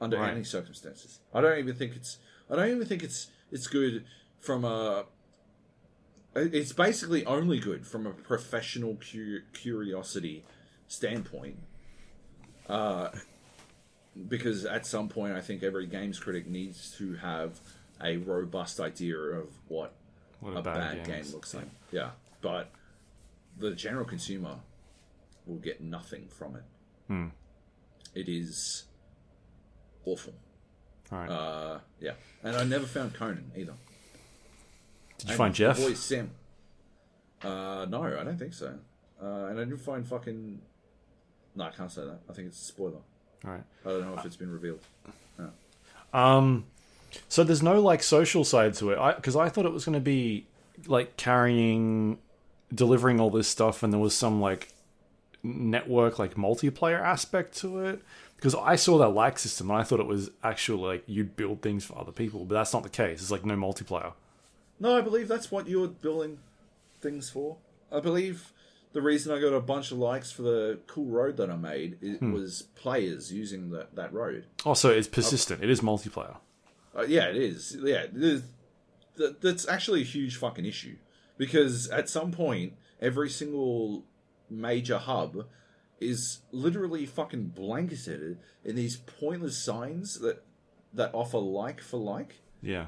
[0.00, 0.32] Under Right.
[0.32, 1.20] any circumstances.
[1.34, 2.18] I don't even think it's.
[2.50, 4.04] I don't even think it's it's good
[4.40, 5.04] from a.
[6.34, 10.44] It's basically only good from a professional cu- curiosity
[10.86, 11.56] standpoint.
[12.68, 13.08] Uh,
[14.28, 17.58] because at some point, I think every games critic needs to have
[18.02, 19.92] a robust idea of what
[20.40, 21.68] What a bad, game, looks like.
[21.90, 22.10] Yeah,
[22.40, 22.70] but
[23.58, 24.56] the general consumer
[25.46, 26.62] will get nothing from it.
[27.08, 27.26] Hmm.
[28.14, 28.84] It is
[30.04, 30.34] awful.
[31.12, 31.28] All right.
[31.28, 32.12] Uh, yeah,
[32.44, 33.74] and I never found Conan either.
[35.20, 35.78] Did you And find Jeff?
[35.78, 36.30] Boy Sim.
[37.42, 38.74] Uh, no, I don't think so.
[39.22, 40.60] Uh, and I didn't find fucking.
[41.54, 42.20] No, I can't say that.
[42.28, 43.00] I think it's a spoiler.
[43.44, 43.62] All right.
[43.84, 44.80] I don't know if it's been revealed.
[46.12, 46.64] Um,
[47.28, 50.00] so there's no like social side to it, because I, thought it was going to
[50.00, 50.46] be
[50.86, 52.18] like carrying,
[52.74, 54.68] delivering all this stuff, and there was some like
[55.42, 58.02] network like multiplayer aspect to it.
[58.36, 61.60] Because I saw that like system and I thought it was actually like you'd build
[61.60, 63.20] things for other people, but that's not the case.
[63.20, 64.14] It's like no multiplayer.
[64.80, 66.38] No, I believe that's what you're building
[67.00, 67.58] things for.
[67.92, 68.52] I believe
[68.92, 71.98] the reason I got a bunch of likes for the cool road that I made
[72.02, 72.32] it Hmm.
[72.32, 74.46] was players using that that road.
[74.66, 75.62] Oh, so it's persistent.
[75.62, 76.38] It is multiplayer.
[76.96, 77.76] Uh, yeah, it is.
[77.80, 78.42] Yeah, it is.
[79.16, 80.96] That, that's actually a huge fucking issue
[81.36, 84.04] because at some point, every single
[84.48, 85.46] major hub
[86.00, 90.42] is literally fucking blanketed in these pointless signs that
[90.94, 92.36] that offer like for like.
[92.62, 92.86] Yeah.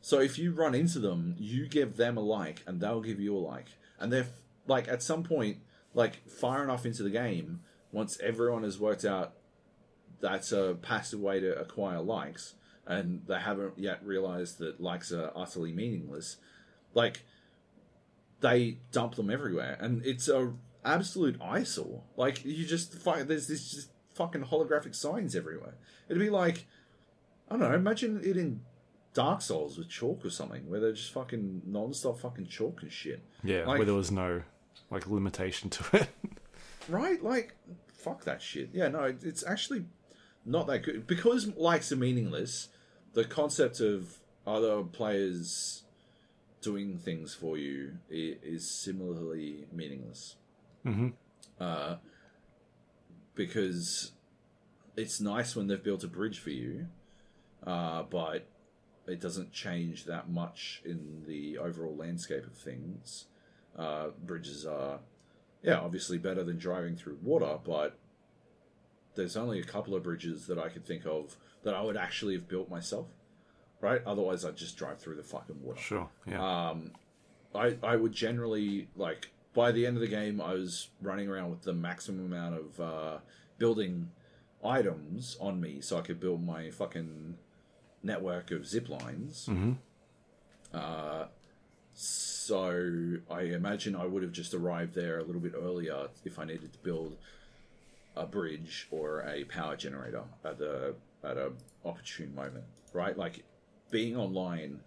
[0.00, 3.36] So if you run into them, you give them a like, and they'll give you
[3.36, 3.66] a like,
[3.98, 4.28] and they're
[4.66, 5.58] like at some point,
[5.94, 7.60] like far enough into the game,
[7.92, 9.34] once everyone has worked out
[10.20, 12.54] that's uh, a passive way to acquire likes,
[12.86, 16.36] and they haven't yet realized that likes are utterly meaningless,
[16.94, 17.22] like
[18.40, 20.52] they dump them everywhere, and it's a
[20.84, 22.02] absolute eyesore.
[22.16, 25.74] Like you just fi- there's this just fucking holographic signs everywhere.
[26.08, 26.66] It'd be like
[27.50, 27.74] I don't know.
[27.74, 28.60] Imagine it in
[29.18, 33.20] Dark Souls with chalk or something, where they're just fucking non-stop fucking chalk and shit.
[33.42, 33.64] Yeah.
[33.66, 34.42] Like- where there was no
[34.90, 36.08] like limitation to it.
[36.88, 37.22] Right?
[37.22, 37.54] Like,
[37.92, 38.70] fuck that shit.
[38.72, 39.84] Yeah, no, it's actually
[40.46, 42.68] not that good because likes are meaningless.
[43.12, 44.16] The concept of
[44.46, 45.82] other players
[46.62, 50.36] doing things for you is similarly meaningless.
[50.86, 51.12] Mhm.
[51.60, 51.96] Uh,
[53.34, 54.12] because
[54.96, 56.86] it's nice when they've built a bridge for you,
[57.66, 58.46] uh, but
[59.08, 63.26] it doesn't change that much in the overall landscape of things.
[63.76, 65.00] Uh, bridges are,
[65.62, 67.96] yeah, obviously better than driving through water, but
[69.14, 72.34] there's only a couple of bridges that I could think of that I would actually
[72.34, 73.06] have built myself.
[73.80, 74.02] Right?
[74.04, 75.80] Otherwise, I'd just drive through the fucking water.
[75.80, 76.08] sure.
[76.26, 76.70] Yeah.
[76.70, 76.90] Um,
[77.54, 81.50] I I would generally like by the end of the game, I was running around
[81.50, 83.18] with the maximum amount of uh,
[83.58, 84.10] building
[84.64, 87.36] items on me, so I could build my fucking
[88.02, 89.46] network of zip lines.
[89.46, 89.72] hmm
[90.72, 91.26] Uh,
[91.94, 96.44] so I imagine I would have just arrived there a little bit earlier if I
[96.44, 97.16] needed to build
[98.16, 100.94] a bridge or a power generator at the
[101.24, 101.52] at a
[101.84, 103.16] opportune moment, right?
[103.18, 103.42] Like
[103.90, 104.80] being online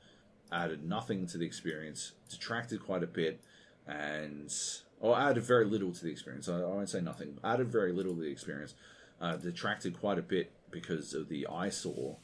[0.52, 3.42] added nothing to the experience, detracted quite a bit,
[3.88, 4.54] and
[5.00, 6.48] or added very little to the experience.
[6.48, 7.40] I, I won't say nothing.
[7.44, 8.76] Added very little to the experience,
[9.20, 12.18] uh, detracted quite a bit because of the eyesore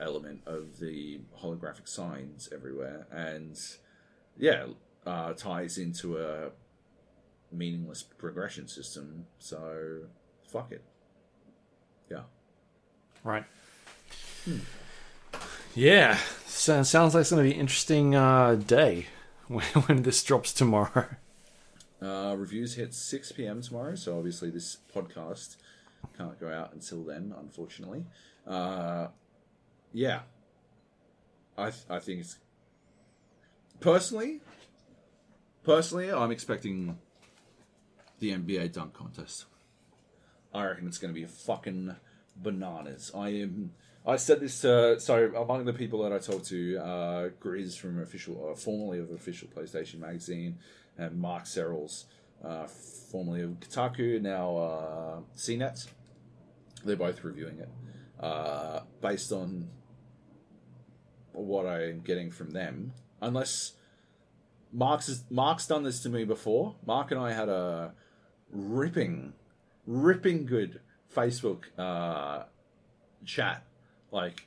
[0.00, 3.58] element of the holographic signs everywhere, and
[4.36, 4.66] yeah,
[5.06, 6.50] uh, ties into a
[7.52, 9.26] meaningless progression system.
[9.38, 10.00] So
[10.50, 10.82] fuck it.
[12.10, 12.22] Yeah.
[13.24, 13.44] Right.
[15.74, 16.18] Yeah.
[16.46, 19.06] So, sounds like it's going to be an interesting uh, day
[19.48, 21.06] when, when this drops tomorrow.
[22.00, 23.60] Uh, reviews hit 6 p.m.
[23.60, 25.56] tomorrow, so obviously this podcast
[26.16, 28.04] can't go out until then, unfortunately.
[28.46, 29.08] Uh,
[29.92, 30.20] yeah.
[31.56, 32.38] I, th- I think it's.
[33.80, 34.40] Personally,
[35.64, 36.98] personally, I'm expecting
[38.18, 39.46] the NBA dunk contest.
[40.54, 41.94] I reckon it's going to be fucking
[42.36, 43.10] bananas.
[43.14, 43.72] I am.
[44.06, 48.00] I said this to so among the people that I talked to, uh, Grizz from
[48.00, 50.58] official, uh, formerly of official PlayStation magazine,
[50.96, 52.04] and Mark Serrels,
[52.44, 55.86] uh, formerly of Kotaku, now uh, CNET.
[56.84, 57.68] They're both reviewing it
[58.20, 59.68] uh, based on
[61.44, 63.72] what I'm getting from them, unless
[64.72, 66.76] Mark's Mark's done this to me before.
[66.86, 67.92] Mark and I had a
[68.50, 69.34] ripping,
[69.86, 70.80] ripping good
[71.14, 72.44] Facebook uh,
[73.24, 73.64] chat,
[74.10, 74.46] like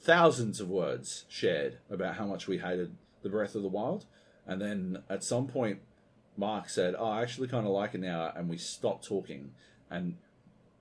[0.00, 4.06] thousands of words shared about how much we hated the Breath of the Wild,
[4.46, 5.80] and then at some point,
[6.36, 9.52] Mark said, "Oh, I actually kind of like it now," and we stopped talking,
[9.90, 10.16] and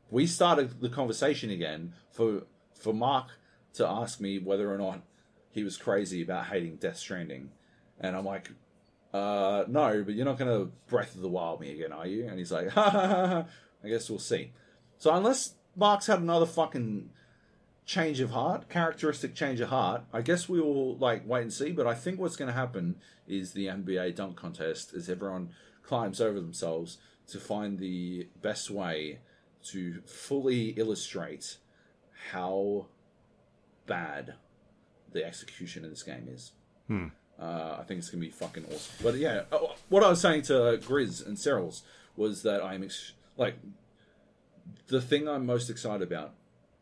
[0.09, 3.29] we started the conversation again for for Mark
[3.73, 5.01] to ask me whether or not
[5.53, 7.51] he was crazy about hating Death Stranding,
[7.99, 8.49] and I'm like,
[9.13, 12.27] uh, no, but you're not going to Breath of the Wild me again, are you?
[12.27, 13.27] And he's like, ha ha ha.
[13.27, 13.45] ha.
[13.83, 14.51] I guess we'll see.
[14.97, 17.09] So unless Mark's had another fucking
[17.85, 21.71] change of heart, characteristic change of heart, I guess we will like wait and see.
[21.71, 22.95] But I think what's going to happen
[23.27, 25.49] is the NBA dunk contest as everyone
[25.83, 29.19] climbs over themselves to find the best way
[29.65, 31.57] to fully illustrate
[32.31, 32.87] how
[33.85, 34.35] bad
[35.13, 36.51] the execution of this game is.
[37.39, 38.95] Uh, I think it's gonna be fucking awesome.
[39.03, 41.81] But yeah, oh, what I was saying to Grizz and Serrels
[42.15, 43.55] was that I'm ex- like
[44.87, 46.33] the thing I'm most excited about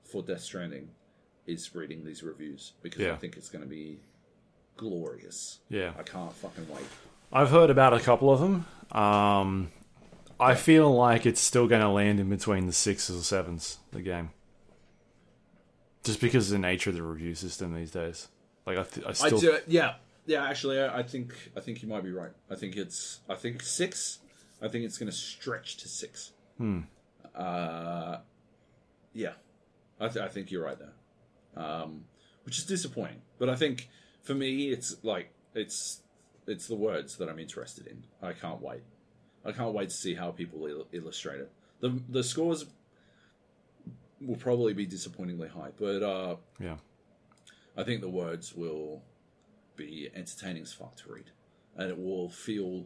[0.04, 0.90] for Death Stranding
[1.48, 4.02] is reading these reviews because I think it's gonna be
[4.76, 5.60] glorious.
[5.70, 5.94] Yeah.
[5.98, 6.86] I can't fucking wait.
[7.32, 8.66] I've heard about a couple of them.
[8.92, 9.72] Um,
[10.40, 13.78] I feel like it's still going to land in between the sixes or sevens.
[13.92, 14.32] The game,
[16.04, 18.28] just because of the nature of the review system these days.
[18.66, 20.46] Like I, th- I I still, do, yeah, yeah.
[20.48, 22.32] Actually, I I think I think you might be right.
[22.50, 24.20] I think it's I think six.
[24.62, 26.32] I think it's going to stretch to six.
[26.58, 26.82] Hmm.
[27.34, 28.18] Uh,
[29.14, 29.34] yeah,
[30.00, 31.64] I, th- I think you're right there.
[31.64, 32.06] Um,
[32.44, 33.90] which is disappointing, but I think
[34.22, 36.02] for me, it's like it's
[36.48, 38.04] it's the words that I'm interested in.
[38.22, 38.82] I can't wait.
[39.44, 41.52] I can't wait to see how people il- illustrate it.
[41.80, 42.66] the The scores
[44.26, 46.76] will probably be disappointingly high, but uh, yeah,
[47.78, 49.02] I think the words will
[49.76, 51.32] be entertaining as fuck to read,
[51.78, 52.86] and it will feel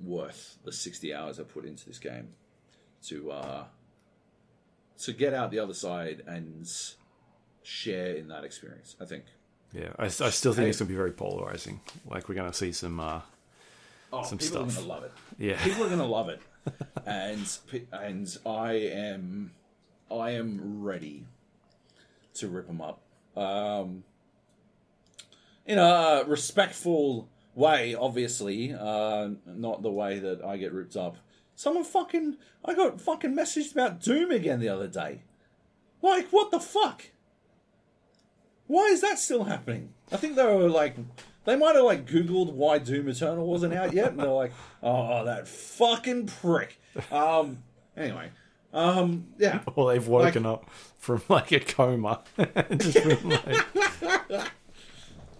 [0.00, 2.28] worth the sixty hours I put into this game
[3.06, 3.64] to uh,
[5.02, 6.68] to get out the other side and
[7.62, 8.96] share in that experience.
[9.00, 9.24] I think.
[9.72, 9.90] yeah.
[9.98, 11.80] I, I still think it's going to be very polarizing.
[12.08, 13.20] Like we're going to see some, uh,
[14.14, 14.74] Oh, Some people are stuff.
[14.84, 15.12] going to love it.
[15.38, 16.40] yeah, People are going to love it,
[17.06, 17.58] and
[17.92, 19.52] and I am
[20.18, 21.26] I am ready
[22.34, 23.00] to rip them up.
[23.36, 24.04] Um,
[25.66, 31.16] in a respectful way, obviously, uh, not the way that I get ripped up.
[31.54, 35.22] Someone fucking, I got fucking messaged about Doom again the other day.
[36.00, 37.10] Like, what the fuck?
[38.66, 39.92] Why is that still happening?
[40.10, 40.96] I think they were like,
[41.44, 45.24] they might have like Googled why Doom Eternal wasn't out yet, and they're like, oh,
[45.24, 46.80] that fucking prick.
[47.10, 47.62] Um,
[47.96, 48.30] anyway,
[48.72, 49.60] um, yeah.
[49.74, 52.22] or they've woken up from like a coma.
[52.76, 54.50] just been like,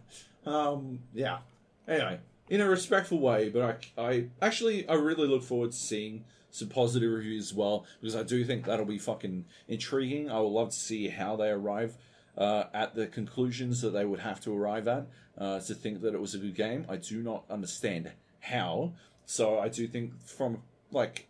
[0.46, 1.40] Um, yeah.
[1.88, 6.26] Anyway, in a respectful way, but I, I actually I really look forward to seeing
[6.52, 10.30] some positive reviews as well because I do think that'll be fucking intriguing.
[10.30, 11.98] I would love to see how they arrive
[12.38, 15.08] uh, at the conclusions that they would have to arrive at
[15.38, 16.86] uh, to think that it was a good game.
[16.88, 18.94] I do not understand how,
[19.26, 21.28] so I do think from like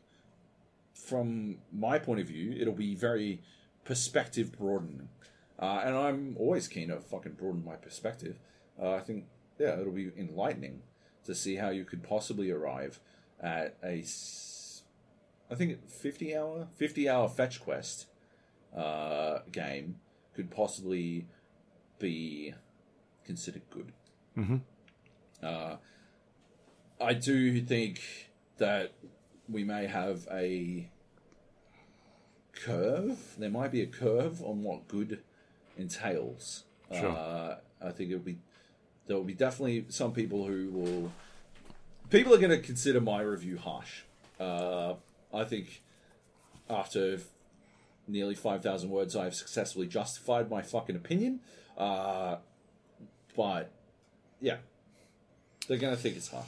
[1.06, 3.42] from my point of view, it'll be very
[3.84, 5.10] perspective broadening.
[5.60, 8.40] Uh, and I'm always keen to fucking broaden my perspective.
[8.82, 9.26] Uh, I think,
[9.58, 10.82] yeah, it'll be enlightening
[11.26, 13.00] to see how you could possibly arrive
[13.40, 14.04] at a,
[15.50, 18.08] I think, 50 hour, 50 hour fetch quest
[18.76, 19.96] uh, game
[20.34, 21.28] could possibly
[22.00, 22.54] be
[23.26, 23.94] considered good.
[24.36, 24.62] Mhm.
[25.42, 25.78] Uh,
[27.00, 28.02] I do think
[28.58, 28.94] that
[29.48, 30.90] we may have a
[32.66, 33.36] curve.
[33.38, 35.20] There might be a curve on what good
[35.78, 36.64] entails.
[36.92, 37.10] Sure.
[37.10, 38.38] Uh, I think it'll be
[39.08, 41.12] there will be definitely some people who will.
[42.10, 44.02] People are going to consider my review harsh.
[44.40, 44.94] Uh,
[45.34, 45.82] I think
[46.70, 47.20] after
[48.08, 51.40] nearly five thousand words, I've successfully justified my fucking opinion.
[51.78, 52.38] Uh,
[53.36, 53.72] but
[54.42, 54.58] yeah,
[55.68, 56.46] they're going to think it's harsh.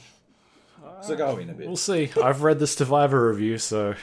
[1.02, 1.66] So go in a bit.
[1.66, 2.10] we'll see.
[2.22, 3.94] I've read the Survivor review, so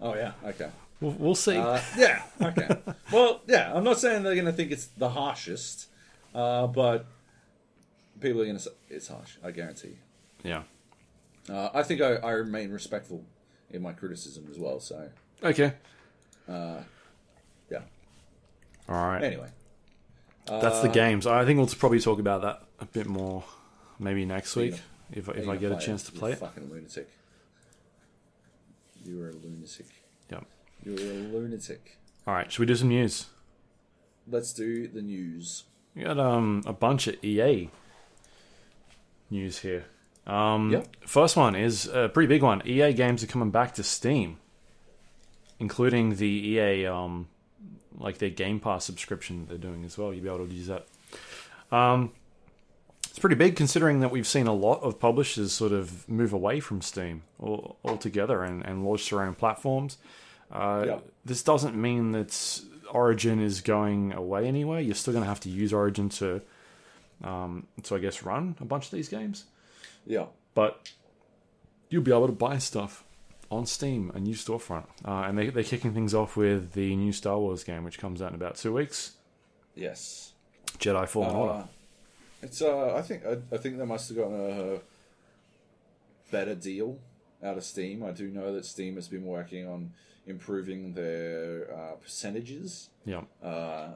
[0.00, 0.68] Oh yeah, okay.
[1.02, 1.56] We'll, we'll see.
[1.56, 2.68] Uh, yeah, okay.
[3.12, 5.88] well, yeah, I'm not saying they're going to think it's the harshest,
[6.34, 7.06] uh, but
[8.20, 9.36] people are going to say it's harsh.
[9.44, 9.96] I guarantee.
[10.44, 10.50] you.
[10.50, 10.62] yeah.
[11.50, 13.24] Uh, I think I, I remain respectful
[13.70, 14.78] in my criticism as well.
[14.78, 15.08] So
[15.42, 15.72] Okay.
[16.48, 16.82] yeah.
[18.88, 19.22] All right.
[19.22, 19.48] Anyway,
[20.46, 21.26] That's the games.
[21.26, 23.44] I think we'll probably talk about that a bit more,
[23.98, 24.74] maybe next week
[25.12, 26.38] if if I get a chance to You play it.
[26.38, 27.08] Fucking lunatic.
[29.04, 29.86] You are a lunatic.
[30.84, 31.98] You're a lunatic.
[32.26, 32.50] All right.
[32.50, 33.26] Should we do some news?
[34.30, 35.64] let's do the news.
[35.96, 37.70] We got um a bunch of EA
[39.30, 39.84] news here.
[40.26, 40.96] Um, Yep.
[41.06, 42.62] First one is a pretty big one.
[42.66, 44.38] EA games are coming back to Steam,
[45.58, 47.28] including the EA um
[47.98, 50.12] like their Game Pass subscription they're doing as well.
[50.14, 50.86] You'll be able to use that.
[51.70, 52.12] Um,
[53.10, 56.60] it's pretty big considering that we've seen a lot of publishers sort of move away
[56.60, 59.98] from Steam al- altogether and, and launch their own platforms.
[60.52, 61.08] Uh, Yep.
[61.24, 64.82] This doesn't mean that Origin is going away anyway.
[64.84, 66.42] You're still going to have to use Origin to,
[67.24, 69.44] um, to I guess run a bunch of these games,
[70.06, 70.26] Yeah.
[70.54, 70.90] but
[71.88, 73.04] you'll be able to buy stuff
[73.50, 77.12] on Steam, a new storefront, uh, and they, they're kicking things off with the new
[77.12, 79.12] Star Wars game, which comes out in about two weeks.
[79.74, 80.32] Yes.
[80.78, 81.52] Jedi Fallen Order.
[81.52, 81.66] Uh,
[82.42, 84.78] it's uh, I think I, I think they must have gotten a
[86.30, 86.98] better deal
[87.42, 88.02] out of Steam.
[88.02, 89.92] I do know that Steam has been working on
[90.26, 93.94] improving their uh, percentages, Yeah, uh,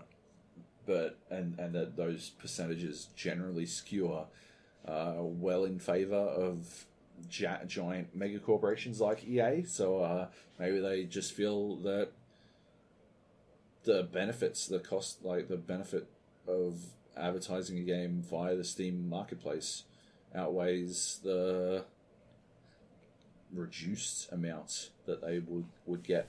[0.87, 4.13] but and and that those percentages generally skew
[4.87, 6.87] uh, well in favor of
[7.31, 9.65] ja- giant mega corporations like EA.
[9.65, 12.11] So uh, maybe they just feel that
[13.85, 16.09] the benefits, the cost, like the benefit
[16.47, 16.81] of
[17.17, 19.85] advertising a game via the Steam marketplace
[20.35, 21.85] outweighs the
[23.53, 26.29] reduced amounts that they would, would get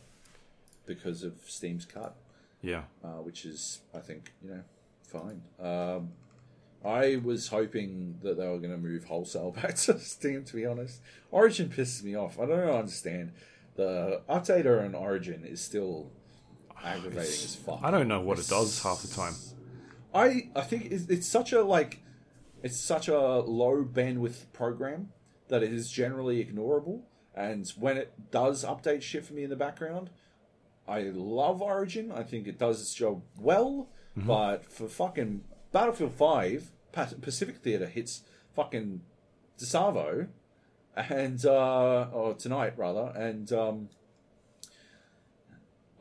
[0.86, 2.16] because of Steam's cut
[2.62, 2.84] yeah.
[3.04, 4.64] uh, which is, I think, you know,
[5.04, 5.42] fine.
[5.60, 6.10] Um,
[6.86, 10.44] I was hoping that they were going to move wholesale back to Steam.
[10.44, 12.40] To be honest, Origin pisses me off.
[12.40, 13.32] I don't understand.
[13.76, 16.12] The updater on Origin is still
[16.84, 17.80] aggravating as fuck.
[17.84, 19.36] I don't know what it does half the time.
[20.14, 22.02] I I think it's, it's such a like
[22.64, 25.10] it's such a low bandwidth program
[25.50, 27.02] that it is generally ignorable.
[27.36, 30.10] And when it does update shit for me in the background,
[30.88, 32.12] I love Origin.
[32.12, 33.90] I think it does its job well.
[34.16, 38.24] But for fucking Battlefield Five, Pacific Theater hits
[38.56, 39.02] fucking
[39.60, 40.30] DeSavo,
[40.96, 43.90] and uh, or tonight rather, and um,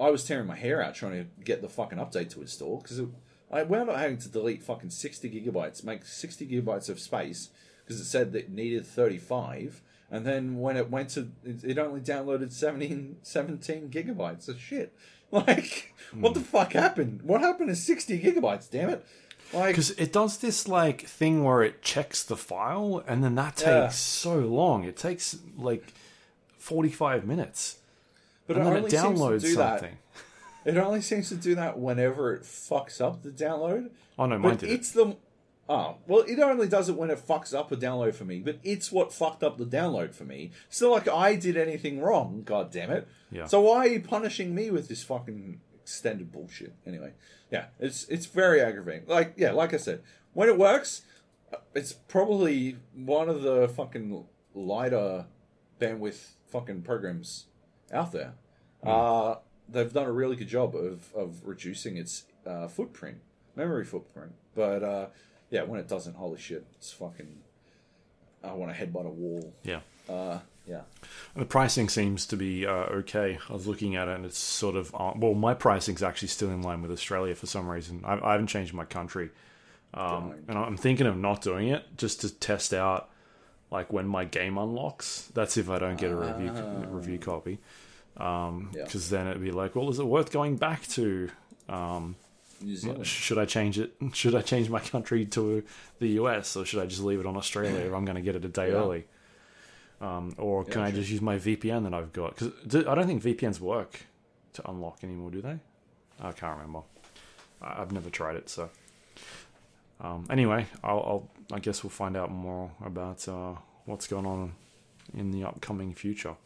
[0.01, 3.03] I was tearing my hair out trying to get the fucking update to install because
[3.51, 7.51] I wound up having to delete fucking 60 gigabytes, make 60 gigabytes of space
[7.87, 9.81] because it said that it needed 35.
[10.11, 14.93] And then when it went to, it it only downloaded 17, 17 gigabytes of shit.
[15.33, 16.47] Like, what the hmm.
[16.47, 17.23] fuck happened?
[17.23, 19.05] What happened to 60 gigabytes, damn it?
[19.53, 23.57] Like, Because it does this like thing where it checks the file, and then that
[23.57, 23.89] takes Yeah.
[23.89, 24.85] so long.
[24.85, 25.93] It takes like
[26.59, 27.79] forty-five minutes,
[28.47, 29.99] but and then it only seems to downloads do that- something.
[30.65, 33.91] It only seems to do that whenever it fucks up the download.
[34.19, 34.73] Oh no, mine But did it.
[34.75, 35.17] it's the
[35.69, 38.41] oh well, it only does it when it fucks up a download for me.
[38.41, 40.53] But it's what fucked up the download for me.
[40.69, 42.43] So like I did anything wrong?
[42.45, 43.09] God damn it!
[43.31, 43.47] Yeah.
[43.47, 46.75] So why are you punishing me with this fucking extended bullshit?
[46.87, 47.13] Anyway,
[47.51, 49.07] yeah, it's it's very aggravating.
[49.07, 51.03] Like yeah, like I said, when it works,
[51.75, 55.27] it's probably one of the fucking lighter
[55.81, 57.47] bandwidth fucking programs
[57.93, 58.35] out there.
[58.83, 59.37] Uh,
[59.69, 63.19] they've done a really good job of, of reducing its uh, footprint,
[63.55, 64.33] memory footprint.
[64.55, 65.07] But uh,
[65.51, 67.29] yeah, when it doesn't, holy shit, it's fucking.
[68.45, 69.53] I want to headbutt a wall.
[69.65, 69.81] yeah.
[70.09, 70.83] Uh, yeah.
[71.37, 73.39] The pricing seems to be uh, okay.
[73.49, 76.51] I was looking at it, and it's sort of uh, well, my pricing's actually still
[76.51, 78.03] in line with Australia for some reason.
[78.05, 79.31] I, I haven't changed my country,
[79.95, 83.09] um, and I'm thinking of not doing it just to test out
[83.71, 85.29] like when my game unlocks.
[85.35, 86.85] That's if I don't get a review Ah.
[86.89, 87.59] review copy,
[88.15, 89.19] because Yeah.
[89.19, 91.31] then it'd be like, well, is it worth going back to?
[91.69, 92.15] Um,
[92.61, 93.07] New Zealand.
[93.07, 93.95] should I change it?
[94.15, 95.63] Should I change my country to
[95.99, 98.35] the US, or should I just leave it on Australia if I'm going to get
[98.37, 98.75] it a day Yeah.
[98.77, 99.05] early?
[100.01, 101.01] Um, or can Yeah, I true.
[101.01, 102.37] just use my VPN that I've got?
[102.37, 104.01] Because I don't think VPNs work
[104.55, 105.59] to unlock anymore, do they?
[106.21, 106.81] I can't remember.
[107.63, 108.71] I- I've never tried it, so.
[110.01, 113.55] Um, anyway, I'll, I'll, I guess we'll find out more about uh,
[113.87, 114.53] what's going on
[115.15, 116.37] in the upcoming future.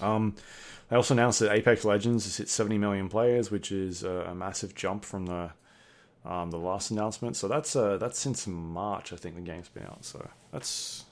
[0.00, 0.34] Um,
[0.88, 4.34] they also announced that Apex Legends has hit 70 million players, which is a, a
[4.34, 5.50] massive jump from the
[6.24, 7.36] um, the last announcement.
[7.36, 10.04] So that's uh, that's since March, I think the game's been out.
[10.04, 11.04] So that's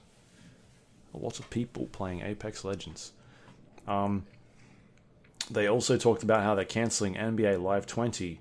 [1.15, 3.13] a lot of people playing Apex Legends.
[3.87, 4.25] Um,
[5.51, 8.41] they also talked about how they're canceling NBA Live 20.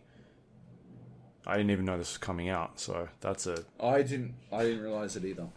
[1.48, 4.34] I didn't even know this was coming out, so that's a I didn't.
[4.52, 5.48] I didn't realize it either.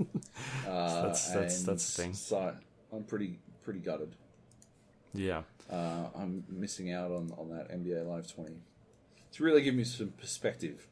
[0.00, 0.04] Uh,
[0.66, 2.14] That's- that's- that's the thing.
[2.14, 2.54] So
[2.92, 4.14] I'm pretty pretty gutted.
[5.14, 5.42] yeah.
[5.70, 8.56] Uh, I'm missing out on, on that NBA Live 20.
[9.28, 10.86] It's really giving me some perspective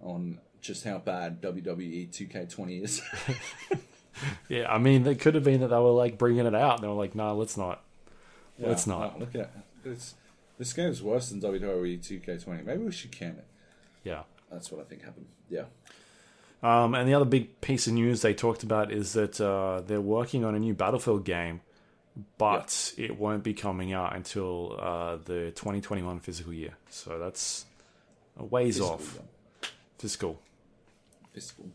[0.00, 3.02] on just how bad WWE 2K20 is.
[4.48, 6.84] Yeah, I mean, it could have been that they were like bringing it out, and
[6.84, 7.82] they were like, "No, let's not."
[8.58, 9.16] Yeah, Let's not.
[9.16, 9.50] uh, look at
[9.84, 10.14] this.
[10.58, 12.64] This is worse than WWE 2K20.
[12.64, 13.44] Maybe we should can it.
[14.04, 14.22] Yeah.
[14.50, 15.26] That's what I think happened.
[15.50, 15.64] Yeah.
[16.62, 20.00] Um, and the other big piece of news they talked about is that uh, they're
[20.00, 21.60] working on a new Battlefield game,
[22.38, 26.76] but it won't be coming out until uh, the 2021 physical year.
[26.90, 27.66] So that's
[28.38, 29.14] a ways Fiscal, off.
[29.14, 29.68] yeah.
[29.98, 30.40] Fiscal.
[31.32, 31.66] Fiscal.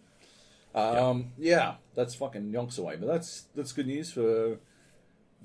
[0.73, 1.75] Um, yeah.
[1.95, 2.95] that's fucking yonks away.
[2.95, 4.57] But that's that's good news for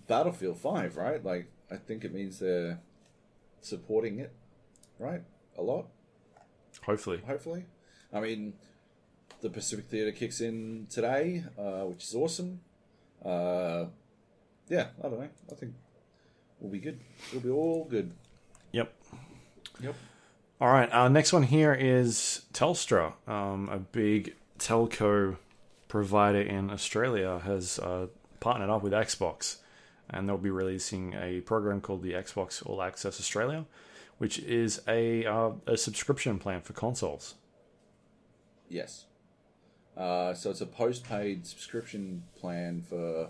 [0.06, 1.24] Battlefield 5, right?
[1.24, 2.78] Like, I think it means they're
[3.60, 4.32] supporting it,
[4.98, 5.22] right?
[5.58, 5.86] A lot,
[6.84, 7.22] Hopefully.
[7.26, 7.64] hopefully.
[8.12, 8.52] I mean,
[9.40, 12.60] the Pacific Theater kicks in today, uh, which is awesome.
[13.24, 13.86] Uh,
[14.68, 15.28] yeah, I don't know.
[15.50, 15.74] I think
[16.60, 17.00] we'll be good.
[17.32, 18.12] We'll be all good.
[18.72, 18.92] Yep.
[19.80, 19.94] Yep.
[20.60, 20.90] All right.
[20.92, 25.36] Our next one here is Telstra, um, a big telco
[25.88, 28.06] provider in Australia, has uh,
[28.40, 29.58] partnered up with Xbox,
[30.10, 33.66] and they'll be releasing a program called the Xbox All Access Australia,
[34.18, 37.34] which is a uh, a subscription plan for consoles.
[38.68, 39.04] Yes.
[39.96, 43.28] Uh, so it's a post-paid subscription plan for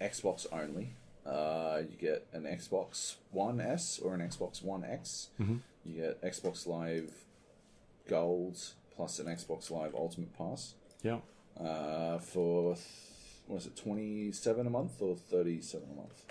[0.00, 0.94] Xbox only.
[1.26, 5.28] Uh, you get an Xbox One S or an Xbox One X.
[5.40, 5.56] Mm-hmm.
[5.86, 7.12] You get Xbox Live
[8.08, 8.58] Gold
[8.94, 11.18] plus an Xbox Live Ultimate Pass Yeah.
[11.58, 12.86] uh, for th-
[13.46, 16.24] what is it, twenty-seven a month or thirty-seven a month,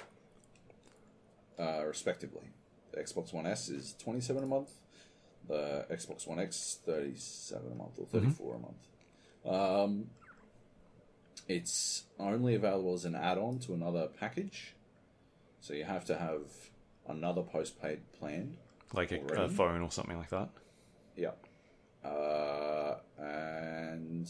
[1.59, 2.47] uh, respectively.
[2.91, 4.69] The Xbox One S is twenty-seven a month.
[5.47, 8.77] The Xbox One X thirty-seven a month or 34 a month.
[9.45, 10.05] Um,
[11.47, 14.75] it's only available as an add-on to another package,
[15.59, 16.41] so you have to have
[17.07, 18.57] another postpaid plan.
[18.93, 20.49] Like a, a phone or something like that.
[21.15, 21.31] Yeah.
[22.03, 24.29] Uh, and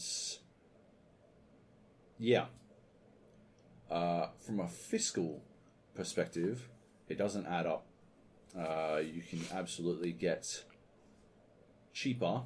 [2.18, 2.46] yeah.
[3.90, 5.42] Uh, from a fiscal
[5.94, 6.68] perspective,
[7.08, 7.86] it doesn't add up.
[8.58, 10.64] Uh, you can absolutely get
[11.92, 12.42] cheaper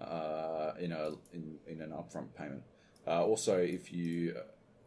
[0.00, 2.62] uh, in a in, in an upfront payment.
[3.08, 4.36] Uh, also, if you,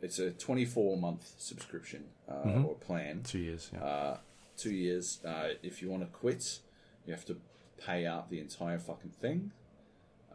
[0.02, 3.72] it's a twenty four month subscription uh, or plan Two years.
[3.74, 3.84] Yeah.
[3.84, 4.18] uh,
[4.58, 5.20] two years.
[5.26, 6.60] Uh, if you want to quit,
[7.08, 7.38] you have to
[7.84, 9.52] pay out the entire fucking thing.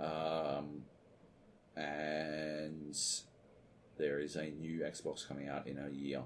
[0.00, 0.82] Um,
[1.76, 2.96] and
[3.98, 6.22] there is a new Xbox coming out in a year,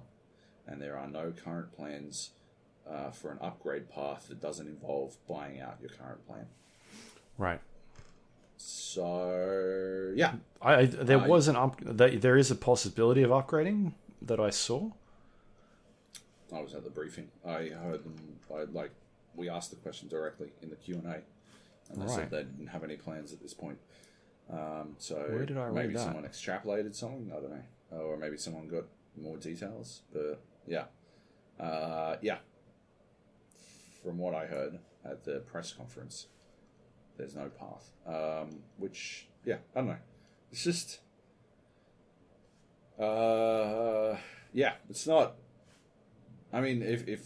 [0.66, 2.30] and there are no current plans
[2.90, 6.47] uh, for an upgrade path that doesn't involve buying out your current plan.
[7.39, 7.60] right.
[8.62, 11.80] So yeah, I, there Uh, was an up.
[11.80, 14.90] There there is a possibility of upgrading that I saw.
[16.52, 17.28] I was at the briefing.
[17.44, 18.16] I heard them.
[18.55, 18.90] I like
[19.34, 21.22] we asked the question directly in the Q and A,
[21.90, 22.10] and they Right.
[22.10, 23.78] said they didn't have any plans at this point.
[24.50, 27.32] Um, so Where did I maybe someone extrapolated something.
[27.32, 28.84] I don't know, or maybe someone got
[29.16, 30.02] more details.
[30.12, 30.84] But yeah,
[31.58, 32.39] uh, yeah.
[34.02, 36.26] From what I heard at the press conference,
[37.20, 37.90] there's no path.
[38.07, 39.97] Um, which yeah, I don't know.
[40.52, 41.00] It's just.
[42.99, 44.16] Uh,
[44.52, 45.34] yeah, it's not
[46.52, 47.20] I mean, if if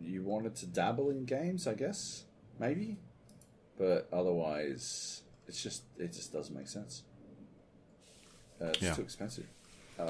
[0.00, 2.24] you wanted to dabble in games, I guess
[2.58, 2.98] maybe,
[3.78, 7.02] but otherwise, it's just it just doesn't make sense.
[8.60, 8.94] Uh, it's Yeah.
[8.94, 9.46] too expensive.
[9.98, 10.06] Um,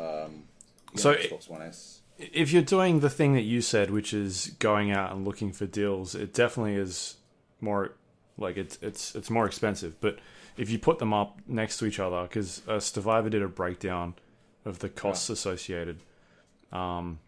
[0.94, 2.02] yeah, So Xbox One S.
[2.18, 5.66] if you're doing the thing that you said, which is going out and looking for
[5.66, 7.16] deals, it definitely is
[7.60, 7.96] more
[8.38, 10.00] like it's it's it's more expensive.
[10.00, 10.18] But
[10.56, 14.14] if you put them up next to each other, because uh, Stevivor did a breakdown
[14.64, 16.00] of the costs associated,
[16.72, 17.18] um,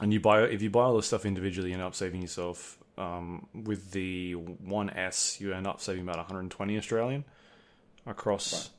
[0.00, 2.78] and you buy if you buy all the stuff individually, you end up saving yourself.
[2.96, 7.24] Um, with the One S, you end up saving about 120 Australian
[8.06, 8.70] across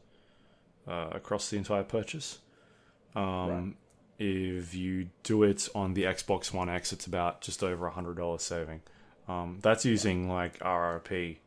[0.87, 2.39] uh, across the entire purchase.
[3.15, 3.73] Um, Right.
[4.17, 8.15] If you do it on the Xbox One X, it's about just over a hundred
[8.15, 8.81] dollars saving.
[9.27, 11.37] Um, that's using like RRP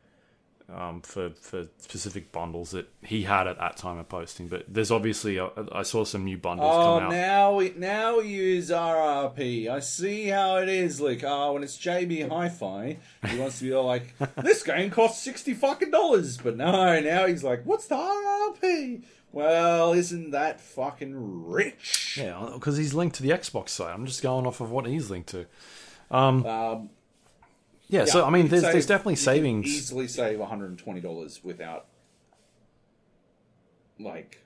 [0.75, 4.47] um, for for specific bundles that he had at that time of posting.
[4.47, 7.11] But there's obviously uh, I saw some new bundles Oh, come out.
[7.11, 9.67] now we now we use RRP.
[9.69, 10.99] I see how it is.
[11.01, 15.23] Like, oh, when it's JB Hi-Fi, he wants to be all like, "This game costs
[15.23, 21.13] sixty fucking dollars," but no, now he's like, "What's the RRP?" Well, isn't that fucking
[21.47, 22.17] rich?
[22.19, 23.93] Yeah, because he's linked to the Xbox side.
[23.93, 25.45] I'm just going off of what he's linked to.
[26.09, 26.89] Um,
[27.89, 29.67] Yeah, so I mean, there's save- there's definitely you can savings.
[29.67, 31.87] Easily save one hundred and twenty dollars without,
[33.99, 34.43] like,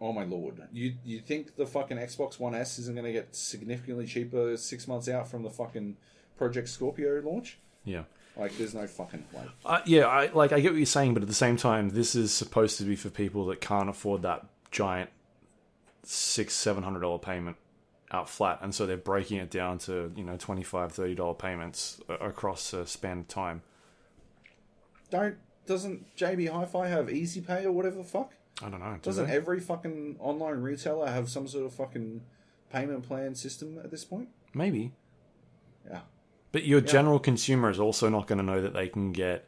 [0.00, 0.60] oh my lord!
[0.72, 4.86] You you think the fucking Xbox One S isn't going to get significantly cheaper six
[4.86, 5.96] months out from the fucking
[6.36, 7.58] Project Scorpio launch?
[7.84, 8.02] Yeah.
[8.36, 9.44] Like, there's no fucking way.
[9.64, 12.14] Uh, yeah, I like I get what you're saying, but at the same time, this
[12.14, 15.10] is supposed to be for people that can't afford that giant
[16.02, 17.56] six seven hundred dollar payment
[18.14, 22.00] out flat, and so they're breaking it down to you know 25 30 dollar payments
[22.08, 23.62] across a span of time.
[25.10, 25.36] Don't
[25.66, 28.32] doesn't JB Hi-Fi have Easy Pay or whatever the fuck?
[28.62, 28.94] I don't know.
[28.94, 29.34] do Doesn't they?
[29.34, 32.22] every fucking online retailer have some sort of fucking
[32.72, 34.28] payment plan system at this point?
[34.52, 34.92] Maybe.
[35.88, 36.00] Yeah.
[36.52, 39.46] But your general consumer is also not going to know that they can get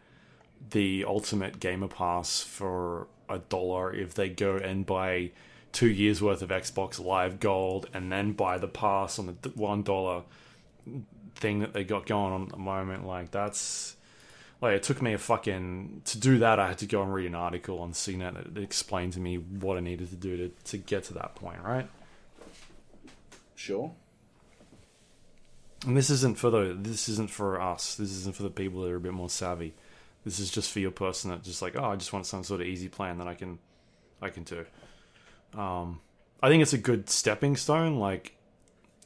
[0.70, 5.30] the ultimate gamer pass for a dollar if they go and buy
[5.72, 9.82] two years worth of Xbox Live Gold and then buy the pass on the one
[9.82, 10.22] dollar
[11.34, 13.06] thing that they got going on at the moment.
[13.06, 13.96] Like that's
[14.60, 16.58] like it took me a fucking to do that.
[16.58, 19.76] I had to go and read an article on CNET that explained to me what
[19.76, 21.60] I needed to do to to get to that point.
[21.62, 21.88] Right.
[23.54, 23.92] Sure.
[25.86, 27.94] And this isn't for the this isn't for us.
[27.96, 29.74] This isn't for the people that are a bit more savvy.
[30.24, 32.60] This is just for your person that just like, oh, I just want some sort
[32.60, 33.58] of easy plan that I can
[34.20, 34.64] I can do.
[35.56, 36.00] Um
[36.42, 37.98] I think it's a good stepping stone.
[37.98, 38.36] Like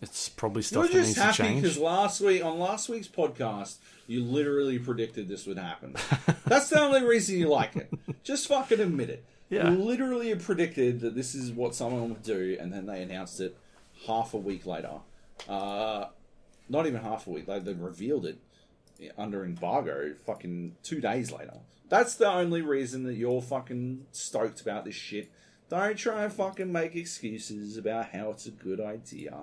[0.03, 1.63] it's probably stuff You're that just needs to happy change.
[1.63, 5.95] because last week on last week's podcast, you literally predicted this would happen.
[6.47, 7.93] That's the only reason you like it.
[8.25, 9.25] Just fucking admit it.
[9.51, 9.71] Yeah.
[9.71, 13.57] You literally predicted that this is what someone would do, and then they announced it
[14.07, 15.01] half a week later.
[15.49, 16.07] Uh,
[16.69, 17.47] not even half a week.
[17.47, 18.39] They revealed it
[19.19, 20.15] under embargo.
[20.25, 21.59] Fucking two days later.
[21.89, 25.31] That's the only reason that you're fucking stoked about this shit.
[25.71, 29.37] Don't try and fucking make excuses about how it's a good idea.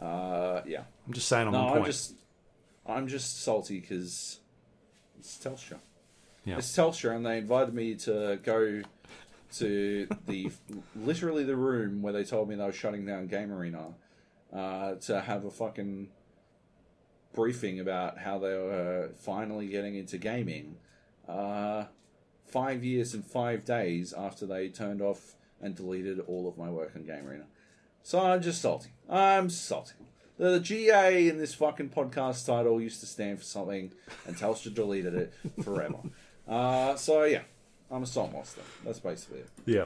[0.00, 0.84] Uh, yeah.
[1.06, 1.86] I'm just saying I'm No, on I'm point.
[1.86, 2.14] just,
[2.86, 4.38] I'm just salty because
[5.18, 5.78] it's Telstra.
[6.44, 6.58] Yeah.
[6.58, 8.82] It's Telstra, and they invited me to go
[9.54, 10.50] to the
[10.94, 13.88] literally the room where they told me they were shutting down Game Arena
[14.52, 16.08] uh, to have a fucking
[17.34, 20.76] briefing about how they were finally getting into gaming.
[21.28, 21.86] Uh,
[22.46, 26.92] five years and five days after they turned off and deleted all of my work
[26.94, 27.44] on Game Arena.
[28.02, 28.90] So I'm just salty.
[29.08, 29.94] I'm salty.
[30.38, 33.92] The GA in this fucking podcast title used to stand for something,
[34.26, 35.32] and Telstra deleted it
[35.64, 35.96] forever.
[36.48, 37.42] uh, so yeah,
[37.90, 38.60] I'm a salt monster.
[38.84, 39.48] That's basically it.
[39.64, 39.84] yeah.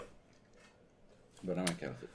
[1.44, 2.10] But I'm okay with it.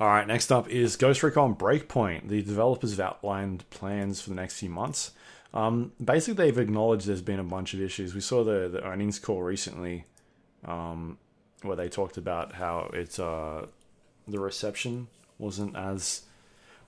[0.00, 2.28] All right, next up is Ghost Recon Breakpoint.
[2.28, 5.10] The developers have outlined plans for the next few months.
[5.52, 8.14] Um, basically, they've acknowledged there's been a bunch of issues.
[8.14, 10.04] We saw the, the earnings call recently
[10.64, 11.18] um,
[11.62, 13.62] where they talked about how it, uh,
[14.26, 16.22] the reception wasn't as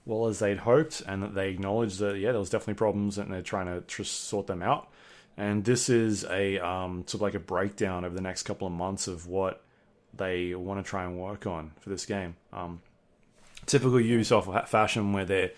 [0.05, 3.31] well as they'd hoped, and that they acknowledged that, yeah, there was definitely problems and
[3.31, 4.89] they're trying to tr- sort them out.
[5.37, 8.73] And this is a um, sort of like a breakdown over the next couple of
[8.73, 9.63] months of what
[10.13, 12.35] they want to try and work on for this game.
[12.51, 12.81] Um,
[13.65, 15.51] typical Ubisoft fa- fashion where they're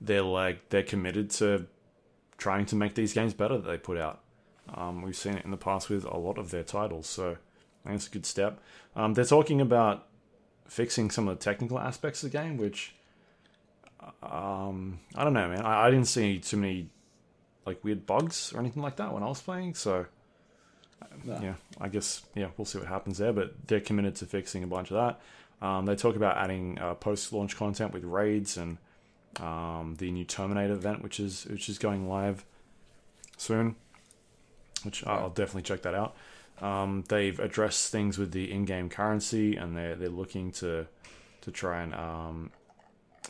[0.00, 1.66] they're like they're committed to
[2.38, 4.20] trying to make these games better that they put out.
[4.72, 7.36] Um, we've seen it in the past with a lot of their titles, so
[7.84, 8.60] I think it's a good step.
[8.94, 10.06] Um, they're talking about
[10.66, 12.94] fixing some of the technical aspects of the game, which
[14.22, 15.62] um, I don't know, man.
[15.62, 16.88] I, I didn't see too many
[17.66, 20.06] like weird bugs or anything like that when I was playing, so
[21.24, 21.38] No.
[21.42, 23.32] yeah, I guess yeah, we'll see what happens there.
[23.32, 24.96] But they're committed to fixing a bunch of
[25.60, 25.66] that.
[25.66, 28.78] Um, they talk about adding uh, post-launch content with raids and
[29.38, 32.44] um, the new Terminator event, which is which is going live
[33.36, 33.76] soon.
[34.82, 36.16] Which I'll definitely check that out.
[36.60, 40.86] Um, they've addressed things with the in-game currency, and they're they're looking to
[41.42, 42.50] to try and um,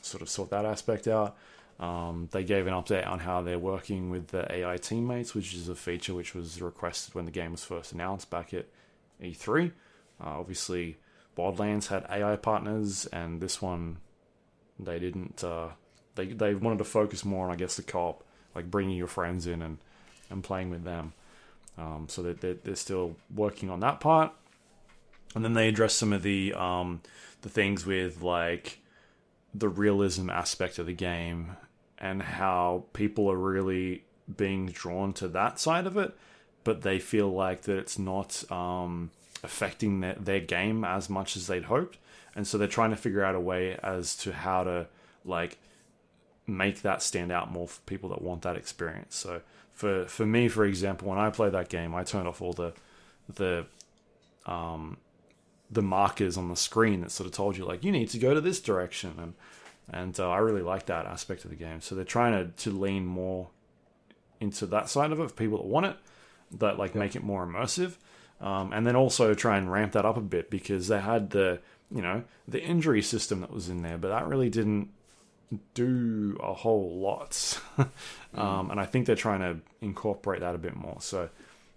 [0.02, 1.36] sort of sort that aspect out.
[1.78, 5.68] Um, they gave an update on how they're working with the AI teammates, which is
[5.68, 8.66] a feature which was requested when the game was first announced back at
[9.22, 9.70] E3.
[10.20, 10.98] Uh, obviously,
[11.38, 13.96] Wildlands had AI partners, and this one
[14.78, 15.42] they didn't.
[15.42, 15.68] Uh,
[16.16, 19.46] they they wanted to focus more on, I guess, the co-op, like bringing your friends
[19.46, 19.78] in and
[20.28, 21.14] and playing with them.
[21.78, 24.32] Um, so that they're, they're still working on that part,
[25.34, 27.00] and then they address some of the um,
[27.40, 28.80] the things with like
[29.54, 31.56] the realism aspect of the game
[31.96, 34.04] and how people are really
[34.36, 36.14] being drawn to that side of it,
[36.64, 39.10] but they feel like that it's not um,
[39.42, 41.96] affecting their, their game as much as they'd hoped,
[42.36, 44.86] and so they're trying to figure out a way as to how to
[45.24, 45.56] like
[46.46, 49.16] make that stand out more for people that want that experience.
[49.16, 49.40] So
[49.80, 52.74] for for me, for example, when I play that game, I turn off all the
[53.34, 53.64] the
[54.44, 54.98] um
[55.70, 58.34] the markers on the screen that sort of told you like you need to go
[58.34, 59.34] to this direction and
[59.92, 61.80] and uh, I really like that aspect of the game.
[61.80, 63.48] So they're trying to to lean more
[64.38, 65.96] into that side of it for people that want it,
[66.58, 67.94] that like make it more immersive,
[68.40, 71.58] um, and then also try and ramp that up a bit because they had the
[71.90, 74.90] you know the injury system that was in there, but that really didn't
[75.74, 77.60] do a whole lot.
[78.34, 80.98] um, and I think they're trying to incorporate that a bit more.
[81.00, 81.28] So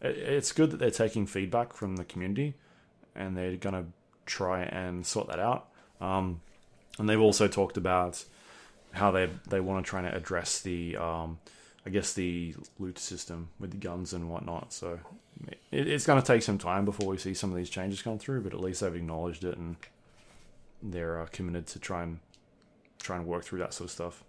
[0.01, 2.53] it, it's good that they're taking feedback from the community
[3.15, 3.85] and they're going to
[4.25, 5.69] try and sort that out.
[6.01, 6.41] Um,
[6.99, 8.23] and they've also talked about
[8.91, 11.39] how they they want to try to address the um,
[11.85, 14.71] I guess the loot system with the guns and whatnot.
[14.71, 14.99] So
[15.71, 18.19] it, it's going to take some time before we see some of these changes come
[18.19, 19.75] through, but at least they've acknowledged it and
[20.81, 22.19] they're uh, committed to try and
[23.03, 24.23] try and work through that sort of stuff.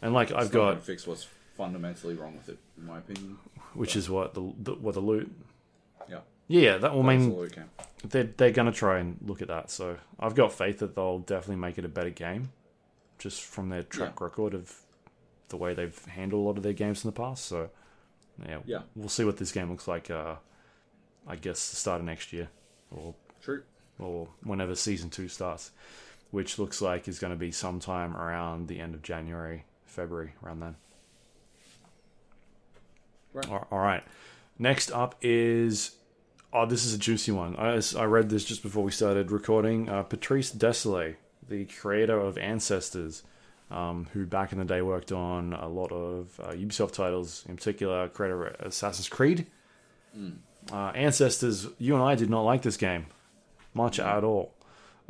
[0.00, 1.26] And like I've gonna got, fix what's
[1.56, 3.36] fundamentally wrong with it, in my opinion.
[3.74, 5.30] which is what the, the what the loot.
[6.08, 6.20] Yeah.
[6.48, 7.48] Yeah, that will mean
[8.04, 9.70] they're they're going to try and look at that.
[9.70, 12.50] So I've got faith that they'll definitely make it a better game,
[13.18, 14.24] just from their track Yeah.
[14.24, 14.74] record of
[15.48, 17.44] the way they've handled a lot of their games in the past.
[17.44, 17.68] So
[18.46, 18.82] yeah, Yeah.
[18.96, 20.10] we'll see what this game looks like.
[20.10, 20.36] Uh,
[21.26, 22.48] I guess the start of next year,
[22.90, 23.62] or True.
[23.98, 25.70] or whenever season two starts,
[26.30, 30.60] which looks like is going to be sometime around the end of January, February, around
[30.60, 30.76] then.
[33.32, 33.48] Right.
[33.50, 34.02] All- right.
[34.58, 35.96] Next up is
[36.52, 37.56] oh, this is a juicy one.
[37.56, 39.88] I, I read this just before we started recording.
[39.88, 41.16] Uh, Patrice Désilets,
[41.48, 43.22] the creator of Ancestors,
[43.70, 47.56] um, who back in the day worked on a lot of uh, Ubisoft titles, in
[47.56, 49.46] particular, creator of Assassin's Creed.
[50.72, 53.06] Uh, Ancestors, you and I did not like this game
[53.72, 54.52] much at all.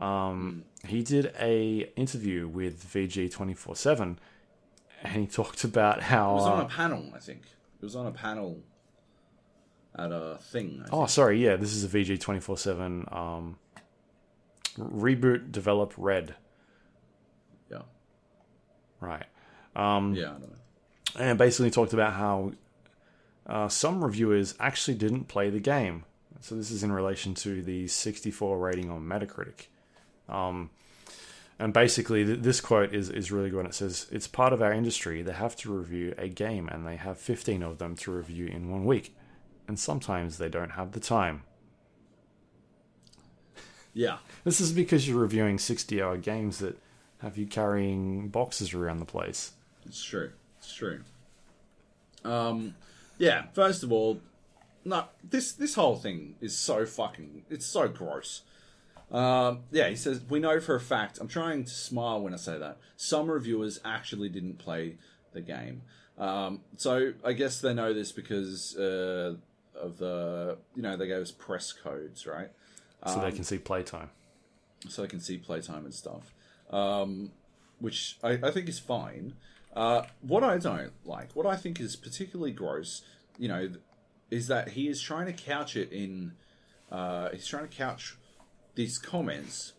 [0.01, 4.19] Um, He did a interview with VG twenty four seven,
[5.03, 6.31] and he talked about how.
[6.33, 7.43] It was on uh, a panel, I think.
[7.43, 8.61] It was on a panel
[9.97, 10.83] at a thing.
[10.85, 11.11] I Oh, think.
[11.11, 11.45] sorry.
[11.45, 13.07] Yeah, this is a VG twenty four seven.
[13.13, 13.59] Um,
[14.79, 16.35] reboot, develop, red.
[17.71, 17.83] Yeah.
[19.01, 19.27] Right.
[19.77, 20.57] Um, Yeah, I don't know.
[21.19, 22.53] and basically talked about how
[23.47, 26.05] uh, some reviewers actually didn't play the game.
[26.41, 29.67] So this is in relation to the 64 rating on Metacritic.
[30.31, 30.71] Um,
[31.59, 33.67] and basically, th- this quote is, is really good.
[33.67, 35.21] It says, It's part of our industry.
[35.23, 38.71] They have to review a game, and they have 15 of them to review in
[38.71, 39.15] one week.
[39.69, 41.43] And sometimes they don't have the time.
[43.93, 44.19] Yeah.
[44.45, 46.79] This is because you're reviewing 60 hour games that
[47.19, 49.53] have you carrying boxes around the place.
[49.85, 50.31] It's true.
[50.59, 51.01] It's true.
[52.25, 52.75] Um,
[53.19, 53.45] yeah.
[53.53, 54.21] First of all,
[54.85, 57.45] no, this this whole thing is so fucking.
[57.51, 58.43] It's so gross.
[59.11, 61.19] Um, yeah, he says we know for a fact.
[61.21, 62.79] I'm trying to smile when I say that.
[62.97, 64.97] Some reviewers actually didn't play
[65.33, 65.83] the game.
[66.19, 69.35] Um, so I guess they know this because uh,
[69.75, 72.51] of the you know they gave us press codes, right?
[73.07, 74.11] So they can see playtime.
[74.89, 76.35] so they can see playtime and stuff,
[76.71, 77.33] um,
[77.79, 79.35] which I, I think is fine.
[79.75, 83.03] Uh, what I don't like, what I think is particularly gross,
[83.39, 83.71] you know,
[84.31, 86.33] is that he is trying to couch it in.
[86.93, 88.17] Uh, he's trying to couch
[88.75, 89.75] these comments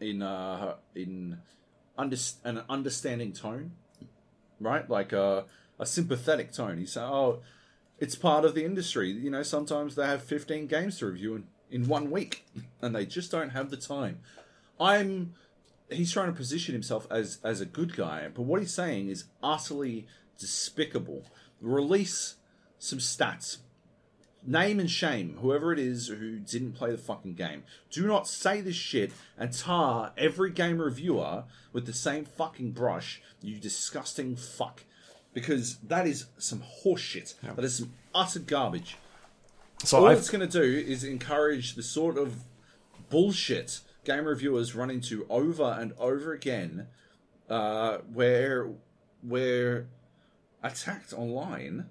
[0.00, 1.38] in uh, in
[1.96, 3.72] under, an understanding tone,
[4.60, 4.88] right?
[4.88, 5.44] Like a,
[5.78, 6.78] a sympathetic tone.
[6.78, 7.40] He's say, "Oh,
[7.98, 9.10] it's part of the industry.
[9.10, 12.44] You know, sometimes they have 15 games to review in, in one week,
[12.82, 14.20] and they just don't have the time.
[14.80, 15.34] I'm.
[15.88, 19.24] He's trying to position himself as as a good guy, but what he's saying is
[19.42, 20.06] utterly
[20.38, 21.24] despicable.
[21.60, 22.36] Release
[22.78, 23.58] some stats.
[24.46, 27.64] Name and shame whoever it is who didn't play the fucking game.
[27.90, 33.20] Do not say this shit and tar every game reviewer with the same fucking brush,
[33.42, 34.84] you disgusting fuck.
[35.34, 37.34] Because that is some horseshit.
[37.42, 38.96] That is some utter garbage.
[39.84, 42.44] So All I've, it's going to do is encourage the sort of
[43.10, 46.86] bullshit game reviewers run into over and over again,
[47.50, 48.70] uh, where
[49.22, 49.88] we're
[50.62, 51.90] attacked online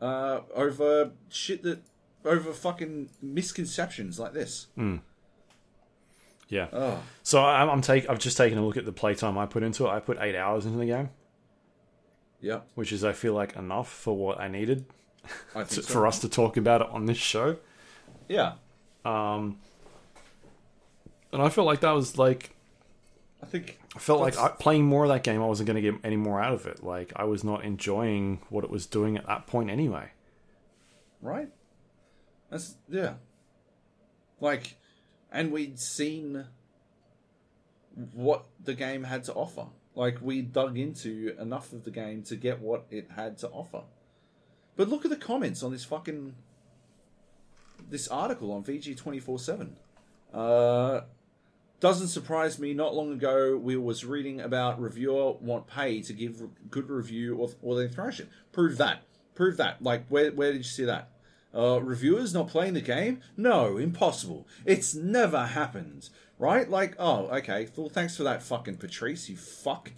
[0.00, 1.80] uh, over shit that
[2.24, 4.66] over fucking misconceptions like this.
[6.48, 6.68] yeah.
[6.72, 9.62] Oh, So I'm, I'm take, I've just taken a look at the playtime I put
[9.62, 9.90] into it.
[9.90, 11.10] I put eight hours into the game,
[12.40, 14.86] yeah, which is I feel like enough for what I needed
[15.54, 15.92] I to, think so.
[15.92, 17.56] for us to talk about it on this show.
[18.28, 18.52] Yeah,
[19.04, 19.58] Um,
[21.32, 22.54] and I felt like that was like
[23.42, 25.40] I think I felt like I, playing more of that game.
[25.40, 26.82] I wasn't going to get any more out of it.
[26.82, 30.10] Like I was not enjoying what it was doing at that point anyway.
[31.22, 31.48] right.
[32.50, 33.14] That's yeah.
[34.40, 34.76] Like,
[35.30, 36.46] and we'd seen
[38.12, 39.66] what the game had to offer.
[39.94, 43.82] Like we dug into enough of the game to get what it had to offer.
[44.76, 46.34] But look at the comments on this fucking
[47.90, 49.76] this article on VG twenty four seven.
[50.32, 51.00] Uh,
[51.80, 52.74] Doesn't surprise me.
[52.74, 57.50] Not long ago, we was reading about reviewer want pay to give good review or,
[57.62, 58.28] or they thrash it.
[58.50, 59.02] Prove that.
[59.34, 59.80] Prove that.
[59.80, 61.10] Like, where where did you see that?
[61.54, 63.20] Uh, reviewers not playing the game?
[63.36, 64.46] No, impossible.
[64.64, 66.08] It's never happened.
[66.38, 66.68] Right?
[66.68, 67.68] Like, oh, okay.
[67.76, 69.28] Well, thanks for that, fucking Patrice.
[69.28, 69.92] You fuck.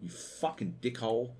[0.00, 1.30] You fucking dickhole.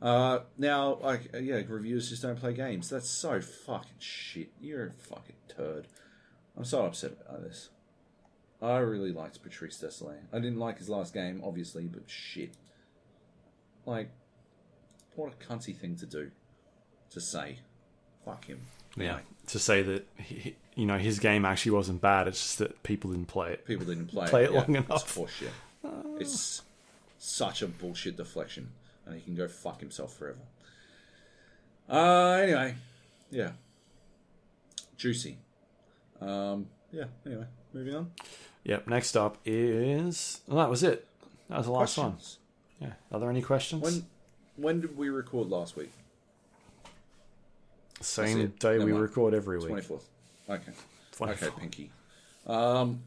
[0.00, 2.90] Uh, now, like, uh, yeah, reviewers just don't play games.
[2.90, 4.50] That's so fucking shit.
[4.60, 5.86] You're a fucking turd.
[6.56, 7.70] I'm so upset about this.
[8.64, 10.24] I really liked Patrice Désilets.
[10.32, 12.54] I didn't like his last game, obviously, but shit.
[13.84, 14.08] Like,
[15.16, 16.30] what a cunty thing to do.
[17.10, 17.58] To say.
[18.24, 18.60] Fuck him.
[18.96, 19.18] Yeah,
[19.48, 22.28] to say that he, you know his game actually wasn't bad.
[22.28, 23.66] It's just that people didn't play it.
[23.66, 25.02] People didn't play, Play it, it long enough.
[25.02, 26.20] It's horseshit.
[26.20, 26.62] It's
[27.18, 28.70] such a bullshit deflection,
[29.04, 30.38] and he can go fuck himself forever.
[31.88, 32.74] Uh, anyway,
[33.30, 33.50] yeah,
[34.96, 35.36] juicy.
[36.20, 37.04] Um, yeah.
[37.26, 38.10] Anyway, moving on.
[38.64, 38.88] Yep.
[38.88, 41.06] Next up is well, that was it.
[41.48, 42.16] That was the last one.
[42.80, 42.92] Yeah.
[43.12, 43.82] Are there any questions?
[43.82, 44.06] When
[44.56, 45.92] when did we record last week?
[48.00, 49.68] Same day Never we record every week.
[49.68, 50.08] Twenty fourth.
[50.48, 50.72] Okay.
[51.16, 51.30] 24th.
[51.30, 51.90] Okay, Pinky.
[52.46, 53.00] Um,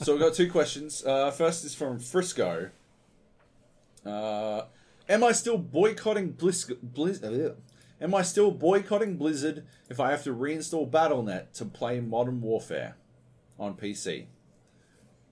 [0.00, 1.04] so we've got two questions.
[1.04, 2.70] Uh, first is from Frisco.
[4.04, 4.62] Uh,
[5.08, 6.72] am I still boycotting Blizz?
[6.94, 7.54] Blizz uh,
[8.00, 12.96] am I still boycotting Blizzard if I have to reinstall BattleNet to play Modern Warfare
[13.58, 14.26] on PC?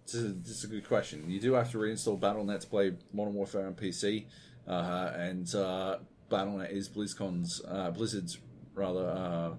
[0.07, 1.25] This is, this is a good question.
[1.29, 4.27] You do have to reinstall BattleNet to play Modern Warfare on PC,
[4.69, 5.99] uh, and uh,
[6.31, 8.39] BattleNet is BlizzCon's uh, Blizzard's
[8.75, 9.51] rather uh,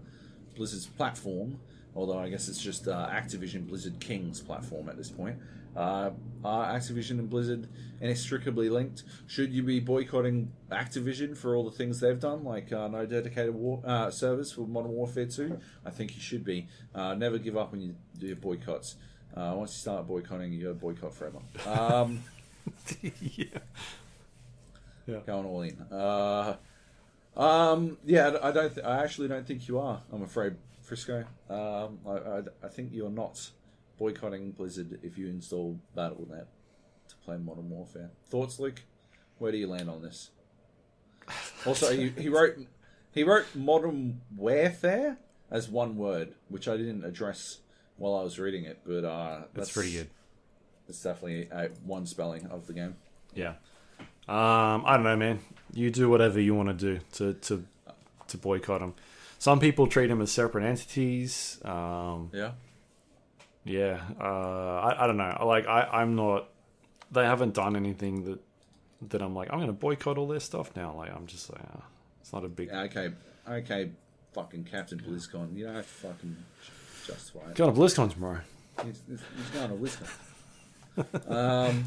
[0.55, 1.59] Blizzard's platform.
[1.95, 5.37] Although I guess it's just uh, Activision Blizzard King's platform at this point.
[5.75, 6.11] Uh,
[6.43, 7.67] are Activision and Blizzard
[7.99, 9.03] inextricably linked?
[9.27, 13.53] Should you be boycotting Activision for all the things they've done, like uh, no dedicated
[13.53, 15.59] war, uh, servers for Modern Warfare 2?
[15.85, 16.67] I think you should be.
[16.93, 18.95] Uh, never give up when you do your boycotts.
[19.35, 21.39] Uh, once you start boycotting, you to boycott forever.
[21.65, 22.23] Um,
[23.21, 23.45] yeah.
[25.25, 25.77] going all in.
[25.91, 26.55] Uh,
[27.35, 28.73] um, yeah, I don't.
[28.73, 30.01] Th- I actually don't think you are.
[30.13, 31.25] I'm afraid, Frisco.
[31.49, 33.49] Um, I, I, I think you're not
[33.97, 36.45] boycotting Blizzard if you install BattleNet
[37.09, 38.11] to play Modern Warfare.
[38.27, 38.81] Thoughts, Luke?
[39.37, 40.31] Where do you land on this?
[41.65, 42.55] Also, he, he wrote
[43.11, 45.17] he wrote Modern Warfare
[45.49, 47.59] as one word, which I didn't address
[47.97, 50.09] while I was reading it, but uh, That's pretty good.
[50.87, 52.95] It's definitely a, one spelling of the game.
[53.33, 53.53] Yeah.
[54.27, 55.39] Um, I don't know, man.
[55.73, 57.65] You do whatever you want to do to to
[58.27, 58.93] to boycott them.
[59.39, 61.59] Some people treat them as separate entities.
[61.65, 62.51] Um, Yeah.
[63.65, 64.01] Yeah.
[64.19, 65.43] Uh, I, I don't know.
[65.45, 66.49] Like I, I'm not.
[67.11, 68.39] They haven't done anything that
[69.09, 70.93] that I'm like I'm going to boycott all their stuff now.
[70.95, 71.81] Like I'm just like uh,
[72.21, 72.71] it's not a big.
[72.71, 73.09] Okay,
[73.49, 73.91] okay,
[74.33, 75.55] fucking Captain BlizzCon.
[75.55, 76.37] You don't have to fucking
[77.05, 77.55] justify it.
[77.55, 78.41] Going to BlizzCon tomorrow.
[78.83, 81.31] He's, he's going to BlizzCon.
[81.31, 81.85] um,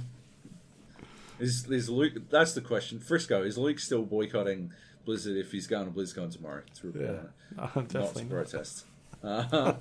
[1.38, 2.14] is, is Luke?
[2.30, 2.98] That's the question.
[2.98, 4.72] Frisco is Luke still boycotting
[5.04, 6.62] Blizzard if he's going to BlizzCon tomorrow?
[6.80, 7.24] To report
[7.56, 7.62] Yeah.
[7.62, 8.84] Uh, not to protest.
[9.22, 9.74] Uh,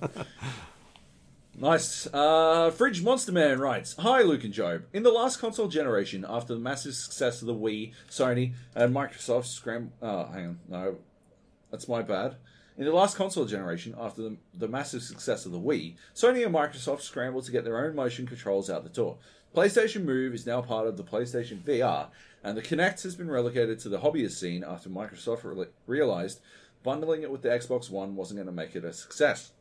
[1.59, 2.07] Nice.
[2.13, 4.85] Uh, Fridge Monster Man writes Hi, Luke and Joab.
[4.93, 9.45] In the last console generation, after the massive success of the Wii, Sony and Microsoft
[9.45, 9.91] scram.
[9.99, 10.59] Oh, hang on.
[10.69, 10.97] No,
[11.71, 12.35] that's my bad.
[12.77, 16.53] In the last console generation, after the, the massive success of the Wii, Sony and
[16.53, 19.17] Microsoft scrambled to get their own motion controls out the door.
[19.55, 22.09] PlayStation Move is now part of the PlayStation VR,
[22.43, 26.39] and the Kinect has been relegated to the hobbyist scene after Microsoft re- realized
[26.83, 29.53] bundling it with the Xbox One wasn't going to make it a success.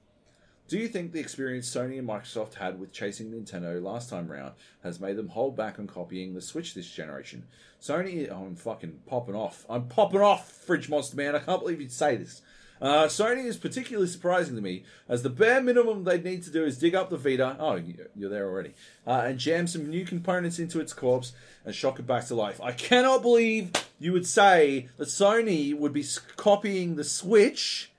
[0.69, 4.55] Do you think the experience Sony and Microsoft had with chasing Nintendo last time round
[4.83, 7.45] has made them hold back on copying the Switch this generation?
[7.81, 9.65] Sony, oh, I'm fucking popping off.
[9.71, 11.37] I'm popping off, Fridge Monster Man.
[11.37, 12.43] I can't believe you'd say this.
[12.83, 16.65] Uh, Sony is particularly surprising to me, as the bare minimum they'd need to do
[16.65, 17.57] is dig up the Vita.
[17.61, 18.75] Oh, you- you're there already.
[19.07, 21.33] Uh, and jam some new components into its corpse
[21.65, 22.61] and shock it back to life.
[22.61, 23.71] I cannot believe
[24.01, 26.05] you would say that Sony would be
[26.37, 27.93] copying the Switch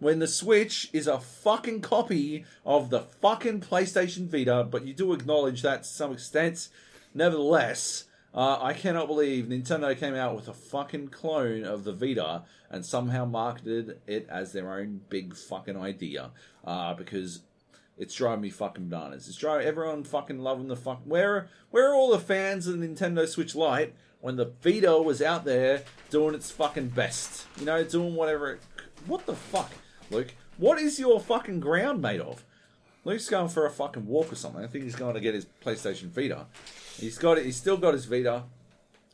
[0.00, 5.12] when the Switch is a fucking copy of the fucking PlayStation Vita, but you do
[5.12, 6.68] acknowledge that to some extent.
[7.14, 8.04] Nevertheless,
[8.34, 12.84] uh, I cannot believe Nintendo came out with a fucking clone of the Vita and
[12.84, 16.30] somehow marketed it as their own big fucking idea.
[16.64, 17.42] Uh, because
[17.98, 19.28] it's driving me fucking bananas.
[19.28, 21.02] It's driving everyone fucking loving the fuck.
[21.04, 25.20] Where where are all the fans of the Nintendo Switch Lite when the Vita was
[25.20, 27.46] out there doing its fucking best?
[27.58, 28.52] You know, doing whatever.
[28.52, 28.60] It,
[29.06, 29.70] what the fuck,
[30.10, 30.34] Luke?
[30.56, 32.44] What is your fucking ground made of?
[33.04, 34.62] Luke's going for a fucking walk or something.
[34.62, 36.46] I think he's going to get his PlayStation Vita.
[36.98, 37.46] He's got it.
[37.46, 38.44] He's still got his Vita.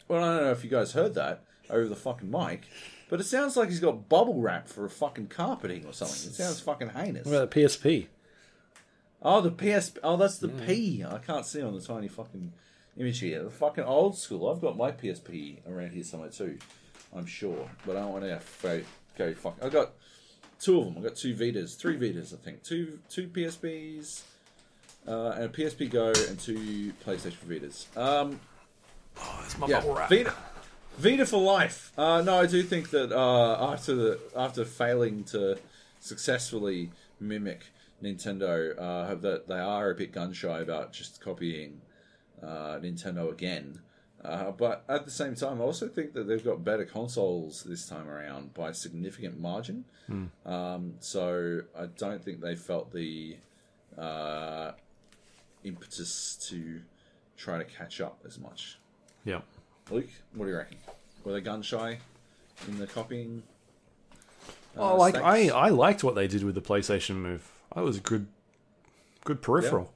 [0.08, 2.62] Well, I don't know if you guys heard that over the fucking mic,
[3.08, 6.30] but it sounds like he's got bubble wrap for a fucking carpeting or something.
[6.30, 7.26] It sounds fucking heinous.
[7.26, 8.06] What about the PSP?
[9.22, 9.98] Oh, the PSP.
[10.02, 11.04] Oh, that's the P.
[11.04, 12.52] I can't see on the tiny fucking
[12.98, 13.44] image here.
[13.44, 14.48] The fucking old school.
[14.48, 16.58] I've got my PSP around here somewhere too.
[17.14, 18.82] I'm sure, but I don't want to go,
[19.16, 19.56] go fuck.
[19.62, 19.92] I've got
[20.60, 20.94] two of them.
[20.98, 22.62] I've got two Vitas, three Vitas, I think.
[22.62, 24.22] Two two PSPs,
[25.06, 27.96] uh, and a PSP Go, and two PlayStation Vitas.
[27.96, 28.40] Um,
[29.18, 30.10] Oh, it's my yeah, bubble wrap.
[30.10, 30.34] Vita,
[30.98, 31.92] Vita for life.
[31.96, 35.58] Uh, no, I do think that uh, after the after failing to
[36.00, 37.66] successfully mimic
[38.02, 41.80] Nintendo uh, have that they are a bit gun shy about just copying
[42.42, 43.80] uh, Nintendo again.
[44.24, 47.86] Uh, but at the same time, I also think that they've got better consoles this
[47.86, 49.84] time around by a significant margin.
[50.44, 53.36] Um, so I don't think they felt the
[53.98, 54.72] uh,
[55.64, 56.80] impetus to
[57.36, 58.78] try to catch up as much.
[59.24, 59.40] Yeah.
[59.90, 60.78] Luke, what do you reckon?
[61.24, 61.98] Were they gun shy
[62.68, 63.42] in the copying?
[64.76, 65.54] uh, Oh, like I, stakes?
[65.54, 67.50] I liked what they did with the PlayStation Move.
[67.74, 68.26] That was a good,
[69.24, 69.92] good peripheral.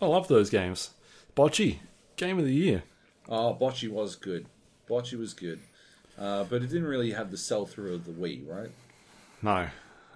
[0.00, 0.90] I love those games.
[1.36, 1.78] Bocce,
[2.16, 2.82] game of the year.
[3.28, 4.46] Oh, Bocce was good.
[4.88, 5.60] Bocce was good.
[6.18, 8.70] Uh, but it didn't really have the sell through of the Wii, right?
[9.40, 9.68] No,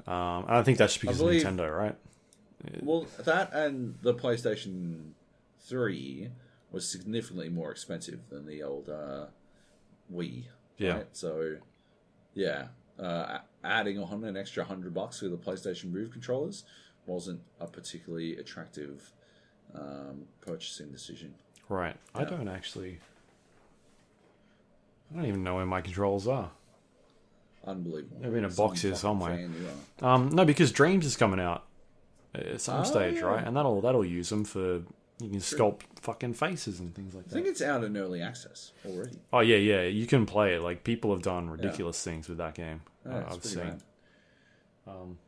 [0.07, 1.97] um, I don't think that's because believe- of Nintendo, right?
[2.83, 5.11] Well, that and the PlayStation
[5.61, 6.31] 3
[6.73, 9.27] was significantly more expensive than the old uh,
[10.13, 10.45] Wii.
[10.79, 10.95] Yeah.
[10.95, 11.07] Right?
[11.13, 11.57] So,
[12.35, 12.69] yeah,
[12.99, 16.65] uh, adding on an extra hundred bucks for the PlayStation Move controllers
[17.07, 19.13] wasn't a particularly attractive
[19.75, 21.35] um, purchasing decision.
[21.69, 21.97] Right.
[22.15, 22.99] I don't actually.
[25.13, 26.51] I don't even know where my controls are.
[27.67, 28.19] Unbelievable.
[28.21, 29.37] They're in a box here somewhere.
[29.37, 30.15] fan you are.
[30.15, 31.65] Um, no, because Dreams is coming out
[32.35, 33.23] at some Oh, stage, yeah.
[33.23, 33.45] right?
[33.47, 34.83] And that'll that'll use them for
[35.19, 37.33] you can sculpt fucking faces and things like that.
[37.33, 39.17] I think it's out in early access already.
[39.33, 40.61] Oh yeah, yeah, you can play it.
[40.61, 42.83] Like people have done ridiculous things with that game.
[43.05, 43.59] Yeah, uh, I've seen.
[43.61, 43.83] rad.
[44.87, 45.19] Um,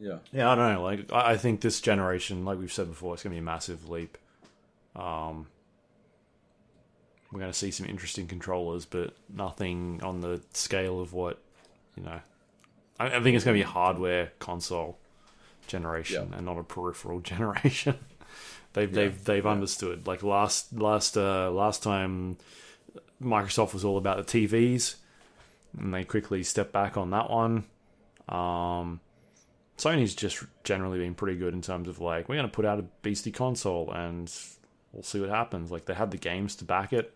[0.00, 0.18] Yeah.
[0.32, 0.82] Yeah, I don't know.
[0.82, 3.42] Like, I I think this generation, like we've said before, it's going to be a
[3.44, 4.16] massive leap.
[4.96, 5.46] Um,
[7.32, 11.38] we're going to see some interesting controllers, but nothing on the scale of what
[11.96, 12.20] you know.
[12.98, 14.98] I, I think it's going to be a hardware console
[15.66, 16.36] generation Yeah.
[16.38, 17.96] and not a peripheral generation.
[18.72, 19.50] they've Yeah, they've they've yeah.
[19.50, 20.06] understood.
[20.06, 22.36] Like last last uh, last time,
[23.22, 24.96] Microsoft was all about the TVs,
[25.78, 27.64] and they quickly stepped back on that one.
[28.28, 29.00] Um,
[29.78, 32.78] Sony's just generally been pretty good in terms of like we're going to put out
[32.78, 34.32] a beastie console and
[34.92, 35.70] we'll see what happens.
[35.70, 37.14] Like they had the games to back it,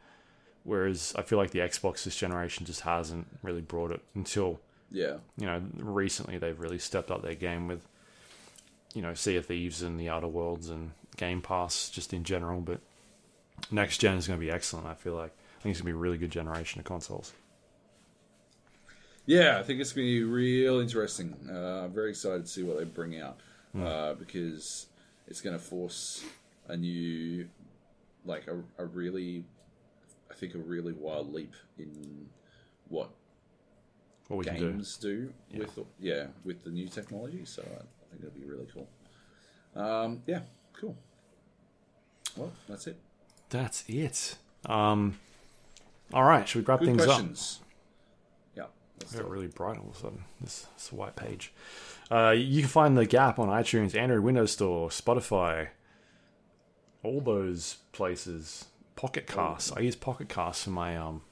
[0.65, 4.61] whereas I feel like the Xbox this generation just hasn't really brought it until
[4.91, 5.19] Yeah.
[5.39, 7.87] you know recently they've really stepped up their game with
[8.95, 12.61] you know Sea of Thieves and the Outer Worlds and Game Pass just in general.
[12.61, 12.81] But
[13.71, 14.87] next gen is going to be excellent.
[14.87, 17.33] I feel like I think it's going to be a really good generation of consoles.
[19.27, 21.35] Yeah, I think it's going to be real interesting.
[21.51, 23.39] Uh, I'm very excited to see what they bring out
[23.81, 24.87] uh, because
[25.27, 26.23] it's going to force
[26.69, 27.49] a new,
[28.27, 29.45] like a, a really,
[30.31, 32.29] I think a really wild leap in
[32.89, 33.11] what
[34.29, 34.71] What we can do.
[34.73, 37.45] games do, with yeah with the new technology.
[37.45, 38.89] So I, I think it'll be really cool.
[39.77, 40.41] Um, yeah,
[40.73, 40.97] cool.
[42.37, 42.97] Well, that's it.
[43.51, 44.37] That's it.
[44.67, 45.19] Um,
[46.13, 47.09] all right, should we wrap Good things up?
[47.09, 47.61] questions.
[48.57, 48.65] Yeah.
[49.01, 50.25] let's Got really bright all of a sudden.
[50.41, 51.53] This, this white page.
[52.11, 55.69] Uh, you can find the Gap on iTunes, Android Windows Store, Spotify,
[57.03, 58.67] all those places.
[58.97, 59.73] Pocket Casts.
[59.73, 61.23] I use Pocket Casts for my um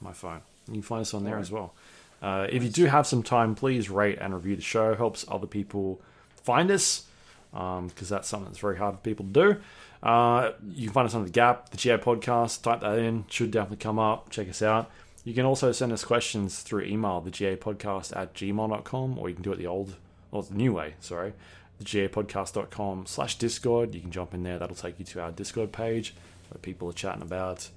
[0.00, 0.40] my phone.
[0.66, 1.74] You can find us on there as well.
[2.20, 4.94] Uh, if you do have some time, please rate and review the show.
[4.94, 6.00] Helps other people
[6.42, 7.04] find us
[7.52, 9.56] because that's something that's very hard for people to do.
[10.02, 12.62] Uh, you can find us on the Gap, the GA podcast.
[12.62, 14.30] Type that in; should definitely come up.
[14.30, 14.90] Check us out.
[15.24, 19.34] You can also send us questions through email, the GA podcast at gmail.com, or you
[19.34, 19.96] can do it the old,
[20.30, 21.34] or the new way, sorry,
[21.78, 23.94] the gapodcast.com slash Discord.
[23.94, 24.58] You can jump in there.
[24.58, 26.14] That'll take you to our Discord page
[26.58, 27.68] where people are chatting about.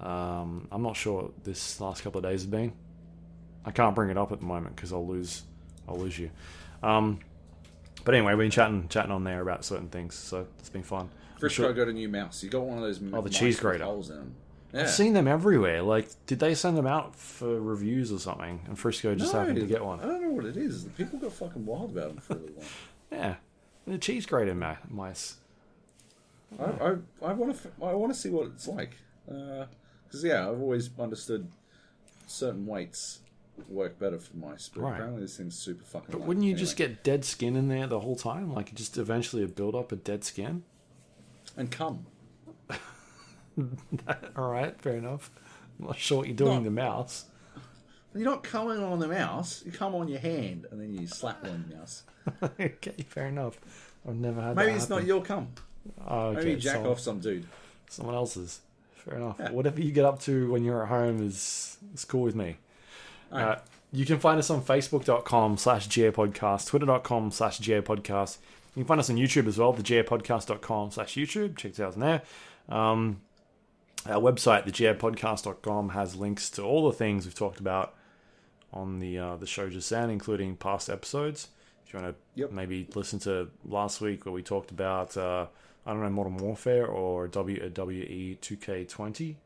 [0.00, 2.72] Um, I'm not sure what this last couple of days have been.
[3.64, 5.42] I can't bring it up at the moment because I'll lose,
[5.88, 6.30] I'll lose you.
[6.82, 7.20] Um,
[8.04, 11.10] but anyway, we've been chatting, chatting on there about certain things, so it's been fun.
[11.38, 12.42] Frisco got a new mouse.
[12.42, 13.00] You got one of those.
[13.12, 13.84] Oh, the cheese grater.
[13.84, 14.34] Holes in them.
[14.72, 14.82] Yeah.
[14.82, 15.82] I've seen them everywhere.
[15.82, 18.60] Like, did they send them out for reviews or something?
[18.66, 20.00] And Frisco just happened to get one.
[20.00, 20.84] I don't know what it is.
[20.84, 22.66] The people got fucking wild about them for a little while.
[23.10, 23.36] Yeah,
[23.86, 25.36] the cheese grater mice.
[26.58, 28.92] I, I, I want to I want to see what it's like
[29.30, 29.66] uh,
[30.06, 31.48] because yeah, I've always understood
[32.26, 33.20] certain weights
[33.68, 34.92] work better for mice, but Right.
[34.94, 36.08] apparently this thing's super fucking.
[36.10, 36.28] But light.
[36.28, 36.60] wouldn't you Anyway.
[36.64, 38.52] just get dead skin in there the whole time?
[38.54, 40.62] Like, just eventually build up a dead skin?
[41.56, 42.06] and come?
[44.36, 45.30] All right, fair enough.
[45.80, 46.58] I'm not sure what you're doing No.
[46.58, 47.24] to the mouse.
[48.14, 49.62] You're not coming on the mouse.
[49.66, 52.04] You come on your hand and then you slap on the mouse.
[52.60, 53.58] okay, fair enough.
[54.08, 55.48] I've never had Maybe it's not your cum.
[56.06, 57.46] Oh, okay, Maybe you jack someone, off some dude.
[57.88, 58.60] someone else's.
[58.96, 59.36] Fair enough.
[59.38, 59.50] Yeah.
[59.52, 62.56] Whatever you get up to when you're at home is, is cool with me.
[63.32, 63.48] All right.
[63.56, 63.60] Uh,
[63.92, 68.38] you can find us on facebook.com slash podcast, twitter.com slash podcast.
[68.76, 71.56] You can find us on YouTube as well, thegapodcast.com slash YouTube.
[71.56, 72.22] Check us out on there.
[72.68, 73.20] Um,
[74.06, 77.94] our website, thegapodcast.com, has links to all the things we've talked about
[78.72, 81.48] on the uh, the show just then, including past episodes.
[81.86, 82.52] If you want to Yep.
[82.52, 85.46] maybe listen to last week where we talked about, uh,
[85.88, 89.36] I don't know, Modern Warfare or WWE 2K20,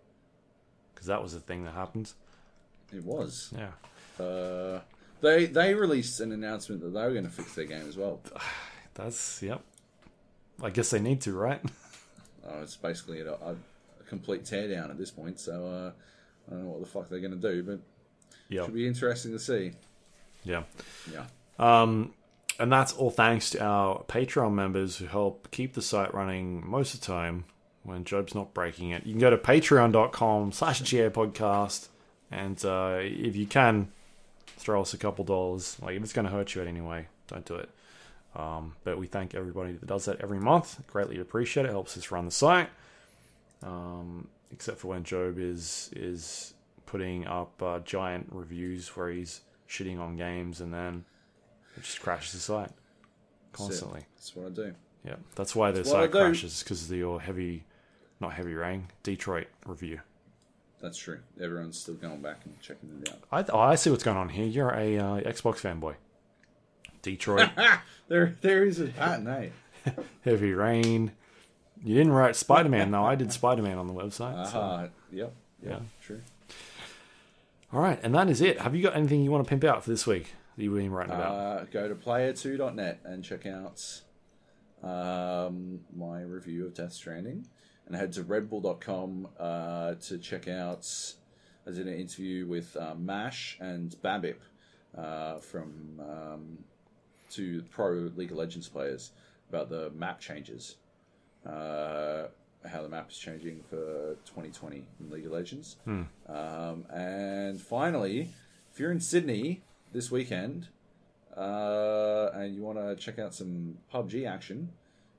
[0.92, 2.12] because that was a thing that happened.
[2.92, 3.54] It was.
[3.56, 4.24] Yeah.
[4.24, 4.80] Uh,
[5.20, 8.20] they they released an announcement that they were going to fix their game as well.
[8.94, 9.62] That's, yep.
[10.60, 11.60] I guess they need to, right?
[12.44, 13.54] Uh, it's basically a, a,
[14.08, 15.38] complete teardown at this point.
[15.38, 15.92] So uh,
[16.48, 17.78] I don't know what the fuck they're going to do, but
[18.48, 18.62] yeah.
[18.62, 19.72] it'll be interesting to see.
[20.42, 20.64] Yeah.
[21.10, 21.26] Yeah.
[21.60, 22.12] Um,
[22.58, 26.94] and that's all thanks to our Patreon members who help keep the site running most
[26.94, 27.44] of the time
[27.82, 29.04] when Joab's not breaking it.
[29.06, 31.88] You can go to patreon.com slash GA podcast
[32.30, 33.92] and uh, if you can,
[34.46, 35.76] throw us a couple dollars.
[35.82, 37.68] Like if it's going to hurt you anyway, don't do it.
[38.34, 40.80] Um, but we thank everybody that does that every month.
[40.86, 41.70] Greatly appreciate it.
[41.70, 42.70] Helps us run the site.
[43.62, 46.54] Um, except for when Job is is
[46.86, 51.04] putting up uh, giant reviews where he's shitting on games and then
[51.76, 52.70] it just crashes the site
[53.52, 54.02] constantly.
[54.16, 54.74] That's what I do.
[55.04, 57.64] Yeah, that's why the That's site crashes because of your uh, heavy,
[58.20, 60.00] not heavy rain, Detroit review.
[60.80, 61.20] That's true.
[61.40, 63.48] Everyone's still going back and checking it out.
[63.50, 64.46] I oh, I see what's going on here.
[64.46, 65.94] You're a uh, Xbox fanboy.
[67.02, 67.50] Detroit,
[68.08, 69.22] There, there is a hot eh?
[69.22, 69.52] night.
[70.24, 71.12] heavy rain.
[71.82, 73.04] You didn't write Spider Man though.
[73.04, 74.46] I did Spider Man on the website.
[74.46, 74.88] so- Aha.
[75.10, 75.32] Yep.
[75.62, 75.70] Yeah.
[75.70, 75.78] Yeah.
[76.00, 76.20] True.
[77.72, 78.60] All right, and that is it.
[78.60, 80.90] Have you got anything you want to pimp out for this week that you've been
[80.90, 81.34] writing about?
[81.34, 84.02] Uh, go to player2.net and check out
[84.82, 87.46] um, my review of Death Stranding.
[87.86, 90.88] And head to redbull.com uh, to check out.
[91.66, 94.36] I did an interview with uh, Mash and Babip
[94.96, 96.58] uh, from um,
[97.30, 99.12] two pro League of Legends players
[99.48, 100.76] about the map changes.
[101.44, 102.28] Uh,
[102.64, 105.76] how the map is changing for 2020 in League of Legends.
[106.28, 108.28] Um, and finally,
[108.72, 110.68] if you're in Sydney this weekend
[111.36, 114.70] uh, and you want to check out some PUBG action,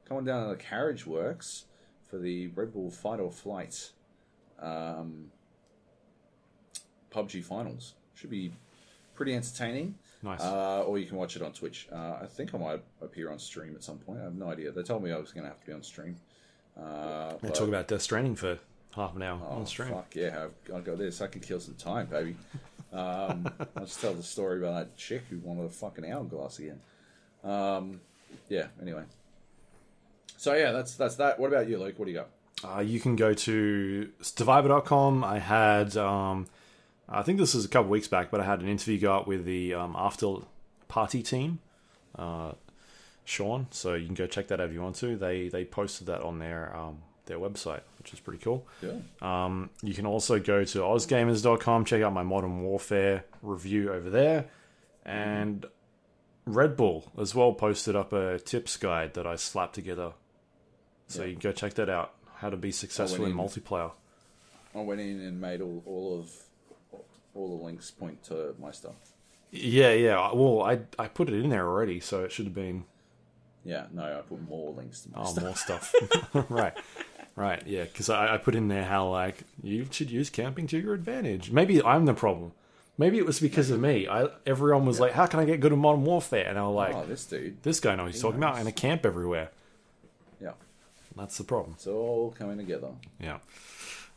[0.08, 1.64] come on down to the Carriageworks
[2.10, 3.92] for the Red Bull Fight or Flight
[4.62, 5.32] um,
[7.12, 7.94] PUBG finals.
[8.16, 8.52] Should be
[9.16, 9.96] pretty entertaining.
[10.22, 10.42] nice.
[10.42, 11.88] Uh, or you can watch it on Twitch.
[11.92, 14.20] Uh, I think I might appear on stream at some point.
[14.20, 14.72] I have no idea.
[14.72, 16.16] They told me I was going to have to be on stream.
[16.80, 18.58] Uh, They talk about Death Stranding for
[18.96, 19.90] half an hour Oh, on stream.
[19.90, 21.22] Fuck yeah, I've, I've got this.
[21.22, 22.36] I can kill some time, baby.
[22.94, 26.80] Um, I'll just tell the story about that chick who wanted a fucking hourglass again.
[27.44, 28.00] Um,
[28.50, 29.04] yeah, anyway.
[30.38, 31.40] So yeah, that's that's that.
[31.40, 31.98] What about you, Luke?
[31.98, 32.30] What do you got?
[32.64, 35.24] Uh, you can go to stevivor.com.
[35.24, 36.48] I had, um,
[37.10, 39.28] I think this is a couple weeks back, but I had an interview go up
[39.28, 40.36] with the um, after
[40.88, 41.60] party team,
[42.18, 42.54] uh,
[43.26, 43.68] Sean.
[43.72, 45.18] So you can go check that out if you want to.
[45.18, 48.68] They they posted that on their um, their website, which is pretty cool.
[48.82, 48.94] Yeah.
[49.22, 54.46] Um, you can also go to ozgamers.com, check out my Modern Warfare review over there.
[55.06, 55.66] And
[56.46, 60.14] Red Bull as well posted up a tips guide that I slapped together.
[61.08, 61.28] So Yeah.
[61.28, 62.14] you can go check that out.
[62.36, 63.38] How to be successful in in.
[63.38, 63.92] multiplayer.
[64.76, 66.30] I went in and made all, all of
[67.36, 68.96] all the links point to my stuff.
[69.52, 70.32] Yeah, yeah.
[70.34, 72.86] Well, I I put it in there already, so it should have been
[73.64, 75.44] Yeah, no, I put more links to my oh stuff.
[75.44, 75.96] more stuff.
[76.50, 76.74] right,
[77.36, 77.62] right.
[77.66, 80.94] Yeah, because I, I put in there how like you should use camping to your
[80.94, 81.52] advantage.
[81.52, 82.52] Maybe I'm the problem.
[82.98, 84.08] Maybe it was because of me.
[84.08, 86.76] I everyone was like, "How can I get good at Modern Warfare?" And I was
[86.76, 87.64] like, oh, this dude.
[87.64, 88.60] "This guy knows what he's talking about." knows.
[88.60, 89.50] And a camp everywhere.
[90.40, 90.52] Yeah,
[91.16, 91.74] That's the problem.
[91.76, 92.90] it's all coming together.
[93.20, 93.40] Yeah.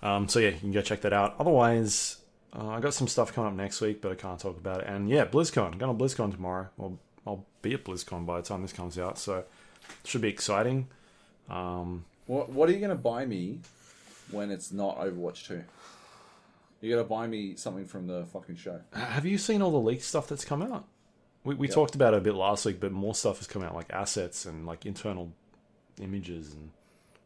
[0.02, 1.36] Um, so yeah, you can go check that out.
[1.38, 2.18] Otherwise,
[2.52, 4.86] uh, I got some stuff coming up next week, but I can't talk about it.
[4.88, 5.78] And yeah, BlizzCon.
[5.78, 6.68] Going to BlizzCon tomorrow.
[6.76, 9.48] Well, I'll be at BlizzCon by the time this comes out, so it
[10.04, 10.88] should be exciting.
[11.48, 13.60] Um, What What are you going to buy me
[14.30, 15.62] when it's not Overwatch Two?
[16.80, 18.80] You got to buy me something from the fucking show.
[18.92, 20.86] have you seen all the leaked stuff that's come out?
[21.42, 23.74] We, we talked about it a bit last week, but more stuff has come out,
[23.74, 25.32] like assets and like internal
[26.00, 26.70] images and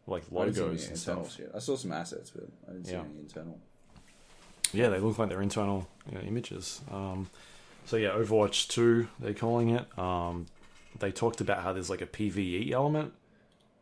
[0.07, 1.39] like I didn't see any logos and stuff.
[1.39, 1.51] yet.
[1.55, 3.01] I saw some assets, but I didn't see Yeah.
[3.01, 3.59] any internal.
[4.73, 6.81] Yeah, they look like they're internal you know, images.
[6.91, 7.29] Um,
[7.87, 9.99] so yeah, Overwatch Two, they're calling it.
[9.99, 10.47] Um,
[10.99, 13.13] they talked about how there's like a PVE element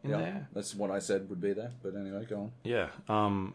[0.04, 0.48] in Yeah, there.
[0.52, 1.72] that's what I said would be there.
[1.82, 2.52] But anyway, go on.
[2.64, 2.88] Yeah.
[3.08, 3.54] Um,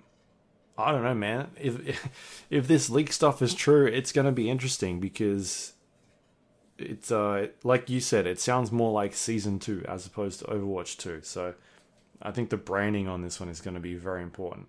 [0.78, 1.52] I don't know, man.
[1.60, 2.12] If,
[2.50, 5.74] if this leak stuff is true, it's going to be interesting because
[6.80, 10.98] it's uh like you said, it sounds more like season two as opposed to Overwatch
[10.98, 11.20] Two.
[11.22, 11.54] So
[12.22, 14.68] I think the branding on this one is going to be very important.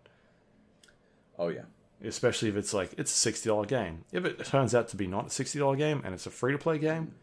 [1.39, 1.63] Oh yeah,
[2.05, 4.05] especially if it's like it's a sixty dollar game.
[4.13, 6.53] If it turns out to be not a sixty dollar game and it's a free
[6.53, 7.15] to play game,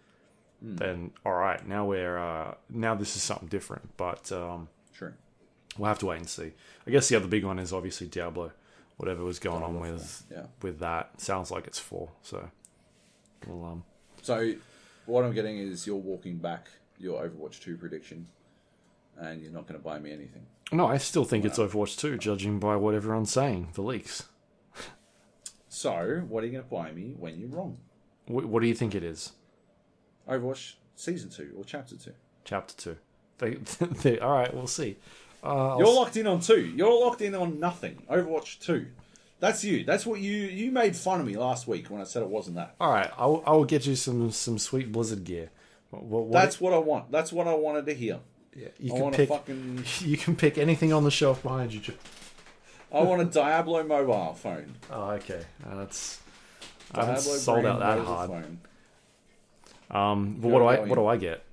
[0.62, 3.98] then all right, now we're uh, now this is something different.
[3.98, 5.14] But um, true.
[5.78, 6.52] we'll have to wait and see.
[6.86, 8.52] I guess the other big one is obviously Diablo.
[8.98, 10.46] Whatever was going on with Yeah.
[10.62, 12.12] with that sounds like it's four.
[12.22, 12.50] So
[13.48, 13.84] we'll um
[14.22, 14.54] So
[15.08, 16.68] what I'm getting is you're walking back
[17.00, 18.28] your Overwatch 2 prediction,
[19.18, 20.46] and you're not going to buy me anything.
[20.72, 24.26] No, I still think it's Overwatch 2, judging by what everyone's saying, the leaks.
[25.68, 27.78] So, what are you going to buy me when you're wrong?
[28.28, 29.32] Wh- what do you think it is?
[30.32, 32.12] Overwatch Season 2 or Chapter 2?
[32.46, 32.98] Chapter 2.
[33.40, 33.54] They,
[34.04, 34.98] they, all right, we'll see.
[35.44, 36.74] Uh, You're locked in on 2.
[36.76, 38.02] You're locked in on nothing.
[38.10, 38.88] Overwatch 2.
[39.40, 39.84] That's you.
[39.84, 42.58] That's what you you made fun of me last week when I said it wasn't
[42.58, 42.76] that.
[42.80, 45.50] all right, I will, I will get you some, some sweet Blizzard gear.
[45.90, 47.12] What, what, That's what I want.
[47.12, 48.20] That's what I wanted to hear.
[48.56, 49.30] yeah, you I can pick.
[49.30, 51.82] fucking You can pick anything on the shelf behind you.
[52.94, 54.76] I want a Diablo mobile phone.
[54.92, 55.42] Oh, okay.
[55.66, 56.22] Uh, that's.
[56.94, 58.30] I haven't sold out that hard.
[58.30, 58.60] Phone.
[59.92, 61.44] Um, but what do I what do I get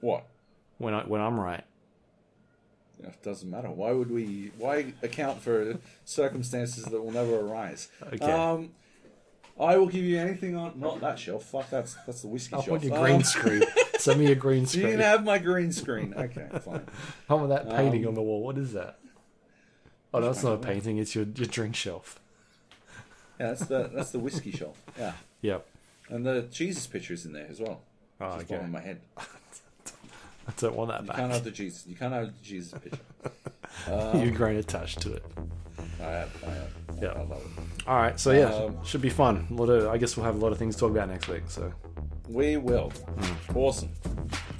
[0.00, 0.24] What?
[0.78, 1.64] when I when I'm right?
[3.02, 3.70] It doesn't matter.
[3.70, 4.52] Why would we?
[4.58, 7.88] Why account for circumstances that will never arise?
[8.12, 8.30] Okay.
[8.30, 8.70] Um,
[9.58, 11.44] I will give you anything on not that shelf.
[11.46, 12.68] Fuck, that's that's the whiskey I shelf.
[12.68, 13.62] want your Um, green screen.
[13.98, 14.82] Send me a green screen.
[14.82, 14.98] You screen.
[15.00, 16.14] can have my green screen.
[16.14, 16.86] Okay, fine.
[17.28, 18.42] How about that painting Um, on the wall?
[18.42, 18.98] What is that?
[20.12, 20.98] Oh, no, it's not a painting.
[20.98, 22.20] It's your, your drink shelf.
[23.38, 24.82] Yeah, that's the that's the whiskey shelf.
[24.98, 25.66] Yeah, Yep.
[26.10, 27.80] And the Jesus picture is in there as well.
[28.20, 28.62] Oh, Just okay.
[28.64, 29.00] in my head.
[29.16, 31.16] I don't want that You back.
[31.16, 31.86] can't have the Jesus.
[31.86, 32.98] You can't have the Jesus picture.
[34.16, 35.24] Your grain attached to it.
[36.00, 36.44] I have.
[36.46, 36.72] I have.
[37.00, 37.08] Yeah.
[37.10, 37.86] I love it.
[37.86, 38.18] All right.
[38.18, 39.46] So yeah, Um, should be fun.
[39.50, 39.88] A lot of.
[39.88, 41.44] I guess we'll have a lot of things to talk about next week.
[41.48, 41.72] So,
[42.28, 42.90] We will.
[42.90, 43.56] Hmm.
[43.58, 43.90] Awesome.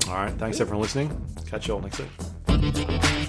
[0.09, 0.33] all right.
[0.35, 1.11] Thanks everyone listening.
[1.49, 3.20] Catch you all next week.